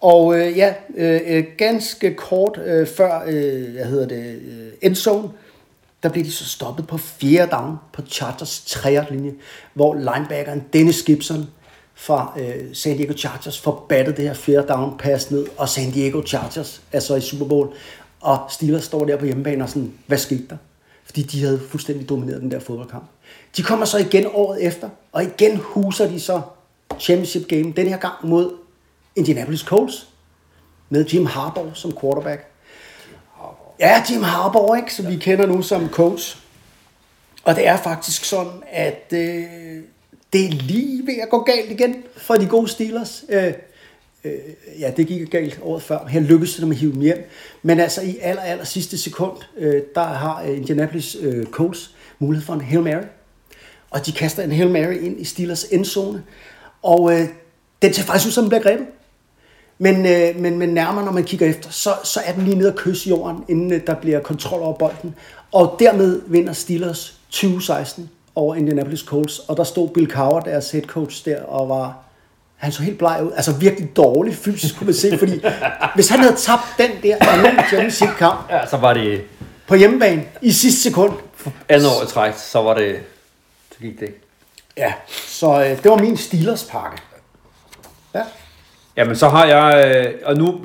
Og 0.02 0.40
øh, 0.40 0.58
ja, 0.58 0.74
øh, 0.96 1.22
øh 1.26 1.44
ganske 1.58 2.14
kort 2.14 2.60
øh, 2.66 2.88
før, 2.88 3.24
øh, 3.28 3.74
hvad 3.74 3.86
hedder 3.86 4.08
det, 4.08 4.26
øh, 4.26 4.72
endzone, 4.82 5.30
der 6.04 6.10
blev 6.10 6.24
de 6.24 6.32
så 6.32 6.46
stoppet 6.46 6.88
på 6.88 6.98
fjerde 6.98 7.52
down 7.52 7.76
på 7.94 8.02
Chargers 8.02 8.64
3 8.66 9.06
linje, 9.12 9.34
hvor 9.74 9.94
linebackeren 9.94 10.64
Dennis 10.74 11.04
Gibson 11.04 11.48
fra 11.96 12.34
øh, 12.40 12.76
San 12.76 12.98
Diego 12.98 13.14
Chargers 13.18 13.60
forbattede 13.60 14.18
det 14.18 14.26
her 14.26 14.34
fjerde 14.34 14.68
down 14.68 14.98
pass 14.98 15.32
ned, 15.32 15.46
og 15.58 15.70
San 15.70 15.92
Diego 15.92 16.22
Chargers 16.28 16.82
er 16.92 17.00
så 17.00 17.16
i 17.16 17.22
Super 17.22 17.46
Bowl, 17.46 17.70
og 18.22 18.40
Steelers 18.50 18.84
står 18.84 19.06
der 19.06 19.18
på 19.18 19.26
hjemmebane 19.26 19.64
og 19.64 19.70
sådan, 19.70 19.94
hvad 20.08 20.18
skete 20.18 20.44
der? 20.50 20.58
Fordi 21.06 21.22
de 21.22 21.44
havde 21.44 21.62
fuldstændig 21.70 22.10
domineret 22.10 22.42
den 22.42 22.52
der 22.52 22.60
fodboldkamp. 22.60 23.04
De 23.58 23.64
kommer 23.64 23.86
så 23.86 23.98
igen 23.98 24.26
året 24.34 24.64
efter, 24.64 24.90
og 25.12 25.24
igen 25.24 25.58
huser 25.58 26.08
de 26.08 26.20
så 26.20 26.42
championship 27.00 27.48
game, 27.48 27.72
den 27.72 27.88
her 27.88 27.98
gang 27.98 28.16
mod 28.24 28.52
Indianapolis 29.16 29.62
Colts 29.62 30.08
med 30.90 31.06
Jim 31.06 31.26
Harbaugh 31.26 31.74
som 31.74 31.98
quarterback. 32.02 32.49
Ja, 33.80 34.04
Jim 34.10 34.24
Harbaugh, 34.24 34.78
ikke? 34.78 34.94
som 34.94 35.08
vi 35.08 35.16
kender 35.16 35.46
nu 35.46 35.62
som 35.62 35.90
coach. 35.90 36.38
Og 37.44 37.56
det 37.56 37.68
er 37.68 37.78
faktisk 37.78 38.26
sådan, 38.26 38.64
at 38.72 39.06
øh, 39.12 39.44
det 40.34 40.46
er 40.46 40.50
lige 40.50 41.08
ved 41.08 41.14
at 41.22 41.30
gå 41.30 41.44
galt 41.44 41.72
igen 41.72 41.96
for 42.18 42.36
de 42.36 42.48
gode 42.48 42.68
Steelers. 42.68 43.26
Øh, 43.30 43.54
øh, 44.24 44.34
ja, 44.80 44.92
det 44.98 45.08
gik 45.08 45.32
galt 45.32 45.60
året 45.64 45.84
før. 45.84 46.08
Her 46.08 46.20
lykkedes 46.20 46.54
det 46.54 46.62
dem 46.62 46.72
at 46.72 46.78
hive 46.78 46.94
dem 46.94 47.02
hjem. 47.02 47.30
Men 47.64 47.80
altså 47.80 48.02
i 48.02 48.18
aller, 48.22 48.42
aller 48.42 48.66
sidste 48.66 48.98
sekund, 48.98 49.38
øh, 49.58 49.82
der 49.96 50.04
har 50.04 50.42
Indianapolis 50.42 51.18
øh, 51.22 51.46
Colts 51.46 51.96
mulighed 52.20 52.46
for 52.46 52.54
en 52.54 52.62
Hail 52.62 52.84
Mary. 52.84 53.04
Og 53.90 54.06
de 54.06 54.12
kaster 54.12 54.44
en 54.44 54.52
Hail 54.52 54.70
Mary 54.70 54.98
ind 55.02 55.22
i 55.22 55.24
Steelers 55.24 55.64
endzone. 55.64 56.24
Og 56.82 57.14
øh, 57.14 57.28
den 57.82 57.94
ser 57.94 58.04
faktisk 58.04 58.28
ud 58.28 58.32
som 58.32 58.44
den 58.44 58.50
bliver 58.50 58.64
grebet. 58.64 58.88
Men, 59.82 60.06
øh, 60.06 60.36
men, 60.36 60.60
men 60.60 60.70
nærmere, 60.70 61.06
når 61.06 61.12
man 61.12 61.24
kigger 61.24 61.48
efter, 61.50 61.70
så, 61.72 61.94
så 62.04 62.22
er 62.26 62.34
den 62.34 62.44
lige 62.44 62.58
nede 62.58 62.70
og 62.70 62.76
kysse 62.76 63.10
jorden, 63.10 63.44
inden 63.48 63.74
øh, 63.74 63.88
der 63.88 63.96
bliver 63.96 64.20
kontrol 64.20 64.62
over 64.62 64.74
bolden. 64.74 65.16
Og 65.52 65.76
dermed 65.80 66.22
vinder 66.28 66.54
Steelers 66.54 67.14
2016 67.30 68.10
over 68.36 68.56
Indianapolis 68.56 69.00
Colts. 69.00 69.40
Og 69.40 69.58
der 69.58 69.64
stod 69.64 69.90
Bill 69.90 70.12
Cowher, 70.12 70.40
deres 70.40 70.72
head 70.72 70.84
coach 70.84 71.26
der, 71.26 71.44
og 71.44 71.70
var... 71.70 71.98
Han 72.56 72.72
så 72.72 72.82
helt 72.82 72.98
bleg 72.98 73.20
ud. 73.24 73.32
Altså 73.36 73.52
virkelig 73.52 73.96
dårlig 73.96 74.36
fysisk, 74.36 74.78
kunne 74.78 74.86
man 74.86 74.94
se. 74.96 75.18
Fordi 75.18 75.42
hvis 75.96 76.10
han 76.10 76.20
havde 76.20 76.36
tabt 76.36 76.64
den 76.78 76.90
der 77.04 77.16
anden 77.20 77.64
championship 77.70 78.10
kamp 78.18 78.40
Ja, 78.50 78.66
så 78.66 78.78
var 78.78 78.94
det 78.94 79.22
på 79.68 79.76
hjemmebane 79.76 80.24
i 80.42 80.52
sidste 80.52 80.82
sekund, 80.82 81.14
andet 81.70 81.88
år 81.88 82.06
træk, 82.06 82.34
så 82.38 82.62
var 82.62 82.74
det... 82.74 83.00
Så 83.72 83.80
gik 83.82 84.00
det 84.00 84.02
ikke. 84.02 84.20
ja, 84.78 84.94
så 85.28 85.64
øh, 85.64 85.84
det 85.84 85.92
var 85.92 85.98
min 85.98 86.18
Steelers 86.18 86.64
pakke. 86.64 86.98
Ja. 88.16 88.22
Jamen, 89.00 89.16
så 89.16 89.30
har 89.30 89.46
jeg... 89.46 89.96
Øh, 89.96 90.14
og 90.26 90.38
nu, 90.38 90.60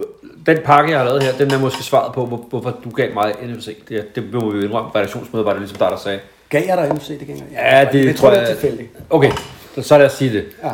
den 0.46 0.58
pakke, 0.64 0.90
jeg 0.90 0.98
har 0.98 1.06
lavet 1.06 1.22
her, 1.22 1.32
den 1.32 1.50
er 1.50 1.58
måske 1.58 1.82
svaret 1.82 2.14
på, 2.14 2.26
hvor, 2.26 2.36
hvorfor 2.36 2.78
du 2.84 2.90
gav 2.90 3.14
mig 3.14 3.34
NFC. 3.42 3.86
Det, 3.88 4.14
det 4.14 4.32
må 4.32 4.50
vi 4.50 4.58
jo 4.58 4.64
indrømme. 4.64 4.90
Redaktionsmødet 4.94 5.46
var 5.46 5.52
det 5.52 5.60
ligesom 5.60 5.78
dig, 5.78 5.88
der 5.90 5.96
sagde. 5.96 6.20
Gav 6.48 6.62
jeg 6.66 6.76
dig 6.76 6.94
NFC 6.94 7.08
det 7.08 7.26
gang? 7.26 7.42
Ja, 7.52 7.88
det 7.92 8.06
jeg 8.06 8.16
tror, 8.16 8.30
det 8.30 8.42
er 8.42 8.46
tilfældigt. 8.46 8.90
Okay, 9.10 9.30
så, 9.82 9.98
lad 9.98 10.06
os 10.06 10.12
sige 10.12 10.32
det. 10.32 10.44
Ja. 10.64 10.70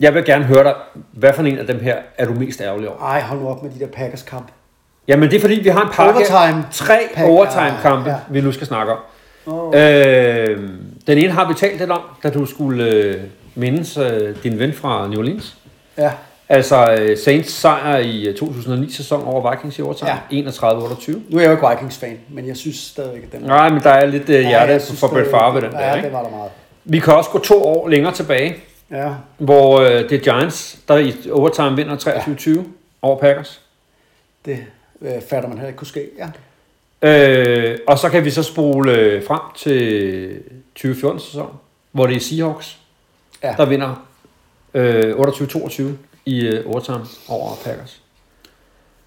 Jeg 0.00 0.14
vil 0.14 0.24
gerne 0.24 0.44
høre 0.44 0.64
dig, 0.64 0.74
hvad 1.12 1.32
for 1.32 1.42
en 1.42 1.58
af 1.58 1.66
dem 1.66 1.80
her 1.80 1.96
er 2.18 2.26
du 2.26 2.32
mest 2.32 2.60
ærgerlig 2.60 2.88
over? 2.88 2.98
Ej, 2.98 3.20
hold 3.20 3.40
nu 3.40 3.48
op 3.48 3.62
med 3.62 3.70
de 3.70 3.78
der 3.78 3.86
Packers 3.86 4.22
kamp. 4.22 4.48
Jamen, 5.08 5.30
det 5.30 5.36
er 5.36 5.40
fordi, 5.40 5.54
vi 5.54 5.68
har 5.68 5.82
en 5.82 5.92
pakke. 5.92 6.18
Overtime. 6.18 6.66
Tre 6.72 6.98
overtime-kampe, 7.24 8.10
ja. 8.10 8.16
vi 8.30 8.40
nu 8.40 8.52
skal 8.52 8.66
snakke 8.66 8.92
om. 8.92 8.98
Oh. 9.46 9.74
Øh, 9.74 10.70
den 11.06 11.18
ene 11.18 11.30
har 11.30 11.48
vi 11.48 11.54
talt 11.54 11.78
lidt 11.78 11.90
om, 11.90 12.00
da 12.22 12.30
du 12.30 12.46
skulle 12.46 12.84
øh, 12.84 13.20
mindes 13.54 13.96
øh, 13.96 14.36
din 14.42 14.58
ven 14.58 14.72
fra 14.72 15.08
New 15.08 15.18
Orleans. 15.18 15.56
Ja. 15.98 16.10
Altså 16.48 16.96
øh, 17.00 17.18
Saints 17.18 17.52
sejr 17.52 17.98
i 17.98 18.26
øh, 18.28 18.34
2009-sæson 18.34 19.24
over 19.24 19.50
Vikings 19.50 19.78
i 19.78 19.82
overtime. 19.82 20.10
Ja. 20.10 20.50
31-28. 20.50 21.10
Nu 21.28 21.38
er 21.38 21.40
jeg 21.42 21.46
jo 21.48 21.52
ikke 21.52 21.68
Vikings-fan, 21.70 22.18
men 22.28 22.46
jeg 22.46 22.56
synes 22.56 22.76
stadigvæk, 22.76 23.22
at 23.22 23.32
den 23.32 23.40
Nej, 23.42 23.68
men 23.70 23.82
der 23.82 23.90
er 23.90 24.06
lidt 24.06 24.28
øh, 24.28 24.40
hjerte 24.40 24.72
jeg 24.72 24.80
for, 24.82 25.08
Brett 25.08 25.30
Favre 25.30 25.54
ved 25.54 25.62
den 25.62 25.72
ja, 25.72 25.78
der, 25.78 25.94
ikke? 25.94 26.06
det 26.06 26.12
var 26.12 26.22
der 26.22 26.30
meget. 26.30 26.50
Vi 26.84 26.98
kan 26.98 27.14
også 27.14 27.30
gå 27.30 27.38
to 27.38 27.62
år 27.64 27.88
længere 27.88 28.12
tilbage, 28.14 28.56
Ja, 28.90 29.12
hvor 29.38 29.80
øh, 29.80 29.90
det 29.90 30.12
er 30.12 30.18
Giants, 30.18 30.78
der 30.88 30.96
i 30.96 31.14
overtime 31.30 31.76
vinder 31.76 31.96
23-20 31.96 32.60
over 33.02 33.18
Packers. 33.18 33.60
det 34.44 34.58
øh, 35.02 35.12
fatter 35.30 35.48
man 35.48 35.58
heller 35.58 35.68
ikke 35.68 35.76
kunne 35.78 35.86
ske. 35.86 36.08
Ja. 36.18 36.28
Øh, 37.08 37.78
og 37.86 37.98
så 37.98 38.08
kan 38.08 38.24
vi 38.24 38.30
så 38.30 38.42
spole 38.42 38.92
øh, 38.92 39.26
frem 39.26 39.40
til 39.56 40.40
2014-sæson, 40.80 41.50
hvor 41.92 42.06
det 42.06 42.16
er 42.16 42.20
Seahawks, 42.20 42.78
Ja. 43.42 43.54
der 43.56 43.64
vinder 43.66 44.06
øh, 44.74 45.14
28-22 45.18 45.82
i 46.26 46.40
øh, 46.40 46.70
overtime 46.70 47.00
over 47.28 47.54
Packers. 47.64 48.00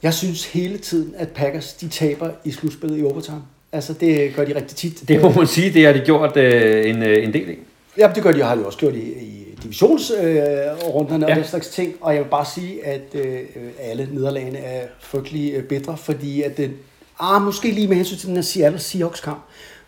Jeg 0.04 0.14
synes 0.14 0.46
hele 0.46 0.78
tiden, 0.78 1.14
at 1.18 1.30
Packers 1.30 1.74
de 1.74 1.88
taber 1.90 2.30
i 2.46 2.52
slutspillet 2.52 3.00
i 3.00 3.04
overtime. 3.04 3.42
Altså, 3.72 3.94
det 3.94 4.36
gør 4.36 4.46
de 4.46 4.56
rigtig 4.56 4.78
tit. 4.78 5.08
Det 5.08 5.22
må 5.22 5.30
man 5.32 5.48
sige, 5.48 5.74
det 5.74 5.86
har 5.86 5.94
de 5.94 6.00
gjort 6.00 6.38
øh, 6.38 6.90
en, 6.90 7.04
øh, 7.04 7.24
en 7.24 7.34
del 7.34 7.50
i. 7.50 7.56
Ja, 7.98 8.12
det 8.16 8.24
gør 8.24 8.32
de, 8.32 8.44
har 8.44 8.56
de 8.56 8.66
også 8.66 8.78
gjort 8.78 8.94
i, 8.94 9.00
i 9.14 9.58
divisionsrunderne 9.64 10.72
øh, 10.72 10.88
runderne 10.88 11.26
og 11.26 11.30
Ja. 11.30 11.36
den 11.36 11.44
slags 11.44 11.70
ting. 11.70 11.94
Og 12.02 12.16
jeg 12.16 12.24
vil 12.24 12.30
bare 12.30 12.46
sige, 12.46 12.86
at 12.86 13.02
øh, 13.14 13.40
alle 13.80 14.10
nederlagene 14.12 14.58
er 14.58 14.88
frygtelig 15.00 15.54
øh, 15.54 15.64
bedre, 15.64 15.98
fordi 15.98 16.42
at 16.42 16.58
det, 16.58 16.72
ah, 17.20 17.42
måske 17.42 17.72
lige 17.72 17.88
med 17.88 17.96
hensyn 17.96 18.18
til 18.18 18.28
den 18.28 18.36
her 18.36 18.44
Seattle 18.44 18.80
Seahawks 18.80 19.20
kamp, 19.22 19.40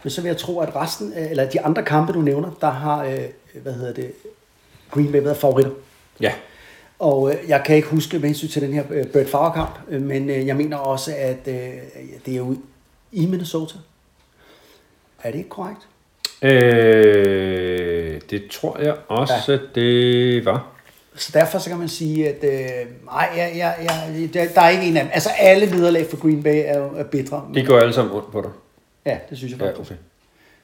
men 0.03 0.11
så 0.11 0.21
vil 0.21 0.29
jeg 0.29 0.37
tro, 0.37 0.59
at 0.59 0.75
resten, 0.75 1.13
af- 1.13 1.29
eller 1.29 1.49
de 1.49 1.61
andre 1.61 1.83
kampe, 1.83 2.13
du 2.13 2.21
nævner, 2.21 2.51
der 2.61 2.69
har, 2.69 3.03
øh, 3.05 3.19
hvad 3.63 3.73
hedder 3.73 3.93
det, 3.93 4.11
Green 4.91 5.11
Bay 5.11 5.21
været 5.23 5.37
favoritter. 5.37 5.71
Ja. 6.21 6.31
Og 6.99 7.31
øh, 7.31 7.37
jeg 7.49 7.63
kan 7.65 7.75
ikke 7.75 7.87
huske 7.87 8.19
med 8.19 8.25
hensyn 8.29 8.47
til 8.47 8.61
den 8.61 8.73
her 8.73 8.83
øh, 8.89 9.05
Brett 9.05 9.29
Favre 9.29 9.53
kamp, 9.53 9.79
øh, 9.89 10.01
men 10.01 10.29
øh, 10.29 10.47
jeg 10.47 10.55
mener 10.55 10.77
også, 10.77 11.13
at 11.17 11.47
øh, 11.47 11.73
det 12.25 12.37
er 12.37 12.41
ude 12.41 12.57
i 13.11 13.25
Minnesota. 13.25 13.73
Er 15.23 15.31
det 15.31 15.37
ikke 15.37 15.49
korrekt? 15.49 15.87
Øh, 16.41 18.21
det 18.29 18.43
tror 18.51 18.79
jeg 18.79 18.95
også, 19.07 19.33
ja. 19.51 19.57
det 19.75 20.45
var. 20.45 20.73
Så 21.15 21.31
derfor 21.33 21.59
så 21.59 21.69
kan 21.69 21.77
man 21.79 21.89
sige, 21.89 22.29
at 22.29 22.43
øh, 22.43 22.85
ej, 23.11 23.29
jeg, 23.37 23.51
jeg, 23.55 23.75
jeg, 23.81 24.29
der, 24.33 24.45
der 24.55 24.61
er 24.61 24.69
ikke 24.69 24.83
en 24.85 24.97
af 24.97 25.03
dem. 25.03 25.11
Altså 25.13 25.29
alle 25.39 25.65
nederlag 25.65 26.07
for 26.09 26.17
Green 26.17 26.43
Bay 26.43 26.63
er 26.65 26.77
jo 26.79 26.89
er 26.97 27.03
bitre. 27.03 27.45
De 27.53 27.65
går 27.65 27.79
alle 27.79 27.93
sammen 27.93 28.13
rundt 28.13 28.31
på 28.31 28.41
dig. 28.41 28.49
Ja, 29.05 29.17
det 29.29 29.37
synes 29.37 29.51
jeg 29.53 29.61
Ja, 29.61 29.67
faktisk. 29.67 29.91
okay. 29.91 29.99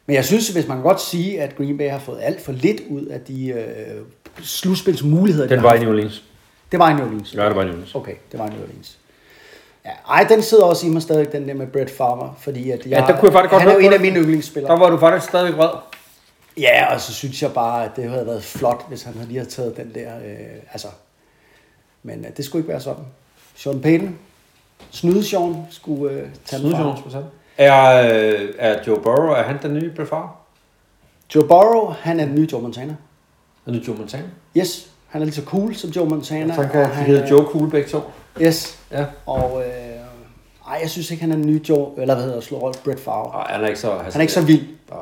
Men 0.06 0.16
jeg 0.16 0.26
synes, 0.26 0.50
hvis 0.50 0.68
man 0.68 0.78
kan 0.78 0.84
godt 0.84 1.02
sige, 1.02 1.42
at 1.42 1.56
Green 1.58 1.78
Bay 1.78 1.90
har 1.90 2.00
fået 2.00 2.20
alt 2.22 2.42
for 2.42 2.52
lidt 2.52 2.82
ud 2.90 3.06
af 3.06 3.22
de 3.22 3.48
øh, 3.48 4.02
slutspilsmuligheder, 4.42 5.48
de 5.48 5.50
Den 5.56 5.60
har 5.60 5.68
var 5.68 5.76
i. 5.76 5.80
New 5.80 5.90
Orleans. 5.90 6.24
Det 6.72 6.80
var 6.80 6.90
i 6.90 6.94
New 6.94 7.06
Orleans. 7.06 7.34
Ja, 7.36 7.46
det 7.48 7.56
var 7.56 7.62
i 7.62 7.66
New 7.66 7.74
Orleans. 7.74 7.96
Okay, 7.96 8.14
det 8.32 8.40
var 8.40 8.46
i 8.48 8.50
New 8.50 8.62
Orleans. 8.64 8.98
Ja, 9.86 9.90
ej, 10.10 10.26
den 10.30 10.42
sidder 10.42 10.64
også 10.64 10.88
i 10.88 10.90
mig 10.90 11.02
stadig, 11.02 11.32
den 11.32 11.48
der 11.48 11.54
med 11.54 11.68
Brett 11.68 11.92
Favre, 11.98 12.34
fordi 12.40 12.72
at 12.72 12.80
jeg, 12.86 13.00
Ja, 13.00 13.06
der 13.14 13.20
kunne 13.20 13.26
jeg 13.30 13.34
faktisk 13.34 13.52
godt 13.52 13.62
han 13.62 13.70
er 13.72 13.74
jo 13.74 13.80
en 13.80 13.94
af 13.94 14.00
mine 14.00 14.20
yndlingsspillere. 14.20 14.74
Der 14.74 14.80
var 14.80 14.90
du 14.90 14.98
faktisk 14.98 15.30
stadig 15.30 15.58
vred. 15.58 15.70
Ja, 16.58 16.94
og 16.94 17.02
så 17.02 17.14
synes 17.14 17.42
jeg 17.42 17.54
bare, 17.54 17.86
at 17.86 17.92
det 17.96 18.10
havde 18.10 18.26
været 18.26 18.44
flot, 18.44 18.86
hvis 18.88 19.04
han 19.04 19.14
havde 19.14 19.28
lige 19.28 19.38
havde 19.40 19.50
taget 19.50 19.78
den 19.78 19.92
der, 19.96 20.18
øh, 20.18 20.36
altså, 20.72 20.88
men 22.04 22.26
øh, 22.26 22.38
det 22.38 22.46
skulle 22.46 22.60
ikke 22.60 22.70
være 22.72 22.82
sådan. 22.82 23.04
Sean 23.56 23.82
Payton, 23.82 24.18
snyde 24.92 25.24
Sean, 25.24 25.56
skulle 25.70 26.14
øh, 26.16 26.28
tage 26.46 26.64
den 26.64 26.72
fra. 26.72 26.78
ham. 27.12 27.24
Er, 27.58 28.12
øh, 28.16 28.50
er 28.60 28.80
Joe 28.88 29.00
Burrow, 29.02 29.30
er 29.32 29.44
han 29.44 29.58
den 29.62 29.74
nye 29.74 29.92
Brett 29.96 30.10
Favre? 30.10 30.30
Joe 31.36 31.48
Burrow, 31.48 31.94
han 32.00 32.20
er 32.20 32.26
den 32.26 32.36
nye 32.36 32.48
Joe 32.52 32.62
Montana. 32.62 32.96
Er 33.68 33.72
det 33.72 33.88
Joe 33.88 33.98
Montana? 33.98 34.24
Yes, 34.58 34.90
han 35.08 35.22
er 35.22 35.26
lige 35.26 35.36
så 35.36 35.46
cool 35.46 35.76
som 35.76 35.90
Joe 35.90 36.10
Montana. 36.10 36.54
Han 36.54 36.70
kan 36.70 36.82
og 36.84 36.90
de 36.90 36.94
hedder 36.96 37.24
er- 37.24 37.28
Joe 37.30 37.46
Cool 37.46 37.70
begge 37.70 37.90
to. 37.90 38.02
Yes, 38.42 38.80
Ja. 38.92 39.06
og 39.26 39.62
øh, 39.66 39.70
ej, 40.68 40.78
jeg 40.82 40.90
synes 40.90 41.12
ikke, 41.12 41.22
han 41.22 41.32
er 41.32 41.36
den 41.36 41.46
nye 41.46 41.62
Joe, 41.70 41.92
eller 42.02 42.14
hvad 42.14 42.24
hedder 42.24 42.38
det, 42.40 42.44
slå 42.48 42.58
rolle, 42.58 42.80
Brett 42.84 43.00
Favre. 43.00 43.32
Nej, 43.32 43.48
han 43.52 43.64
er 43.64 43.68
ikke 43.68 43.80
så... 43.80 43.98
Han 43.98 44.12
er 44.16 44.22
ikke 44.22 44.34
så 44.34 44.42
vild. 44.42 44.68
Ja. 44.92 44.96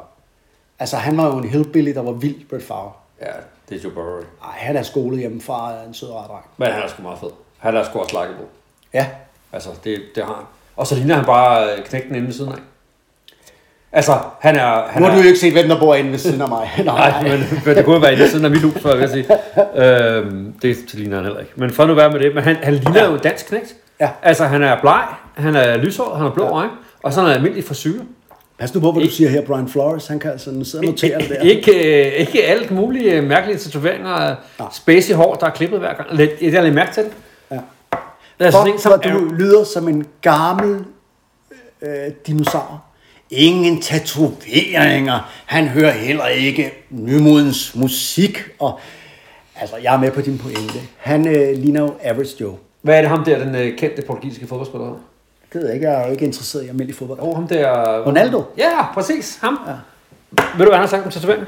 Altså, 0.79 0.97
han 0.97 1.17
var 1.17 1.25
jo 1.27 1.37
en 1.37 1.49
hillbilly, 1.49 1.93
der 1.93 2.01
var 2.01 2.11
vild, 2.11 2.49
Brett 2.49 2.65
Favre. 2.67 2.91
Ja, 3.21 3.25
det 3.69 3.77
er 3.77 3.81
Joe 3.83 3.91
Burrow. 3.91 4.19
Ej, 4.43 4.57
han 4.57 4.77
er 4.77 4.83
skolet 4.83 5.19
hjemmefra, 5.19 5.73
en 5.87 5.93
sød 5.93 6.09
rar 6.11 6.27
dreng. 6.27 6.45
Men 6.57 6.67
han 6.71 6.83
er 6.83 6.87
sgu 6.87 7.01
meget 7.03 7.19
fed. 7.19 7.29
Han 7.57 7.75
er 7.75 7.83
sgu 7.83 7.99
også 7.99 8.15
likeable. 8.21 8.45
Ja, 8.93 9.07
Altså, 9.53 9.69
det, 9.83 10.01
det 10.15 10.23
har 10.25 10.33
han. 10.33 10.43
Og 10.75 10.87
så 10.87 10.95
ligner 10.95 11.15
han 11.15 11.25
bare 11.25 11.73
øh, 11.77 11.85
knægten 11.85 12.15
inde 12.15 12.27
ved 12.27 12.33
siden 12.33 12.51
af. 12.51 12.57
Altså, 13.93 14.17
han 14.39 14.55
er... 14.55 14.83
Han 14.89 15.01
nu 15.01 15.05
har 15.07 15.11
er, 15.11 15.17
du 15.17 15.21
jo 15.21 15.27
ikke 15.27 15.39
set, 15.39 15.53
hvem 15.53 15.67
der 15.67 15.79
bor 15.79 15.95
inde 15.95 16.11
ved 16.11 16.17
siden 16.17 16.41
af 16.41 16.49
mig. 16.49 16.71
Nej, 16.85 17.23
men, 17.23 17.61
men 17.65 17.75
det 17.75 17.85
kunne 17.85 18.01
være 18.01 18.11
inde 18.11 18.23
ved 18.23 18.29
siden 18.29 18.45
af 18.45 18.51
mit 18.51 18.61
hus, 18.61 18.81
for 18.81 18.95
jeg 18.95 19.09
sige. 19.09 19.25
Øhm, 19.75 20.53
det 20.61 20.93
ligner 20.93 21.15
han 21.15 21.25
heller 21.25 21.39
ikke. 21.39 21.51
Men 21.55 21.69
for 21.71 21.85
nu 21.85 21.93
være 21.93 22.11
med 22.11 22.19
det. 22.19 22.35
Men 22.35 22.43
han, 22.43 22.55
han 22.63 22.73
ligner 22.73 23.05
jo 23.05 23.13
en 23.13 23.19
dansk 23.19 23.47
knægt. 23.47 23.75
Ja. 23.99 24.09
Altså, 24.23 24.45
han 24.45 24.63
er 24.63 24.81
bleg, 24.81 25.03
han 25.33 25.55
er 25.55 25.77
lyshåret, 25.77 26.17
han 26.17 26.25
har 26.25 26.33
blå 26.33 26.43
øjne, 26.43 26.71
og 27.03 27.13
så 27.13 27.21
er 27.21 27.25
han 27.25 27.35
almindelig 27.35 27.63
frisyr. 27.63 28.01
Pas 28.59 28.73
nu 28.75 28.79
på, 28.81 28.91
hvad 28.91 29.03
du 29.03 29.09
siger 29.09 29.29
her, 29.29 29.41
Brian 29.45 29.67
Flores. 29.67 30.07
Han 30.07 30.19
kan 30.19 30.31
altså 30.31 30.63
sidde 30.63 30.81
og 30.81 30.85
notere 30.85 31.19
det 31.19 31.29
der. 31.29 31.41
Ikke, 31.41 32.07
øh, 32.07 32.13
ikke 32.13 32.43
alt 32.43 32.71
mulige 32.71 33.11
øh, 33.13 33.23
mærkelige 33.23 33.57
tatoveringer, 33.57 34.35
Nej. 34.59 34.67
spacey 34.71 35.13
hår, 35.13 35.35
der 35.35 35.45
er 35.45 35.51
klippet 35.51 35.79
hver 35.79 35.93
gang. 35.93 36.07
Lidt, 36.11 36.31
jeg 36.41 36.53
har 36.53 36.61
lidt 36.61 36.75
mærke 36.75 36.93
til 36.93 37.03
det. 37.03 37.11
Ja. 37.51 37.59
Der 38.39 38.47
er 38.47 38.51
sådan 38.51 38.73
en, 38.73 38.79
som 38.79 39.01
du 39.01 39.33
lyder 39.33 39.63
som 39.63 39.87
en 39.87 40.05
gammel 40.21 40.85
øh, 41.81 42.11
dinosaur. 42.27 42.83
Ingen 43.31 43.81
tatoveringer. 43.81 45.31
Han 45.45 45.67
hører 45.67 45.91
heller 45.91 46.27
ikke 46.27 46.71
nymodens 46.89 47.75
musik. 47.75 48.37
Og, 48.59 48.79
altså, 49.55 49.77
jeg 49.77 49.95
er 49.95 49.99
med 49.99 50.11
på 50.11 50.21
din 50.21 50.37
pointe. 50.37 50.79
Han 50.97 51.27
øh, 51.27 51.57
ligner 51.57 51.81
jo 51.81 51.95
Average 52.03 52.41
Joe. 52.41 52.55
Hvad 52.81 52.97
er 52.97 53.01
det 53.01 53.09
ham 53.09 53.23
der, 53.23 53.43
den 53.43 53.55
øh, 53.55 53.77
kendte 53.77 54.01
portugisiske 54.01 54.47
fodboldspiller? 54.47 54.87
Det 55.53 55.61
ved 55.61 55.65
jeg 55.65 55.75
ikke. 55.75 55.89
Jeg 55.89 56.01
er 56.01 56.05
jo 56.05 56.11
ikke 56.11 56.25
interesseret 56.25 56.63
i 56.63 56.67
almindelig 56.67 56.95
fodbold. 56.95 57.19
Åh, 57.19 57.27
oh, 57.27 57.35
ham 57.35 57.47
der... 57.47 57.99
Ronaldo? 58.05 58.43
Ja, 58.57 58.93
præcis. 58.93 59.37
Ham. 59.41 59.59
Ja. 59.67 59.73
Ved 60.31 60.65
du, 60.65 60.71
hvad 60.71 60.71
han 60.71 60.79
har 60.79 60.87
sagt 60.87 61.05
om 61.05 61.11
tatoveringer? 61.11 61.47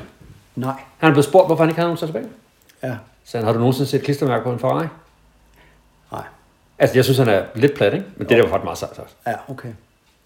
Nej. 0.56 0.74
Han 0.98 1.10
er 1.10 1.14
blevet 1.14 1.26
spurgt, 1.26 1.48
hvorfor 1.48 1.64
han 1.64 1.70
ikke 1.70 1.80
havde 1.80 1.88
nogen 1.88 1.98
tatoveringer. 1.98 2.34
Ja. 2.84 2.96
Så 3.26 3.38
han, 3.38 3.46
har 3.46 3.54
du 3.54 3.60
nogensinde 3.60 3.90
set 3.90 4.04
klistermærke 4.04 4.44
på 4.44 4.52
en 4.52 4.60
Ferrari? 4.60 4.88
Nej. 6.12 6.24
Altså, 6.80 6.98
jeg 6.98 7.04
synes, 7.04 7.18
han 7.18 7.30
er 7.30 7.44
lidt 7.56 7.76
plat, 7.76 7.94
ikke? 7.94 8.06
Men 8.16 8.30
det 8.30 8.38
der 8.38 8.44
var 8.44 8.50
faktisk 8.50 8.64
meget 8.64 8.78
sejt. 8.78 8.96
sagt. 8.96 9.16
Ja, 9.28 9.34
okay. 9.48 9.70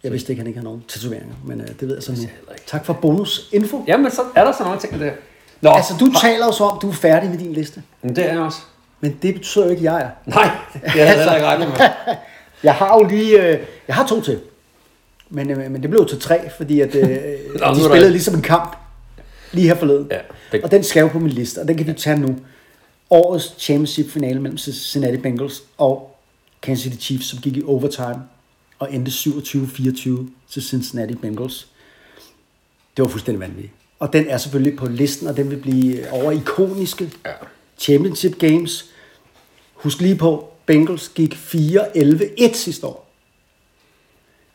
Jeg 0.04 0.12
vidste 0.12 0.32
ikke, 0.32 0.40
at 0.40 0.44
han 0.44 0.48
ikke 0.48 0.58
havde 0.58 0.66
nogen 0.66 0.84
tatoveringer, 0.88 1.36
men 1.46 1.62
øh, 1.62 1.68
det 1.68 1.82
ved 1.88 1.94
jeg 1.96 2.04
så 2.04 2.12
nu. 2.12 2.18
jeg. 2.22 2.30
Tak 2.68 2.86
for 2.86 2.94
bonusinfo. 2.94 3.84
Jamen, 3.88 4.12
så 4.12 4.22
er 4.36 4.44
der 4.44 4.52
så 4.52 4.64
mange 4.64 4.80
ting 4.80 4.94
med 4.94 5.00
det 5.06 5.10
her. 5.10 5.18
Nå, 5.62 5.70
Altså, 5.70 5.94
du 6.00 6.12
taler 6.22 6.46
jo 6.46 6.52
som 6.52 6.68
om, 6.68 6.80
du 6.82 6.90
er 6.90 6.94
færdig 6.94 7.30
med 7.30 7.38
din 7.38 7.54
liste. 7.54 7.84
Men 8.02 8.16
det 8.16 8.26
er 8.26 8.32
jeg 8.34 8.42
også. 8.42 8.60
Men 9.02 9.18
det 9.22 9.34
betyder 9.34 9.66
jo 9.66 9.72
ikke, 9.72 9.80
at 9.80 9.84
jeg 9.94 10.02
er. 10.02 10.10
Nej, 10.26 10.50
det 10.74 10.82
havde 10.92 11.08
jeg 11.10 11.18
heller 11.18 11.36
ikke 11.36 11.46
regnet 11.48 11.68
med. 11.68 11.76
Jeg 12.64 12.74
har 12.74 12.98
jo 12.98 13.04
lige... 13.04 13.48
Øh, 13.48 13.60
jeg 13.88 13.96
har 13.96 14.08
to 14.08 14.22
til. 14.22 14.40
Men, 15.30 15.50
øh, 15.50 15.72
men 15.72 15.82
det 15.82 15.90
blev 15.90 16.08
til 16.08 16.20
tre, 16.22 16.50
fordi 16.58 16.82
at, 16.82 16.96
øh, 16.96 17.04
nu 17.06 17.08
de 17.08 17.64
er 17.64 17.74
der- 17.74 17.88
spillede 17.90 18.12
ligesom 18.12 18.36
en 18.36 18.42
kamp 18.42 18.76
lige 19.52 19.68
her 19.68 19.76
forleden. 19.76 20.08
Ja, 20.12 20.18
det- 20.52 20.64
Og 20.64 20.72
den 20.72 20.84
skal 20.84 21.02
jo 21.02 21.08
på 21.08 21.20
min 21.20 21.32
liste, 21.32 21.60
og 21.60 21.68
den 21.68 21.78
kan 21.78 21.88
vi 21.88 21.94
tage 21.94 22.18
nu. 22.20 22.36
Årets 23.10 23.54
championship 23.60 24.10
finale 24.12 24.40
mellem 24.42 24.58
Cincinnati 24.58 25.18
Bengals 25.18 25.64
og 25.78 26.18
Kansas 26.62 26.84
City 26.84 27.04
Chiefs, 27.06 27.26
som 27.30 27.40
gik 27.40 27.58
i 27.58 27.64
overtime 27.68 28.16
og 28.80 28.94
endte 28.94 29.12
27-24 29.12 30.10
til 30.50 30.62
Cincinnati 30.64 31.16
Bengals. 31.16 31.68
Det 32.98 33.04
var 33.04 33.10
fuldstændig 33.10 33.40
vanvittigt. 33.40 33.74
Og 34.00 34.14
den 34.14 34.28
er 34.28 34.38
selvfølgelig 34.38 34.78
på 34.80 34.88
listen, 34.88 35.28
og 35.28 35.38
den 35.38 35.50
vil 35.50 35.58
blive 35.58 36.12
over 36.12 36.32
ikoniske 36.32 37.12
Ja. 37.26 37.32
championship 37.78 38.40
games. 38.40 38.86
Husk 39.74 40.02
lige 40.02 40.16
på, 40.16 40.50
Bengals 40.66 41.10
gik 41.16 41.34
4-11-1 41.34 42.54
sidste 42.54 42.88
år. 42.88 43.08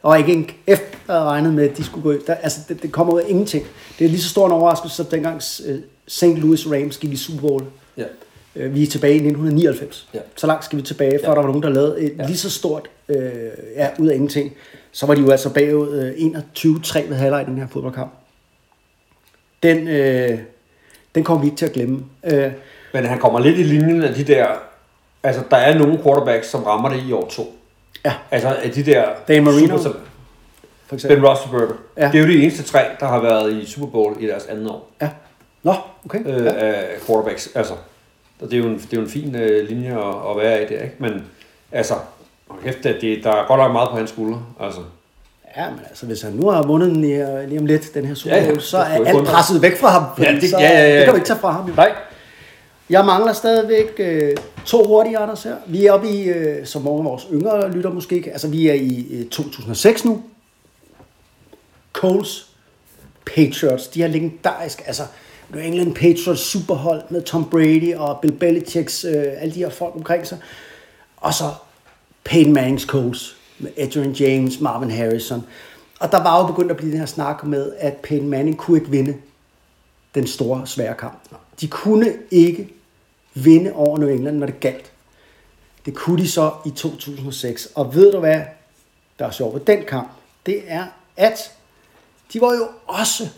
Og 0.02 0.18
ikke 0.18 0.32
en 0.32 0.44
F, 0.50 0.80
der 1.06 1.12
havde 1.12 1.24
regnet 1.24 1.54
med, 1.54 1.70
at 1.70 1.76
de 1.76 1.84
skulle 1.84 2.02
gå 2.02 2.24
der, 2.26 2.34
Altså, 2.34 2.60
det, 2.68 2.82
det 2.82 2.92
kommer 2.92 3.12
ud 3.14 3.20
af 3.20 3.24
ingenting. 3.28 3.66
Det 3.98 4.04
er 4.04 4.08
lige 4.08 4.20
så 4.22 4.28
stor 4.28 4.46
en 4.46 4.52
overraskelse, 4.52 4.96
som 4.96 5.06
dengang 5.06 5.42
øh, 5.66 5.78
St. 6.08 6.22
Louis 6.24 6.66
Rams 6.66 6.98
gik 6.98 7.12
i 7.12 7.16
Super 7.16 7.40
Bowl. 7.40 7.64
Ja. 7.96 8.04
Øh, 8.56 8.74
Vi 8.74 8.82
er 8.82 8.86
tilbage 8.86 9.12
i 9.12 9.16
1999. 9.16 10.08
Ja. 10.14 10.18
Så 10.36 10.46
langt 10.46 10.64
skal 10.64 10.78
vi 10.78 10.82
tilbage, 10.82 11.18
før 11.24 11.28
Ja. 11.30 11.34
der 11.34 11.40
var 11.40 11.46
nogen, 11.46 11.62
der 11.62 11.68
lavede 11.68 12.00
et 12.00 12.14
Ja. 12.18 12.26
lige 12.26 12.36
så 12.36 12.50
stort 12.50 12.88
øh, 13.08 13.32
ja, 13.76 13.88
ud 13.98 14.08
af 14.08 14.14
ingenting. 14.14 14.52
Så 14.92 15.06
var 15.06 15.14
de 15.14 15.20
jo 15.20 15.30
altså 15.30 15.54
bagud 15.54 15.98
øh, 15.98 16.12
21-3 17.02 17.08
ved 17.08 17.16
halvleg 17.16 17.42
i 17.42 17.50
den 17.50 17.58
her 17.58 17.66
fodboldkamp. 17.68 18.12
Den, 19.62 19.88
øh, 19.88 20.38
den 21.14 21.24
kommer 21.24 21.40
vi 21.40 21.46
ikke 21.46 21.56
til 21.56 21.66
at 21.66 21.72
glemme. 21.72 22.04
Øh, 22.24 22.52
Men 22.94 23.04
han 23.04 23.18
kommer 23.18 23.40
lidt 23.40 23.58
i 23.58 23.62
linjen 23.62 24.02
af 24.02 24.14
de 24.14 24.24
der... 24.24 24.46
Altså, 25.22 25.42
der 25.50 25.56
er 25.56 25.78
nogle 25.78 25.98
quarterbacks, 26.02 26.46
som 26.50 26.62
rammer 26.62 26.88
det 26.88 27.02
i 27.08 27.12
år 27.12 27.28
to. 27.28 27.54
ja, 28.04 28.12
Altså, 28.30 28.48
af 28.62 28.70
de 28.70 28.82
der... 28.82 29.04
Dan 29.28 29.44
Marino. 29.44 29.78
Super, 29.82 29.98
for 30.86 30.94
eksempel. 30.94 31.16
ben 31.20 31.26
Roethlisberger. 31.28 31.72
Ja. 31.96 32.06
Det 32.12 32.14
er 32.20 32.22
jo 32.22 32.28
de 32.28 32.42
eneste 32.42 32.62
tre, 32.62 32.80
der 33.00 33.06
har 33.06 33.20
været 33.20 33.52
i 33.52 33.66
Super 33.66 33.86
Bowl 33.86 34.16
i 34.20 34.26
deres 34.26 34.46
andet 34.46 34.70
år. 34.70 34.90
Ja. 35.02 35.08
Nå, 35.62 35.74
okay. 36.04 36.18
øh, 36.26 36.44
ja. 36.44 36.52
af 36.52 36.84
quarterbacks. 37.06 37.50
Altså, 37.54 37.72
og 38.42 38.50
det 38.50 38.54
er 38.54 38.58
jo 38.58 38.68
en, 38.68 38.74
det 38.78 38.92
er 38.92 38.96
jo 38.96 39.02
en 39.02 39.08
fin 39.10 39.34
øh, 39.34 39.68
linje 39.68 39.88
at, 40.08 40.14
at 40.30 40.36
være 40.36 40.62
i 40.62 40.66
det, 40.66 40.72
ikke? 40.74 40.94
Men 40.98 41.24
altså, 41.72 41.94
kæft, 42.64 42.82
det, 42.82 43.20
der 43.24 43.30
er 43.32 43.46
godt 43.46 43.60
nok 43.60 43.72
meget 43.72 43.90
på 43.90 43.96
hans 43.96 44.10
skuldre. 44.10 44.42
Altså, 44.60 44.80
Ja, 45.56 45.70
men 45.70 45.80
altså, 45.88 46.06
hvis 46.06 46.22
han 46.22 46.32
nu 46.32 46.48
har 46.50 46.62
vundet 46.62 46.90
den 46.90 47.00
lige, 47.00 47.46
lige 47.48 47.58
om 47.60 47.66
lidt, 47.66 47.94
den 47.94 48.04
her 48.04 48.14
Super 48.14 48.36
Ja, 48.36 48.42
ja. 48.42 48.48
Bowl, 48.48 48.60
så 48.60 48.78
er 48.78 48.82
alt 48.84 49.12
undre. 49.14 49.32
presset 49.32 49.62
væk 49.62 49.76
fra 49.80 49.88
ham. 49.88 50.02
Ja, 50.18 50.32
det- 50.40 50.50
så, 50.50 50.58
ja, 50.58 50.68
ja, 50.70 50.88
ja. 50.88 50.96
det 50.96 51.04
kan 51.04 51.08
du 51.08 51.14
ikke 51.16 51.26
tage 51.26 51.38
fra 51.38 51.50
ham. 51.50 51.68
Jo. 51.68 51.74
nej. 51.76 51.92
Jeg 52.90 53.04
mangler 53.04 53.32
stadigvæk 53.32 53.86
øh, 53.98 54.36
to 54.66 54.84
hurtige, 54.84 55.18
Anders, 55.18 55.42
her. 55.42 55.56
Vi 55.66 55.86
er 55.86 55.92
oppe 55.92 56.08
i, 56.08 56.22
øh, 56.28 56.66
som 56.66 56.82
mange 56.82 56.98
af 56.98 57.04
vores 57.04 57.26
yngre 57.32 57.70
lytter 57.70 57.90
måske 57.90 58.14
ikke, 58.16 58.30
altså 58.32 58.48
vi 58.48 58.68
er 58.68 58.74
i 58.74 59.06
øh, 59.10 59.26
2006 59.28 60.04
nu. 60.04 60.22
Coles 61.92 62.46
Patriots, 63.26 63.88
de 63.88 64.00
har 64.00 64.08
legendarisk, 64.08 64.82
altså 64.86 65.02
New 65.52 65.60
England 65.60 65.94
Patriots 65.94 66.40
superhold 66.40 67.02
med 67.10 67.22
Tom 67.22 67.50
Brady 67.50 67.94
og 67.94 68.18
Bill 68.20 68.34
Belichicks, 68.34 69.04
øh, 69.04 69.24
alle 69.36 69.54
de 69.54 69.58
her 69.58 69.70
folk 69.70 69.94
omkring 69.94 70.26
sig. 70.26 70.38
Og 71.16 71.34
så 71.34 71.44
Peyton 72.24 72.52
Mannings 72.52 72.84
Colts 72.84 73.36
med 73.58 73.70
Adrian 73.76 74.12
James, 74.12 74.60
Marvin 74.60 74.90
Harrison. 74.90 75.46
Og 76.00 76.12
der 76.12 76.22
var 76.22 76.40
jo 76.40 76.46
begyndt 76.46 76.70
at 76.70 76.76
blive 76.76 76.90
den 76.90 76.98
her 76.98 77.06
snak 77.06 77.44
med, 77.44 77.72
at 77.78 77.96
Peyton 77.96 78.28
Manning 78.28 78.58
kunne 78.58 78.78
ikke 78.78 78.90
vinde 78.90 79.16
den 80.14 80.26
store, 80.26 80.66
svære 80.66 80.94
kamp. 80.94 81.18
De 81.60 81.68
kunne 81.68 82.14
ikke 82.30 82.68
vinde 83.34 83.72
over 83.72 83.98
New 83.98 84.08
England, 84.08 84.36
når 84.36 84.46
det 84.46 84.60
galt. 84.60 84.92
Det 85.86 85.94
kunne 85.94 86.22
de 86.22 86.28
så 86.28 86.50
i 86.66 86.70
2006. 86.70 87.68
Og 87.74 87.94
ved 87.94 88.12
du 88.12 88.18
hvad, 88.18 88.40
der 89.18 89.26
er 89.26 89.30
sjovt 89.30 89.54
ved 89.54 89.60
den 89.60 89.84
kamp? 89.84 90.08
Det 90.46 90.62
er, 90.66 90.86
at 91.16 91.52
de 92.32 92.40
var 92.40 92.52
jo 92.52 92.68
også 92.86 93.28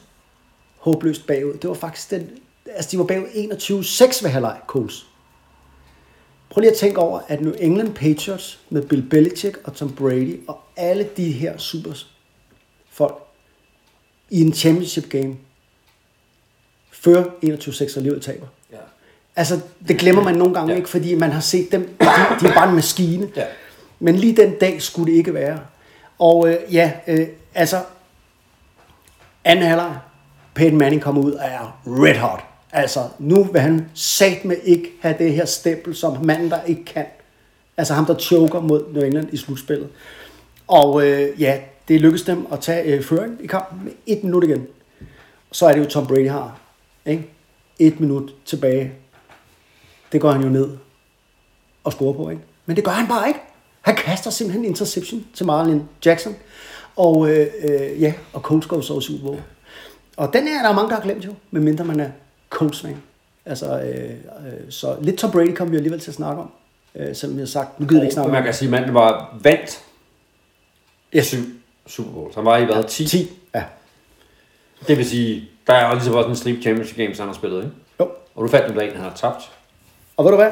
håbløst 0.85 1.27
bagud. 1.27 1.55
Det 1.55 1.69
var 1.69 1.75
faktisk 1.75 2.11
den, 2.11 2.31
altså 2.67 2.91
de 2.91 2.99
var 2.99 3.05
bagud 3.05 3.27
21-6 3.27 4.25
ved 4.25 4.31
halvleg, 4.31 4.57
Coles. 4.67 5.07
Prøv 6.51 6.61
lige 6.61 6.71
at 6.71 6.77
tænke 6.77 6.99
over, 6.99 7.21
at 7.29 7.41
New 7.41 7.53
England 7.59 7.95
Patriots 7.95 8.61
med 8.71 8.83
Bill 8.83 9.03
Belichick 9.03 9.59
og 9.65 9.75
Tom 9.75 9.95
Brady 9.95 10.41
og 10.49 10.61
alle 10.77 11.09
de 11.17 11.33
her 11.33 11.59
super 11.59 11.93
folk 12.91 13.23
i 14.31 14.41
en 14.41 14.53
championship 14.53 15.09
game 15.09 15.37
fører 16.93 17.25
21-6 17.25 17.83
og 17.83 17.97
alligevel 17.97 18.21
taber. 18.21 18.47
Ja. 18.73 18.77
Altså, 19.37 19.61
det 19.89 19.99
glemmer 19.99 20.23
man 20.23 20.35
nogle 20.35 20.55
gange. 20.55 20.73
Ja. 20.73 20.77
ikke, 20.77 20.89
fordi 20.89 21.15
man 21.15 21.33
har 21.33 21.41
set 21.41 21.73
dem, 21.73 21.97
de, 22.01 22.07
de 22.41 22.47
er 22.47 22.55
bare 22.55 22.69
en 22.69 22.75
maskine. 22.75 23.29
Ja. 23.37 23.47
Men 24.01 24.17
lige 24.17 24.37
den 24.37 24.55
dag 24.59 24.83
skulle 24.83 25.13
det 25.13 25.19
ikke 25.19 25.35
være. 25.35 25.61
Og 26.19 26.49
øh, 26.49 26.75
ja, 26.75 26.93
øh, 27.07 27.29
altså, 27.55 27.83
anden 29.45 29.67
halvleg, 29.67 29.99
Peyton 30.55 30.79
Manning 30.79 31.03
kommer 31.03 31.23
ud 31.23 31.33
og 31.33 31.45
er 31.45 31.81
red 31.87 32.19
hot. 32.19 32.45
Altså, 32.73 33.01
nu 33.19 33.45
vil 33.45 33.61
han 33.61 33.89
sat 33.95 34.45
med 34.45 34.57
ikke 34.65 34.93
have 35.01 35.15
det 35.19 35.33
her 35.33 35.45
stempel 35.45 35.95
som 35.95 36.25
manden, 36.25 36.51
der 36.51 36.63
ikke 36.63 36.85
kan. 36.85 37.07
Altså 37.77 37.95
ham, 37.95 38.07
der 38.07 38.19
choker 38.19 38.61
mod 38.61 38.93
New 38.93 39.03
England 39.03 39.29
i 39.33 39.37
slutspillet. 39.37 39.89
Og 40.67 41.07
øh, 41.07 41.41
ja, 41.41 41.61
det 41.89 42.01
lykkedes 42.01 42.23
dem 42.23 42.47
at 42.53 42.61
tage 42.61 42.95
øh, 42.95 43.03
føringen 43.03 43.39
i 43.41 43.47
kampen 43.47 43.85
med 43.85 43.93
et 44.07 44.25
minut 44.25 44.45
igen. 44.45 44.67
Så 45.53 45.67
er 45.67 45.73
det 45.73 45.81
jo 45.81 45.85
Tom 45.85 46.07
Brady 46.07 46.31
har. 46.31 46.59
Ikke? 47.07 47.31
Et 47.79 48.01
minut 48.01 48.35
tilbage. 48.45 48.93
Det 50.13 50.21
går 50.21 50.33
han 50.33 50.43
jo 50.43 50.49
ned 50.49 50.69
og 51.85 51.93
scorer 51.93 52.13
på, 52.13 52.31
ikke? 52.31 52.43
Men 52.67 52.77
det 52.77 52.85
gør 52.85 52.93
han 52.93 53.09
bare 53.09 53.29
ikke. 53.29 53.41
Han 53.81 53.97
kaster 53.97 54.31
simpelthen 54.31 54.65
interception 54.65 55.25
til 55.35 55.47
Marlon 55.47 55.89
Jackson. 56.05 56.37
Og 56.97 57.31
øh, 57.31 57.47
øh, 57.65 58.03
ja, 58.03 58.13
og 58.33 58.41
Colts 58.41 58.67
går 58.67 58.81
så 58.81 58.99
i 58.99 59.03
Super 59.03 59.27
Bowl. 59.27 59.41
Og 60.17 60.33
den 60.33 60.49
er 60.49 60.63
der 60.63 60.69
er 60.69 60.75
mange, 60.75 60.89
der 60.89 60.95
har 60.95 61.03
glemt 61.03 61.25
jo, 61.25 61.35
medmindre 61.51 61.85
man 61.85 62.01
er 62.01 62.11
Colts 62.51 62.81
fan. 62.81 62.97
Altså, 63.47 63.81
øh, 63.81 64.11
øh, 64.11 64.71
så 64.71 64.97
lidt 65.01 65.17
Tom 65.19 65.31
Brady 65.31 65.55
kommer 65.55 65.71
vi 65.71 65.77
alligevel 65.77 66.01
til 66.01 66.11
at 66.11 66.15
snakke 66.15 66.43
om. 66.43 66.51
Øh, 66.95 67.17
selvom 67.17 67.39
jeg 67.39 67.43
har 67.43 67.47
sagt, 67.47 67.81
nu 67.81 67.87
gider 67.87 68.01
vi 68.01 68.05
ikke 68.07 68.15
snakke 68.15 68.33
man 68.33 68.39
om 68.39 68.45
kan 68.45 68.55
sige, 68.55 68.67
at 68.67 68.71
manden 68.71 68.95
var 68.95 69.37
vandt 69.43 69.81
Ja. 71.15 71.23
syv 71.23 71.39
Super 71.87 72.11
Bowl. 72.11 72.33
Så 72.33 72.39
han 72.39 72.45
var 72.45 72.57
i 72.57 72.65
hvad? 72.65 72.85
10? 72.89 73.07
10. 73.07 73.31
Ja. 73.55 73.63
Det 74.89 74.99
vil 74.99 75.07
sige, 75.07 75.49
der 75.67 75.73
er 75.73 75.89
jo 75.89 75.95
ligesom 75.95 76.15
også 76.15 76.31
en 76.31 76.37
sleep 76.37 76.63
championship 76.63 76.97
games, 76.97 77.19
han 77.19 77.27
har 77.27 77.35
spillet, 77.35 77.59
ikke? 77.65 77.75
Jo. 78.01 78.09
Og 78.35 78.45
du 78.45 78.49
fandt 78.49 78.69
nu 78.69 78.81
der 78.81 78.87
en, 78.87 78.93
han 78.93 79.01
har 79.01 79.15
tabt. 79.17 79.51
Og 80.17 80.25
ved 80.25 80.31
du 80.31 80.37
hvad? 80.37 80.51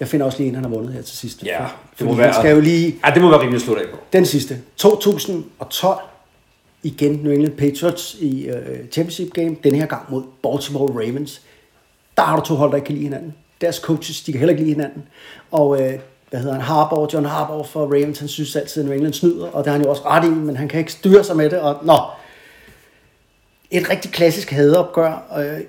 Jeg 0.00 0.08
finder 0.08 0.26
også 0.26 0.38
lige 0.38 0.48
en, 0.48 0.54
han 0.54 0.64
har 0.64 0.70
vundet 0.70 0.92
her 0.92 1.02
til 1.02 1.16
sidst. 1.16 1.42
Ja, 1.44 1.66
det 1.98 2.06
må 2.06 2.14
være... 2.14 2.34
skal 2.34 2.54
jo 2.54 2.60
lige... 2.60 2.96
Ja, 3.06 3.10
det 3.14 3.22
må 3.22 3.30
være 3.30 3.40
rimelig 3.40 3.60
slut 3.60 3.78
af 3.78 3.88
på. 3.90 3.98
Den 4.12 4.26
sidste. 4.26 4.60
2012. 4.76 5.98
Igen 6.82 7.12
New 7.12 7.32
England 7.32 7.56
Patriots 7.56 8.16
i 8.20 8.48
øh, 8.48 8.88
Championship 8.92 9.32
Game. 9.32 9.56
Den 9.64 9.74
her 9.74 9.86
gang 9.86 10.10
mod 10.10 10.22
Baltimore 10.42 10.92
Ravens. 10.92 11.42
Der 12.16 12.22
har 12.22 12.36
du 12.36 12.44
to 12.44 12.54
hold, 12.54 12.70
der 12.70 12.76
ikke 12.76 12.86
kan 12.86 12.94
lide 12.94 13.04
hinanden. 13.04 13.34
Deres 13.60 13.76
coaches, 13.76 14.20
de 14.22 14.32
kan 14.32 14.38
heller 14.38 14.52
ikke 14.52 14.62
lide 14.62 14.74
hinanden. 14.74 15.02
Og 15.50 15.82
øh, 15.82 15.98
hvad 16.30 16.40
hedder 16.40 16.54
han? 16.54 16.62
Harbour, 16.62 17.10
John 17.12 17.26
Harbour 17.26 17.62
for 17.62 17.84
Ravens, 17.84 18.18
han 18.18 18.28
synes 18.28 18.56
altid, 18.56 18.82
at 18.82 18.86
New 18.86 18.94
England 18.94 19.14
snyder. 19.14 19.46
Og 19.46 19.64
det 19.64 19.66
har 19.66 19.76
han 19.76 19.84
jo 19.84 19.90
også 19.90 20.02
ret 20.04 20.24
i, 20.24 20.30
men 20.30 20.56
han 20.56 20.68
kan 20.68 20.78
ikke 20.78 20.92
styre 20.92 21.24
sig 21.24 21.36
med 21.36 21.50
det. 21.50 21.60
Og, 21.60 21.76
nå, 21.82 21.98
et 23.70 23.90
rigtig 23.90 24.10
klassisk 24.10 24.50
hadeopgør. 24.50 25.38
Øh, 25.38 25.60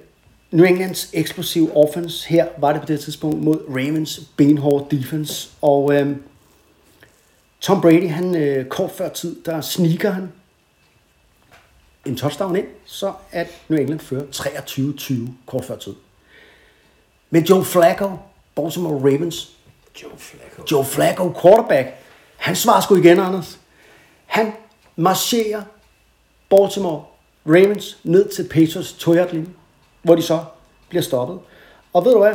New 0.52 0.66
Englands 0.66 1.10
eksplosive 1.14 1.78
offense 1.78 2.30
her 2.30 2.48
var 2.58 2.72
det 2.72 2.82
på 2.82 2.88
det 2.88 3.00
tidspunkt 3.00 3.44
mod 3.44 3.58
Ravens 3.70 4.22
benhård 4.38 4.88
defense. 4.92 5.50
Og 5.62 5.94
øh, 5.94 6.16
Tom 7.62 7.82
Brady, 7.82 8.10
han 8.10 8.36
øh, 8.36 8.66
kort 8.66 8.92
før 8.92 9.10
tid, 9.10 9.36
der 9.46 9.62
sneaker 9.62 10.12
han 10.12 10.30
en 12.06 12.16
touchdown 12.16 12.56
ind, 12.56 12.68
så 12.86 13.14
at 13.32 13.48
New 13.68 13.80
England 13.80 14.00
fører 14.00 14.24
23-20 14.34 15.32
kort 15.46 15.66
før 15.66 15.76
tid. 15.76 15.96
Men 17.30 17.44
Joe 17.44 17.66
Flacco, 17.66 18.12
Baltimore 18.56 18.96
Ravens, 18.96 19.52
Joe 20.04 20.12
Flacco. 20.18 20.64
Joe 20.72 20.86
Flacco, 20.86 21.34
quarterback, 21.42 21.88
han 22.38 22.56
svarer 22.56 22.82
sgu 22.82 22.96
igen, 22.96 23.20
Anders. 23.20 23.60
Han 24.26 24.52
marcherer 24.96 25.64
Baltimore 26.50 27.04
Ravens 27.46 27.98
ned 28.04 28.30
til 28.30 28.44
Patriots 28.44 28.94
2 28.94 29.14
linje 29.32 29.46
hvor 30.02 30.16
de 30.16 30.22
så 30.22 30.44
bliver 30.90 31.02
stoppet. 31.02 31.40
Og 31.94 32.06
ved 32.06 32.12
du 32.12 32.20
hvad? 32.20 32.34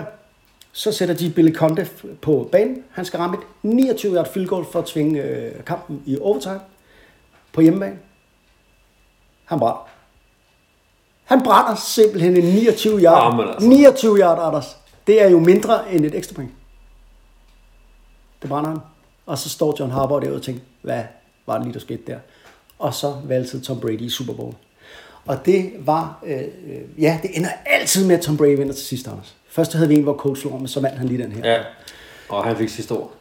Så 0.73 0.93
sætter 0.93 1.15
de 1.15 1.31
Billy 1.31 1.55
Conte 1.55 1.89
på 2.23 2.49
banen. 2.53 2.85
Han 2.91 3.05
skal 3.05 3.19
ramme 3.19 3.37
et 3.37 3.43
29 3.63 4.15
yard 4.15 4.33
field 4.33 4.47
goal 4.47 4.65
for 4.73 4.79
at 4.79 4.85
tvinge 4.85 5.23
øh, 5.23 5.65
kampen 5.65 6.03
i 6.07 6.19
overtime 6.21 6.61
på 7.53 7.61
hjemmebane. 7.61 7.99
Han 9.45 9.59
brænder. 9.59 9.89
Han 11.25 11.43
brænder 11.43 11.75
simpelthen 11.75 12.37
en 12.37 12.45
29 12.45 13.01
yard. 13.01 13.33
Jamen 13.33 13.49
altså. 13.49 13.69
29 13.69 14.19
yard, 14.19 14.39
Anders. 14.47 14.77
Det 15.07 15.23
er 15.23 15.29
jo 15.29 15.39
mindre 15.39 15.93
end 15.93 16.05
et 16.05 16.15
ekstra 16.15 16.35
point. 16.35 16.51
Det 18.43 18.51
brænder 18.51 18.71
han. 18.71 18.79
Og 19.27 19.39
så 19.39 19.49
står 19.49 19.77
John 19.81 19.93
Harbaugh 19.93 20.23
derude 20.23 20.37
og 20.37 20.43
tænker, 20.43 20.61
hvad 20.83 21.03
var 21.47 21.55
det 21.55 21.63
lige, 21.65 21.75
der 21.75 21.81
skete 21.81 22.03
der? 22.07 22.19
Og 22.79 22.95
så 22.95 23.17
valgte 23.25 23.61
Tom 23.61 23.81
Brady 23.81 24.01
i 24.01 24.11
Super 24.11 24.33
Bowl. 24.33 24.55
Og 25.27 25.47
det 25.47 25.73
var, 25.79 26.23
øh, 26.27 26.39
øh, 26.41 27.03
ja, 27.03 27.19
det 27.23 27.31
ender 27.37 27.49
altid 27.67 28.07
med, 28.07 28.17
at 28.17 28.23
Tom 28.23 28.37
Brady 28.37 28.57
vinder 28.57 28.75
til 28.75 28.85
sidst, 28.85 29.09
Anders. 29.09 29.37
Først 29.49 29.73
havde 29.73 29.89
vi 29.89 29.95
en, 29.95 30.03
hvor 30.03 30.17
coach 30.17 30.43
slog, 30.43 30.59
men 30.59 30.69
så 30.69 30.81
vandt 30.81 30.99
han 30.99 31.09
lige 31.09 31.23
den 31.23 31.33
her. 31.33 31.53
Ja. 31.53 31.63
Og 32.29 32.45
han 32.45 32.57
fik 32.57 32.69
sidste 32.69 32.93
ord. 32.93 33.13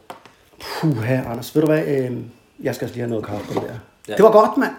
Puha, 0.80 1.14
Anders, 1.14 1.54
ved 1.54 1.62
du 1.62 1.68
hvad? 1.68 1.86
Øh, 1.86 2.16
jeg 2.62 2.74
skal 2.74 2.86
også 2.86 2.94
lige 2.94 3.02
have 3.02 3.10
noget 3.10 3.26
kaffe 3.26 3.46
på 3.46 3.54
det 3.54 3.62
der. 3.62 3.68
Ja. 3.68 3.78
Ja. 4.08 4.14
Det 4.16 4.24
var 4.24 4.32
godt, 4.32 4.56
mand. 4.56 4.72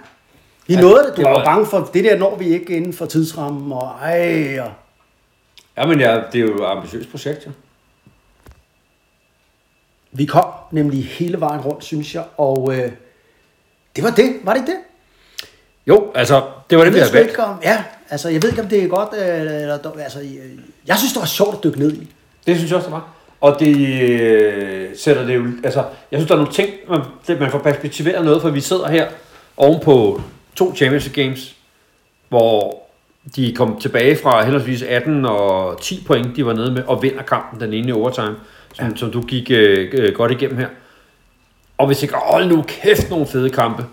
Vi 0.67 0.75
nåede 0.75 1.03
det. 1.07 1.17
Du 1.17 1.21
det 1.21 1.25
var 1.25 1.39
jo 1.39 1.45
bange 1.45 1.65
for, 1.65 1.89
det 1.93 2.03
der 2.03 2.17
når 2.17 2.35
vi 2.35 2.45
ikke 2.45 2.77
inden 2.77 2.93
for 2.93 3.05
tidsrammen, 3.05 3.71
og 3.71 3.91
ej, 4.01 4.59
og 4.59 4.71
Ja, 5.77 5.85
men 5.85 5.99
ja, 5.99 6.21
det 6.31 6.41
er 6.41 6.45
jo 6.45 6.63
et 6.63 6.65
ambitiøst 6.65 7.11
projekt, 7.11 7.45
jo. 7.45 7.51
vi 10.11 10.25
kom 10.25 10.45
nemlig 10.71 11.05
hele 11.05 11.39
vejen 11.39 11.61
rundt, 11.61 11.83
synes 11.83 12.15
jeg, 12.15 12.23
og 12.37 12.73
øh, 12.73 12.91
det 13.95 14.03
var 14.03 14.09
det. 14.09 14.35
Var 14.43 14.53
det 14.53 14.61
ikke 14.61 14.71
det? 14.71 14.77
Jo, 15.87 16.11
altså, 16.15 16.43
det 16.69 16.77
var 16.77 16.83
det, 16.83 16.93
vi 16.93 16.97
jeg 16.97 17.05
havde 17.05 17.25
valgt. 17.25 17.39
om, 17.39 17.57
ja, 17.63 17.83
altså, 18.09 18.29
jeg 18.29 18.43
ved 18.43 18.49
ikke, 18.49 18.61
om 18.61 18.67
det 18.67 18.83
er 18.83 18.87
godt, 18.87 19.09
øh, 19.13 19.61
eller, 19.61 19.91
altså, 20.03 20.19
øh, 20.19 20.59
jeg 20.87 20.97
synes, 20.97 21.13
det 21.13 21.19
var 21.19 21.25
sjovt 21.25 21.55
at 21.55 21.63
dykke 21.63 21.79
ned 21.79 21.93
i. 21.93 22.13
Det 22.47 22.57
synes 22.57 22.71
jeg 22.71 22.77
også, 22.77 22.87
det 22.87 22.93
var. 22.93 23.07
Og 23.41 23.59
det 23.59 23.89
øh, 24.11 24.97
sætter 24.97 25.25
det 25.25 25.35
jo... 25.35 25.45
Altså, 25.63 25.79
jeg 26.11 26.19
synes, 26.19 26.27
der 26.27 26.33
er 26.35 26.39
nogle 26.39 26.53
ting, 26.53 26.69
man, 26.89 27.01
det, 27.27 27.39
man 27.39 27.51
får 27.51 27.59
perspektiveret 27.59 28.25
noget, 28.25 28.41
for 28.41 28.49
vi 28.49 28.61
sidder 28.61 28.87
her 28.87 29.07
oven 29.57 29.79
på 29.83 30.21
to 30.55 30.75
Championship 30.75 31.13
Games, 31.13 31.55
hvor 32.29 32.83
de 33.35 33.55
kom 33.55 33.79
tilbage 33.79 34.17
fra 34.23 34.43
henholdsvis 34.43 34.83
18 34.83 35.25
og 35.25 35.81
10 35.81 36.03
point, 36.07 36.35
de 36.35 36.45
var 36.45 36.53
nede 36.53 36.71
med, 36.71 36.83
og 36.83 37.03
vinder 37.03 37.23
kampen 37.23 37.59
den 37.59 37.73
ene 37.73 37.87
i 37.87 37.91
overtime, 37.91 38.35
som, 38.73 38.89
ja. 38.89 38.95
som 38.95 39.11
du 39.11 39.21
gik 39.21 39.51
øh, 39.51 39.89
øh, 39.93 40.13
godt 40.13 40.31
igennem 40.31 40.57
her. 40.57 40.67
Og 41.77 41.87
hvis 41.87 42.03
ikke, 42.03 42.15
hold 42.15 42.47
nu 42.47 42.61
kæft, 42.67 43.09
nogle 43.09 43.27
fede 43.27 43.49
kampe. 43.49 43.85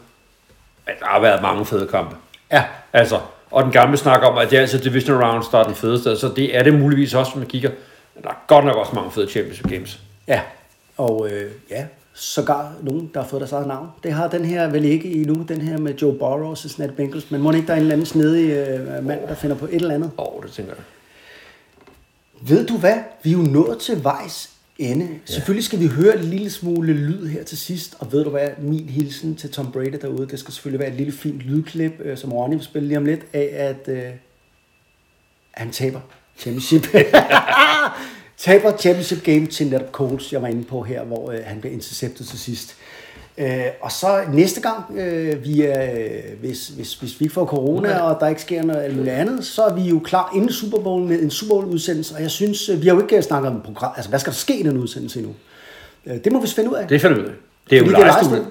Ja, 0.89 0.93
der 1.01 1.07
har 1.07 1.21
været 1.21 1.43
mange 1.43 1.65
fede 1.65 1.87
kampe. 1.87 2.17
Ja, 2.53 2.65
Altså, 2.93 3.21
og 3.51 3.65
den 3.65 3.73
gamle 3.73 3.97
snak 3.97 4.23
om, 4.23 4.39
at 4.39 4.51
det 4.51 4.57
er 4.57 4.61
altså 4.61 4.79
divisional 4.79 5.25
rounds, 5.25 5.49
der 5.49 5.59
er 5.59 5.65
den 5.65 5.75
fedeste, 5.75 6.17
så 6.17 6.29
det 6.37 6.57
er 6.57 6.63
det 6.63 6.75
muligvis 6.75 7.15
også, 7.15 7.33
hvis 7.33 7.39
man 7.39 7.49
kigger. 7.49 7.71
Men 8.15 8.25
der 8.25 8.31
er 8.31 8.45
godt 8.47 8.65
nok 8.65 8.77
også 8.77 8.93
mange 8.95 9.11
fede 9.11 9.31
championship 9.31 9.69
games. 9.71 10.01
ja, 10.29 10.41
og 10.97 11.29
øh, 11.31 11.51
ja, 11.71 11.85
sågar 12.15 12.73
nogen, 12.83 13.11
der 13.15 13.21
har 13.21 13.29
fået 13.29 13.41
deres 13.41 13.53
eget 13.53 13.67
navn. 13.67 13.89
Det 14.03 14.13
har 14.13 14.29
den 14.29 14.45
her 14.45 14.71
vel 14.71 14.85
ikke 14.85 15.13
endnu, 15.13 15.45
den 15.49 15.61
her 15.61 15.79
med 15.79 15.95
Joe 15.95 16.19
Burrow 16.19 16.51
og 16.51 16.59
Cincinnati 16.59 16.95
Bengals, 16.95 17.31
men 17.31 17.41
må 17.41 17.53
ikke 17.53 17.67
der 17.67 17.73
er 17.73 17.77
en 17.77 17.83
eller 17.83 17.95
anden 17.95 18.07
snedig 18.07 18.51
øh, 18.51 19.05
mand, 19.05 19.21
der 19.29 19.35
finder 19.35 19.57
på 19.57 19.65
et 19.65 19.75
eller 19.75 19.95
andet? 19.95 20.11
Åh, 20.19 20.37
oh, 20.37 20.43
det 20.43 20.53
tænker 20.53 20.73
jeg. 20.73 20.85
Ved 22.49 22.67
du 22.67 22.77
hvad? 22.77 22.97
Vi 23.23 23.31
er 23.31 23.37
jo 23.37 23.43
nået 23.43 23.79
til 23.79 24.05
vejs 24.05 24.51
ende. 24.79 25.05
Ja. 25.05 25.33
Selvfølgelig 25.33 25.65
skal 25.65 25.81
vi 25.81 25.87
høre 25.87 26.19
en 26.19 26.25
lille 26.25 26.51
smule 26.51 26.93
lyd 26.93 27.27
her 27.27 27.45
til 27.45 27.59
sidst, 27.59 27.97
og 27.99 28.13
ved 28.13 28.25
du 28.25 28.31
hvad? 28.31 28.49
Min 28.59 28.89
hilsen 28.89 29.37
til 29.37 29.51
Tom 29.51 29.73
Brady 29.73 29.99
derude, 30.03 30.29
det 30.29 30.39
skal 30.39 30.55
selvfølgelig 30.55 30.81
være 30.81 30.91
et 30.91 30.97
lille 30.97 31.13
fint 31.13 31.41
lydklip, 31.41 31.93
øh, 32.01 32.19
som 32.19 32.33
Ronny 32.33 32.55
vil 32.55 32.65
spille 32.65 32.89
lige 32.89 32.99
om 32.99 33.05
lidt, 33.05 33.21
af 33.33 33.51
at 33.53 33.89
øh, 33.89 34.11
han 35.51 35.71
taber 35.71 36.01
championship. 36.39 36.87
taber 38.45 38.77
championship 38.77 39.25
game 39.25 39.47
til 39.47 39.67
netop 39.67 39.93
Colts, 39.93 40.33
jeg 40.33 40.43
var 40.43 40.49
inde 40.49 40.65
på 40.65 40.83
her, 40.83 41.05
hvor 41.05 41.31
øh, 41.31 41.39
han 41.45 41.61
blev 41.61 41.73
interceptet 41.73 42.27
til 42.27 42.39
sidst. 42.39 42.77
Øh, 43.39 43.65
og 43.81 43.93
så 43.93 44.21
næste 44.33 44.61
gang, 44.61 44.99
øh, 44.99 45.45
vi 45.45 45.63
er, 45.63 45.93
øh, 45.93 46.41
hvis, 46.41 46.69
hvis, 46.69 46.95
hvis 46.95 47.21
vi 47.21 47.25
ikke 47.25 47.35
får 47.35 47.47
corona, 47.47 47.89
okay. 47.89 48.01
og 48.01 48.17
der 48.21 48.29
ikke 48.29 48.41
sker 48.41 48.63
noget 48.63 48.83
alt 48.83 48.97
muligt 48.97 49.15
andet, 49.15 49.45
så 49.45 49.63
er 49.63 49.75
vi 49.75 49.83
jo 49.83 49.99
klar 49.99 50.33
inden 50.35 50.53
Super 50.53 50.79
Bowl 50.79 51.03
med 51.03 51.23
en 51.23 51.31
Super 51.31 51.55
Bowl 51.55 51.65
udsendelse, 51.65 52.15
og 52.15 52.23
jeg 52.23 52.31
synes, 52.31 52.69
øh, 52.69 52.83
vi 52.83 52.87
har 52.89 52.95
jo 52.95 53.01
ikke 53.03 53.23
snakket 53.23 53.51
om 53.51 53.61
program, 53.65 53.93
altså 53.97 54.09
hvad 54.09 54.19
skal 54.19 54.33
der 54.33 54.37
ske 54.37 54.59
i 54.59 54.63
den 54.63 54.77
udsendelse 54.77 55.19
endnu? 55.19 55.35
Øh, 56.07 56.25
det 56.25 56.33
må 56.33 56.41
vi 56.41 56.47
finde 56.47 56.71
ud 56.71 56.75
af. 56.75 56.89
Det 56.89 57.01
finder 57.01 57.17
vi 57.17 57.23
ud 57.23 57.27
af. 57.27 57.35
Det 57.71 57.79
er 57.79 57.81
jo 57.81 57.87
live 57.87 57.97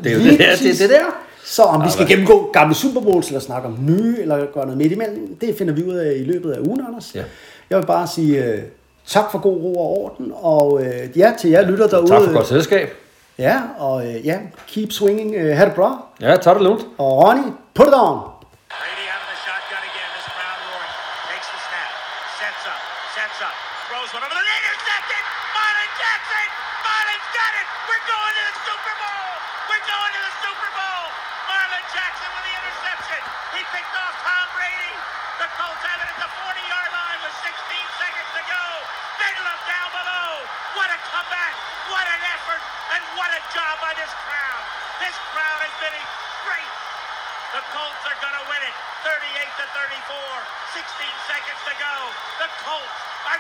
Det 0.04 0.12
er 0.12 0.16
jo 0.16 0.32
det 0.32 0.40
der. 0.40 0.56
Det 0.56 0.80
det 0.80 0.90
der. 0.90 1.06
Så 1.46 1.64
om 1.64 1.86
vi 1.86 1.92
skal 1.92 2.08
gennemgå 2.08 2.50
gamle 2.54 2.76
Super 2.76 3.02
Bowls, 3.02 3.28
eller 3.28 3.40
snakke 3.40 3.68
om 3.68 3.78
nye, 3.88 4.18
eller 4.22 4.46
gøre 4.54 4.66
noget 4.66 4.78
midt 4.78 4.92
imellem, 4.92 5.36
det 5.42 5.56
finder 5.58 5.74
vi 5.74 5.84
ud 5.84 5.94
af 5.94 6.16
i 6.16 6.24
løbet 6.24 6.52
af 6.52 6.60
ugen, 6.60 6.82
Anders. 6.88 7.16
Ja. 7.16 7.24
Jeg 7.70 7.80
vil 7.80 7.86
bare 7.86 8.08
sige 8.08 8.54
uh, 8.54 8.60
tak 9.12 9.32
for 9.32 9.40
god 9.40 9.58
ro 9.64 9.74
og 9.76 10.04
orden, 10.04 10.32
og 10.36 10.74
uh, 10.74 11.18
ja, 11.18 11.34
til 11.40 11.50
jer 11.50 11.62
lytter 11.62 11.88
derude. 11.88 12.08
Tak 12.08 12.22
for 12.22 12.34
godt 12.34 12.48
selskab. 12.48 12.90
Ja, 13.38 13.62
og 13.80 13.96
uh, 13.96 14.26
ja, 14.26 14.38
keep 14.68 14.92
swinging. 14.92 15.36
Uh, 15.36 15.58
ha' 15.58 15.66
det 15.66 15.74
bra. 15.76 16.06
Ja, 16.22 16.36
tag 16.36 16.56
det 16.56 16.64
lunt. 16.64 16.82
Og 16.98 17.24
Ronny, 17.24 17.44
put 17.74 17.88
it 17.88 17.94
on. 17.94 18.20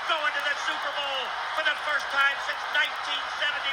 Are 0.01 0.17
going 0.17 0.33
to 0.33 0.43
the 0.49 0.57
Super 0.65 0.91
Bowl 0.97 1.23
for 1.53 1.61
the 1.61 1.77
first 1.85 2.09
time 2.09 2.33
since 2.49 2.57
1971. 2.73 3.69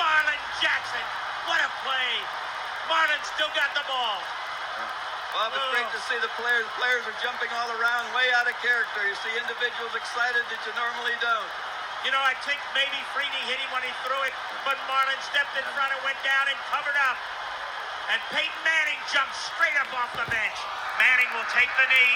Marlon 0.00 0.40
Jackson. 0.64 1.04
What 1.44 1.60
a 1.60 1.68
play. 1.84 2.12
Marlon 2.88 3.20
still 3.28 3.52
got 3.52 3.68
the 3.76 3.84
ball. 3.84 4.24
Bob, 5.36 5.52
it's 5.52 5.68
great 5.68 5.90
to 5.92 6.00
see 6.08 6.16
the 6.24 6.32
players. 6.40 6.64
Players 6.80 7.04
are 7.04 7.18
jumping 7.20 7.52
all 7.60 7.68
around, 7.76 8.08
way 8.16 8.24
out 8.40 8.48
of 8.48 8.56
character. 8.64 9.04
You 9.04 9.12
see 9.20 9.36
individuals 9.36 9.92
excited 9.92 10.48
that 10.48 10.60
you 10.64 10.72
normally 10.80 11.12
don't. 11.20 11.50
You 12.08 12.16
know, 12.16 12.24
I 12.24 12.32
think 12.48 12.56
maybe 12.72 12.96
Freeney 13.12 13.44
hit 13.44 13.60
him 13.60 13.68
when 13.68 13.84
he 13.84 13.92
threw 14.00 14.20
it, 14.24 14.32
but 14.64 14.80
Marlon 14.88 15.20
stepped 15.28 15.52
in 15.60 15.66
front 15.76 15.92
and 15.92 16.00
went 16.08 16.16
down 16.24 16.48
and 16.48 16.56
covered 16.72 16.96
up. 17.04 17.20
And 18.08 18.20
Peyton 18.32 18.60
Manning 18.64 19.00
jumped 19.12 19.36
straight 19.36 19.76
up 19.76 19.92
off 19.92 20.08
the 20.16 20.24
bench. 20.24 20.58
Manning 20.96 21.28
will 21.36 21.48
take 21.52 21.68
the 21.76 21.84
knee. 21.92 22.12